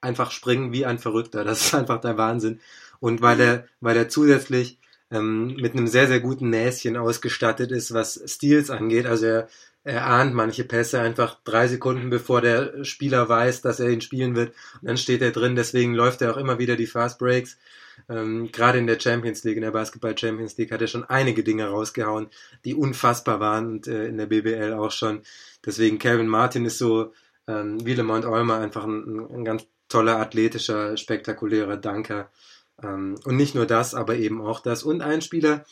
einfach 0.02 0.32
springen 0.32 0.72
wie 0.72 0.86
ein 0.86 1.00
Verrückter. 1.00 1.44
Das 1.44 1.66
ist 1.68 1.76
einfach 1.76 2.02
der 2.02 2.18
Wahnsinn. 2.18 2.60
Und 3.00 3.22
weil 3.22 3.40
er, 3.40 3.66
weil 3.80 3.98
er 3.98 4.10
zusätzlich 4.10 4.80
ähm, 5.12 5.56
mit 5.56 5.74
einem 5.74 5.88
sehr, 5.88 6.08
sehr 6.08 6.20
guten 6.20 6.50
Näschen 6.50 6.98
ausgestattet 6.98 7.72
ist, 7.72 7.94
was 7.94 8.22
Steals 8.28 8.70
angeht. 8.70 9.06
Also 9.06 9.26
er 9.26 9.48
er 9.84 10.06
ahnt 10.06 10.34
manche 10.34 10.66
Pässe 10.66 11.00
einfach 11.00 11.38
drei 11.44 11.68
Sekunden 11.68 12.10
bevor 12.10 12.42
der 12.42 12.84
Spieler 12.84 13.30
weiß, 13.30 13.62
dass 13.62 13.80
er 13.80 13.90
ihn 13.90 14.02
spielen 14.02 14.36
wird. 14.36 14.54
Und 14.82 14.88
dann 14.88 14.98
steht 14.98 15.22
er 15.22 15.32
drin, 15.32 15.56
deswegen 15.56 15.94
läuft 15.94 16.22
er 16.22 16.34
auch 16.34 16.38
immer 16.38 16.60
wieder 16.60 16.76
die 16.76 16.86
Fast 16.86 17.18
Breaks. 17.18 17.58
Ähm, 18.10 18.52
Gerade 18.52 18.78
in 18.78 18.88
der 18.88 19.00
Champions 19.00 19.44
League, 19.44 19.56
in 19.56 19.64
der 19.64 19.72
Basketball 19.72 20.18
Champions 20.18 20.58
League 20.58 20.72
hat 20.72 20.82
er 20.82 20.88
schon 20.88 21.06
einige 21.06 21.44
Dinge 21.44 21.68
rausgehauen, 21.68 22.28
die 22.66 22.76
unfassbar 22.76 23.40
waren 23.40 23.68
und 23.68 23.88
äh, 23.88 24.08
in 24.08 24.18
der 24.18 24.28
BBL 24.28 24.74
auch 24.74 24.92
schon. 24.92 25.22
Deswegen 25.66 25.98
Calvin 25.98 26.28
Martin 26.28 26.66
ist 26.66 26.78
so 26.78 27.14
ähm, 27.48 27.84
wie 27.86 27.94
Lemont 27.94 28.26
Olmer 28.26 28.60
einfach 28.60 28.86
ein, 28.86 29.28
ein 29.34 29.46
ganz 29.46 29.66
toller, 29.90 30.20
athletischer, 30.20 30.96
spektakulärer 30.96 31.78
Danker. 31.78 32.30
Ähm, 32.82 33.16
und 33.26 33.36
nicht 33.36 33.56
nur 33.56 33.66
das, 33.66 33.94
aber 33.94 34.16
eben 34.16 34.42
auch 34.42 34.62
das. 34.62 34.84
Und 34.84 35.02
ein 35.02 35.22
Spieler, 35.22 35.66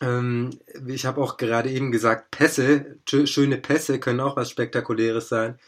ähm, 0.00 0.50
ich 0.86 1.06
habe 1.06 1.20
auch 1.20 1.36
gerade 1.36 1.70
eben 1.70 1.92
gesagt, 1.92 2.30
Pässe, 2.30 2.96
schöne 3.24 3.58
Pässe 3.58 4.00
können 4.00 4.20
auch 4.20 4.36
was 4.36 4.50
Spektakuläres 4.50 5.28
sein. 5.28 5.58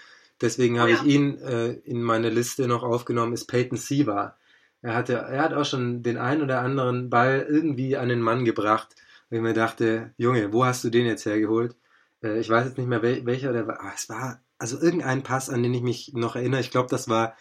Deswegen 0.40 0.80
habe 0.80 0.90
ja. 0.90 0.96
ich 0.96 1.04
ihn 1.04 1.38
äh, 1.38 1.72
in 1.84 2.02
meine 2.02 2.30
Liste 2.30 2.68
noch 2.68 2.82
aufgenommen, 2.82 3.32
ist 3.32 3.46
Peyton 3.46 3.78
Siva. 3.78 4.36
Er, 4.82 4.94
hatte, 4.94 5.14
er 5.14 5.42
hat 5.42 5.54
auch 5.54 5.64
schon 5.64 6.02
den 6.02 6.18
einen 6.18 6.42
oder 6.42 6.60
anderen 6.60 7.08
Ball 7.08 7.46
irgendwie 7.48 7.96
an 7.96 8.08
den 8.08 8.20
Mann 8.20 8.44
gebracht, 8.44 8.94
wenn 9.30 9.42
mir 9.42 9.54
dachte, 9.54 10.12
Junge, 10.18 10.52
wo 10.52 10.64
hast 10.64 10.84
du 10.84 10.90
den 10.90 11.06
jetzt 11.06 11.24
hergeholt? 11.24 11.74
Äh, 12.22 12.38
ich 12.38 12.50
weiß 12.50 12.66
jetzt 12.66 12.78
nicht 12.78 12.86
mehr, 12.86 13.02
wel, 13.02 13.24
welcher 13.24 13.52
der 13.52 13.66
war. 13.66 13.80
Ah, 13.80 13.92
es 13.94 14.08
war 14.08 14.40
also 14.58 14.80
irgendein 14.80 15.22
Pass, 15.22 15.50
an 15.50 15.62
den 15.62 15.74
ich 15.74 15.82
mich 15.82 16.12
noch 16.14 16.36
erinnere. 16.36 16.60
Ich 16.60 16.70
glaube, 16.70 16.88
das 16.90 17.08
war 17.08 17.36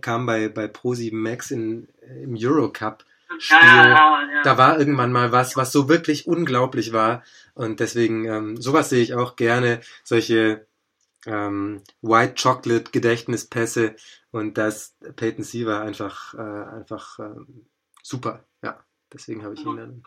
kam 0.00 0.26
bei 0.26 0.48
bei 0.48 0.66
Pro7 0.66 1.14
Max 1.14 1.50
in, 1.50 1.88
im 2.22 2.36
Eurocup 2.38 3.04
Spiel. 3.38 3.58
Ja, 3.58 4.22
ja. 4.22 4.42
Da 4.42 4.58
war 4.58 4.78
irgendwann 4.78 5.12
mal 5.12 5.32
was, 5.32 5.56
was 5.56 5.72
so 5.72 5.88
wirklich 5.88 6.26
unglaublich 6.26 6.92
war. 6.92 7.22
Und 7.54 7.80
deswegen, 7.80 8.24
ähm, 8.26 8.56
sowas 8.60 8.90
sehe 8.90 9.02
ich 9.02 9.14
auch 9.14 9.36
gerne, 9.36 9.80
solche 10.02 10.66
ähm, 11.26 11.82
White 12.02 12.34
Chocolate 12.42 12.90
Gedächtnispässe. 12.90 13.96
Und 14.30 14.58
das 14.58 14.96
Peyton 15.16 15.44
Siever 15.44 15.80
einfach, 15.80 16.34
äh, 16.34 16.38
einfach 16.38 17.18
äh, 17.18 17.34
super. 18.02 18.44
Ja, 18.62 18.78
deswegen 19.12 19.44
habe 19.44 19.54
ich 19.54 19.64
ihn 19.64 19.76
dann. 19.76 20.02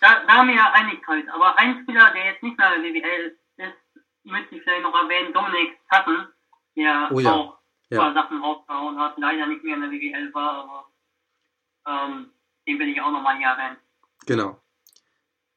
Da, 0.00 0.24
da 0.26 0.32
haben 0.34 0.48
wir 0.48 0.56
ja 0.56 0.72
Einigkeit. 0.72 1.24
Aber 1.32 1.58
ein 1.58 1.82
Spieler, 1.82 2.12
der 2.14 2.26
jetzt 2.26 2.42
nicht 2.42 2.58
mehr 2.58 2.76
in 2.76 2.82
der 2.82 2.90
BWL 2.90 3.38
ist, 3.56 3.74
möchte 4.24 4.56
ich 4.56 4.62
vielleicht 4.62 4.82
noch 4.82 4.94
erwähnen, 4.94 5.32
Dominik 5.32 5.78
Sutton, 5.90 6.28
der 6.76 7.08
oh, 7.10 7.20
ja. 7.20 7.32
auch 7.32 7.61
ein 7.92 7.98
paar 7.98 8.14
Sachen 8.14 8.40
rausgehauen 8.40 8.98
hat, 8.98 9.18
leider 9.18 9.46
nicht 9.46 9.64
mehr 9.64 9.76
in 9.76 9.82
der 9.82 9.88
BWL 9.88 10.34
war, 10.34 10.52
aber 10.64 10.86
ähm, 11.86 12.30
den 12.66 12.78
will 12.78 12.88
ich 12.88 13.00
auch 13.00 13.12
nochmal 13.12 13.36
hier 13.38 13.48
erwähnen. 13.48 13.76
Genau. 14.26 14.60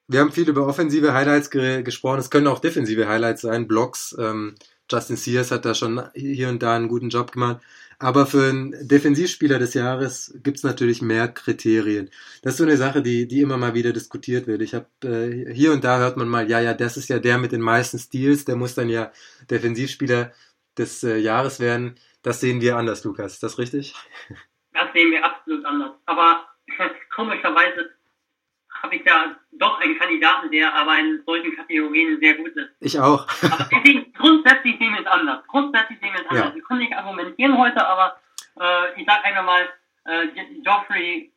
Wir 0.08 0.20
haben 0.20 0.32
viel 0.32 0.48
über 0.48 0.68
offensive 0.68 1.14
Highlights 1.14 1.50
ge 1.50 1.82
gesprochen. 1.82 2.20
Es 2.20 2.30
können 2.30 2.48
auch 2.48 2.60
defensive 2.60 3.08
Highlights 3.08 3.42
sein. 3.42 3.68
Blocks. 3.68 4.16
Ähm, 4.20 4.56
Justin 4.90 5.16
Sears 5.16 5.50
hat 5.50 5.66
da 5.66 5.74
schon 5.74 6.02
hier 6.14 6.50
und 6.50 6.62
da 6.62 6.76
einen 6.76 6.90
guten 6.90 7.10
Job 7.10 7.32
gemacht. 7.32 7.62
Aber 7.98 8.26
für 8.26 8.50
einen 8.50 8.88
Defensivspieler 8.88 9.58
des 9.58 9.74
Jahres 9.74 10.38
gibt's 10.44 10.64
natürlich 10.64 11.02
mehr 11.02 11.28
Kriterien. 11.28 12.10
Das 12.42 12.54
ist 12.54 12.58
so 12.58 12.66
eine 12.66 12.78
Sache, 12.78 13.02
die, 13.02 13.28
die 13.28 13.42
immer 13.42 13.58
mal 13.58 13.74
wieder 13.74 13.94
diskutiert 13.94 14.48
wird. 14.48 14.62
Ich 14.62 14.74
habe 14.74 14.88
äh, 15.04 15.54
hier 15.54 15.72
und 15.72 15.84
da 15.84 15.98
hört 16.00 16.18
man 16.18 16.28
mal, 16.28 16.50
ja, 16.50 16.60
ja, 16.60 16.74
das 16.74 16.98
ist 16.98 17.10
ja 17.10 17.20
der 17.20 17.38
mit 17.38 17.52
den 17.52 17.62
meisten 17.62 17.98
Steals, 17.98 18.46
der 18.46 18.58
muss 18.58 18.76
dann 18.76 18.90
ja 18.90 19.12
Defensivspieler 19.50 20.34
des 20.78 21.04
äh, 21.04 21.18
Jahres 21.18 21.60
werden. 21.60 21.96
Das 22.26 22.42
sehen 22.42 22.60
wir 22.60 22.76
anders, 22.76 23.04
Lukas. 23.04 23.34
Ist 23.34 23.44
das 23.44 23.60
richtig? 23.60 23.94
Das 24.74 24.92
sehen 24.94 25.12
wir 25.12 25.24
absolut 25.24 25.64
anders. 25.64 25.92
Aber 26.08 26.48
komischerweise 27.16 27.92
habe 28.82 28.96
ich 28.96 29.06
ja 29.06 29.36
doch 29.52 29.80
einen 29.80 29.98
Kandidaten, 30.00 30.50
der 30.50 30.74
aber 30.74 30.98
in 30.98 31.22
solchen 31.24 31.56
Kategorien 31.56 32.20
sehr 32.20 32.34
gut 32.34 32.56
ist. 32.56 32.72
Ich 32.80 33.00
auch. 33.00 33.28
aber 33.44 33.70
deswegen, 33.72 34.12
grundsätzlich 34.14 34.76
sehen 34.80 34.94
wir 34.94 35.02
es 35.02 35.06
anders. 35.06 35.46
Grundsätzlich 35.46 36.00
sehen 36.00 36.14
wir 36.14 36.22
es 36.22 36.28
anders. 36.28 36.50
Ja. 36.50 36.56
Wir 36.56 36.64
können 36.64 36.80
nicht 36.80 36.98
argumentieren 36.98 37.60
heute, 37.60 37.86
aber 37.86 38.20
äh, 38.60 39.00
ich 39.00 39.06
sage 39.06 39.24
einfach 39.24 39.46
mal, 39.46 39.70
äh, 40.06 40.28
Geoffrey, 40.64 41.32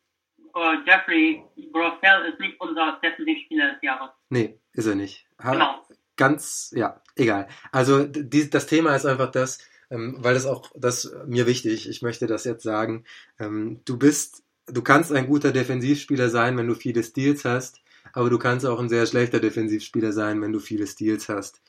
äh, 0.55 0.75
Jeffrey 0.87 1.43
Grossell 1.71 2.33
ist 2.33 2.39
nicht 2.39 2.59
unser 2.59 2.99
Defensivspieler 3.03 3.73
des 3.73 3.81
Jahres. 3.83 4.09
Nee, 4.29 4.59
ist 4.73 4.87
er 4.87 4.95
nicht. 4.95 5.27
Ha 5.43 5.51
genau. 5.51 5.85
Ganz, 6.17 6.73
ja, 6.75 6.99
egal. 7.15 7.47
Also 7.71 8.05
die, 8.05 8.49
das 8.49 8.65
Thema 8.65 8.95
ist 8.95 9.05
einfach 9.05 9.31
das, 9.31 9.68
ähm, 9.89 10.17
weil 10.19 10.33
das 10.33 10.45
auch 10.45 10.71
das 10.75 11.11
mir 11.25 11.45
wichtig. 11.47 11.89
Ich 11.89 12.01
möchte 12.01 12.27
das 12.27 12.43
jetzt 12.43 12.63
sagen. 12.63 13.05
Ähm, 13.39 13.81
du 13.85 13.97
bist, 13.97 14.43
du 14.67 14.81
kannst 14.81 15.11
ein 15.11 15.27
guter 15.27 15.51
Defensivspieler 15.51 16.29
sein, 16.29 16.57
wenn 16.57 16.67
du 16.67 16.75
viele 16.75 17.03
Steals 17.03 17.45
hast, 17.45 17.81
aber 18.13 18.29
du 18.29 18.37
kannst 18.37 18.65
auch 18.65 18.79
ein 18.79 18.89
sehr 18.89 19.05
schlechter 19.05 19.39
Defensivspieler 19.39 20.11
sein, 20.11 20.41
wenn 20.41 20.53
du 20.53 20.59
viele 20.59 20.87
Steals 20.87 21.29
hast. 21.29 21.61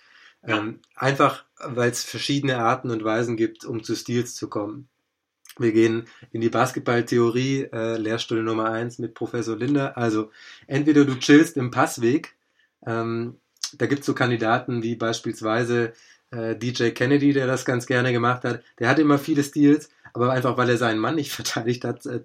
Ähm, 0.43 0.81
einfach, 0.95 1.45
weil 1.63 1.91
es 1.91 2.03
verschiedene 2.03 2.59
Arten 2.59 2.91
und 2.91 3.05
Weisen 3.05 3.37
gibt, 3.37 3.65
um 3.65 3.83
zu 3.83 3.95
Steals 3.95 4.35
zu 4.35 4.49
kommen. 4.49 4.89
Wir 5.59 5.73
gehen 5.73 6.07
in 6.33 6.41
die 6.41 6.49
Basketballtheorie, 6.49 7.69
äh, 7.73 7.97
Lehrstunde 7.99 8.43
Nummer 8.43 8.71
eins 8.71 8.99
mit 8.99 9.15
Professor 9.15 9.57
Linder. 9.57 9.99
Also 9.99 10.31
entweder 10.67 11.05
du 11.05 11.19
chillst 11.19 11.59
im 11.59 11.71
Passweg, 11.71 12.37
ähm, 12.87 13.37
da 13.75 13.87
gibt's 13.87 14.07
so 14.07 14.15
Kandidaten 14.15 14.83
wie 14.83 14.97
beispielsweise 14.97 15.93
äh, 16.31 16.57
DJ 16.57 16.91
Kennedy, 16.91 17.33
der 17.33 17.47
das 17.47 17.65
ganz 17.65 17.87
gerne 17.87 18.13
gemacht 18.13 18.45
hat, 18.45 18.63
der 18.79 18.89
hat 18.89 18.99
immer 18.99 19.19
viele 19.19 19.43
Steals, 19.43 19.91
aber 20.13 20.33
einfach 20.33 20.57
weil 20.57 20.69
er 20.69 20.77
seinen 20.77 20.99
Mann 20.99 21.15
nicht 21.15 21.33
verteidigt 21.33 21.85
hat, 21.85 22.07
äh, 22.07 22.21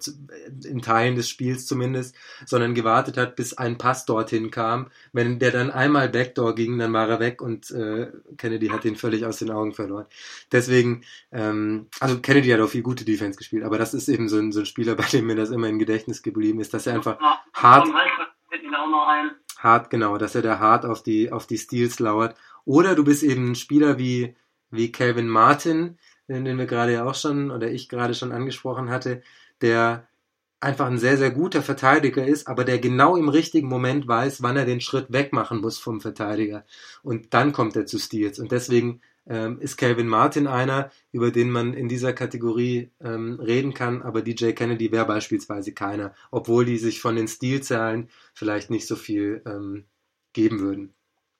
in 0.64 0.82
Teilen 0.82 1.16
des 1.16 1.28
Spiels 1.28 1.66
zumindest, 1.66 2.14
sondern 2.44 2.74
gewartet 2.74 3.16
hat, 3.16 3.36
bis 3.36 3.56
ein 3.56 3.78
Pass 3.78 4.06
dorthin 4.06 4.50
kam. 4.50 4.88
Wenn 5.12 5.38
der 5.38 5.50
dann 5.50 5.70
einmal 5.70 6.08
Backdoor 6.08 6.54
ging, 6.54 6.78
dann 6.78 6.92
war 6.92 7.08
er 7.08 7.20
weg 7.20 7.42
und 7.42 7.70
äh, 7.70 8.10
Kennedy 8.36 8.68
hat 8.68 8.84
ihn 8.84 8.96
völlig 8.96 9.24
aus 9.24 9.38
den 9.38 9.50
Augen 9.50 9.72
verloren. 9.72 10.06
Deswegen, 10.52 11.02
ähm, 11.32 11.86
also 12.00 12.18
Kennedy 12.20 12.50
hat 12.50 12.60
auch 12.60 12.68
viel 12.68 12.82
gute 12.82 13.04
Defense 13.04 13.38
gespielt, 13.38 13.64
aber 13.64 13.78
das 13.78 13.94
ist 13.94 14.08
eben 14.08 14.28
so 14.28 14.38
ein, 14.38 14.52
so 14.52 14.60
ein 14.60 14.66
Spieler, 14.66 14.94
bei 14.96 15.04
dem 15.04 15.26
mir 15.26 15.36
das 15.36 15.50
immer 15.50 15.68
im 15.68 15.78
Gedächtnis 15.78 16.22
geblieben 16.22 16.60
ist, 16.60 16.74
dass 16.74 16.86
er 16.86 16.94
einfach 16.94 17.20
ja, 17.20 17.40
hart, 17.54 17.88
hart, 19.58 19.90
genau, 19.90 20.18
dass 20.18 20.34
er 20.34 20.42
da 20.42 20.58
hart 20.58 20.84
auf 20.84 21.02
die, 21.02 21.32
auf 21.32 21.46
die 21.46 21.58
Steals 21.58 21.98
lauert 21.98 22.36
oder 22.66 22.94
du 22.94 23.04
bist 23.04 23.22
eben 23.22 23.52
ein 23.52 23.54
Spieler 23.54 23.98
wie, 23.98 24.36
wie 24.70 24.92
Calvin 24.92 25.28
Martin, 25.28 25.96
den, 26.28 26.58
wir 26.58 26.66
gerade 26.66 26.92
ja 26.92 27.04
auch 27.04 27.14
schon, 27.14 27.50
oder 27.50 27.70
ich 27.70 27.88
gerade 27.88 28.12
schon 28.12 28.32
angesprochen 28.32 28.90
hatte, 28.90 29.22
der 29.62 30.06
einfach 30.60 30.86
ein 30.86 30.98
sehr, 30.98 31.16
sehr 31.16 31.30
guter 31.30 31.62
Verteidiger 31.62 32.26
ist, 32.26 32.48
aber 32.48 32.64
der 32.64 32.78
genau 32.78 33.16
im 33.16 33.28
richtigen 33.28 33.68
Moment 33.68 34.08
weiß, 34.08 34.42
wann 34.42 34.56
er 34.56 34.64
den 34.64 34.80
Schritt 34.80 35.12
wegmachen 35.12 35.60
muss 35.60 35.78
vom 35.78 36.00
Verteidiger. 36.00 36.64
Und 37.02 37.32
dann 37.34 37.52
kommt 37.52 37.76
er 37.76 37.86
zu 37.86 37.98
Steals. 37.98 38.40
Und 38.40 38.50
deswegen 38.50 39.00
ähm, 39.28 39.60
ist 39.60 39.76
Calvin 39.76 40.08
Martin 40.08 40.48
einer, 40.48 40.90
über 41.12 41.30
den 41.30 41.50
man 41.50 41.74
in 41.74 41.88
dieser 41.88 42.12
Kategorie 42.12 42.90
ähm, 43.00 43.38
reden 43.38 43.74
kann, 43.74 44.02
aber 44.02 44.22
DJ 44.22 44.52
Kennedy 44.52 44.90
wäre 44.90 45.06
beispielsweise 45.06 45.72
keiner, 45.72 46.14
obwohl 46.32 46.64
die 46.64 46.78
sich 46.78 47.00
von 47.00 47.14
den 47.14 47.28
Stilzahlen 47.28 48.08
vielleicht 48.34 48.70
nicht 48.70 48.86
so 48.88 48.96
viel 48.96 49.42
ähm, 49.46 49.84
geben 50.32 50.58
würden. 50.60 50.95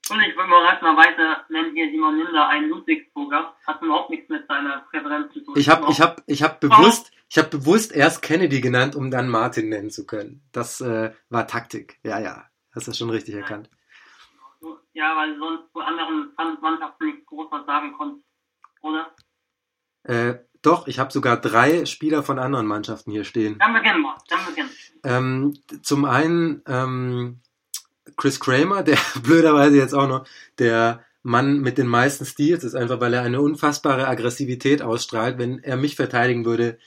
Und 0.09 0.21
ich 0.21 0.37
würde 0.37 0.49
überraschenderweise 0.49 1.37
nennen 1.49 1.75
hier 1.75 1.91
Simon 1.91 2.17
Linder 2.17 2.49
einen 2.49 2.69
Ludwigsburger. 2.69 3.55
Hat 3.67 3.83
überhaupt 3.83 4.11
nichts 4.11 4.29
mit 4.29 4.47
seiner 4.47 4.87
Präferenz 4.91 5.33
zu 5.33 5.41
tun. 5.41 5.55
Ich 5.57 5.69
habe 5.69 5.87
ich 5.91 6.01
hab, 6.01 6.23
ich 6.27 6.43
hab 6.43 6.61
bewusst, 6.61 7.11
ich 7.29 7.39
hab 7.39 7.51
bewusst 7.51 7.93
erst 7.93 8.23
Kennedy 8.23 8.61
genannt, 8.61 8.95
um 8.95 9.11
dann 9.11 9.29
Martin 9.29 9.69
nennen 9.69 9.91
zu 9.91 10.07
können. 10.07 10.43
Das 10.53 10.81
äh, 10.81 11.13
war 11.29 11.47
Taktik. 11.47 11.99
Ja, 12.05 12.21
ja. 12.21 12.45
Hast 12.75 12.89
du 12.89 12.93
schon 12.93 13.11
richtig 13.11 13.35
ja. 13.35 13.41
erkannt. 13.41 13.71
Ja, 14.93 15.17
weil 15.17 15.37
sonst 15.39 15.73
zu 15.73 15.81
anderen 15.81 16.33
Mannschaften 16.61 17.07
nicht 17.07 17.27
groß 17.27 17.49
was 17.51 17.67
sagen 17.67 17.93
konnten. 17.93 18.25
Oder? 18.83 19.15
Äh, 20.05 20.39
doch, 20.63 20.87
ich 20.87 20.99
habe 20.99 21.13
sogar 21.13 21.37
drei 21.37 21.85
Spieler 21.85 22.23
von 22.23 22.39
anderen 22.39 22.67
Mannschaften 22.67 23.11
hier 23.11 23.25
stehen. 23.25 23.59
Dann 23.59 23.75
beginnen 23.75 24.03
wir. 24.03 24.17
Dann 24.29 24.47
beginnen. 24.47 24.71
Ähm, 25.05 25.59
zum 25.83 26.05
einen 26.05 26.63
ähm, 26.67 27.41
Chris 28.17 28.41
Kramer, 28.41 28.83
der 28.83 28.99
blöderweise 29.23 29.77
jetzt 29.77 29.95
auch 29.95 30.09
noch 30.09 30.27
der 30.59 31.05
Mann 31.23 31.61
mit 31.61 31.77
den 31.77 31.89
meisten 31.89 32.25
Steals 32.25 32.63
ist, 32.63 32.77
einfach 32.77 33.01
weil 33.01 33.13
er 33.13 33.23
eine 33.23 33.41
unfassbare 33.41 34.07
Aggressivität 34.07 34.81
ausstrahlt. 34.81 35.39
Wenn 35.39 35.59
er 35.59 35.77
mich 35.77 35.97
verteidigen 35.97 36.45
würde, 36.45 36.79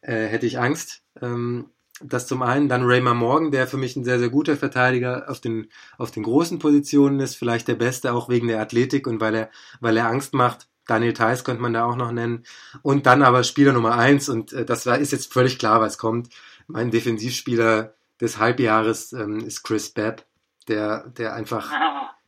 äh, 0.00 0.26
hätte 0.26 0.46
ich 0.46 0.58
Angst. 0.58 1.02
Ähm, 1.22 1.70
das 2.00 2.26
zum 2.26 2.42
einen. 2.42 2.68
Dann 2.68 2.82
Raymar 2.82 3.14
Morgan, 3.14 3.52
der 3.52 3.68
für 3.68 3.76
mich 3.76 3.94
ein 3.94 4.04
sehr, 4.04 4.18
sehr 4.18 4.30
guter 4.30 4.56
Verteidiger 4.56 5.30
auf 5.30 5.40
den, 5.40 5.68
auf 5.96 6.10
den 6.10 6.24
großen 6.24 6.58
Positionen 6.58 7.20
ist, 7.20 7.36
vielleicht 7.36 7.68
der 7.68 7.76
beste, 7.76 8.12
auch 8.12 8.28
wegen 8.28 8.48
der 8.48 8.60
Athletik 8.60 9.06
und 9.06 9.20
weil 9.20 9.34
er, 9.34 9.50
weil 9.80 9.96
er 9.96 10.08
Angst 10.08 10.34
macht. 10.34 10.66
Daniel 10.86 11.14
Theiss 11.14 11.44
könnte 11.44 11.62
man 11.62 11.72
da 11.72 11.84
auch 11.84 11.96
noch 11.96 12.10
nennen. 12.10 12.44
Und 12.82 13.06
dann 13.06 13.22
aber 13.22 13.44
Spieler 13.44 13.72
Nummer 13.72 13.96
eins, 13.96 14.28
und 14.28 14.52
äh, 14.52 14.64
das 14.64 14.86
war, 14.86 14.98
ist 14.98 15.12
jetzt 15.12 15.32
völlig 15.32 15.58
klar, 15.58 15.80
was 15.80 15.98
kommt. 15.98 16.30
Mein 16.66 16.90
Defensivspieler 16.90 17.94
des 18.20 18.38
Halbjahres 18.38 19.12
ähm, 19.12 19.38
ist 19.38 19.62
Chris 19.62 19.90
Babb 19.90 20.24
der, 20.68 21.08
der 21.08 21.34
einfach, 21.34 21.72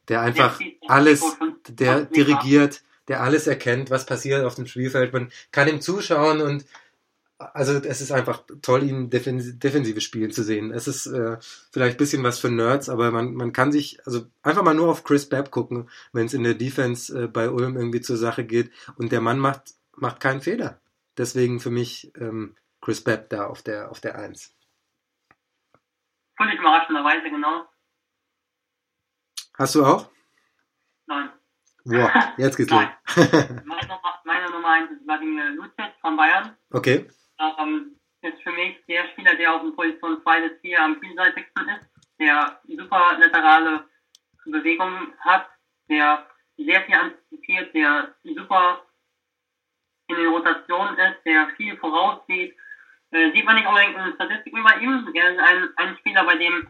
der 0.08 0.20
einfach 0.20 0.60
alles, 0.88 1.22
der 1.68 2.04
dirigiert, 2.04 2.82
der 3.08 3.22
alles 3.22 3.46
erkennt, 3.46 3.90
was 3.90 4.06
passiert 4.06 4.44
auf 4.44 4.54
dem 4.54 4.66
Spielfeld. 4.66 5.12
Man 5.12 5.30
kann 5.52 5.68
ihm 5.68 5.80
zuschauen 5.80 6.40
und 6.40 6.64
also 7.38 7.74
es 7.74 8.00
ist 8.00 8.12
einfach 8.12 8.44
toll, 8.62 8.82
ihn 8.82 9.10
defensiv, 9.10 9.58
defensive 9.58 10.00
spielen 10.00 10.30
zu 10.30 10.42
sehen. 10.42 10.72
Es 10.72 10.88
ist 10.88 11.06
äh, 11.06 11.36
vielleicht 11.70 11.96
ein 11.96 11.98
bisschen 11.98 12.22
was 12.22 12.38
für 12.38 12.50
Nerds, 12.50 12.88
aber 12.88 13.10
man, 13.10 13.34
man 13.34 13.52
kann 13.52 13.72
sich, 13.72 13.98
also 14.06 14.26
einfach 14.42 14.62
mal 14.62 14.74
nur 14.74 14.88
auf 14.88 15.04
Chris 15.04 15.28
Babb 15.28 15.50
gucken, 15.50 15.90
wenn 16.12 16.26
es 16.26 16.34
in 16.34 16.44
der 16.44 16.54
Defense 16.54 17.24
äh, 17.24 17.26
bei 17.26 17.50
Ulm 17.50 17.76
irgendwie 17.76 18.00
zur 18.00 18.16
Sache 18.16 18.44
geht. 18.44 18.70
Und 18.96 19.12
der 19.12 19.20
Mann 19.20 19.38
macht, 19.38 19.74
macht 19.94 20.20
keinen 20.20 20.40
Fehler. 20.40 20.80
Deswegen 21.18 21.60
für 21.60 21.70
mich 21.70 22.10
ähm, 22.18 22.56
Chris 22.80 23.04
Babb 23.04 23.28
da 23.28 23.46
auf 23.46 23.62
der, 23.62 23.90
auf 23.90 24.00
der 24.00 24.18
Eins. 24.18 24.54
Völlig 26.38 26.58
überraschenderweise, 26.58 27.30
genau. 27.30 27.66
Hast 29.58 29.74
du 29.74 29.84
auch? 29.84 30.10
Nein. 31.06 31.30
Boah, 31.84 32.12
jetzt 32.36 32.56
geht's 32.56 32.70
los. 32.70 32.84
Meine, 33.64 33.86
Nummer, 33.88 34.20
meine 34.24 34.50
Nummer 34.50 34.68
1 34.68 34.90
ist 34.90 35.04
Vladimir 35.04 35.50
Lucic 35.50 35.94
von 36.00 36.16
Bayern. 36.16 36.56
okay. 36.72 37.08
Ähm, 37.38 37.96
ist 38.22 38.42
für 38.42 38.52
mich 38.52 38.76
der 38.88 39.08
Spieler, 39.08 39.34
der 39.36 39.54
auf 39.54 39.62
den 39.62 39.74
Position 39.76 40.20
2 40.22 40.48
bis 40.48 40.60
4 40.60 40.80
am 40.80 41.00
vielseitigsten 41.00 41.68
ist, 41.68 41.86
der 42.18 42.60
super 42.66 43.16
laterale 43.18 43.84
Bewegungen 44.44 45.12
hat, 45.20 45.48
der 45.88 46.26
sehr 46.56 46.82
viel 46.82 46.94
antizipiert, 46.94 47.74
der 47.74 48.14
super 48.24 48.82
in 50.08 50.16
den 50.16 50.28
Rotationen 50.28 50.96
ist, 50.98 51.24
der 51.24 51.48
viel 51.56 51.76
voraussieht. 51.76 52.56
Äh, 53.10 53.32
sieht 53.32 53.44
man 53.44 53.56
nicht 53.56 53.66
unbedingt 53.66 53.96
in 53.96 54.04
den 54.04 54.14
Statistiken 54.14 54.64
bei 54.64 54.76
ihm. 54.78 55.08
Er 55.14 55.32
ist 55.32 55.38
ein, 55.38 55.68
ein 55.76 55.96
Spieler, 55.98 56.24
bei 56.24 56.36
dem 56.36 56.66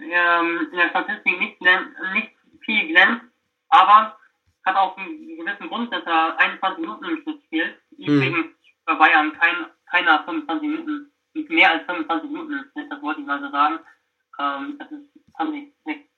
ähm, 0.00 0.68
in 0.70 0.78
der 0.78 0.90
Statistik 0.90 1.38
nicht, 1.40 1.60
nicht 1.60 2.32
viel 2.64 2.88
glänzt, 2.88 3.24
aber 3.68 4.16
hat 4.64 4.76
auch 4.76 4.96
einen 4.96 5.36
gewissen 5.36 5.68
Grund, 5.68 5.92
dass 5.92 6.04
er 6.04 6.38
21 6.38 6.80
Minuten 6.80 7.04
im 7.04 7.22
Schnitt 7.22 7.42
spielt. 7.44 7.78
Übrigens 7.96 8.46
bei 8.84 8.94
Bayern 8.94 9.32
kein, 9.38 9.66
keiner 9.90 10.24
25 10.24 10.68
Minuten, 10.68 11.12
mehr 11.48 11.70
als 11.70 11.84
25 11.86 12.30
Minuten 12.30 12.52
im 12.52 12.64
Schnitt, 12.72 12.92
das 12.92 13.02
wollte 13.02 13.20
ich 13.20 13.26
mal 13.26 13.40
so 13.40 13.50
sagen. 13.50 13.78
Ähm, 14.38 14.76
das 14.78 14.90
ist, 14.90 15.08
fand 15.36 15.54
ich 15.54 15.72
echt 15.86 16.08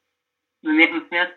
bemerkenswert. 0.62 1.32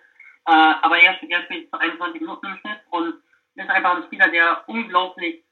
Äh, 0.45 0.51
aber 0.81 0.97
er, 0.99 1.21
er 1.23 1.43
spielt 1.43 1.73
21 1.73 2.21
Minuten 2.21 2.45
im 2.45 2.57
Schnitt 2.57 2.79
und 2.89 3.15
ist 3.55 3.69
einfach 3.69 3.95
ein 3.95 4.03
Spieler, 4.03 4.29
der 4.29 4.63
unglaublich 4.67 5.43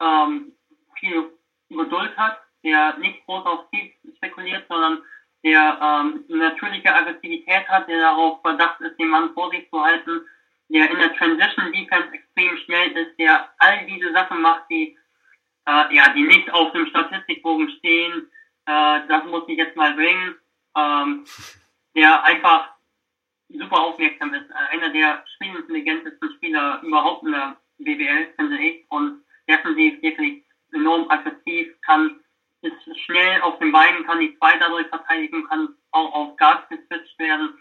ähm, 0.00 0.52
viel 0.98 1.30
Geduld 1.68 2.16
hat, 2.16 2.40
der 2.62 2.98
nicht 2.98 3.24
groß 3.26 3.44
auf 3.46 3.66
Sieg 3.72 3.98
spekuliert, 4.16 4.66
sondern 4.68 5.02
der 5.42 5.78
ähm, 5.82 6.24
natürliche 6.28 6.94
Aggressivität 6.94 7.68
hat, 7.68 7.88
der 7.88 8.00
darauf 8.00 8.40
verdacht 8.42 8.80
ist, 8.80 8.98
den 8.98 9.08
Mann 9.08 9.32
vor 9.34 9.50
sich 9.50 9.68
zu 9.70 9.82
halten, 9.82 10.20
der 10.68 10.90
in 10.90 10.98
der 10.98 11.14
Transition 11.14 11.72
Defense 11.72 12.12
extrem 12.12 12.56
schnell 12.58 12.90
ist, 12.92 13.18
der 13.18 13.48
all 13.58 13.86
diese 13.86 14.12
Sachen 14.12 14.42
macht, 14.42 14.64
die 14.70 14.96
äh, 15.66 15.94
ja, 15.94 16.12
die 16.14 16.22
nicht 16.22 16.52
auf 16.52 16.72
dem 16.72 16.86
Statistikbogen 16.86 17.70
stehen. 17.78 18.30
Äh, 18.66 19.00
das 19.08 19.24
muss 19.24 19.44
ich 19.48 19.58
jetzt 19.58 19.76
mal 19.76 19.94
bringen. 19.94 20.34
Ähm, 20.76 21.24
der 21.94 22.22
einfach 22.24 22.70
super 23.48 23.80
aufmerksam 23.80 24.32
ist. 24.34 24.48
Äh, 24.50 24.76
einer 24.76 24.90
der 24.90 25.24
spielintelligentesten 25.36 26.32
Spieler 26.36 26.80
überhaupt 26.82 27.24
in 27.24 27.32
der 27.32 27.56
BBL, 27.78 28.32
finde 28.36 28.58
ich. 28.58 28.84
Und 28.90 29.22
defensiv 29.48 30.00
wirklich 30.02 30.44
enorm 30.72 31.10
aggressiv, 31.10 31.68
kann, 31.82 32.20
ist 32.62 32.98
schnell 33.04 33.40
auf 33.42 33.58
den 33.58 33.72
Beinen, 33.72 34.04
kann 34.04 34.20
die 34.20 34.36
zwei 34.38 34.58
dadurch 34.58 34.86
verteidigen, 34.88 35.46
kann 35.48 35.68
auch 35.92 36.12
auf 36.12 36.36
Gas 36.36 36.60
geswitcht 36.68 37.18
werden. 37.18 37.58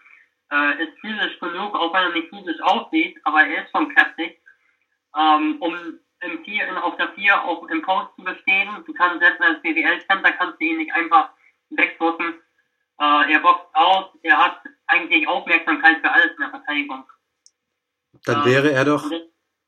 Äh, 0.52 0.84
ist 0.84 1.00
physisch 1.00 1.40
genug, 1.40 1.76
auch 1.76 1.94
wenn 1.94 2.04
er 2.04 2.12
nicht 2.14 2.30
physisch 2.30 2.60
aussieht, 2.62 3.20
aber 3.24 3.44
er 3.46 3.64
ist 3.64 3.72
schon 3.72 3.94
kräftig. 3.96 4.42
Ähm, 5.18 5.58
um 5.60 6.00
im 6.22 6.44
vier, 6.44 6.84
auf 6.84 6.98
der 6.98 7.14
4 7.14 7.44
auch 7.44 7.68
im 7.70 7.82
Post 7.82 8.10
zu 8.18 8.24
bestehen. 8.24 8.70
Du 8.86 8.94
kannst 8.94 9.22
selbst 9.22 9.42
als 9.42 9.62
BWL-Center 9.62 10.32
kannst 10.34 10.60
du 10.60 10.66
ihn 10.66 10.78
nicht 10.78 10.94
einfach 10.94 11.30
wegdrücken. 11.70 12.34
Äh, 13.00 13.32
er 13.34 13.40
boxt 13.40 13.68
aus, 13.74 14.06
er 14.24 14.38
hat 14.38 14.62
eigentlich 14.88 15.26
Aufmerksamkeit 15.28 16.00
für 16.02 16.12
alles 16.12 16.32
in 16.32 16.42
der 16.42 16.50
Verteidigung. 16.50 17.06
Dann 18.26 18.44
wäre 18.46 18.72
er 18.72 18.84
doch, 18.86 19.04
Und 19.04 19.12
das- 19.14 19.22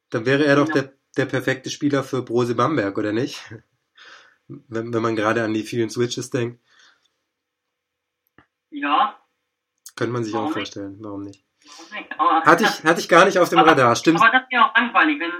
dann 0.09 0.25
wäre 0.25 0.43
er 0.45 0.57
doch 0.57 0.67
der, 0.69 0.91
der 1.15 1.25
perfekte 1.25 1.69
Spieler 1.69 2.03
für 2.03 2.21
Brose 2.23 2.55
Bamberg, 2.55 2.97
oder 2.97 3.13
nicht? 3.13 3.41
Wenn, 4.67 4.93
wenn 4.93 5.01
man 5.01 5.15
gerade 5.15 5.43
an 5.43 5.53
die 5.53 5.63
vielen 5.63 5.89
Switches 5.89 6.29
denkt, 6.29 6.59
Ja, 8.69 9.17
könnte 9.95 10.13
man 10.13 10.23
sich 10.23 10.33
Warum 10.33 10.45
auch 10.45 10.55
nicht? 10.55 10.73
vorstellen. 10.73 10.97
Warum 11.01 11.21
nicht? 11.23 11.43
warum 11.63 11.93
nicht? 11.93 12.19
Aber, 12.19 12.43
Hatte 12.45 12.63
ich, 12.63 12.83
hatte 12.83 12.99
ich 13.01 13.09
gar 13.09 13.25
nicht 13.25 13.37
auf 13.37 13.49
dem 13.49 13.59
aber, 13.59 13.71
Radar, 13.71 13.95
stimmt. 13.95 14.21
Aber 14.21 14.31
das 14.31 14.49
wäre 14.49 14.65
auch 14.65 14.75
langweilig, 14.75 15.19
wenn 15.19 15.31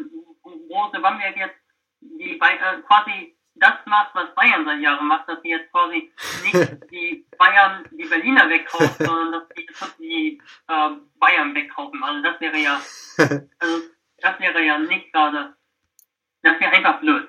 Rose 0.70 0.99
Bamberg 0.99 1.36
jetzt 1.38 1.55
die, 2.01 2.39
äh, 2.39 2.82
quasi 2.88 3.36
das 3.55 3.74
macht, 3.86 4.16
was 4.16 4.34
Bayern 4.36 4.66
seit 4.66 4.82
Jahren 4.82 5.07
macht, 5.07 5.28
dass 5.28 5.41
sie 5.41 5.49
jetzt 5.49 5.72
quasi 5.72 6.12
nicht 6.43 6.53
die 6.91 7.28
Bayern, 7.38 7.88
die 7.91 8.05
Berliner 8.05 8.49
wegkaufen, 8.49 9.05
sondern 9.05 9.32
dass 9.32 9.49
die, 9.49 9.68
die 9.99 10.41
äh, 10.68 10.89
Bayern 11.20 11.55
wegkaufen. 11.55 12.03
Also 12.03 12.22
das 12.24 12.39
wäre 12.41 12.57
ja, 12.57 12.82
also 13.59 13.82
das 14.18 14.39
wäre 14.39 14.64
ja 14.64 14.78
nicht 14.80 15.12
gerade, 15.14 15.55
das 16.43 16.59
wäre 16.59 16.72
einfach 16.72 16.99
blöd. 16.99 17.28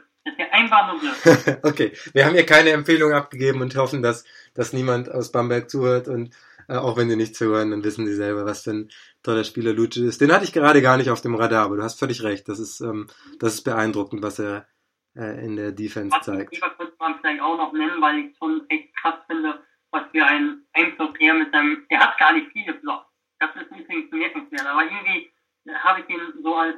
Okay, 1.63 1.93
wir 2.13 2.25
haben 2.25 2.35
hier 2.35 2.47
keine 2.47 2.71
Empfehlung 2.71 3.13
abgegeben 3.13 3.61
und 3.61 3.77
hoffen, 3.77 4.03
dass, 4.03 4.25
dass 4.55 4.73
niemand 4.73 5.11
aus 5.11 5.33
Bamberg 5.33 5.69
zuhört 5.69 6.09
und 6.09 6.35
äh, 6.69 6.77
auch 6.77 6.97
wenn 6.97 7.09
sie 7.09 7.17
nichts 7.17 7.41
hören, 7.41 7.71
dann 7.71 7.85
wissen 7.85 8.07
sie 8.07 8.15
selber, 8.15 8.45
was 8.45 8.63
für 8.63 8.71
ein 8.71 8.91
toller 9.23 9.45
Spieler 9.45 9.73
Luce 9.73 9.97
ist. 9.99 10.21
Den 10.21 10.33
hatte 10.33 10.45
ich 10.45 10.53
gerade 10.53 10.83
gar 10.83 10.97
nicht 10.97 11.11
auf 11.11 11.21
dem 11.21 11.35
Radar, 11.35 11.65
aber 11.65 11.77
du 11.77 11.83
hast 11.83 11.99
völlig 11.99 12.23
recht. 12.23 12.49
Das 12.49 12.59
ist, 12.59 12.81
ähm, 12.81 13.09
das 13.39 13.55
ist 13.55 13.63
beeindruckend, 13.63 14.23
was 14.23 14.39
er 14.39 14.67
äh, 15.17 15.45
in 15.45 15.57
der 15.57 15.73
Defense 15.73 16.17
Was 16.17 16.25
zeigt. 16.25 16.55
Lieber 16.55 16.71
könnte 16.71 16.95
man 16.99 17.19
vielleicht 17.21 17.43
auch 17.43 17.57
noch 17.57 17.73
nennen, 17.73 18.01
weil 18.01 18.19
ich 18.19 18.37
schon 18.39 18.65
echt 18.69 18.95
krass 18.97 19.17
finde, 19.27 19.61
was 19.91 20.03
für 20.11 20.25
ein 20.25 20.63
Einfluss 20.73 21.11
er 21.19 21.35
mit 21.35 21.53
seinem, 21.53 21.87
der 21.91 22.01
hat 22.01 22.19
gar 22.19 22.33
nicht 22.33 22.51
viele 22.53 22.75
Blocks. 22.75 23.07
Das 23.39 23.51
ist 23.57 23.71
übrigens 23.77 24.11
bemerkenswert, 24.11 24.67
aber 24.67 24.85
irgendwie 24.85 25.33
habe 25.75 26.01
ich 26.01 26.09
ihn 26.09 26.21
so 26.43 26.55
als 26.55 26.77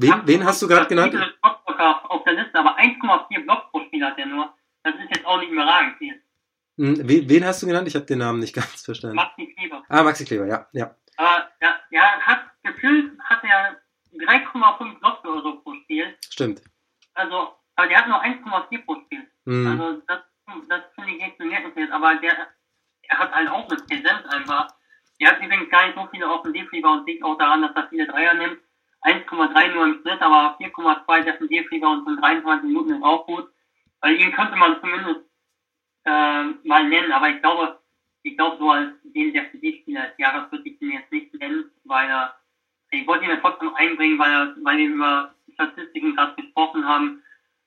Wen, 0.00 0.22
wen 0.24 0.44
hast 0.44 0.62
du 0.62 0.68
gerade 0.68 0.86
genannt? 0.86 1.12
Blockblocker 1.12 2.10
auf 2.10 2.24
der 2.24 2.32
Liste, 2.34 2.58
aber 2.58 2.78
1,4 2.78 3.44
Blocks 3.44 3.70
pro 3.70 3.80
Spiel 3.84 4.04
hat 4.04 4.18
er 4.18 4.26
nur. 4.26 4.54
Das 4.82 4.94
ist 4.94 5.14
jetzt 5.14 5.26
auch 5.26 5.38
nicht 5.38 5.50
überragend 5.50 5.98
viel. 5.98 6.22
Hm, 6.78 6.96
Wen, 7.06 7.28
wen 7.28 7.44
hast 7.44 7.62
du 7.62 7.66
genannt? 7.66 7.86
Ich 7.86 7.94
habe 7.94 8.06
den 8.06 8.18
Namen 8.18 8.40
nicht 8.40 8.54
ganz 8.60 8.82
verstanden. 8.82 9.16
Maxi 9.16 9.46
Kleber. 9.54 9.82
Ah, 9.88 10.02
Maxi 10.02 10.24
Kleber, 10.24 10.46
ja, 10.46 10.66
ja. 10.72 10.94
Aber 11.16 11.50
ja, 11.60 11.78
ja, 11.90 12.02
hat 12.20 12.40
gefühlt 12.62 13.20
hat 13.22 13.44
er 13.44 13.76
3,5 14.14 14.98
Blocks 15.00 15.24
oder 15.24 15.42
so 15.42 15.60
pro 15.60 15.74
Spiel. 15.74 16.16
Stimmt. 16.30 16.62
Also, 17.14 17.54
aber 17.76 17.88
der 17.88 17.98
hat 17.98 18.08
nur 18.08 18.22
1,4 18.22 18.84
pro 18.84 18.94
Spiel. 19.02 19.26
Hm. 19.44 19.66
Also 19.66 20.02
das, 20.06 20.20
das 20.68 20.80
finde 20.94 21.10
ich 21.10 21.22
echt 21.22 21.36
bemerkenswert. 21.36 21.90
Aber 21.92 22.14
der, 22.16 22.48
er 23.02 23.18
hat 23.18 23.32
halt 23.34 23.50
auch 23.50 23.68
eine 23.68 23.76
Präsenz 23.82 24.24
einfach. 24.30 24.68
Er 25.18 25.32
hat 25.32 25.42
übrigens 25.42 25.68
gar 25.68 25.84
nicht 25.86 25.96
so 25.96 26.08
viele 26.10 26.26
Offensivlieber 26.30 26.92
und 26.92 27.06
liegt 27.06 27.22
auch 27.22 27.36
daran, 27.36 27.60
dass 27.60 27.76
er 27.76 27.88
viele 27.90 28.06
Dreier 28.06 28.32
nimmt. 28.32 28.58
1,3 29.02 29.72
nur 29.72 29.84
im 29.84 30.00
Schnitt, 30.02 30.20
aber 30.20 30.58
4,2 30.60 31.22
Defensivlieber 31.22 31.90
und 31.90 32.04
sind 32.04 32.20
23 32.20 32.68
Minuten 32.68 32.94
ist 32.94 33.02
auch 33.02 33.26
gut. 33.26 33.48
Weil 34.00 34.20
ihn 34.20 34.32
könnte 34.32 34.56
man 34.56 34.80
zumindest 34.80 35.20
äh, 36.04 36.44
mal 36.64 36.88
nennen, 36.88 37.12
aber 37.12 37.30
ich 37.30 37.40
glaube, 37.40 37.78
ich 38.22 38.36
glaube 38.36 38.56
so 38.58 38.70
als 38.70 38.90
den 39.02 39.32
Defensivspieler 39.32 40.08
des 40.08 40.18
Jahres 40.18 40.50
würde 40.52 40.68
ich 40.68 40.80
ihn 40.80 40.92
jetzt 40.92 41.12
nicht 41.12 41.32
nennen, 41.34 41.70
weil 41.84 42.08
er, 42.08 42.34
ich 42.90 43.06
wollte 43.06 43.24
ihn 43.24 43.30
ja 43.30 43.36
trotzdem 43.36 43.74
einbringen, 43.74 44.18
weil 44.18 44.30
er, 44.30 44.56
weil 44.62 44.78
wir 44.78 44.88
über 44.88 45.34
Statistiken 45.54 46.16
gerade 46.16 46.40
gesprochen 46.40 46.86
haben. 46.86 47.22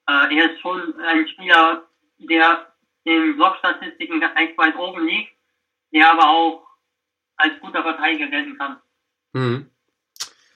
Äh, 0.08 0.36
er 0.36 0.52
ist 0.52 0.62
schon 0.62 1.00
ein 1.00 1.28
Spieler, 1.28 1.88
der 2.18 2.74
in 3.04 3.36
Blockstatistiken 3.36 4.22
echt 4.22 4.58
weit 4.58 4.76
oben 4.78 5.06
liegt, 5.06 5.32
der 5.92 6.12
aber 6.12 6.30
auch 6.30 6.68
als 7.38 7.60
guter 7.60 7.84
Verteidiger 7.84 8.28
gelten 8.28 8.58
kann. 8.58 8.80
Hm. 9.34 9.70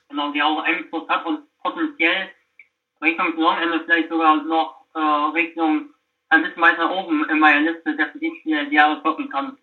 Genau, 0.10 0.32
der 0.32 0.46
auch 0.46 0.64
Einfluss 0.64 1.08
hat 1.10 1.26
und 1.26 1.42
potenziell 1.62 2.30
Richtung 3.02 3.28
Saisonende 3.36 3.82
vielleicht 3.86 4.10
sogar 4.10 4.44
noch 4.44 4.86
äh, 4.94 5.00
Richtung 5.00 5.94
ein 6.30 6.44
bisschen 6.44 6.62
weiter 6.62 6.92
oben 6.92 7.30
in 7.30 7.40
meiner 7.40 7.72
Liste 7.72 7.96
der 7.96 8.10
Verdienstspieler 8.10 8.66
des 8.66 8.74
Jahres 8.74 9.04
rücken 9.04 9.30
kann. 9.30 9.58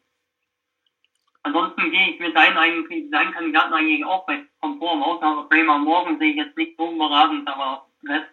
Ansonsten 1.43 1.91
gehe 1.91 2.11
ich 2.11 2.21
mit 2.21 2.35
deinen, 2.35 2.57
eigentlich, 2.57 3.11
deinen 3.11 3.33
Kandidaten 3.33 3.75
eigentlich 3.75 4.05
auch 4.05 4.25
bei 4.25 4.45
Komfort 4.61 5.03
außer 5.03 5.47
Bremer 5.51 5.79
Morgen 5.79 6.19
sehe 6.19 6.31
ich 6.31 6.37
jetzt 6.37 6.57
nicht 6.57 6.77
so 6.79 6.91
überragend, 6.91 7.47
aber 7.47 7.87
Rest, 8.09 8.31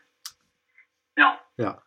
ja, 1.17 1.39
Ja. 1.57 1.81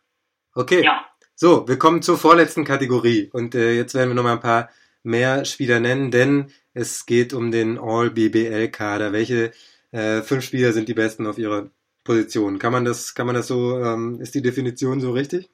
Okay. 0.53 0.83
ja. 0.83 1.05
So, 1.33 1.67
wir 1.67 1.77
kommen 1.77 2.01
zur 2.01 2.17
vorletzten 2.17 2.63
Kategorie 2.63 3.29
und 3.33 3.55
äh, 3.55 3.75
jetzt 3.75 3.93
werden 3.95 4.09
wir 4.09 4.15
noch 4.15 4.23
mal 4.23 4.33
ein 4.33 4.39
paar 4.39 4.69
mehr 5.03 5.45
Spieler 5.45 5.79
nennen, 5.79 6.11
denn 6.11 6.51
es 6.73 7.05
geht 7.05 7.33
um 7.33 7.51
den 7.51 7.77
All-BBL-Kader. 7.77 9.11
Welche 9.11 9.51
äh, 9.95 10.21
fünf 10.21 10.43
Spieler 10.43 10.73
sind 10.73 10.89
die 10.89 10.93
besten 10.93 11.25
auf 11.25 11.37
ihrer 11.37 11.69
Position? 12.03 12.59
Kann 12.59 12.73
man 12.73 12.83
das, 12.83 13.15
kann 13.15 13.25
man 13.25 13.35
das 13.35 13.47
so, 13.47 13.79
ähm, 13.79 14.19
ist 14.19 14.35
die 14.35 14.41
Definition 14.41 14.99
so 14.99 15.11
richtig? 15.11 15.49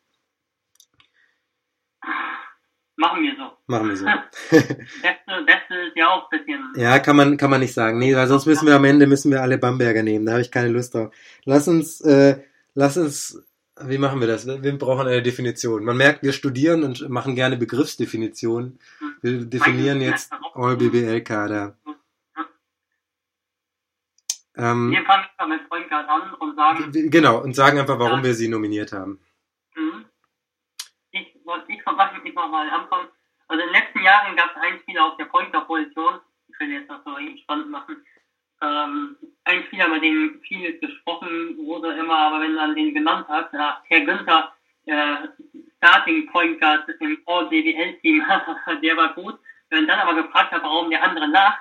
Machen 2.96 3.24
wir 3.24 3.36
so. 3.36 3.52
Machen 3.68 3.90
wir 3.90 3.98
so. 3.98 4.06
Beste, 4.52 5.46
Beste 5.46 5.76
ist 5.88 5.96
ja 5.96 6.08
auch 6.10 6.30
ein 6.32 6.38
bisschen. 6.38 6.74
ja, 6.76 7.00
kann 7.00 7.16
man, 7.16 7.38
kann 7.38 7.50
man 7.50 7.62
nicht 7.62 7.74
sagen. 7.74 7.98
Nee, 7.98 8.16
weil 8.16 8.28
sonst 8.28 8.46
müssen 8.46 8.68
wir 8.68 8.76
am 8.76 8.86
Ende 8.86 9.08
müssen 9.08 9.32
wir 9.32 9.42
alle 9.42 9.58
Bamberger 9.58 10.04
nehmen. 10.04 10.26
Da 10.26 10.34
habe 10.34 10.42
ich 10.42 10.52
keine 10.52 10.68
Lust 10.68 10.94
drauf. 10.94 11.14
Lass 11.46 11.68
uns, 11.68 12.02
äh, 12.02 12.44
lass 12.76 12.98
uns 12.98 13.44
wie 13.88 13.98
machen 13.98 14.20
wir 14.20 14.28
das? 14.28 14.46
Wir 14.46 14.78
brauchen 14.78 15.08
eine 15.08 15.22
Definition. 15.22 15.84
Man 15.84 15.98
merkt, 15.98 16.24
wir 16.24 16.34
studieren 16.34 16.84
und 16.84 17.10
machen 17.10 17.36
gerne 17.36 17.58
Begriffsdefinitionen. 17.58 18.80
Wir 19.22 19.46
definieren 19.46 20.02
jetzt 20.02 20.32
All-BBL-Kader. 20.54 21.78
Ähm, 24.58 24.92
wir 24.92 25.04
fangen 25.04 25.26
mit 25.50 25.70
Point 25.70 25.90
Guard 25.90 26.10
an 26.10 26.34
und 26.36 26.56
sagen. 26.56 26.92
Genau, 27.10 27.40
und 27.42 27.56
sagen 27.56 27.80
einfach, 27.80 28.00
warum 28.00 28.20
ja. 28.20 28.26
wir 28.26 28.34
sie 28.34 28.50
nominiert 28.50 28.92
haben. 28.92 29.20
Mhm. 29.76 30.06
Ich, 31.12 31.36
ich, 31.36 31.42
ich, 31.68 31.80
ich 32.26 32.34
mach 32.34 32.50
mal 32.50 32.70
anfangen. 32.70 33.08
Also 33.48 33.64
in 33.64 33.70
den 33.70 33.82
letzten 33.82 34.02
Jahren 34.02 34.36
gab 34.36 34.52
es 34.56 34.62
einen 34.62 34.80
Spieler 34.80 35.06
auf 35.06 35.18
der 35.18 35.26
Point 35.26 35.52
Guard-Position. 35.52 36.20
Ich 36.48 36.60
will 36.60 36.72
jetzt 36.72 36.90
das 36.90 37.04
so 37.04 37.12
spannend 37.44 37.70
machen. 37.70 38.06
Ähm, 38.62 39.18
ein 39.44 39.64
Spieler, 39.66 39.90
bei 39.90 40.00
dem 40.00 40.40
viel 40.42 40.80
gesprochen 40.80 41.58
wurde 41.58 41.94
immer, 41.94 42.18
aber 42.18 42.42
wenn 42.42 42.54
man 42.54 42.76
den 42.76 42.94
genannt 42.94 43.28
hat, 43.28 43.52
Herr 43.52 44.02
Günther, 44.06 44.54
äh, 44.86 45.28
Starting 45.78 46.28
Point 46.32 46.62
Guard 46.62 46.88
im 47.00 47.22
All-BBL-Team, 47.26 48.24
der 48.84 48.98
war 48.98 49.14
gut. 49.16 49.40
Wenn 49.70 49.88
dann 49.88 50.00
aber 50.00 50.22
gefragt 50.22 50.52
hat, 50.52 50.64
warum 50.64 50.90
der 50.90 51.04
andere 51.04 51.28
nach, 51.28 51.58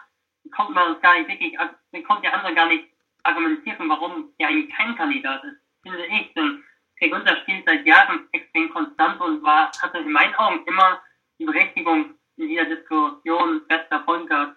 kommt 0.55 0.75
man 0.75 0.93
uns 0.93 1.01
gar 1.01 1.19
nicht 1.19 1.29
wirklich, 1.29 1.59
dann 1.93 2.05
kommt 2.05 2.25
der 2.25 2.35
andere 2.35 2.55
gar 2.55 2.69
nicht 2.69 2.87
argumentieren, 3.23 3.89
warum 3.89 4.33
der 4.39 4.49
eigentlich 4.49 4.75
kein 4.75 4.97
Kandidat 4.97 5.43
ist. 5.45 5.57
Finde 5.83 6.05
ich, 6.07 6.33
denn 6.35 6.63
Herr 6.97 7.09
Günther 7.09 7.37
spielt 7.39 7.65
seit 7.67 7.87
Jahren 7.87 8.29
extrem 8.33 8.71
konstant 8.71 9.21
und 9.21 9.43
war, 9.43 9.71
hatte 9.81 9.99
in 9.99 10.13
meinen 10.13 10.35
Augen 10.35 10.65
immer 10.67 11.01
die 11.39 11.47
Berechtigung, 11.47 12.15
in 12.37 12.49
dieser 12.49 12.67
Diskussion 12.67 13.63
bester 13.69 14.05
Guard 14.07 14.57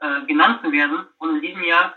äh, 0.00 0.26
genannt 0.26 0.60
zu 0.62 0.70
werden. 0.72 1.06
Und 1.18 1.36
in 1.36 1.42
diesem 1.42 1.62
Jahr 1.64 1.94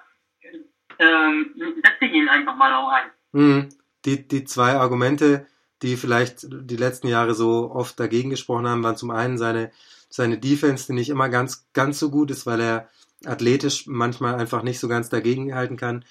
ähm, 0.99 1.53
setze 1.83 2.05
ich 2.05 2.13
ihn 2.13 2.29
einfach 2.29 2.55
mal 2.55 2.73
auch 2.73 2.89
ein. 2.89 3.11
Mhm. 3.33 3.69
Die, 4.05 4.27
die 4.27 4.45
zwei 4.45 4.75
Argumente, 4.75 5.47
die 5.81 5.95
vielleicht 5.95 6.47
die 6.49 6.77
letzten 6.77 7.07
Jahre 7.07 7.33
so 7.33 7.71
oft 7.71 7.99
dagegen 7.99 8.29
gesprochen 8.29 8.67
haben, 8.67 8.83
waren 8.83 8.97
zum 8.97 9.11
einen 9.11 9.37
seine, 9.37 9.71
seine 10.09 10.37
Defense, 10.37 10.87
die 10.87 10.93
nicht 10.93 11.09
immer 11.09 11.29
ganz, 11.29 11.69
ganz 11.73 11.99
so 11.99 12.09
gut 12.09 12.31
ist, 12.31 12.45
weil 12.45 12.61
er 12.61 12.89
athletisch 13.25 13.87
manchmal 13.87 14.35
einfach 14.35 14.63
nicht 14.63 14.79
so 14.79 14.87
ganz 14.87 15.09
dagegen 15.09 15.53
halten 15.53 15.77
kann. 15.77 16.05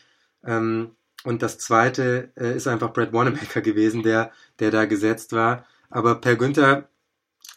Ähm, 0.45 0.93
und 1.25 1.43
das 1.43 1.59
zweite 1.59 2.33
äh, 2.37 2.57
ist 2.57 2.67
einfach 2.67 2.93
Brad 2.93 3.13
Wanamaker 3.13 3.61
gewesen, 3.63 4.03
der, 4.03 4.33
der 4.59 4.71
da 4.71 4.85
gesetzt 4.87 5.33
war. 5.33 5.67
Aber 5.91 6.17
Per 6.17 6.37
Günther 6.37 6.89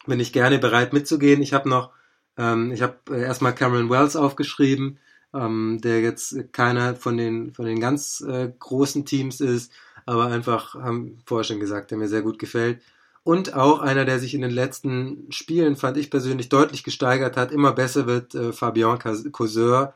bin 0.06 0.20
ich 0.20 0.32
gerne 0.32 0.58
bereit 0.58 0.92
mitzugehen. 0.92 1.42
Ich 1.42 1.54
habe 1.54 1.68
noch, 1.68 1.90
ähm, 2.36 2.72
ich 2.72 2.82
habe 2.82 2.98
äh, 3.10 3.22
erstmal 3.22 3.54
Cameron 3.54 3.90
Wells 3.90 4.16
aufgeschrieben, 4.16 4.98
ähm, 5.32 5.80
der 5.82 6.00
jetzt 6.00 6.52
keiner 6.52 6.94
von 6.94 7.16
den, 7.16 7.54
von 7.54 7.64
den 7.64 7.80
ganz 7.80 8.20
äh, 8.20 8.52
großen 8.58 9.06
Teams 9.06 9.40
ist, 9.40 9.72
aber 10.06 10.26
einfach, 10.26 10.74
haben 10.74 11.18
vorher 11.24 11.44
schon 11.44 11.60
gesagt, 11.60 11.90
der 11.90 11.98
mir 11.98 12.08
sehr 12.08 12.22
gut 12.22 12.38
gefällt. 12.38 12.82
Und 13.24 13.54
auch 13.54 13.80
einer, 13.80 14.04
der 14.04 14.18
sich 14.18 14.34
in 14.34 14.42
den 14.42 14.50
letzten 14.50 15.32
Spielen, 15.32 15.76
fand 15.76 15.96
ich 15.96 16.10
persönlich, 16.10 16.50
deutlich 16.50 16.84
gesteigert 16.84 17.38
hat, 17.38 17.52
immer 17.52 17.72
besser 17.72 18.06
wird, 18.06 18.34
äh, 18.34 18.52
Fabian 18.52 18.98
Causeur, 18.98 19.94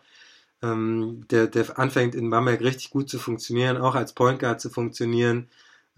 ähm, 0.63 1.27
der, 1.31 1.47
der 1.47 1.79
anfängt 1.79 2.15
in 2.15 2.31
Bamberg 2.31 2.63
richtig 2.63 2.91
gut 2.91 3.11
zu 3.11 3.19
funktionieren, 3.19 3.77
auch 3.77 3.95
als 3.95 4.15
Point 4.15 4.41
Guard 4.41 4.63
zu 4.63 4.71
funktionieren. 4.71 5.49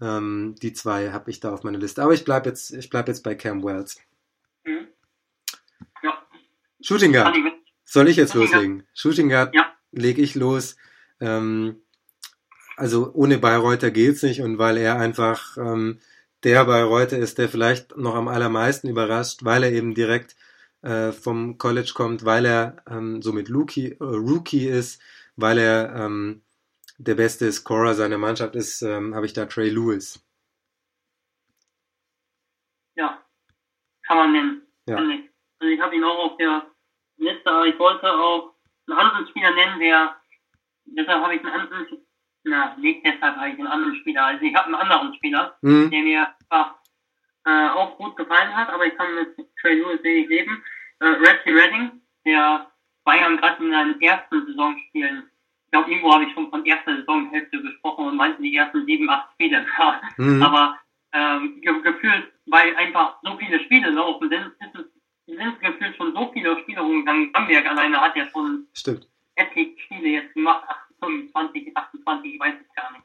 Ähm, 0.01 0.55
die 0.61 0.73
zwei 0.73 1.11
habe 1.11 1.31
ich 1.31 1.39
da 1.39 1.53
auf 1.53 1.63
meiner 1.63 1.77
Liste. 1.77 2.03
Aber 2.03 2.13
ich 2.13 2.25
bleibe 2.25 2.49
jetzt, 2.49 2.71
ich 2.71 2.89
bleib 2.89 3.07
jetzt 3.07 3.23
bei 3.23 3.33
Cam 3.33 3.63
Wells. 3.63 4.01
Mhm. 4.65 4.87
Ja. 6.03 6.21
Shooting 6.81 7.13
Guard. 7.13 7.37
Soll 7.85 8.09
ich 8.09 8.17
jetzt 8.17 8.33
loslegen? 8.33 8.83
Shooting 8.93 9.29
Guard 9.29 9.55
ja. 9.55 9.71
lege 9.91 10.21
ich 10.21 10.35
los. 10.35 10.75
Ähm, 11.21 11.77
also 12.75 13.11
ohne 13.13 13.37
Bayreuther 13.37 13.91
geht's 13.91 14.23
nicht 14.23 14.41
und 14.41 14.57
weil 14.57 14.77
er 14.77 14.99
einfach 14.99 15.55
ähm, 15.57 15.99
der 16.43 16.65
Bayreuther 16.65 17.17
ist, 17.17 17.37
der 17.37 17.49
vielleicht 17.49 17.97
noch 17.97 18.15
am 18.15 18.27
allermeisten 18.27 18.87
überrascht, 18.87 19.43
weil 19.43 19.63
er 19.63 19.71
eben 19.71 19.93
direkt 19.93 20.35
äh, 20.81 21.11
vom 21.11 21.57
College 21.57 21.91
kommt, 21.93 22.25
weil 22.25 22.45
er 22.45 22.83
ähm, 22.89 23.21
somit 23.21 23.49
Rookie, 23.51 23.91
äh, 23.91 24.03
Rookie 24.03 24.67
ist, 24.67 25.01
weil 25.35 25.59
er 25.59 25.93
ähm, 25.95 26.41
der 26.97 27.15
beste 27.15 27.51
Scorer 27.51 27.93
seiner 27.93 28.17
Mannschaft 28.17 28.55
ist, 28.55 28.81
ähm, 28.81 29.15
habe 29.15 29.25
ich 29.25 29.33
da 29.33 29.45
Trey 29.45 29.69
Lewis. 29.69 30.25
Ja, 32.95 33.23
kann 34.03 34.17
man 34.17 34.31
nennen. 34.31 34.61
Ja. 34.87 34.97
Also 34.97 35.71
ich 35.73 35.79
habe 35.79 35.95
ihn 35.95 36.03
auch 36.03 36.31
auf 36.31 36.37
der 36.37 36.65
Liste, 37.17 37.49
aber 37.51 37.67
ich 37.67 37.77
wollte 37.77 38.11
auch 38.11 38.55
einen 38.87 38.97
anderen 38.97 39.27
Spieler 39.27 39.53
nennen, 39.53 39.79
der, 39.79 40.15
deshalb 40.85 41.23
habe 41.23 41.35
ich 41.35 41.41
einen 41.41 41.53
anderen, 41.53 42.05
na, 42.43 42.75
nicht 42.77 43.05
deshalb 43.05 43.35
habe 43.35 43.49
ich 43.49 43.59
einen 43.59 43.67
anderen 43.67 43.95
Spieler, 43.95 44.25
also 44.25 44.43
ich 44.43 44.55
habe 44.55 44.67
einen 44.67 44.75
anderen 44.75 45.13
Spieler, 45.15 45.57
mhm. 45.61 45.91
der 45.91 46.01
mir 46.01 46.27
einfach, 46.39 46.75
äh, 47.45 47.69
auch 47.69 47.97
gut 47.97 48.15
gefallen 48.15 48.55
hat, 48.55 48.69
aber 48.69 48.85
ich 48.85 48.95
kann 48.95 49.15
mit 49.15 49.35
Trey 49.59 49.75
Lewis 49.75 50.03
wenig 50.03 50.29
leben. 50.29 50.63
Äh, 50.99 51.05
Reggie 51.07 51.51
Redding, 51.51 52.01
der 52.25 52.71
Bayern 53.03 53.37
gerade 53.37 53.63
in 53.63 53.71
seinen 53.71 54.01
ersten 54.01 54.45
Saisonspielen 54.45 55.31
ich 55.71 55.73
glaube, 55.73 55.89
irgendwo 55.89 56.13
habe 56.13 56.25
ich 56.25 56.33
schon 56.33 56.49
von 56.49 56.65
erster 56.65 56.97
Saisonhälfte 56.97 57.61
gesprochen 57.61 58.07
und 58.07 58.17
meinten 58.17 58.43
die 58.43 58.53
ersten 58.57 58.85
sieben, 58.85 59.09
acht 59.09 59.31
Spiele. 59.31 59.65
mhm. 60.17 60.43
Aber 60.43 60.77
ähm, 61.13 61.61
gefühlt, 61.61 62.29
weil 62.47 62.75
einfach 62.75 63.19
so 63.23 63.37
viele 63.37 63.57
Spiele 63.61 63.89
laufen, 63.91 64.27
sind, 64.27 64.51
ist 64.59 64.75
es, 64.75 65.33
sind 65.33 65.61
gefühlt 65.61 65.95
schon 65.95 66.13
so 66.13 66.29
viele 66.33 66.59
Spiele 66.59 66.81
rumgegangen. 66.81 67.31
Bamberg 67.31 67.65
alleine 67.65 68.01
hat 68.01 68.17
ja 68.17 68.25
schon 68.25 68.67
Stimmt. 68.73 69.07
etliche 69.35 69.79
Spiele 69.79 70.09
jetzt 70.09 70.33
gemacht, 70.33 70.67
25, 71.01 71.75
28, 71.75 72.33
ich 72.33 72.39
weiß 72.39 72.55
es 72.61 72.75
gar 72.75 72.91
nicht. 72.91 73.03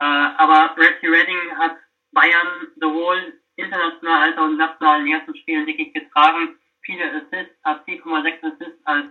Äh, 0.00 0.04
aber 0.04 0.76
Reggie 0.76 1.08
Redding 1.08 1.56
hat 1.56 1.76
Bayern 2.12 2.68
sowohl 2.76 3.40
international 3.56 4.22
als 4.22 4.38
auch 4.38 4.48
national 4.48 5.00
in 5.00 5.06
den 5.06 5.14
ersten 5.14 5.36
Spielen 5.36 5.66
wirklich 5.66 5.92
getragen. 5.92 6.56
Viele 6.82 7.04
Assists, 7.04 7.54
hat 7.64 7.86
4,6 7.86 8.54
Assists 8.54 8.86
als 8.86 9.06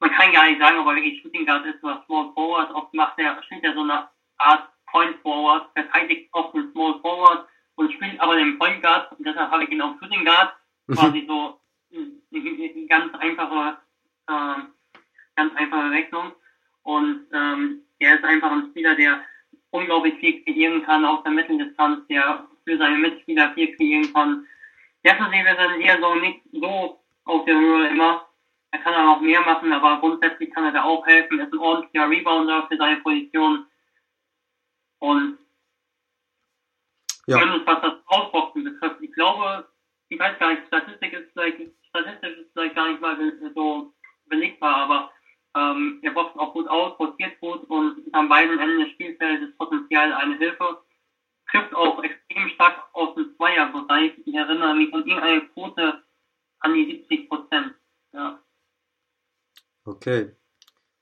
man 0.00 0.10
kann 0.12 0.32
gar 0.32 0.48
nicht 0.48 0.60
sagen, 0.60 0.78
ob 0.78 0.86
er 0.86 0.96
wirklich 0.96 1.20
Shooting 1.20 1.46
Guard 1.46 1.66
ist 1.66 1.82
oder 1.82 2.02
Small 2.06 2.32
Forward. 2.34 2.70
Oft 2.72 2.94
macht 2.94 3.18
er, 3.18 3.42
spielt 3.42 3.64
er 3.64 3.74
so 3.74 3.80
eine 3.80 4.08
Art 4.38 4.68
Point 4.86 5.16
Forward, 5.22 5.70
verteidigt 5.74 6.28
oft 6.32 6.54
den 6.54 6.70
Small 6.72 7.00
Forward 7.00 7.48
und 7.74 7.92
spielt 7.92 8.18
aber 8.20 8.36
den 8.36 8.58
Point 8.58 8.82
Guard. 8.82 9.10
Und 9.12 9.26
deshalb 9.26 9.50
habe 9.50 9.64
ich 9.64 9.70
ihn 9.70 9.82
auf 9.82 9.98
Shooting 10.00 10.24
Guard. 10.24 10.54
Mhm. 10.86 10.94
Quasi 10.94 11.24
so 11.26 11.60
eine 11.90 12.86
ganz 12.86 13.14
einfache, 13.14 13.78
äh, 14.28 14.54
ganz 15.36 15.56
einfache 15.56 15.90
Rechnung. 15.90 16.32
Und 16.82 17.26
ähm, 17.32 17.82
er 17.98 18.16
ist 18.16 18.24
einfach 18.24 18.50
ein 18.50 18.68
Spieler, 18.70 18.94
der 18.94 19.20
unglaublich 19.70 20.14
viel 20.18 20.42
kreieren 20.44 20.82
kann 20.84 21.04
auf 21.04 21.22
der 21.22 21.32
Mitteldistanz, 21.32 22.06
der 22.08 22.46
für 22.64 22.78
seine 22.78 22.98
Mitspieler 22.98 23.52
viel 23.54 23.74
kreieren 23.76 24.12
kann. 24.12 24.46
Defensiv 25.04 25.40
ist 25.40 25.58
er 25.58 25.76
eher 25.76 26.00
so 26.00 26.14
nicht 26.14 26.40
so 26.52 27.00
auf 27.24 27.44
der 27.44 27.56
Höhe 27.58 27.88
immer. 27.88 28.26
Er 28.70 28.80
kann 28.80 28.94
auch 28.94 29.20
mehr 29.20 29.40
machen, 29.40 29.72
aber 29.72 30.00
grundsätzlich 30.00 30.50
kann 30.52 30.64
er 30.64 30.72
da 30.72 30.84
auch 30.84 31.06
helfen. 31.06 31.38
Er 31.38 31.46
ist 31.46 31.52
ein 31.52 31.58
ordentlicher 31.58 32.08
Rebounder 32.08 32.66
für 32.68 32.76
seine 32.76 33.00
Position. 33.00 33.66
Und 34.98 35.38
ja. 37.26 37.38
zumindest 37.38 37.66
was 37.66 37.80
das 37.80 37.94
Ausboxen 38.06 38.64
betrifft, 38.64 39.00
ich 39.00 39.12
glaube, 39.12 39.68
ich 40.08 40.18
weiß 40.18 40.38
gar 40.38 40.50
nicht, 40.50 40.66
Statistik 40.66 41.12
ist 41.12 41.32
vielleicht, 41.32 41.58
statistisch 41.88 42.38
ist 42.38 42.52
vielleicht 42.52 42.74
gar 42.74 42.88
nicht 42.90 43.00
mal 43.00 43.16
so 43.54 43.94
belegbar, 44.26 44.76
aber 44.76 45.12
ähm, 45.58 45.98
er 46.02 46.12
boxt 46.12 46.38
auch 46.38 46.52
gut 46.52 46.68
aus, 46.68 46.98
rotiert 46.98 47.40
gut 47.40 47.64
und 47.68 47.98
ist 47.98 48.14
an 48.14 48.28
beiden 48.28 48.58
Enden 48.58 48.80
des 48.80 48.90
Spielfeldes 48.90 49.56
potenziell 49.56 50.12
eine 50.12 50.36
Hilfe. 50.38 50.82
Trifft 51.50 51.74
auch 51.74 52.02
extrem 52.02 52.48
stark 52.50 52.88
aus 52.92 53.14
dem 53.14 53.34
Zweierbereich. 53.36 54.12
Ich 54.24 54.34
erinnere 54.34 54.74
mich 54.74 54.92
an 54.92 55.06
irgendeine 55.06 55.48
Quote 55.48 56.02
an 56.60 56.74
die 56.74 56.84
70 57.08 57.28
Prozent. 57.28 57.74
Ja. 58.12 58.42
Okay. 59.84 60.32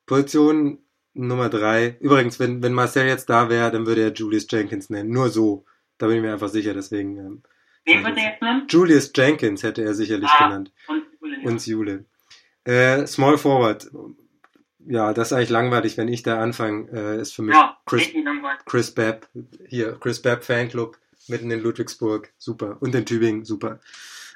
Position 0.07 0.79
Nummer 1.15 1.49
drei. 1.49 1.97
Übrigens, 2.01 2.39
wenn, 2.39 2.63
wenn 2.63 2.75
Marcel 2.75 3.07
jetzt 3.07 3.29
da 3.29 3.49
wäre, 3.49 3.71
dann 3.73 3.87
würde 3.87 4.03
er 4.03 4.13
Julius 4.13 4.47
Jenkins 4.49 4.91
nennen. 4.91 5.11
Nur 5.11 5.31
so. 5.31 5.65
Da 5.99 6.07
bin 6.07 6.17
ich 6.17 6.23
mir 6.23 6.33
einfach 6.33 6.49
sicher, 6.49 6.75
deswegen. 6.75 7.17
Ähm, 7.17 7.43
Wen 7.85 8.05
würde 8.05 8.21
er 8.21 8.31
jetzt 8.31 8.43
nennen? 8.43 8.67
Julius 8.69 9.11
Jenkins 9.15 9.63
hätte 9.63 9.83
er 9.83 9.95
sicherlich 9.95 10.31
ah, 10.31 10.47
genannt. 10.47 10.73
Und 10.87 11.05
Jule. 11.21 11.49
Und 11.49 11.67
Jule. 11.67 12.05
Äh, 12.65 13.07
Small 13.07 13.39
Forward. 13.39 13.91
Ja, 14.89 15.13
das 15.13 15.29
ist 15.29 15.33
eigentlich 15.33 15.51
langweilig, 15.51 15.97
wenn 15.97 16.09
ich 16.09 16.23
da 16.23 16.41
anfange. 16.41 16.89
Äh, 16.93 17.21
ist 17.21 17.35
für 17.35 17.43
mich 17.43 17.55
ja, 17.55 17.77
Chris, 17.87 18.09
Chris 18.67 18.95
Babb. 18.95 19.29
Hier, 19.67 19.99
Chris 19.99 20.23
Babb 20.23 20.45
Fanclub 20.45 20.97
mitten 21.29 21.51
in 21.51 21.61
Ludwigsburg. 21.61 22.33
Super. 22.39 22.77
Und 22.81 22.95
in 22.95 23.05
Tübingen. 23.05 23.45
Super. 23.45 23.81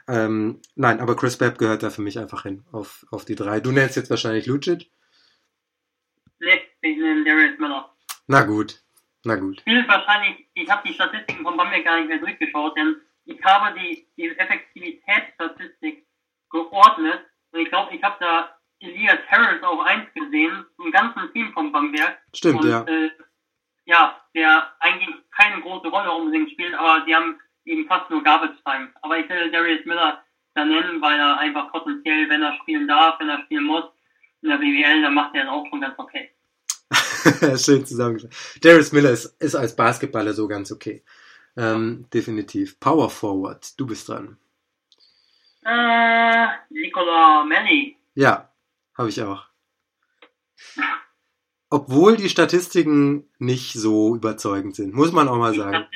Ähm, 0.08 0.60
nein, 0.74 0.98
aber 0.98 1.14
Chris 1.14 1.38
Babb 1.38 1.58
gehört 1.58 1.84
da 1.84 1.90
für 1.90 2.02
mich 2.02 2.18
einfach 2.18 2.42
hin, 2.42 2.64
auf, 2.72 3.06
auf 3.12 3.24
die 3.24 3.36
drei. 3.36 3.60
Du 3.60 3.70
nennst 3.70 3.94
jetzt 3.94 4.10
wahrscheinlich 4.10 4.46
Lucic? 4.46 4.90
Nee, 6.40 6.60
ich 6.80 6.98
nenne 6.98 7.24
Darius 7.24 7.58
Miller. 7.60 7.94
Na 8.26 8.42
gut, 8.42 8.82
na 9.24 9.36
gut. 9.36 9.60
Viel 9.60 9.86
wahrscheinlich, 9.86 10.48
ich 10.54 10.68
habe 10.68 10.88
die 10.88 10.94
Statistiken 10.94 11.44
von 11.44 11.56
Bamberg 11.56 11.84
gar 11.84 11.98
nicht 11.98 12.08
mehr 12.08 12.18
durchgeschaut, 12.18 12.76
denn 12.76 12.96
ich 13.24 13.40
habe 13.44 13.78
die, 13.78 14.08
die 14.16 14.36
Effektivitätsstatistik 14.36 16.06
geordnet 16.50 17.20
und 17.52 17.60
ich 17.60 17.68
glaube, 17.68 17.94
ich 17.94 18.02
habe 18.02 18.16
da 18.18 18.59
Elias 18.80 19.18
Harris 19.28 19.62
auf 19.62 19.80
1 19.80 20.12
gesehen, 20.14 20.64
im 20.82 20.90
ganzen 20.90 21.32
Team 21.32 21.52
von 21.52 21.70
Bamberg. 21.70 22.18
Stimmt, 22.34 22.64
und, 22.64 22.70
ja. 22.70 22.82
Äh, 22.84 23.10
ja, 23.84 24.20
der 24.34 24.72
eigentlich 24.80 25.14
keine 25.36 25.60
große 25.60 25.88
Rolle 25.88 26.12
unbedingt 26.12 26.50
spielt, 26.50 26.74
aber 26.74 27.04
die 27.04 27.14
haben 27.14 27.38
eben 27.64 27.86
fast 27.86 28.10
nur 28.10 28.22
Garbage 28.22 28.62
Time. 28.64 28.90
Aber 29.02 29.18
ich 29.18 29.28
will 29.28 29.50
Darius 29.50 29.84
Miller 29.84 30.22
da 30.54 30.64
nennen, 30.64 31.00
weil 31.00 31.18
er 31.18 31.38
einfach 31.38 31.70
potenziell, 31.70 32.28
wenn 32.28 32.42
er 32.42 32.56
spielen 32.62 32.88
darf, 32.88 33.20
wenn 33.20 33.28
er 33.28 33.42
spielen 33.44 33.64
muss, 33.64 33.84
in 34.42 34.48
der 34.48 34.56
BWL, 34.56 35.02
dann 35.02 35.14
macht 35.14 35.34
er 35.34 35.44
das 35.44 35.52
auch 35.52 35.66
schon 35.68 35.80
ganz 35.80 35.98
okay. 35.98 36.30
Schön 37.58 37.84
zusammengeschrieben. 37.84 38.36
Darius 38.62 38.92
Miller 38.92 39.10
ist, 39.10 39.40
ist 39.40 39.54
als 39.54 39.76
Basketballer 39.76 40.32
so 40.32 40.48
ganz 40.48 40.72
okay. 40.72 41.04
Ähm, 41.56 42.06
definitiv. 42.12 42.80
Power 42.80 43.10
Forward, 43.10 43.78
du 43.78 43.86
bist 43.86 44.08
dran. 44.08 44.38
Äh, 45.64 46.46
Nicola 46.70 47.44
Melli. 47.44 47.96
Ja, 48.14 48.49
habe 49.00 49.08
ich 49.08 49.22
auch. 49.22 49.46
Obwohl 51.70 52.16
die 52.16 52.28
Statistiken 52.28 53.30
nicht 53.38 53.72
so 53.72 54.14
überzeugend 54.14 54.76
sind, 54.76 54.92
muss 54.92 55.12
man 55.12 55.28
auch 55.28 55.38
mal 55.38 55.54
sagen. 55.54 55.86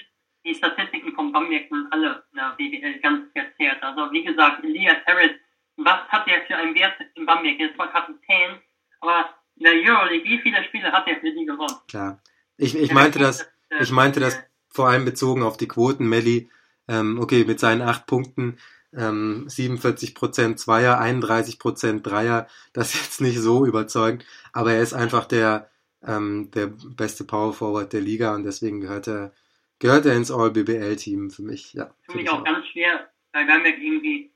Die 0.45 0.55
Statistiken 0.55 1.13
vom 1.15 1.33
Bamberg 1.33 1.69
sind 1.69 1.87
alle 1.91 2.25
in 2.59 2.81
der 2.81 2.99
ganz 3.01 3.31
verzerrt. 3.33 3.83
Also 3.83 4.11
wie 4.13 4.25
gesagt, 4.25 4.65
Elias 4.65 4.99
Harris, 5.07 5.33
was 5.77 6.09
hat 6.09 6.27
der 6.27 6.47
für 6.47 6.57
einen 6.57 6.75
Wert 6.75 6.95
im 7.15 7.27
Bamberg? 7.27 7.61
Er 7.61 7.69
ist 7.69 7.77
zwar 7.77 7.91
Kapitän, 7.91 8.59
aber 9.01 9.35
in 9.57 9.65
der 9.65 9.75
Euroleague, 9.75 10.25
wie 10.25 10.39
viele 10.39 10.65
Spiele 10.65 10.91
hat 10.93 11.07
er 11.07 11.21
für 11.21 11.33
die 11.33 11.45
gewonnen? 11.45 11.77
Klar. 11.89 12.23
Ich, 12.57 12.75
ich 12.77 12.93
meinte 12.93 13.19
das, 13.19 13.47
ich 13.81 13.91
meinte 13.91 14.21
das 14.21 14.39
vor 14.69 14.89
allem 14.89 15.05
bezogen 15.05 15.43
auf 15.43 15.57
die 15.57 15.69
Quoten, 15.69 16.09
Melli, 16.09 16.51
ähm, 16.89 17.19
okay, 17.21 17.45
mit 17.45 17.61
seinen 17.61 17.83
acht 17.83 18.07
Punkten, 18.07 18.59
ähm, 18.97 19.47
47% 19.49 20.57
Zweier, 20.57 21.01
31% 21.01 22.03
Dreier, 22.03 22.47
das 22.73 22.95
ist 22.95 23.05
jetzt 23.05 23.21
nicht 23.21 23.39
so 23.39 23.67
überzeugend, 23.67 24.25
aber 24.53 24.73
er 24.73 24.83
ist 24.83 24.93
einfach 24.95 25.27
der, 25.27 25.71
ähm, 26.07 26.51
der 26.53 26.67
beste 26.67 27.25
Power 27.25 27.53
Forward 27.53 27.93
der 27.93 28.01
Liga 28.01 28.35
und 28.35 28.45
deswegen 28.45 28.81
gehört 28.81 29.09
er, 29.09 29.33
gehört 29.79 30.07
er 30.07 30.17
ins 30.17 30.31
All-BBL-Team 30.31 31.31
für 31.31 31.43
mich, 31.43 31.75
ja. 31.75 31.95
Finde 32.03 32.23
ich 32.23 32.31
auch 32.31 32.45
ganz 32.45 32.67
schwer, 32.69 33.11
bei 33.33 33.45
Bamberg 33.45 33.79
irgendwie 33.79 34.33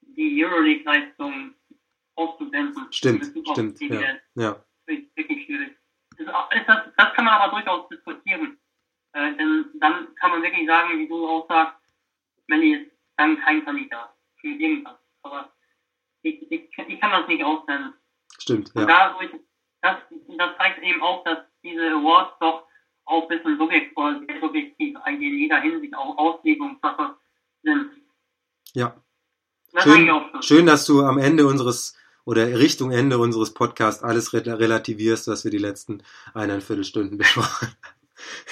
die 0.00 0.44
Euroleague-Leistung 0.44 1.54
auszublenden. 2.16 2.86
Stimmt, 2.90 3.32
stimmt, 3.52 3.80
ja. 3.80 4.16
ja. 4.34 4.64
Wirklich 4.86 5.44
schwierig. 5.46 5.76
Das, 6.18 6.26
das, 6.66 6.78
das 6.96 7.14
kann 7.14 7.24
man 7.24 7.34
aber 7.34 7.52
durchaus 7.52 7.88
diskutieren. 7.88 8.58
Äh, 9.12 9.36
denn 9.36 9.66
dann 9.80 10.14
kann 10.16 10.30
man 10.30 10.42
wirklich 10.42 10.66
sagen, 10.66 10.98
wie 10.98 11.08
du 11.08 11.26
auch 11.26 11.46
sagst, 11.48 11.76
Melly 12.48 12.74
ist 12.74 12.97
dann 13.18 13.38
kein 13.40 13.64
Kandidat 13.64 14.14
für 14.40 14.48
irgendwas. 14.48 14.96
Aber 15.22 15.52
ich, 16.22 16.50
ich, 16.50 16.70
ich 16.88 17.00
kann 17.00 17.10
das 17.10 17.28
nicht 17.28 17.44
ausnennen. 17.44 17.92
Stimmt, 18.38 18.72
ja. 18.74 18.80
Und 18.80 18.88
dadurch, 18.88 19.30
das, 19.82 19.96
das 20.38 20.56
zeigt 20.56 20.82
eben 20.82 21.02
auch, 21.02 21.24
dass 21.24 21.38
diese 21.62 21.90
Awards 21.90 22.32
doch 22.40 22.66
auch 23.04 23.22
ein 23.22 23.28
bisschen 23.28 23.58
subjektiv, 23.58 23.94
sehr 24.26 24.40
subjektiv 24.40 24.96
in 25.06 25.20
jeder 25.20 25.60
Hinsicht 25.60 25.94
auch 25.94 26.16
Auslegungssache 26.16 27.16
sind. 27.62 27.90
Ja. 28.72 28.94
Das 29.72 29.84
schön, 29.84 30.10
schön, 30.40 30.66
dass 30.66 30.86
du 30.86 31.02
am 31.02 31.18
Ende 31.18 31.46
unseres 31.46 31.96
oder 32.24 32.46
Richtung 32.58 32.90
Ende 32.90 33.18
unseres 33.18 33.54
Podcasts 33.54 34.02
alles 34.02 34.32
relativierst, 34.34 35.28
was 35.28 35.44
wir 35.44 35.50
die 35.50 35.58
letzten 35.58 36.02
eineinviertel 36.34 36.84
Stunden 36.84 37.18
besprochen 37.18 37.68
haben. 37.68 37.94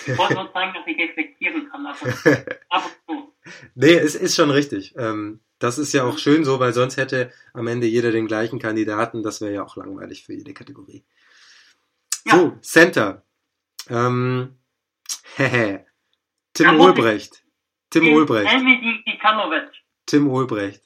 Ich 0.07 0.19
wollte 0.19 0.35
nur 0.35 0.53
zeigen, 0.53 0.75
dass 0.75 0.87
ich 0.87 0.99
reflektieren 0.99 1.69
kann. 1.71 1.87
Also, 1.87 2.07
ab 2.71 2.85
und 2.85 2.95
zu. 3.07 3.36
Nee, 3.75 3.95
es 3.95 4.15
ist 4.15 4.35
schon 4.35 4.51
richtig. 4.51 4.95
Ähm, 4.97 5.41
das 5.59 5.79
ist 5.79 5.93
ja 5.93 6.05
auch 6.05 6.19
schön 6.19 6.45
so, 6.45 6.61
weil 6.61 6.73
sonst 6.73 6.97
hätte 6.97 7.33
am 7.53 7.67
Ende 7.67 7.87
jeder 7.87 8.13
den 8.13 8.27
gleichen 8.27 8.59
Kandidaten. 8.59 9.23
Das 9.23 9.41
wäre 9.41 9.55
ja 9.55 9.65
auch 9.65 9.77
langweilig 9.77 10.25
für 10.25 10.35
jede 10.35 10.53
Kategorie. 10.55 11.05
Ja. 12.25 12.37
So, 12.37 12.59
Center. 12.61 13.25
Ähm, 13.89 14.57
hehe. 15.37 15.87
Tim 16.53 16.81
Ulbrecht. 16.81 17.45
Tim 17.91 18.05
die, 18.05 18.13
Ulbrecht. 18.13 18.51
Tim 20.07 20.29
Ulbrecht. 20.29 20.83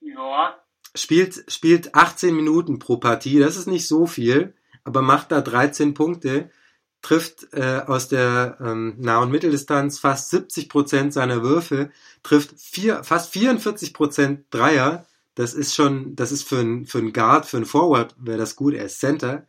Ja. 0.00 0.58
Spielt, 0.94 1.44
spielt 1.52 1.94
18 1.94 2.34
Minuten 2.34 2.78
pro 2.78 2.96
Partie. 2.96 3.38
Das 3.38 3.56
ist 3.56 3.66
nicht 3.66 3.86
so 3.86 4.06
viel 4.06 4.54
aber 4.88 5.02
macht 5.02 5.30
da 5.32 5.42
13 5.42 5.92
Punkte, 5.92 6.50
trifft 7.02 7.52
äh, 7.52 7.82
aus 7.86 8.08
der 8.08 8.56
ähm, 8.60 8.94
Nah- 8.98 9.20
und 9.20 9.30
Mitteldistanz 9.30 9.98
fast 9.98 10.30
70 10.30 10.68
Prozent 10.68 11.12
seiner 11.12 11.42
Würfe, 11.42 11.90
trifft 12.22 12.58
vier, 12.58 13.04
fast 13.04 13.32
44 13.32 13.94
Prozent 13.94 14.46
Dreier. 14.50 15.06
Das 15.34 15.54
ist 15.54 15.74
schon, 15.74 16.16
das 16.16 16.32
ist 16.32 16.42
für 16.48 16.58
ein, 16.58 16.86
für 16.86 16.98
ein 16.98 17.12
Guard, 17.12 17.46
für 17.46 17.58
ein 17.58 17.66
Forward 17.66 18.14
wäre 18.18 18.38
das 18.38 18.56
gut. 18.56 18.74
Er 18.74 18.86
ist 18.86 18.98
Center, 18.98 19.46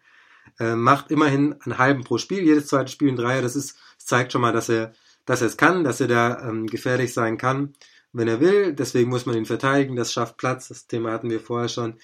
äh, 0.60 0.76
macht 0.76 1.10
immerhin 1.12 1.56
einen 1.62 1.78
halben 1.80 2.04
pro 2.04 2.18
Spiel, 2.20 2.44
jedes 2.44 2.68
zweite 2.68 2.92
Spiel 2.92 3.10
ein 3.10 3.16
Dreier. 3.16 3.42
Das 3.42 3.56
ist, 3.56 3.76
zeigt 3.98 4.32
schon 4.32 4.42
mal, 4.42 4.54
dass 4.54 4.70
er, 4.70 4.94
dass 5.26 5.42
er 5.42 5.48
es 5.48 5.58
kann, 5.58 5.84
dass 5.84 6.02
er 6.02 6.08
da 6.08 6.48
ähm, 6.48 6.68
gefährlich 6.68 7.14
sein 7.14 7.38
kann, 7.38 7.74
wenn 8.14 8.28
er 8.28 8.40
will. 8.40 8.74
Deswegen 8.74 9.10
muss 9.10 9.26
man 9.26 9.36
ihn 9.36 9.46
verteidigen. 9.46 9.96
Das 9.96 10.14
schafft 10.14 10.38
Platz. 10.38 10.68
Das 10.68 10.86
Thema 10.88 11.12
hatten 11.12 11.30
wir 11.30 11.40
vorher 11.40 11.70
schon. 11.70 11.96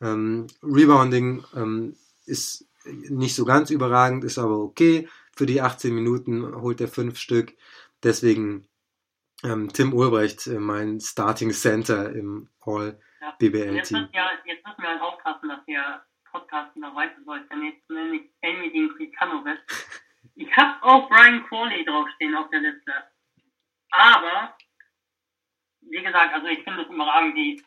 Ähm, 0.00 0.46
Rebounding 0.62 1.44
ähm, 1.56 1.96
ist 2.26 2.66
nicht 2.84 3.34
so 3.34 3.44
ganz 3.44 3.70
überragend, 3.70 4.24
ist 4.24 4.38
aber 4.38 4.58
okay. 4.58 5.08
Für 5.34 5.46
die 5.46 5.60
18 5.60 5.94
Minuten 5.94 6.54
holt 6.60 6.80
er 6.80 6.88
fünf 6.88 7.18
Stück. 7.18 7.56
Deswegen 8.02 8.68
ähm, 9.44 9.72
Tim 9.72 9.92
Ulbrecht, 9.92 10.46
äh, 10.46 10.58
mein 10.58 11.00
Starting 11.00 11.52
Center 11.52 12.12
im 12.12 12.48
All-BBL-Team. 12.60 13.74
Jetzt, 13.74 13.92
müssen 13.92 14.12
wir, 14.12 14.30
jetzt 14.44 14.66
müssen 14.66 14.82
wir 14.82 14.88
halt 14.88 15.00
aufpassen, 15.00 15.48
dass 15.48 15.64
der 15.66 16.04
Podcast 16.30 16.76
noch 16.76 16.94
weiter 16.94 17.20
läuft, 17.26 17.50
denn 17.50 17.62
jetzt 17.64 17.90
nenne 17.90 18.16
ich 18.16 18.30
Amy 18.42 18.72
den 18.72 18.94
Krikanovic. 18.96 19.58
Ich 20.34 20.56
habe 20.56 20.82
auch 20.82 21.08
Brian 21.08 21.44
Crowley 21.46 21.84
draufstehen 21.84 22.34
auf 22.36 22.48
der 22.50 22.60
Liste. 22.60 22.92
Aber, 23.90 24.56
wie 25.80 26.02
gesagt, 26.02 26.32
also 26.32 26.46
ich 26.46 26.62
finde 26.62 26.82
es 26.82 26.88
überragend, 26.88 27.36
die 27.36 27.62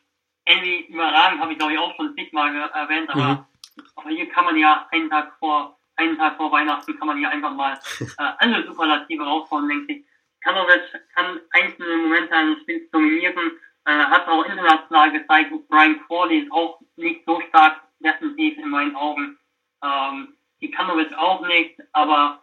Amy 0.48 0.86
überragend 0.88 1.40
habe 1.40 1.52
ich 1.52 1.58
glaube 1.58 1.74
ich 1.74 1.78
auch 1.78 1.94
schon 1.96 2.14
zigmal 2.16 2.54
erwähnt, 2.72 3.10
aber 3.10 3.34
mhm 3.34 3.55
aber 3.94 4.10
hier 4.10 4.28
kann 4.28 4.44
man 4.44 4.56
ja 4.56 4.86
einen 4.90 5.10
Tag 5.10 5.36
vor, 5.38 5.78
einen 5.96 6.16
Tag 6.16 6.36
vor 6.36 6.52
Weihnachten 6.52 6.98
kann 6.98 7.08
man 7.08 7.18
hier 7.18 7.30
einfach 7.30 7.52
mal 7.52 7.78
äh, 8.00 8.32
alle 8.38 8.66
Superlative 8.66 9.24
raushauen, 9.24 9.68
denke 9.68 9.94
ich. 9.94 10.06
Kanovic 10.40 10.82
kann 11.14 11.40
einzelne 11.50 11.96
Momente 11.96 12.34
eines 12.34 12.60
Spiels 12.60 12.90
dominieren, 12.90 13.52
äh, 13.84 13.90
hat 13.90 14.28
auch 14.28 14.44
international 14.44 15.12
gezeigt, 15.12 15.52
Brian 15.68 16.00
Crawley 16.06 16.40
ist 16.40 16.52
auch 16.52 16.80
nicht 16.96 17.24
so 17.26 17.40
stark 17.48 17.80
defensiv 17.98 18.56
in 18.58 18.68
meinen 18.68 18.94
Augen. 18.94 19.38
Ähm, 19.82 20.36
die 20.60 20.70
Kanovic 20.70 21.12
auch 21.14 21.46
nicht, 21.46 21.80
aber 21.92 22.42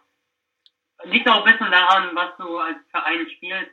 liegt 1.04 1.28
auch 1.28 1.44
ein 1.44 1.52
bisschen 1.52 1.70
daran, 1.70 2.10
was 2.14 2.36
du 2.36 2.58
als 2.58 2.78
Verein 2.90 3.28
spielst. 3.30 3.72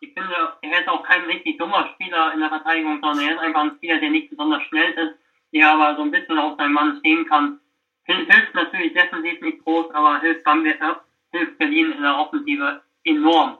Ich 0.00 0.12
finde, 0.12 0.56
er 0.62 0.80
ist 0.80 0.88
auch 0.88 1.02
kein 1.02 1.24
richtig 1.24 1.58
dummer 1.58 1.90
Spieler 1.94 2.32
in 2.32 2.40
der 2.40 2.50
Verteidigung, 2.50 3.00
sondern 3.00 3.26
er 3.26 3.34
ist 3.34 3.40
einfach 3.40 3.62
ein 3.62 3.76
Spieler, 3.76 3.98
der 3.98 4.10
nicht 4.10 4.30
besonders 4.30 4.62
schnell 4.64 4.92
ist 4.92 5.18
der 5.52 5.70
aber 5.70 5.96
so 5.96 6.02
ein 6.02 6.10
bisschen 6.10 6.38
auf 6.38 6.56
seinen 6.56 6.72
Mann 6.72 6.98
stehen 6.98 7.26
kann. 7.26 7.60
Hilft 8.04 8.54
natürlich 8.54 8.94
defensiv 8.94 9.40
nicht 9.40 9.64
groß, 9.64 9.90
aber 9.92 10.20
hilft, 10.20 10.46
äh, 10.46 10.94
hilft 11.32 11.58
Berlin 11.58 11.92
in 11.92 12.02
der 12.02 12.16
Offensive 12.16 12.82
enorm. 13.04 13.58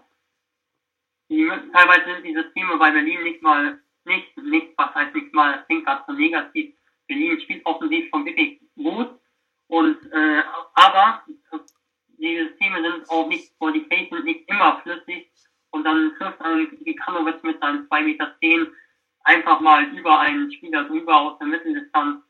Die, 1.29 1.47
teilweise 1.73 2.15
sind 2.15 2.25
diese 2.25 2.51
Teams 2.53 2.79
bei 2.79 2.91
Berlin 2.91 3.23
nicht 3.23 3.43
mal, 3.43 3.79
nicht, 4.05 4.37
nicht, 4.39 4.69
was 4.77 4.95
heißt 4.95 5.15
nicht 5.15 5.35
mal, 5.35 5.53
das 5.53 5.67
klingt 5.67 5.85
gerade 5.85 6.05
so 6.07 6.15
negativ. 6.15 6.75
Berlin 7.07 7.41
spielt 7.41 7.67
offensiv 7.67 8.09
schon 8.09 8.25
wirklich 8.25 8.61
gut 8.77 9.11
und, 9.67 10.13
äh, 10.13 10.43
aber 10.75 11.23
die 12.19 12.39
Systeme 12.39 12.83
sind 12.83 13.11
auch 13.11 13.29
nicht, 13.29 13.53
vor 13.59 13.73
die 13.73 13.87
Cases 13.89 14.25
nicht 14.25 14.49
immer 14.49 14.81
flüssig 14.83 15.31
und 15.71 15.85
dann 15.85 16.15
trifft 16.17 16.41
ein 16.41 16.79
Gikanovic 16.85 17.45
mit 17.45 17.61
seinen 17.61 17.89
2,10 17.89 18.03
Meter 18.03 18.35
einfach 19.25 19.61
mal 19.61 19.85
über 19.85 20.21
einen 20.21 20.51
Spieler 20.53 20.85
drüber 20.85 21.17
aus 21.17 21.39
der 21.39 21.49
Mitteldistanz. 21.49 22.23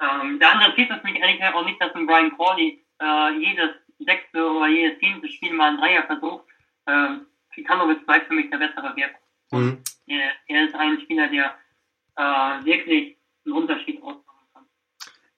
Ähm, 0.00 0.38
der 0.38 0.52
andere 0.52 0.72
Piece 0.72 0.90
ist 0.90 1.04
mich 1.04 1.16
ehrlich 1.16 1.38
gesagt 1.38 1.54
auch 1.54 1.64
nicht, 1.64 1.80
dass 1.80 1.94
ein 1.94 2.06
Brian 2.06 2.34
Crawley 2.36 2.84
äh, 3.00 3.30
jedes 3.38 3.70
sechste 3.98 4.50
oder 4.50 4.68
jedes 4.68 4.98
zehnte 4.98 5.28
Spiel 5.28 5.52
mal 5.52 5.70
ein 5.70 5.78
Dreier 5.78 6.04
versucht. 6.04 6.44
Ähm, 6.86 7.26
Fikanovic 7.50 8.06
bleibt 8.06 8.26
für 8.26 8.34
mich 8.34 8.50
der 8.50 8.58
bessere 8.58 8.94
Wert. 8.96 9.14
Mhm. 9.50 9.82
Er, 10.06 10.32
er, 10.46 10.64
ist 10.64 10.74
ein 10.74 11.00
Spieler, 11.00 11.28
der 11.28 11.56
äh, 12.16 12.64
wirklich 12.64 13.16
einen 13.44 13.54
Unterschied 13.54 14.02
ausmachen 14.02 14.46
kann. 14.52 14.66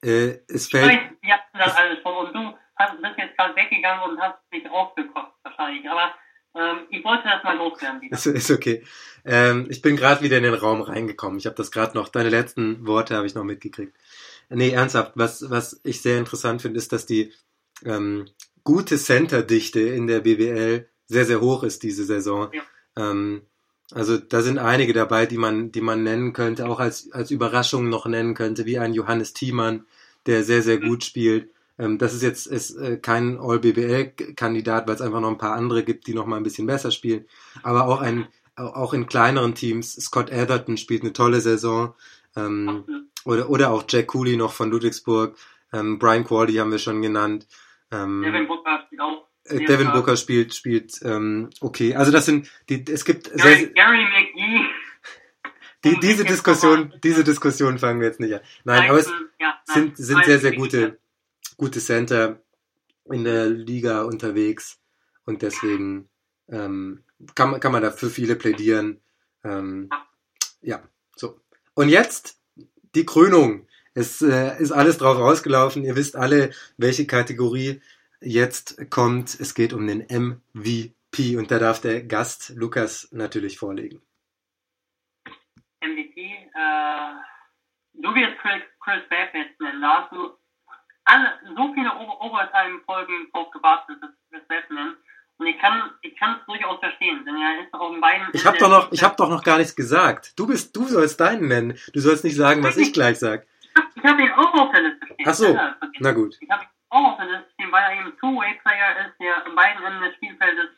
Äh, 0.02 0.40
es 0.48 0.68
fällt... 0.68 0.92
Ich 0.92 0.98
weiß, 0.98 1.10
wir 1.20 1.34
hatten 1.34 1.58
das 1.58 1.76
alles 1.76 2.02
schon 2.02 2.26
und 2.26 2.34
du 2.34 2.58
hast, 2.76 3.02
bist 3.02 3.18
jetzt 3.18 3.36
gerade 3.36 3.56
weggegangen 3.56 4.10
und 4.10 4.20
hast 4.20 4.38
dich 4.52 4.68
aufgekocht 4.70 5.32
wahrscheinlich, 5.42 5.88
aber 5.88 6.14
ähm, 6.54 6.78
ich 6.90 7.04
wollte 7.04 7.24
das 7.24 7.42
mal 7.44 7.56
loswerden. 7.56 8.02
Ist, 8.10 8.26
ist 8.26 8.50
okay. 8.50 8.84
Ähm, 9.24 9.66
ich 9.70 9.82
bin 9.82 9.96
gerade 9.96 10.22
wieder 10.22 10.36
in 10.36 10.42
den 10.42 10.54
Raum 10.54 10.82
reingekommen. 10.82 11.38
Ich 11.38 11.46
habe 11.46 11.56
das 11.56 11.70
gerade 11.70 11.96
noch, 11.96 12.08
deine 12.08 12.28
letzten 12.28 12.86
Worte 12.86 13.16
habe 13.16 13.26
ich 13.26 13.34
noch 13.34 13.44
mitgekriegt. 13.44 13.96
Nee, 14.50 14.70
ernsthaft, 14.70 15.12
was, 15.14 15.48
was 15.50 15.80
ich 15.84 16.02
sehr 16.02 16.18
interessant 16.18 16.60
finde, 16.60 16.78
ist, 16.78 16.92
dass 16.92 17.06
die 17.06 17.32
ähm, 17.84 18.26
gute 18.64 18.98
Center-Dichte 18.98 19.80
in 19.80 20.06
der 20.06 20.20
BWL 20.20 20.88
sehr, 21.06 21.24
sehr 21.24 21.40
hoch 21.40 21.62
ist 21.62 21.82
diese 21.82 22.04
Saison. 22.04 22.50
Ja. 22.52 22.62
Ähm, 22.96 23.42
also 23.92 24.16
da 24.16 24.42
sind 24.42 24.58
einige 24.58 24.92
dabei, 24.92 25.26
die 25.26 25.38
man, 25.38 25.72
die 25.72 25.80
man 25.80 26.02
nennen 26.02 26.32
könnte, 26.32 26.68
auch 26.68 26.80
als, 26.80 27.12
als 27.12 27.30
Überraschung 27.30 27.88
noch 27.88 28.06
nennen 28.06 28.34
könnte, 28.34 28.64
wie 28.66 28.78
ein 28.78 28.94
Johannes 28.94 29.32
Thiemann, 29.34 29.84
der 30.26 30.44
sehr, 30.44 30.62
sehr 30.62 30.78
gut 30.78 31.04
spielt. 31.04 31.50
Ähm, 31.78 31.98
das 31.98 32.14
ist 32.14 32.22
jetzt 32.22 32.46
ist, 32.46 32.76
äh, 32.76 32.98
kein 32.98 33.38
All-BBL-Kandidat, 33.38 34.86
weil 34.86 34.94
es 34.94 35.00
einfach 35.00 35.20
noch 35.20 35.30
ein 35.30 35.38
paar 35.38 35.54
andere 35.54 35.82
gibt, 35.82 36.06
die 36.06 36.14
noch 36.14 36.26
mal 36.26 36.36
ein 36.36 36.42
bisschen 36.42 36.66
besser 36.66 36.90
spielen. 36.90 37.26
Aber 37.62 37.86
auch 37.86 38.00
ein 38.00 38.28
auch 38.56 38.92
in 38.92 39.06
kleineren 39.06 39.54
Teams. 39.54 39.94
Scott 39.94 40.30
Atherton 40.32 40.76
spielt 40.76 41.02
eine 41.02 41.12
tolle 41.12 41.40
Saison. 41.40 41.94
Ähm, 42.36 42.84
oder, 43.24 43.50
oder 43.50 43.70
auch 43.70 43.84
Jack 43.88 44.08
Cooley 44.08 44.36
noch 44.36 44.52
von 44.52 44.70
Ludwigsburg. 44.70 45.36
Ähm, 45.72 45.98
Brian 45.98 46.24
Qualley 46.24 46.54
haben 46.54 46.70
wir 46.70 46.78
schon 46.78 47.02
genannt. 47.02 47.46
Ähm, 47.90 48.22
Devin 48.22 48.46
Booker 48.46 48.82
spielt 48.86 49.00
auch. 49.00 49.28
äh, 49.44 49.64
Devin. 49.64 49.92
Booker 49.92 50.16
spielt, 50.16 50.54
spielt 50.54 51.00
ähm, 51.02 51.50
okay. 51.60 51.94
Also 51.94 52.12
das 52.12 52.26
sind 52.26 52.50
die, 52.68 52.84
es 52.90 53.04
gibt 53.04 53.26
sehr, 53.26 53.36
Gary, 53.36 53.72
Gary 53.74 54.04
McGee. 54.04 54.64
die, 55.84 56.00
diese 56.00 56.24
Diskussion, 56.24 56.92
diese 57.02 57.24
Diskussion 57.24 57.78
fangen 57.78 58.00
wir 58.00 58.08
jetzt 58.08 58.20
nicht 58.20 58.34
an. 58.34 58.40
Nein, 58.64 58.90
aber 58.90 58.98
es 58.98 59.12
sind, 59.64 59.96
sind 59.96 60.24
sehr, 60.24 60.38
sehr 60.38 60.54
gute, 60.54 60.98
gute 61.62 61.78
Center 61.78 62.42
in 63.04 63.22
der 63.22 63.46
Liga 63.48 64.02
unterwegs 64.02 64.80
und 65.26 65.42
deswegen 65.42 66.08
ähm, 66.48 67.04
kann, 67.36 67.52
man- 67.52 67.60
kann 67.60 67.70
man 67.70 67.82
da 67.82 67.92
für 67.92 68.10
viele 68.10 68.34
plädieren. 68.34 69.00
Ähm, 69.44 69.88
ja, 70.60 70.82
so. 71.14 71.40
Und 71.74 71.88
jetzt 71.88 72.40
die 72.96 73.06
Krönung. 73.06 73.68
Es 73.94 74.22
äh, 74.22 74.60
ist 74.60 74.72
alles 74.72 74.98
drauf 74.98 75.18
rausgelaufen. 75.18 75.84
Ihr 75.84 75.94
wisst 75.94 76.16
alle, 76.16 76.50
welche 76.78 77.06
Kategorie 77.06 77.80
jetzt 78.20 78.90
kommt. 78.90 79.38
Es 79.38 79.54
geht 79.54 79.72
um 79.72 79.86
den 79.86 80.00
MVP 80.10 81.36
und 81.36 81.50
da 81.52 81.60
darf 81.60 81.80
der 81.80 82.02
Gast 82.02 82.50
Lukas 82.56 83.08
natürlich 83.12 83.56
vorlegen. 83.58 84.02
MVP, 85.80 86.20
äh, 86.54 87.12
du 87.94 88.08
wirst 88.14 88.36
Chris, 88.40 88.62
Chris 88.80 89.02
Babb 89.08 89.32
alle, 91.04 91.38
so 91.56 91.72
viele 91.74 91.94
Over 91.94 92.20
Overtime-Folgen 92.20 93.30
drauf 93.32 93.50
gewartet, 93.50 93.98
Babb 94.52 94.70
nennen. 94.70 94.96
Und 95.38 95.46
ich 95.46 95.58
kann, 95.58 95.90
ich 96.02 96.16
kann 96.16 96.38
es 96.38 96.46
durchaus 96.46 96.78
verstehen, 96.78 97.24
denn 97.24 97.36
er 97.36 97.64
ist 97.64 97.74
auf 97.74 97.90
den 97.90 98.00
beiden. 98.00 98.28
Ich 98.32 98.46
habe 98.46 98.58
doch 98.58 98.68
noch, 98.68 98.92
ich 98.92 99.02
habe 99.02 99.16
doch 99.16 99.28
noch 99.28 99.42
gar 99.42 99.58
nichts 99.58 99.74
gesagt. 99.74 100.38
Du 100.38 100.46
bist, 100.46 100.76
du 100.76 100.84
sollst 100.84 101.20
deinen 101.20 101.48
nennen. 101.48 101.78
Du 101.92 102.00
sollst 102.00 102.22
nicht 102.22 102.36
sagen, 102.36 102.62
was 102.62 102.76
ich 102.76 102.92
gleich 102.92 103.18
sag. 103.18 103.46
Ich 103.94 104.04
habe 104.04 104.22
ihn 104.22 104.30
auch 104.32 104.54
auf 104.54 104.70
der 104.70 104.82
Liste 104.82 105.06
stehen. 105.06 105.26
Ach 105.26 105.34
so. 105.34 105.58
Na 105.98 106.12
gut. 106.12 106.36
Ich 106.40 106.50
habe 106.50 106.62
ihn 106.62 106.68
auch 106.90 107.12
auf 107.12 107.16
der 107.16 107.26
Liste 107.26 107.50
stehen, 107.54 107.72
weil 107.72 107.82
er 107.82 108.00
eben 108.00 108.16
Two-Way-Player 108.18 109.06
ist, 109.06 109.18
der 109.20 109.46
an 109.46 109.54
beiden 109.54 109.82
Enden 109.82 110.02
des 110.02 110.14
Spielfeldes 110.16 110.68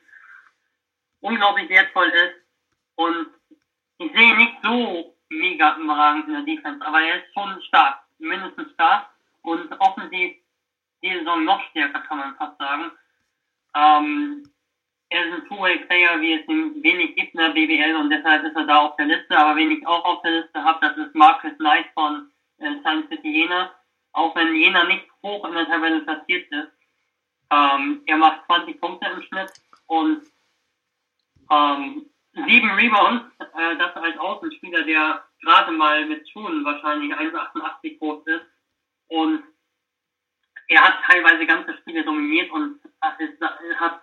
unglaublich 1.21 1.69
wertvoll 1.69 2.09
ist. 2.09 2.37
Und 2.95 3.27
ich 3.99 4.13
sehe 4.13 4.31
ihn 4.31 4.37
nicht 4.37 4.57
so 4.63 5.17
mega 5.29 5.77
überragend 5.77 6.29
in 6.29 6.35
der 6.35 6.43
Defense, 6.43 6.87
aber 6.87 7.03
er 7.03 7.17
ist 7.17 7.35
schon 7.35 7.61
stark, 7.63 7.99
mindestens 8.19 8.73
stark. 8.73 9.09
Und 9.45 9.71
offensiv 9.79 10.37
die 11.03 11.13
Saison 11.19 11.45
noch 11.45 11.63
stärker, 11.71 12.01
kann 12.01 12.19
man 12.19 12.37
fast 12.37 12.59
sagen. 12.59 12.91
Ähm, 13.77 14.43
er 15.11 15.27
ist 15.27 15.35
ein 15.35 15.49
Two-Way-Player, 15.49 16.21
wie 16.21 16.33
es 16.33 16.49
ihm 16.49 16.83
wenig 16.83 17.15
gibt 17.15 17.35
in 17.35 17.41
der 17.41 17.51
BBL 17.51 17.95
und 17.97 18.11
deshalb 18.11 18.43
ist 18.45 18.57
er 18.57 18.67
da 18.67 18.79
auf 18.79 18.97
der 18.97 19.07
Liste. 19.07 19.37
Aber 19.37 19.57
wen 19.57 19.71
ich 19.71 19.87
auch 19.87 20.05
auf 20.05 20.23
der 20.23 20.41
Liste 20.41 20.65
habe, 20.65 20.79
das 20.81 20.97
ist 20.97 21.15
Marcus 21.15 21.57
Knight 21.59 21.87
von 21.93 22.31
äh, 22.59 22.81
Science 22.81 23.09
City 23.09 23.29
Jena. 23.29 23.71
Auch 24.13 24.35
wenn 24.35 24.57
Jena 24.57 24.85
nicht 24.85 25.07
hoch 25.23 25.45
in 25.45 25.55
der 25.55 25.67
Tabelle 25.67 26.01
platziert 26.01 26.51
ist. 26.51 26.73
Ähm, 27.51 28.03
er 28.07 28.17
macht 28.17 28.47
20 28.47 28.81
Punkte 28.81 29.09
im 29.11 29.23
Schnitt 29.23 29.53
und 29.87 30.23
ähm, 31.51 32.07
sieben 32.33 32.71
Rebounds. 32.71 33.27
Äh, 33.39 33.77
das 33.77 33.95
als 33.97 34.19
Außenspieler, 34.19 34.83
der 34.85 35.23
gerade 35.43 35.73
mal 35.73 36.07
mit 36.07 36.29
Schuhen 36.31 36.65
wahrscheinlich 36.65 37.13
1,88 37.13 37.99
groß 37.99 38.27
ist. 38.27 38.54
Und 39.09 39.43
er 40.69 40.81
hat 40.81 41.05
teilweise 41.07 41.47
ganze 41.47 41.77
Spiele 41.79 42.05
dominiert 42.05 42.51
und 42.51 42.81
ist, 43.19 43.41
hat 43.77 44.01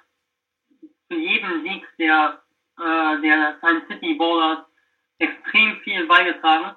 zu 1.09 1.17
jedem 1.17 1.63
Sieg 1.63 1.87
der, 1.97 2.41
äh, 2.79 3.21
der 3.21 3.57
Science 3.59 3.87
City 3.87 4.13
Bowlers 4.13 4.65
extrem 5.19 5.77
viel 5.81 6.05
beigetragen. 6.05 6.75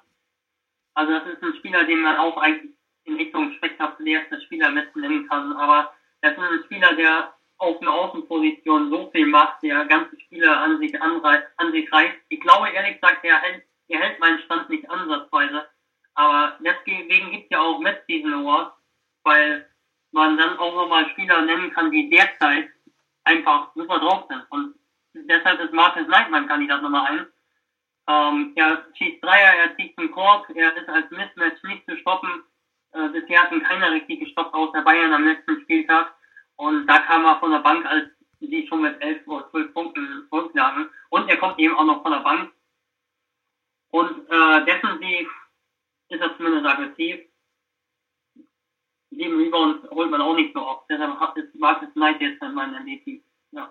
Also 0.95 1.13
das 1.13 1.27
ist 1.27 1.43
ein 1.43 1.55
Spieler, 1.55 1.85
den 1.85 2.01
man 2.01 2.17
auch 2.17 2.37
eigentlich 2.39 2.75
in 3.05 3.17
Richtung 3.17 3.53
spektakulärster 3.53 4.41
Spieler 4.43 4.71
nennen 4.71 5.29
kann. 5.29 5.53
Aber 5.55 5.93
das 6.21 6.33
ist 6.33 6.39
ein 6.39 6.65
Spieler, 6.65 6.95
der 6.95 7.35
auf 7.59 7.81
einer 7.81 7.93
Außenposition 7.93 8.91
so 8.91 9.11
viel 9.11 9.27
macht, 9.27 9.63
der 9.63 9.85
ganze 9.87 10.19
Spieler 10.21 10.59
an 10.59 10.79
sich 10.79 11.01
anreißt, 11.01 11.47
an 11.57 11.73
sich 11.73 11.91
reißt. 11.93 12.17
Ich 12.29 12.41
glaube 12.41 12.71
ehrlich 12.71 13.01
gesagt, 13.01 13.25
er 13.25 13.41
hält, 13.41 13.65
er 13.89 14.01
hält 14.01 14.21
meinen 14.21 14.41
Stand 14.41 14.69
nicht 14.71 14.89
ansatzweise. 14.91 15.67
Aber 16.15 16.57
deswegen 16.61 17.31
gibt 17.31 17.45
es 17.45 17.51
ja 17.51 17.61
auch 17.61 17.79
Mid-Season 17.81 18.35
Awards, 18.35 18.77
weil 19.25 19.69
man 20.13 20.37
dann 20.37 20.59
auch 20.59 20.75
nochmal 20.75 21.09
Spieler 21.11 21.43
nennen 21.43 21.73
kann, 21.73 21.91
die 21.91 22.09
derzeit 22.09 22.69
einfach 23.25 23.73
super 23.75 23.99
drauf 23.99 24.27
sind. 24.29 24.45
Und 24.51 24.75
deshalb 25.13 25.61
ist 25.61 25.73
Marcus 25.73 26.07
Knight 26.07 26.31
mein 26.31 26.47
Kandidat 26.47 26.83
Nummer 26.83 27.05
eins. 27.05 27.27
Ähm, 28.07 28.53
er 28.55 28.87
schießt 28.95 29.25
Dreier, 29.25 29.55
er 29.57 29.77
zieht 29.77 29.95
zum 29.97 30.11
Korb, 30.11 30.47
er 30.55 30.77
ist 30.77 30.89
als 30.89 31.11
Mismatch 31.11 31.63
nicht 31.65 31.85
zu 31.87 31.97
stoppen. 31.99 32.45
Äh, 32.93 33.09
bisher 33.09 33.43
hat 33.43 33.53
ihn 33.53 33.63
keiner 33.63 33.91
richtig 33.91 34.21
gestoppt, 34.21 34.55
außer 34.55 34.83
Bayern 34.83 35.13
am 35.13 35.27
letzten 35.27 35.61
Spieltag. 35.63 36.15
Und 36.57 36.87
da 36.87 36.99
kam 36.99 37.25
er 37.25 37.41
von 37.41 37.51
der 37.51 37.59
Bank, 37.59 37.85
als 37.87 38.09
die 38.41 38.67
schon 38.69 38.83
mit 38.83 39.01
11 39.01 39.27
oder 39.27 39.51
12 39.51 39.73
Punkten 39.73 40.27
zurücklagen. 40.29 40.91
Und 41.09 41.29
er 41.29 41.39
kommt 41.39 41.59
eben 41.59 41.75
auch 41.75 41.85
noch 41.85 42.03
von 42.03 42.13
der 42.13 42.21
Bank. 42.21 42.53
Und 43.91 44.29
äh, 44.29 44.65
defensiv 44.65 45.29
ist 46.15 46.21
er 46.21 46.37
zumindest 46.37 46.67
aggressiv. 46.67 47.21
Sieben 49.11 49.37
Rebounds 49.39 49.89
holt 49.91 50.11
man 50.11 50.21
auch 50.21 50.35
nicht 50.35 50.53
so 50.55 50.61
oft. 50.61 50.87
Deshalb 50.91 51.19
hat 51.21 51.37
es 51.37 51.93
Knight 51.93 52.21
jetzt 52.21 52.43
an 52.43 52.55
meinem 52.55 52.83
MVP. 52.83 53.23
Ja. 53.53 53.71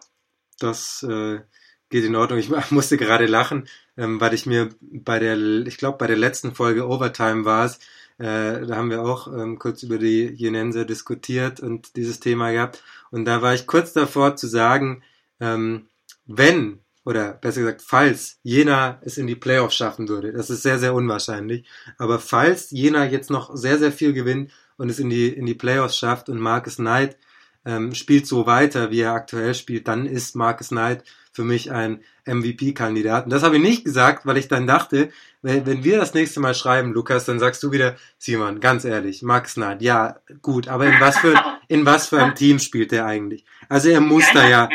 Das 0.60 1.03
äh, 1.03 1.41
geht 1.90 2.06
in 2.06 2.15
Ordnung. 2.15 2.40
Ich 2.40 2.49
musste 2.72 2.98
gerade 2.98 3.26
lachen, 3.26 3.68
ähm, 3.98 4.20
weil 4.22 4.34
ich 4.34 4.45
mir 4.45 4.70
bei 4.80 5.20
der, 5.20 5.38
ich 5.68 5.78
glaube 5.78 5.98
bei 5.98 6.07
der 6.07 6.18
letzten 6.18 6.53
Folge 6.56 6.88
Overtime 6.88 7.45
war 7.45 7.65
es, 7.65 7.80
äh, 8.20 8.65
da 8.65 8.76
haben 8.76 8.90
wir 8.90 9.02
auch 9.02 9.28
ähm, 9.28 9.57
kurz 9.60 9.84
über 9.84 9.98
die 9.98 10.28
Jenense 10.28 10.86
diskutiert 10.86 11.60
und 11.60 11.95
dieses 11.95 12.20
Thema 12.20 12.52
gehabt. 12.52 12.84
Und 13.11 13.26
da 13.26 13.41
war 13.41 13.53
ich 13.53 13.68
kurz 13.68 13.94
davor 13.94 14.36
zu 14.36 14.48
sagen, 14.48 15.03
ähm, 15.40 15.88
wenn 16.26 16.83
oder 17.06 17.34
besser 17.34 17.62
gesagt, 17.62 17.82
falls 17.86 18.40
Jena 18.44 19.00
es 19.02 19.18
in 19.18 19.28
die 19.28 19.36
Playoffs 19.36 19.76
schaffen 19.76 20.08
würde, 20.08 20.32
das 20.32 20.50
ist 20.50 20.64
sehr, 20.64 20.80
sehr 20.80 20.94
unwahrscheinlich, 20.94 21.68
aber 21.98 22.20
falls 22.20 22.72
Jena 22.72 23.06
jetzt 23.06 23.30
noch 23.30 23.56
sehr, 23.56 23.78
sehr 23.78 23.92
viel 23.92 24.14
gewinnt 24.14 24.52
und 24.78 24.90
es 24.90 25.00
in 25.00 25.10
die, 25.10 25.30
in 25.30 25.46
die 25.46 25.56
Playoffs 25.56 25.98
schafft 25.98 26.30
und 26.30 26.40
Marcus 26.40 26.78
Knight 26.78 27.18
ähm, 27.66 27.94
spielt 27.96 28.28
so 28.28 28.46
weiter, 28.46 28.92
wie 28.92 29.02
er 29.02 29.14
aktuell 29.14 29.54
spielt, 29.54 29.88
dann 29.88 30.06
ist 30.06 30.36
Marcus 30.36 30.70
Knight 30.70 31.04
für 31.32 31.44
mich 31.44 31.72
ein 31.72 32.04
MVP-Kandidat. 32.26 33.26
Und 33.26 33.32
das 33.32 33.44
habe 33.44 33.56
ich 33.56 33.62
nicht 33.62 33.86
gesagt, 33.86 34.26
weil 34.26 34.38
ich 34.38 34.48
dann 34.48 34.68
dachte, 34.68 35.10
wenn, 35.42 35.66
wenn 35.66 35.84
wir 35.84 35.98
das 35.98 36.14
nächste 36.14 36.40
Mal 36.40 36.54
schreiben, 36.54 36.94
Lukas, 36.94 37.26
dann 37.26 37.40
sagst 37.40 37.64
du 37.64 37.72
wieder, 37.72 37.96
Simon, 38.18 38.60
ganz 38.60 38.86
ehrlich, 38.86 39.24
Marcus 39.24 39.56
Knight, 39.56 39.82
ja, 39.82 40.18
gut, 40.42 40.68
aber 40.68 40.86
in 40.86 41.00
was 41.00 41.18
für, 41.18 41.34
in 41.68 41.86
was 41.86 42.08
für 42.08 42.22
einem 42.22 42.36
Team 42.36 42.60
spielt 42.60 42.94
er 42.94 43.06
eigentlich? 43.06 43.46
Also 43.68 43.90
er 43.90 44.02
muss 44.02 44.26
da 44.34 44.48
ja, 44.48 44.70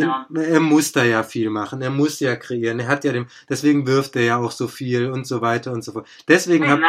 Ahnung. 0.00 0.36
er 0.36 0.60
muss 0.60 0.92
da 0.92 1.04
ja 1.04 1.22
viel 1.22 1.50
machen, 1.50 1.82
er 1.82 1.90
muss 1.90 2.20
ja 2.20 2.36
kreieren, 2.36 2.80
er 2.80 2.88
hat 2.88 3.04
ja 3.04 3.12
dem, 3.12 3.26
deswegen 3.48 3.86
wirft 3.86 4.16
er 4.16 4.22
ja 4.22 4.36
auch 4.38 4.50
so 4.50 4.68
viel 4.68 5.10
und 5.10 5.26
so 5.26 5.40
weiter 5.40 5.72
und 5.72 5.82
so 5.84 5.92
fort. 5.92 6.08
Deswegen 6.28 6.68
hab, 6.70 6.80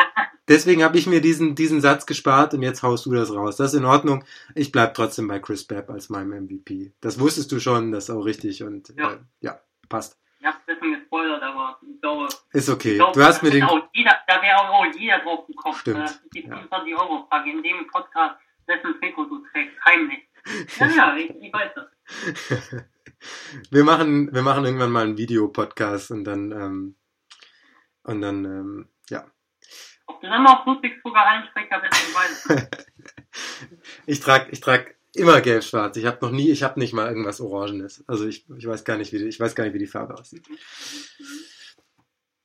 deswegen 0.48 0.84
habe 0.84 0.98
ich 0.98 1.08
mir 1.08 1.22
diesen, 1.22 1.56
diesen 1.56 1.82
Satz 1.82 2.06
gespart 2.06 2.54
und 2.54 2.62
jetzt 2.62 2.84
haust 2.84 3.06
du 3.06 3.14
das 3.14 3.34
raus. 3.34 3.58
Das 3.58 3.74
ist 3.74 3.80
in 3.80 3.86
Ordnung. 3.86 4.24
Ich 4.56 4.72
bleib 4.72 4.94
trotzdem 4.94 5.28
bei 5.28 5.40
Chris 5.40 5.66
Babb 5.66 5.90
als 5.90 6.10
meinem 6.10 6.46
MVP. 6.46 6.94
Das 7.02 7.20
wusstest 7.20 7.52
du 7.52 7.60
schon, 7.60 7.92
das 7.92 8.06
ist 8.06 8.10
auch 8.10 8.26
richtig 8.26 8.64
und 8.64 8.94
Ja. 8.98 9.14
äh, 9.14 9.18
ja 9.42 9.60
passt. 9.90 10.18
Ich 10.40 10.46
habe 10.46 10.58
ein 10.58 10.76
bisschen 10.76 10.94
gespoilert, 11.00 11.42
aber 11.42 11.78
ich 11.82 12.02
glaube, 12.02 12.28
Ist 12.52 12.70
okay. 12.70 12.92
ich 12.94 12.98
glaube 12.98 13.14
Du 13.20 13.24
hast 13.26 13.42
mir 13.44 13.50
den, 13.52 13.66
jeder, 13.94 14.16
da 14.28 14.42
wäre 14.42 14.58
auch 14.60 14.86
jeder 14.98 15.20
drauf 15.20 15.48
gekommen. 15.48 15.76
Stimmt, 15.78 16.04
ist 16.06 16.22
die 16.36 16.42
ja. 16.42 16.50
25 16.58 16.96
Euro 16.96 17.26
Frage 17.30 17.52
in 17.52 17.64
dem 17.64 17.88
Podcast, 17.88 18.36
dessen 18.68 19.00
Trikot 19.00 19.26
du 19.26 19.44
trägst, 19.52 19.76
heimlich. 19.86 20.20
Ja, 20.78 20.88
ja, 20.88 21.16
ich, 21.16 21.30
ich 21.42 21.54
weiß 21.54 21.72
das. 21.76 21.86
wir 23.72 23.84
machen, 23.84 24.34
wir 24.34 24.42
machen 24.42 24.66
irgendwann 24.66 24.92
mal 24.92 25.04
einen 25.06 25.18
Videopodcast 25.18 26.12
und 26.12 26.24
dann, 26.24 26.52
ähm, 26.52 26.96
und 28.04 28.22
dann, 28.22 28.46
ähm, 28.46 28.90
ja. 29.10 29.26
Ob 30.08 30.22
du 30.22 30.28
dann 30.28 30.44
noch 30.44 30.66
Ludwigsburger 30.66 31.20
Hallensprecher 31.22 31.82
bist, 31.82 32.04
ich 32.04 32.56
nicht. 32.56 32.68
Ich 34.06 34.20
trag, 34.20 34.48
ich 34.52 34.60
trag 34.60 34.96
immer 35.14 35.42
gelb-schwarz. 35.42 35.98
Ich 35.98 36.06
habe 36.06 36.18
noch 36.22 36.32
nie, 36.32 36.50
ich 36.52 36.64
habe 36.64 36.80
nicht 36.80 36.94
mal 36.94 37.08
irgendwas 37.08 37.40
Orangenes. 37.42 38.04
Also 38.08 38.26
ich, 38.28 38.46
ich 38.58 38.68
weiß 38.68 38.84
gar 38.84 38.98
nicht, 38.98 39.14
wie 39.14 39.20
die, 39.20 39.26
ich 39.26 39.40
weiß 39.40 39.56
gar 39.56 39.64
nicht, 39.64 39.74
wie 39.74 39.80
die 39.80 39.88
Farbe 39.88 40.16
aussieht. 40.16 40.44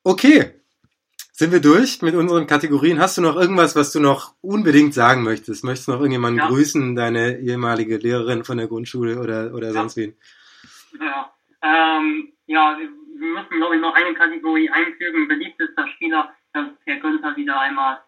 Okay. 0.05 0.55
Sind 1.33 1.53
wir 1.53 1.61
durch 1.61 2.03
mit 2.03 2.15
unseren 2.15 2.47
Kategorien? 2.47 2.99
Hast 2.99 3.17
du 3.17 3.23
noch 3.23 3.37
irgendwas, 3.37 3.77
was 3.77 3.93
du 3.93 4.01
noch 4.01 4.35
unbedingt 4.41 4.93
sagen 4.93 5.23
möchtest? 5.23 5.63
Möchtest 5.63 5.89
du 5.89 5.93
noch 5.93 6.01
irgendjemanden 6.01 6.41
Ja. 6.41 6.49
grüßen, 6.49 6.97
deine 6.97 7.39
ehemalige 7.39 7.97
Lehrerin 7.97 8.45
von 8.45 8.59
der 8.59 8.67
Grundschule 8.67 9.21
oder, 9.21 9.55
oder 9.55 9.69
Ja. 9.69 9.73
sonst 9.75 9.97
wen? 9.97 10.17
Ja, 11.01 11.32
ähm, 11.62 12.32
ja, 12.47 12.78
wir 12.78 13.28
müssen, 13.28 13.56
glaube 13.56 13.77
ich, 13.77 13.81
noch 13.81 13.94
eine 13.94 14.15
Kategorie 14.15 14.70
einfügen. 14.70 15.28
Beliebtester 15.28 15.89
Spieler, 15.89 16.32
das 16.52 16.69
ist 16.69 16.78
Herr 16.85 17.01
Günther 17.01 17.36
wieder 17.36 17.60
einmal. 17.60 18.01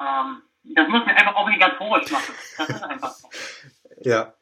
Ähm, 0.00 0.42
das 0.64 0.88
müssen 0.88 1.06
wir 1.06 1.16
einfach 1.16 1.36
obligatorisch 1.36 2.10
machen. 2.10 2.34
Das 2.56 2.68
ist 2.68 2.82
einfach 2.82 3.14
Ja. 4.02 4.34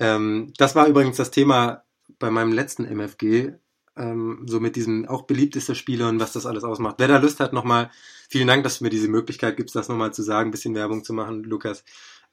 Ähm, 0.00 0.52
das 0.58 0.74
war 0.74 0.86
übrigens 0.86 1.16
das 1.16 1.30
Thema 1.30 1.84
bei 2.18 2.30
meinem 2.30 2.52
letzten 2.52 2.84
MFG, 2.84 3.54
ähm, 3.96 4.44
so 4.46 4.58
mit 4.58 4.76
diesem 4.76 5.06
auch 5.08 5.22
beliebtester 5.22 5.74
Spieler 5.74 6.08
und 6.08 6.20
was 6.20 6.32
das 6.32 6.46
alles 6.46 6.64
ausmacht. 6.64 6.96
Wer 6.98 7.08
da 7.08 7.18
Lust 7.18 7.38
hat, 7.40 7.52
nochmal, 7.52 7.90
vielen 8.28 8.48
Dank, 8.48 8.64
dass 8.64 8.78
du 8.78 8.84
mir 8.84 8.90
diese 8.90 9.08
Möglichkeit 9.08 9.56
gibst, 9.56 9.76
das 9.76 9.88
nochmal 9.88 10.12
zu 10.12 10.22
sagen, 10.22 10.48
ein 10.48 10.52
bisschen 10.52 10.74
Werbung 10.74 11.04
zu 11.04 11.12
machen, 11.12 11.44
Lukas. 11.44 11.84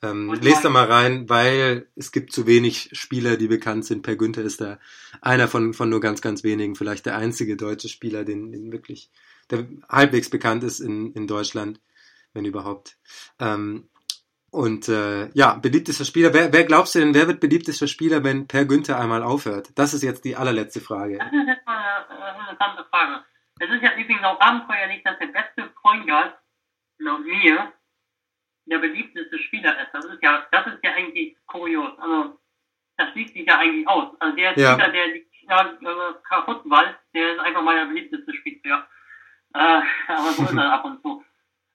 Ähm, 0.04 0.34
lest 0.42 0.66
da 0.66 0.70
mal 0.70 0.86
rein, 0.86 1.30
weil 1.30 1.88
es 1.96 2.12
gibt 2.12 2.32
zu 2.34 2.48
wenig 2.48 2.90
Spieler, 2.94 3.38
die 3.38 3.48
bekannt 3.48 3.86
sind. 3.86 4.02
Per 4.02 4.16
Günther 4.16 4.42
ist 4.42 4.60
da 4.60 4.80
einer 5.22 5.48
von, 5.48 5.74
von 5.74 5.90
nur 5.90 6.02
ganz, 6.02 6.22
ganz 6.22 6.44
wenigen, 6.44 6.76
vielleicht 6.76 7.06
der 7.06 7.18
einzige 7.18 7.56
deutsche 7.56 7.88
Spieler, 7.88 8.24
den, 8.24 8.52
den 8.52 8.72
wirklich, 8.72 9.12
der 9.52 9.68
halbwegs 9.88 10.30
bekannt 10.30 10.64
ist 10.64 10.80
in, 10.80 11.14
in 11.14 11.28
Deutschland, 11.28 11.80
wenn 12.34 12.46
überhaupt. 12.46 12.98
Ähm, 13.40 13.90
und 14.50 14.90
äh, 14.90 15.30
ja, 15.34 15.54
beliebtester 15.54 16.04
Spieler. 16.04 16.34
Wer, 16.34 16.52
wer 16.52 16.64
glaubst 16.66 16.96
du 16.96 17.00
denn, 17.00 17.14
wer 17.14 17.28
wird 17.28 17.40
beliebtester 17.40 17.88
Spieler, 17.88 18.24
wenn 18.24 18.48
Per 18.48 18.66
Günther 18.66 19.00
einmal 19.00 19.24
aufhört? 19.24 19.70
Das 19.76 19.94
ist 19.94 20.02
jetzt 20.02 20.26
die 20.26 20.36
allerletzte 20.36 20.82
Frage. 20.82 21.20
Das 21.20 21.32
ist 21.32 21.48
jetzt 21.48 21.66
mal 21.66 21.78
eine, 21.78 22.10
eine 22.10 22.40
interessante 22.40 22.86
Frage. 22.90 23.24
Es 23.60 23.70
ist 23.70 23.84
ja 23.84 23.94
übrigens 23.94 24.24
auch 24.24 24.40
abenteuerlich, 24.42 25.04
dass 25.04 25.20
der 25.20 25.28
beste 25.28 25.72
Guard 25.84 26.38
laut 26.98 27.24
mir 27.24 27.72
der 28.66 28.78
beliebteste 28.80 29.40
Spieler 29.40 29.80
ist. 29.82 29.90
Das 29.94 30.06
ist 30.06 30.22
ja, 30.22 30.46
das 30.52 30.68
ist 30.68 30.80
ja 30.84 30.92
eigentlich 30.94 31.36
kurios. 31.48 31.98
Also, 32.00 32.40
das 32.98 33.10
schließt 33.12 33.34
sich 33.34 33.46
ja 33.48 33.58
eigentlich 33.60 33.88
aus. 33.88 34.14
Also 34.20 34.36
der 34.36 34.58
Ja. 34.58 34.74
Spieler, 34.74 34.92
der 34.92 35.08
die 35.14 35.28
Spieler 35.38 35.78
äh, 35.82 36.14
kaputt 36.28 36.62
walzt, 36.66 37.00
der 37.14 37.34
ist 37.34 37.40
einfach 37.40 37.62
mal 37.64 37.76
der 37.76 37.86
beliebteste 37.86 38.34
Spieler. 38.34 38.88
Äh, 39.54 39.82
aber 40.08 40.32
so 40.34 40.44
ist 40.44 40.54
er 40.54 40.72
ab 40.74 40.86
und 40.86 41.02
zu. 41.02 41.24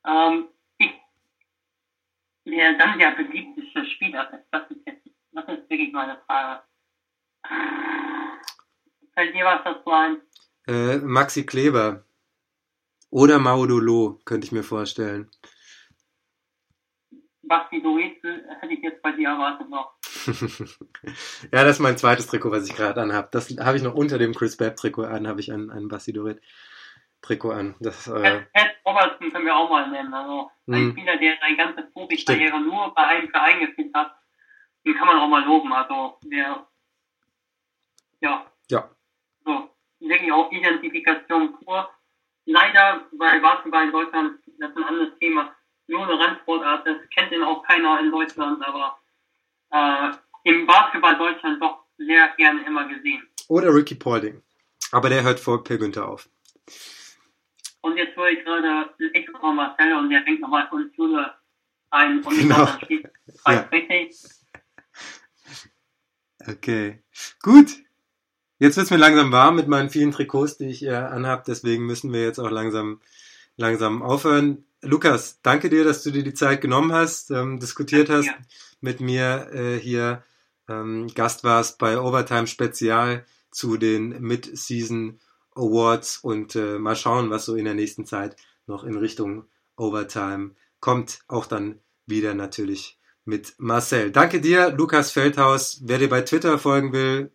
Ähm, 0.07 0.49
ich, 0.79 0.93
der 2.45 2.75
dann 2.79 2.99
der 2.99 3.11
beliebteste 3.13 3.85
Spieler 3.87 4.33
ist, 4.33 4.47
das 4.51 4.71
ist 4.71 4.87
jetzt, 4.87 5.09
das 5.33 5.45
ist 5.49 5.69
wirklich 5.71 5.93
meine 5.93 6.17
Frage. 6.27 6.63
Fällt 9.15 9.35
dir 9.35 9.45
was 9.45 9.65
dazu 9.65 9.91
ein? 9.91 10.21
Äh, 10.67 10.99
Maxi 10.99 11.47
Kleber 11.47 12.05
oder 13.11 13.39
Maudolo, 13.39 14.21
könnte 14.25 14.47
ich 14.47 14.53
mir 14.53 14.63
vorstellen. 14.65 15.31
Basti 17.47 17.83
Doetzel 17.83 18.45
hätte 18.61 18.73
ich 18.73 18.83
jetzt 18.83 19.03
bei 19.03 19.13
dir 19.13 19.29
erwartet 19.29 19.69
noch. 19.69 19.95
ja, 21.53 21.65
das 21.65 21.77
ist 21.77 21.81
mein 21.81 21.97
zweites 21.99 22.27
Trikot, 22.27 22.51
was 22.51 22.69
ich 22.69 22.77
gerade 22.77 23.01
anhab. 23.01 23.31
Das 23.33 23.49
habe 23.59 23.77
ich 23.77 23.83
noch 23.83 23.95
unter 23.95 24.19
dem 24.19 24.35
Chris 24.35 24.57
Babb 24.57 24.77
Trikot 24.77 25.05
an, 25.05 25.27
habe 25.29 25.41
ich 25.41 25.53
ein, 25.53 25.71
ein 25.71 25.89
Basti 25.89 26.13
Doret 26.13 26.41
Trikot 27.23 27.51
an. 27.53 27.75
Das, 27.81 28.07
äh, 28.09 28.43
Pat, 28.53 28.77
Robertson 28.85 29.31
können 29.33 29.47
wir 29.47 29.57
auch 29.57 29.71
mal 29.71 29.89
nennen. 29.91 30.13
Also 30.13 30.51
ein 30.69 30.87
Mhm. 30.87 30.93
Spieler, 30.93 31.17
der 31.17 31.37
seine 31.41 31.57
ganze 31.57 31.83
Profikarriere 31.93 32.61
nur 32.61 32.93
bei 32.95 33.03
einem 33.05 33.29
Verein 33.31 33.61
gespielt 33.61 33.95
hat, 33.95 34.17
den 34.85 34.95
kann 34.95 35.07
man 35.07 35.19
auch 35.19 35.29
mal 35.29 35.45
loben. 35.45 35.73
Also 35.73 36.19
der, 36.25 36.67
ja, 38.21 38.47
ja, 38.71 38.91
so, 39.45 39.71
wirklich 40.01 40.33
auch 40.33 40.51
Identifikation 40.53 41.59
pur. 41.59 41.89
Leider 42.45 43.07
bei 43.13 43.41
Basketball 43.41 43.87
in 43.87 43.93
Deutschland, 43.93 44.39
das 44.59 44.71
ist 44.71 44.77
ein 44.77 44.85
anderes 44.85 45.19
Thema, 45.19 45.55
nur 45.89 46.03
eine 46.09 46.19
Randsportart, 46.19 46.87
das 46.87 46.97
kennt 47.15 47.33
ihn 47.33 47.43
auch 47.43 47.63
keiner 47.63 48.01
in 48.01 48.11
Deutschland, 48.11 48.63
aber 48.67 48.99
äh, 49.71 50.13
im 50.45 50.67
Basketball 50.67 51.17
Deutschland 51.19 51.61
doch 51.63 51.85
sehr 51.99 52.29
gerne 52.37 52.65
immer 52.67 52.87
gesehen. 52.89 53.23
oder 53.49 53.73
Ricky 53.75 53.95
Paulding. 53.95 54.43
Aber 54.93 55.09
der 55.09 55.23
hört 55.23 55.41
vor 55.41 55.65
Per 55.65 55.79
Günther 55.79 56.07
auf. 56.09 56.29
Und 57.81 57.97
jetzt 57.97 58.17
höre 58.17 58.29
ich 58.31 58.45
gerade 58.45 58.91
extra 59.13 59.39
von 59.39 59.57
Marcel 59.57 59.93
und 59.95 60.11
der 60.11 60.23
fängt 60.23 60.41
nochmal 60.41 60.67
von 60.69 60.91
Schule 60.95 61.33
ein 61.91 62.21
und 62.23 62.35
ich 62.35 62.43
Genau. 62.43 62.65
dann 62.67 62.81
steht 62.85 63.11
Ja. 63.47 63.69
Okay, 66.49 67.03
gut. 67.43 67.71
Jetzt 68.59 68.77
wird's 68.77 68.91
mir 68.91 68.97
langsam 68.97 69.33
warm 69.33 69.57
mit 69.57 69.69
meinen 69.69 69.91
vielen 69.91 70.13
Trikots, 70.13 70.57
die 70.59 70.69
ich 70.71 70.83
äh, 70.85 70.91
anhab. 70.95 71.45
Deswegen 71.45 71.87
müssen 71.87 72.13
wir 72.13 72.23
jetzt 72.23 72.39
auch 72.39 72.51
langsam, 72.51 73.01
langsam 73.57 74.03
aufhören. 74.03 74.66
Lukas, 74.87 75.41
danke 75.43 75.69
dir, 75.69 75.85
dass 75.85 76.03
du 76.03 76.11
dir 76.11 76.23
die 76.23 76.35
Zeit 76.35 76.61
genommen 76.61 76.93
hast, 76.93 77.31
ähm, 77.31 77.59
diskutiert 77.61 78.09
hast 78.09 78.27
Ja. 78.27 78.35
mit 78.81 79.01
mir 79.01 79.51
äh, 79.53 79.79
hier. 79.79 80.25
Ähm, 80.69 81.09
Gast 81.15 81.45
warst 81.45 81.79
bei 81.79 81.99
Overtime 82.01 82.47
Spezial 82.47 83.25
zu 83.51 83.77
den 83.77 84.21
Mid-Season 84.21 85.21
Awards 85.55 86.19
und 86.19 86.55
äh, 86.57 86.79
mal 86.79 86.97
schauen, 86.97 87.31
was 87.31 87.45
so 87.47 87.55
in 87.55 87.65
der 87.65 87.75
nächsten 87.75 88.05
Zeit 88.05 88.37
noch 88.67 88.85
in 88.85 88.97
Richtung 88.97 89.45
Overtime 89.77 90.51
kommt. 90.81 91.21
Auch 91.29 91.47
dann 91.47 91.79
wieder 92.07 92.35
natürlich 92.35 92.99
mit 93.25 93.55
Marcel. 93.59 94.11
Danke 94.13 94.41
dir, 94.41 94.71
Lukas 94.71 95.11
Feldhaus. 95.11 95.81
Wer 95.85 95.99
dir 95.99 96.09
bei 96.09 96.21
Twitter 96.23 96.59
folgen 96.59 96.93
will, 96.93 97.33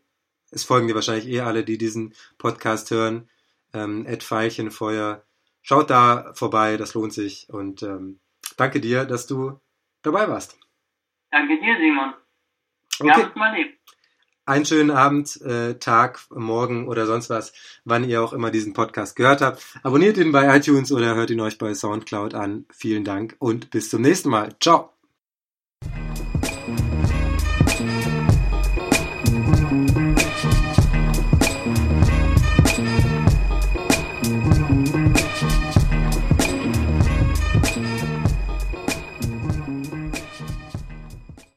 es 0.52 0.64
folgen 0.64 0.88
dir 0.88 0.96
wahrscheinlich 0.96 1.28
eh 1.28 1.42
alle, 1.42 1.64
die 1.64 1.78
diesen 1.78 2.14
Podcast 2.38 2.92
hören. 2.92 3.30
Ähm, 3.74 4.06
Ed 4.06 4.24
Veilchenfeuer. 4.30 5.24
Schaut 5.62 5.90
da 5.90 6.32
vorbei, 6.34 6.78
das 6.78 6.94
lohnt 6.94 7.14
sich. 7.14 7.48
Und 7.50 7.84
ähm, 7.84 8.20
danke 8.58 8.80
dir, 8.82 9.06
dass 9.06 9.28
du 9.28 9.60
dabei 10.02 10.28
warst. 10.28 10.58
Danke 11.32 11.60
dir, 11.60 11.78
Simon. 11.78 12.14
Wir 13.00 13.12
Okay. 13.12 13.22
haben 13.24 13.30
es 13.30 13.36
mal 13.36 13.54
erlebt. 13.54 13.78
Einen 14.46 14.66
schönen 14.66 14.92
Abend, 14.92 15.40
äh, 15.42 15.76
Tag, 15.76 16.20
Morgen 16.32 16.88
oder 16.88 17.06
sonst 17.06 17.30
was, 17.30 17.54
wann 17.86 18.04
ihr 18.04 18.22
auch 18.24 18.34
immer 18.34 18.50
diesen 18.52 18.74
Podcast 18.74 19.16
gehört 19.16 19.42
habt. 19.42 19.64
Abonniert 19.84 20.18
ihn 20.18 20.32
bei 20.32 20.58
iTunes 20.58 20.92
oder 20.92 21.16
hört 21.16 21.30
ihn 21.30 21.40
euch 21.40 21.58
bei 21.58 21.74
Soundcloud 21.74 22.34
an. 22.34 22.66
Vielen 22.72 23.04
Dank 23.04 23.36
und 23.40 23.70
bis 23.70 23.90
zum 23.90 24.02
nächsten 24.02 24.30
Mal. 24.30 24.56
Ciao. 24.60 24.92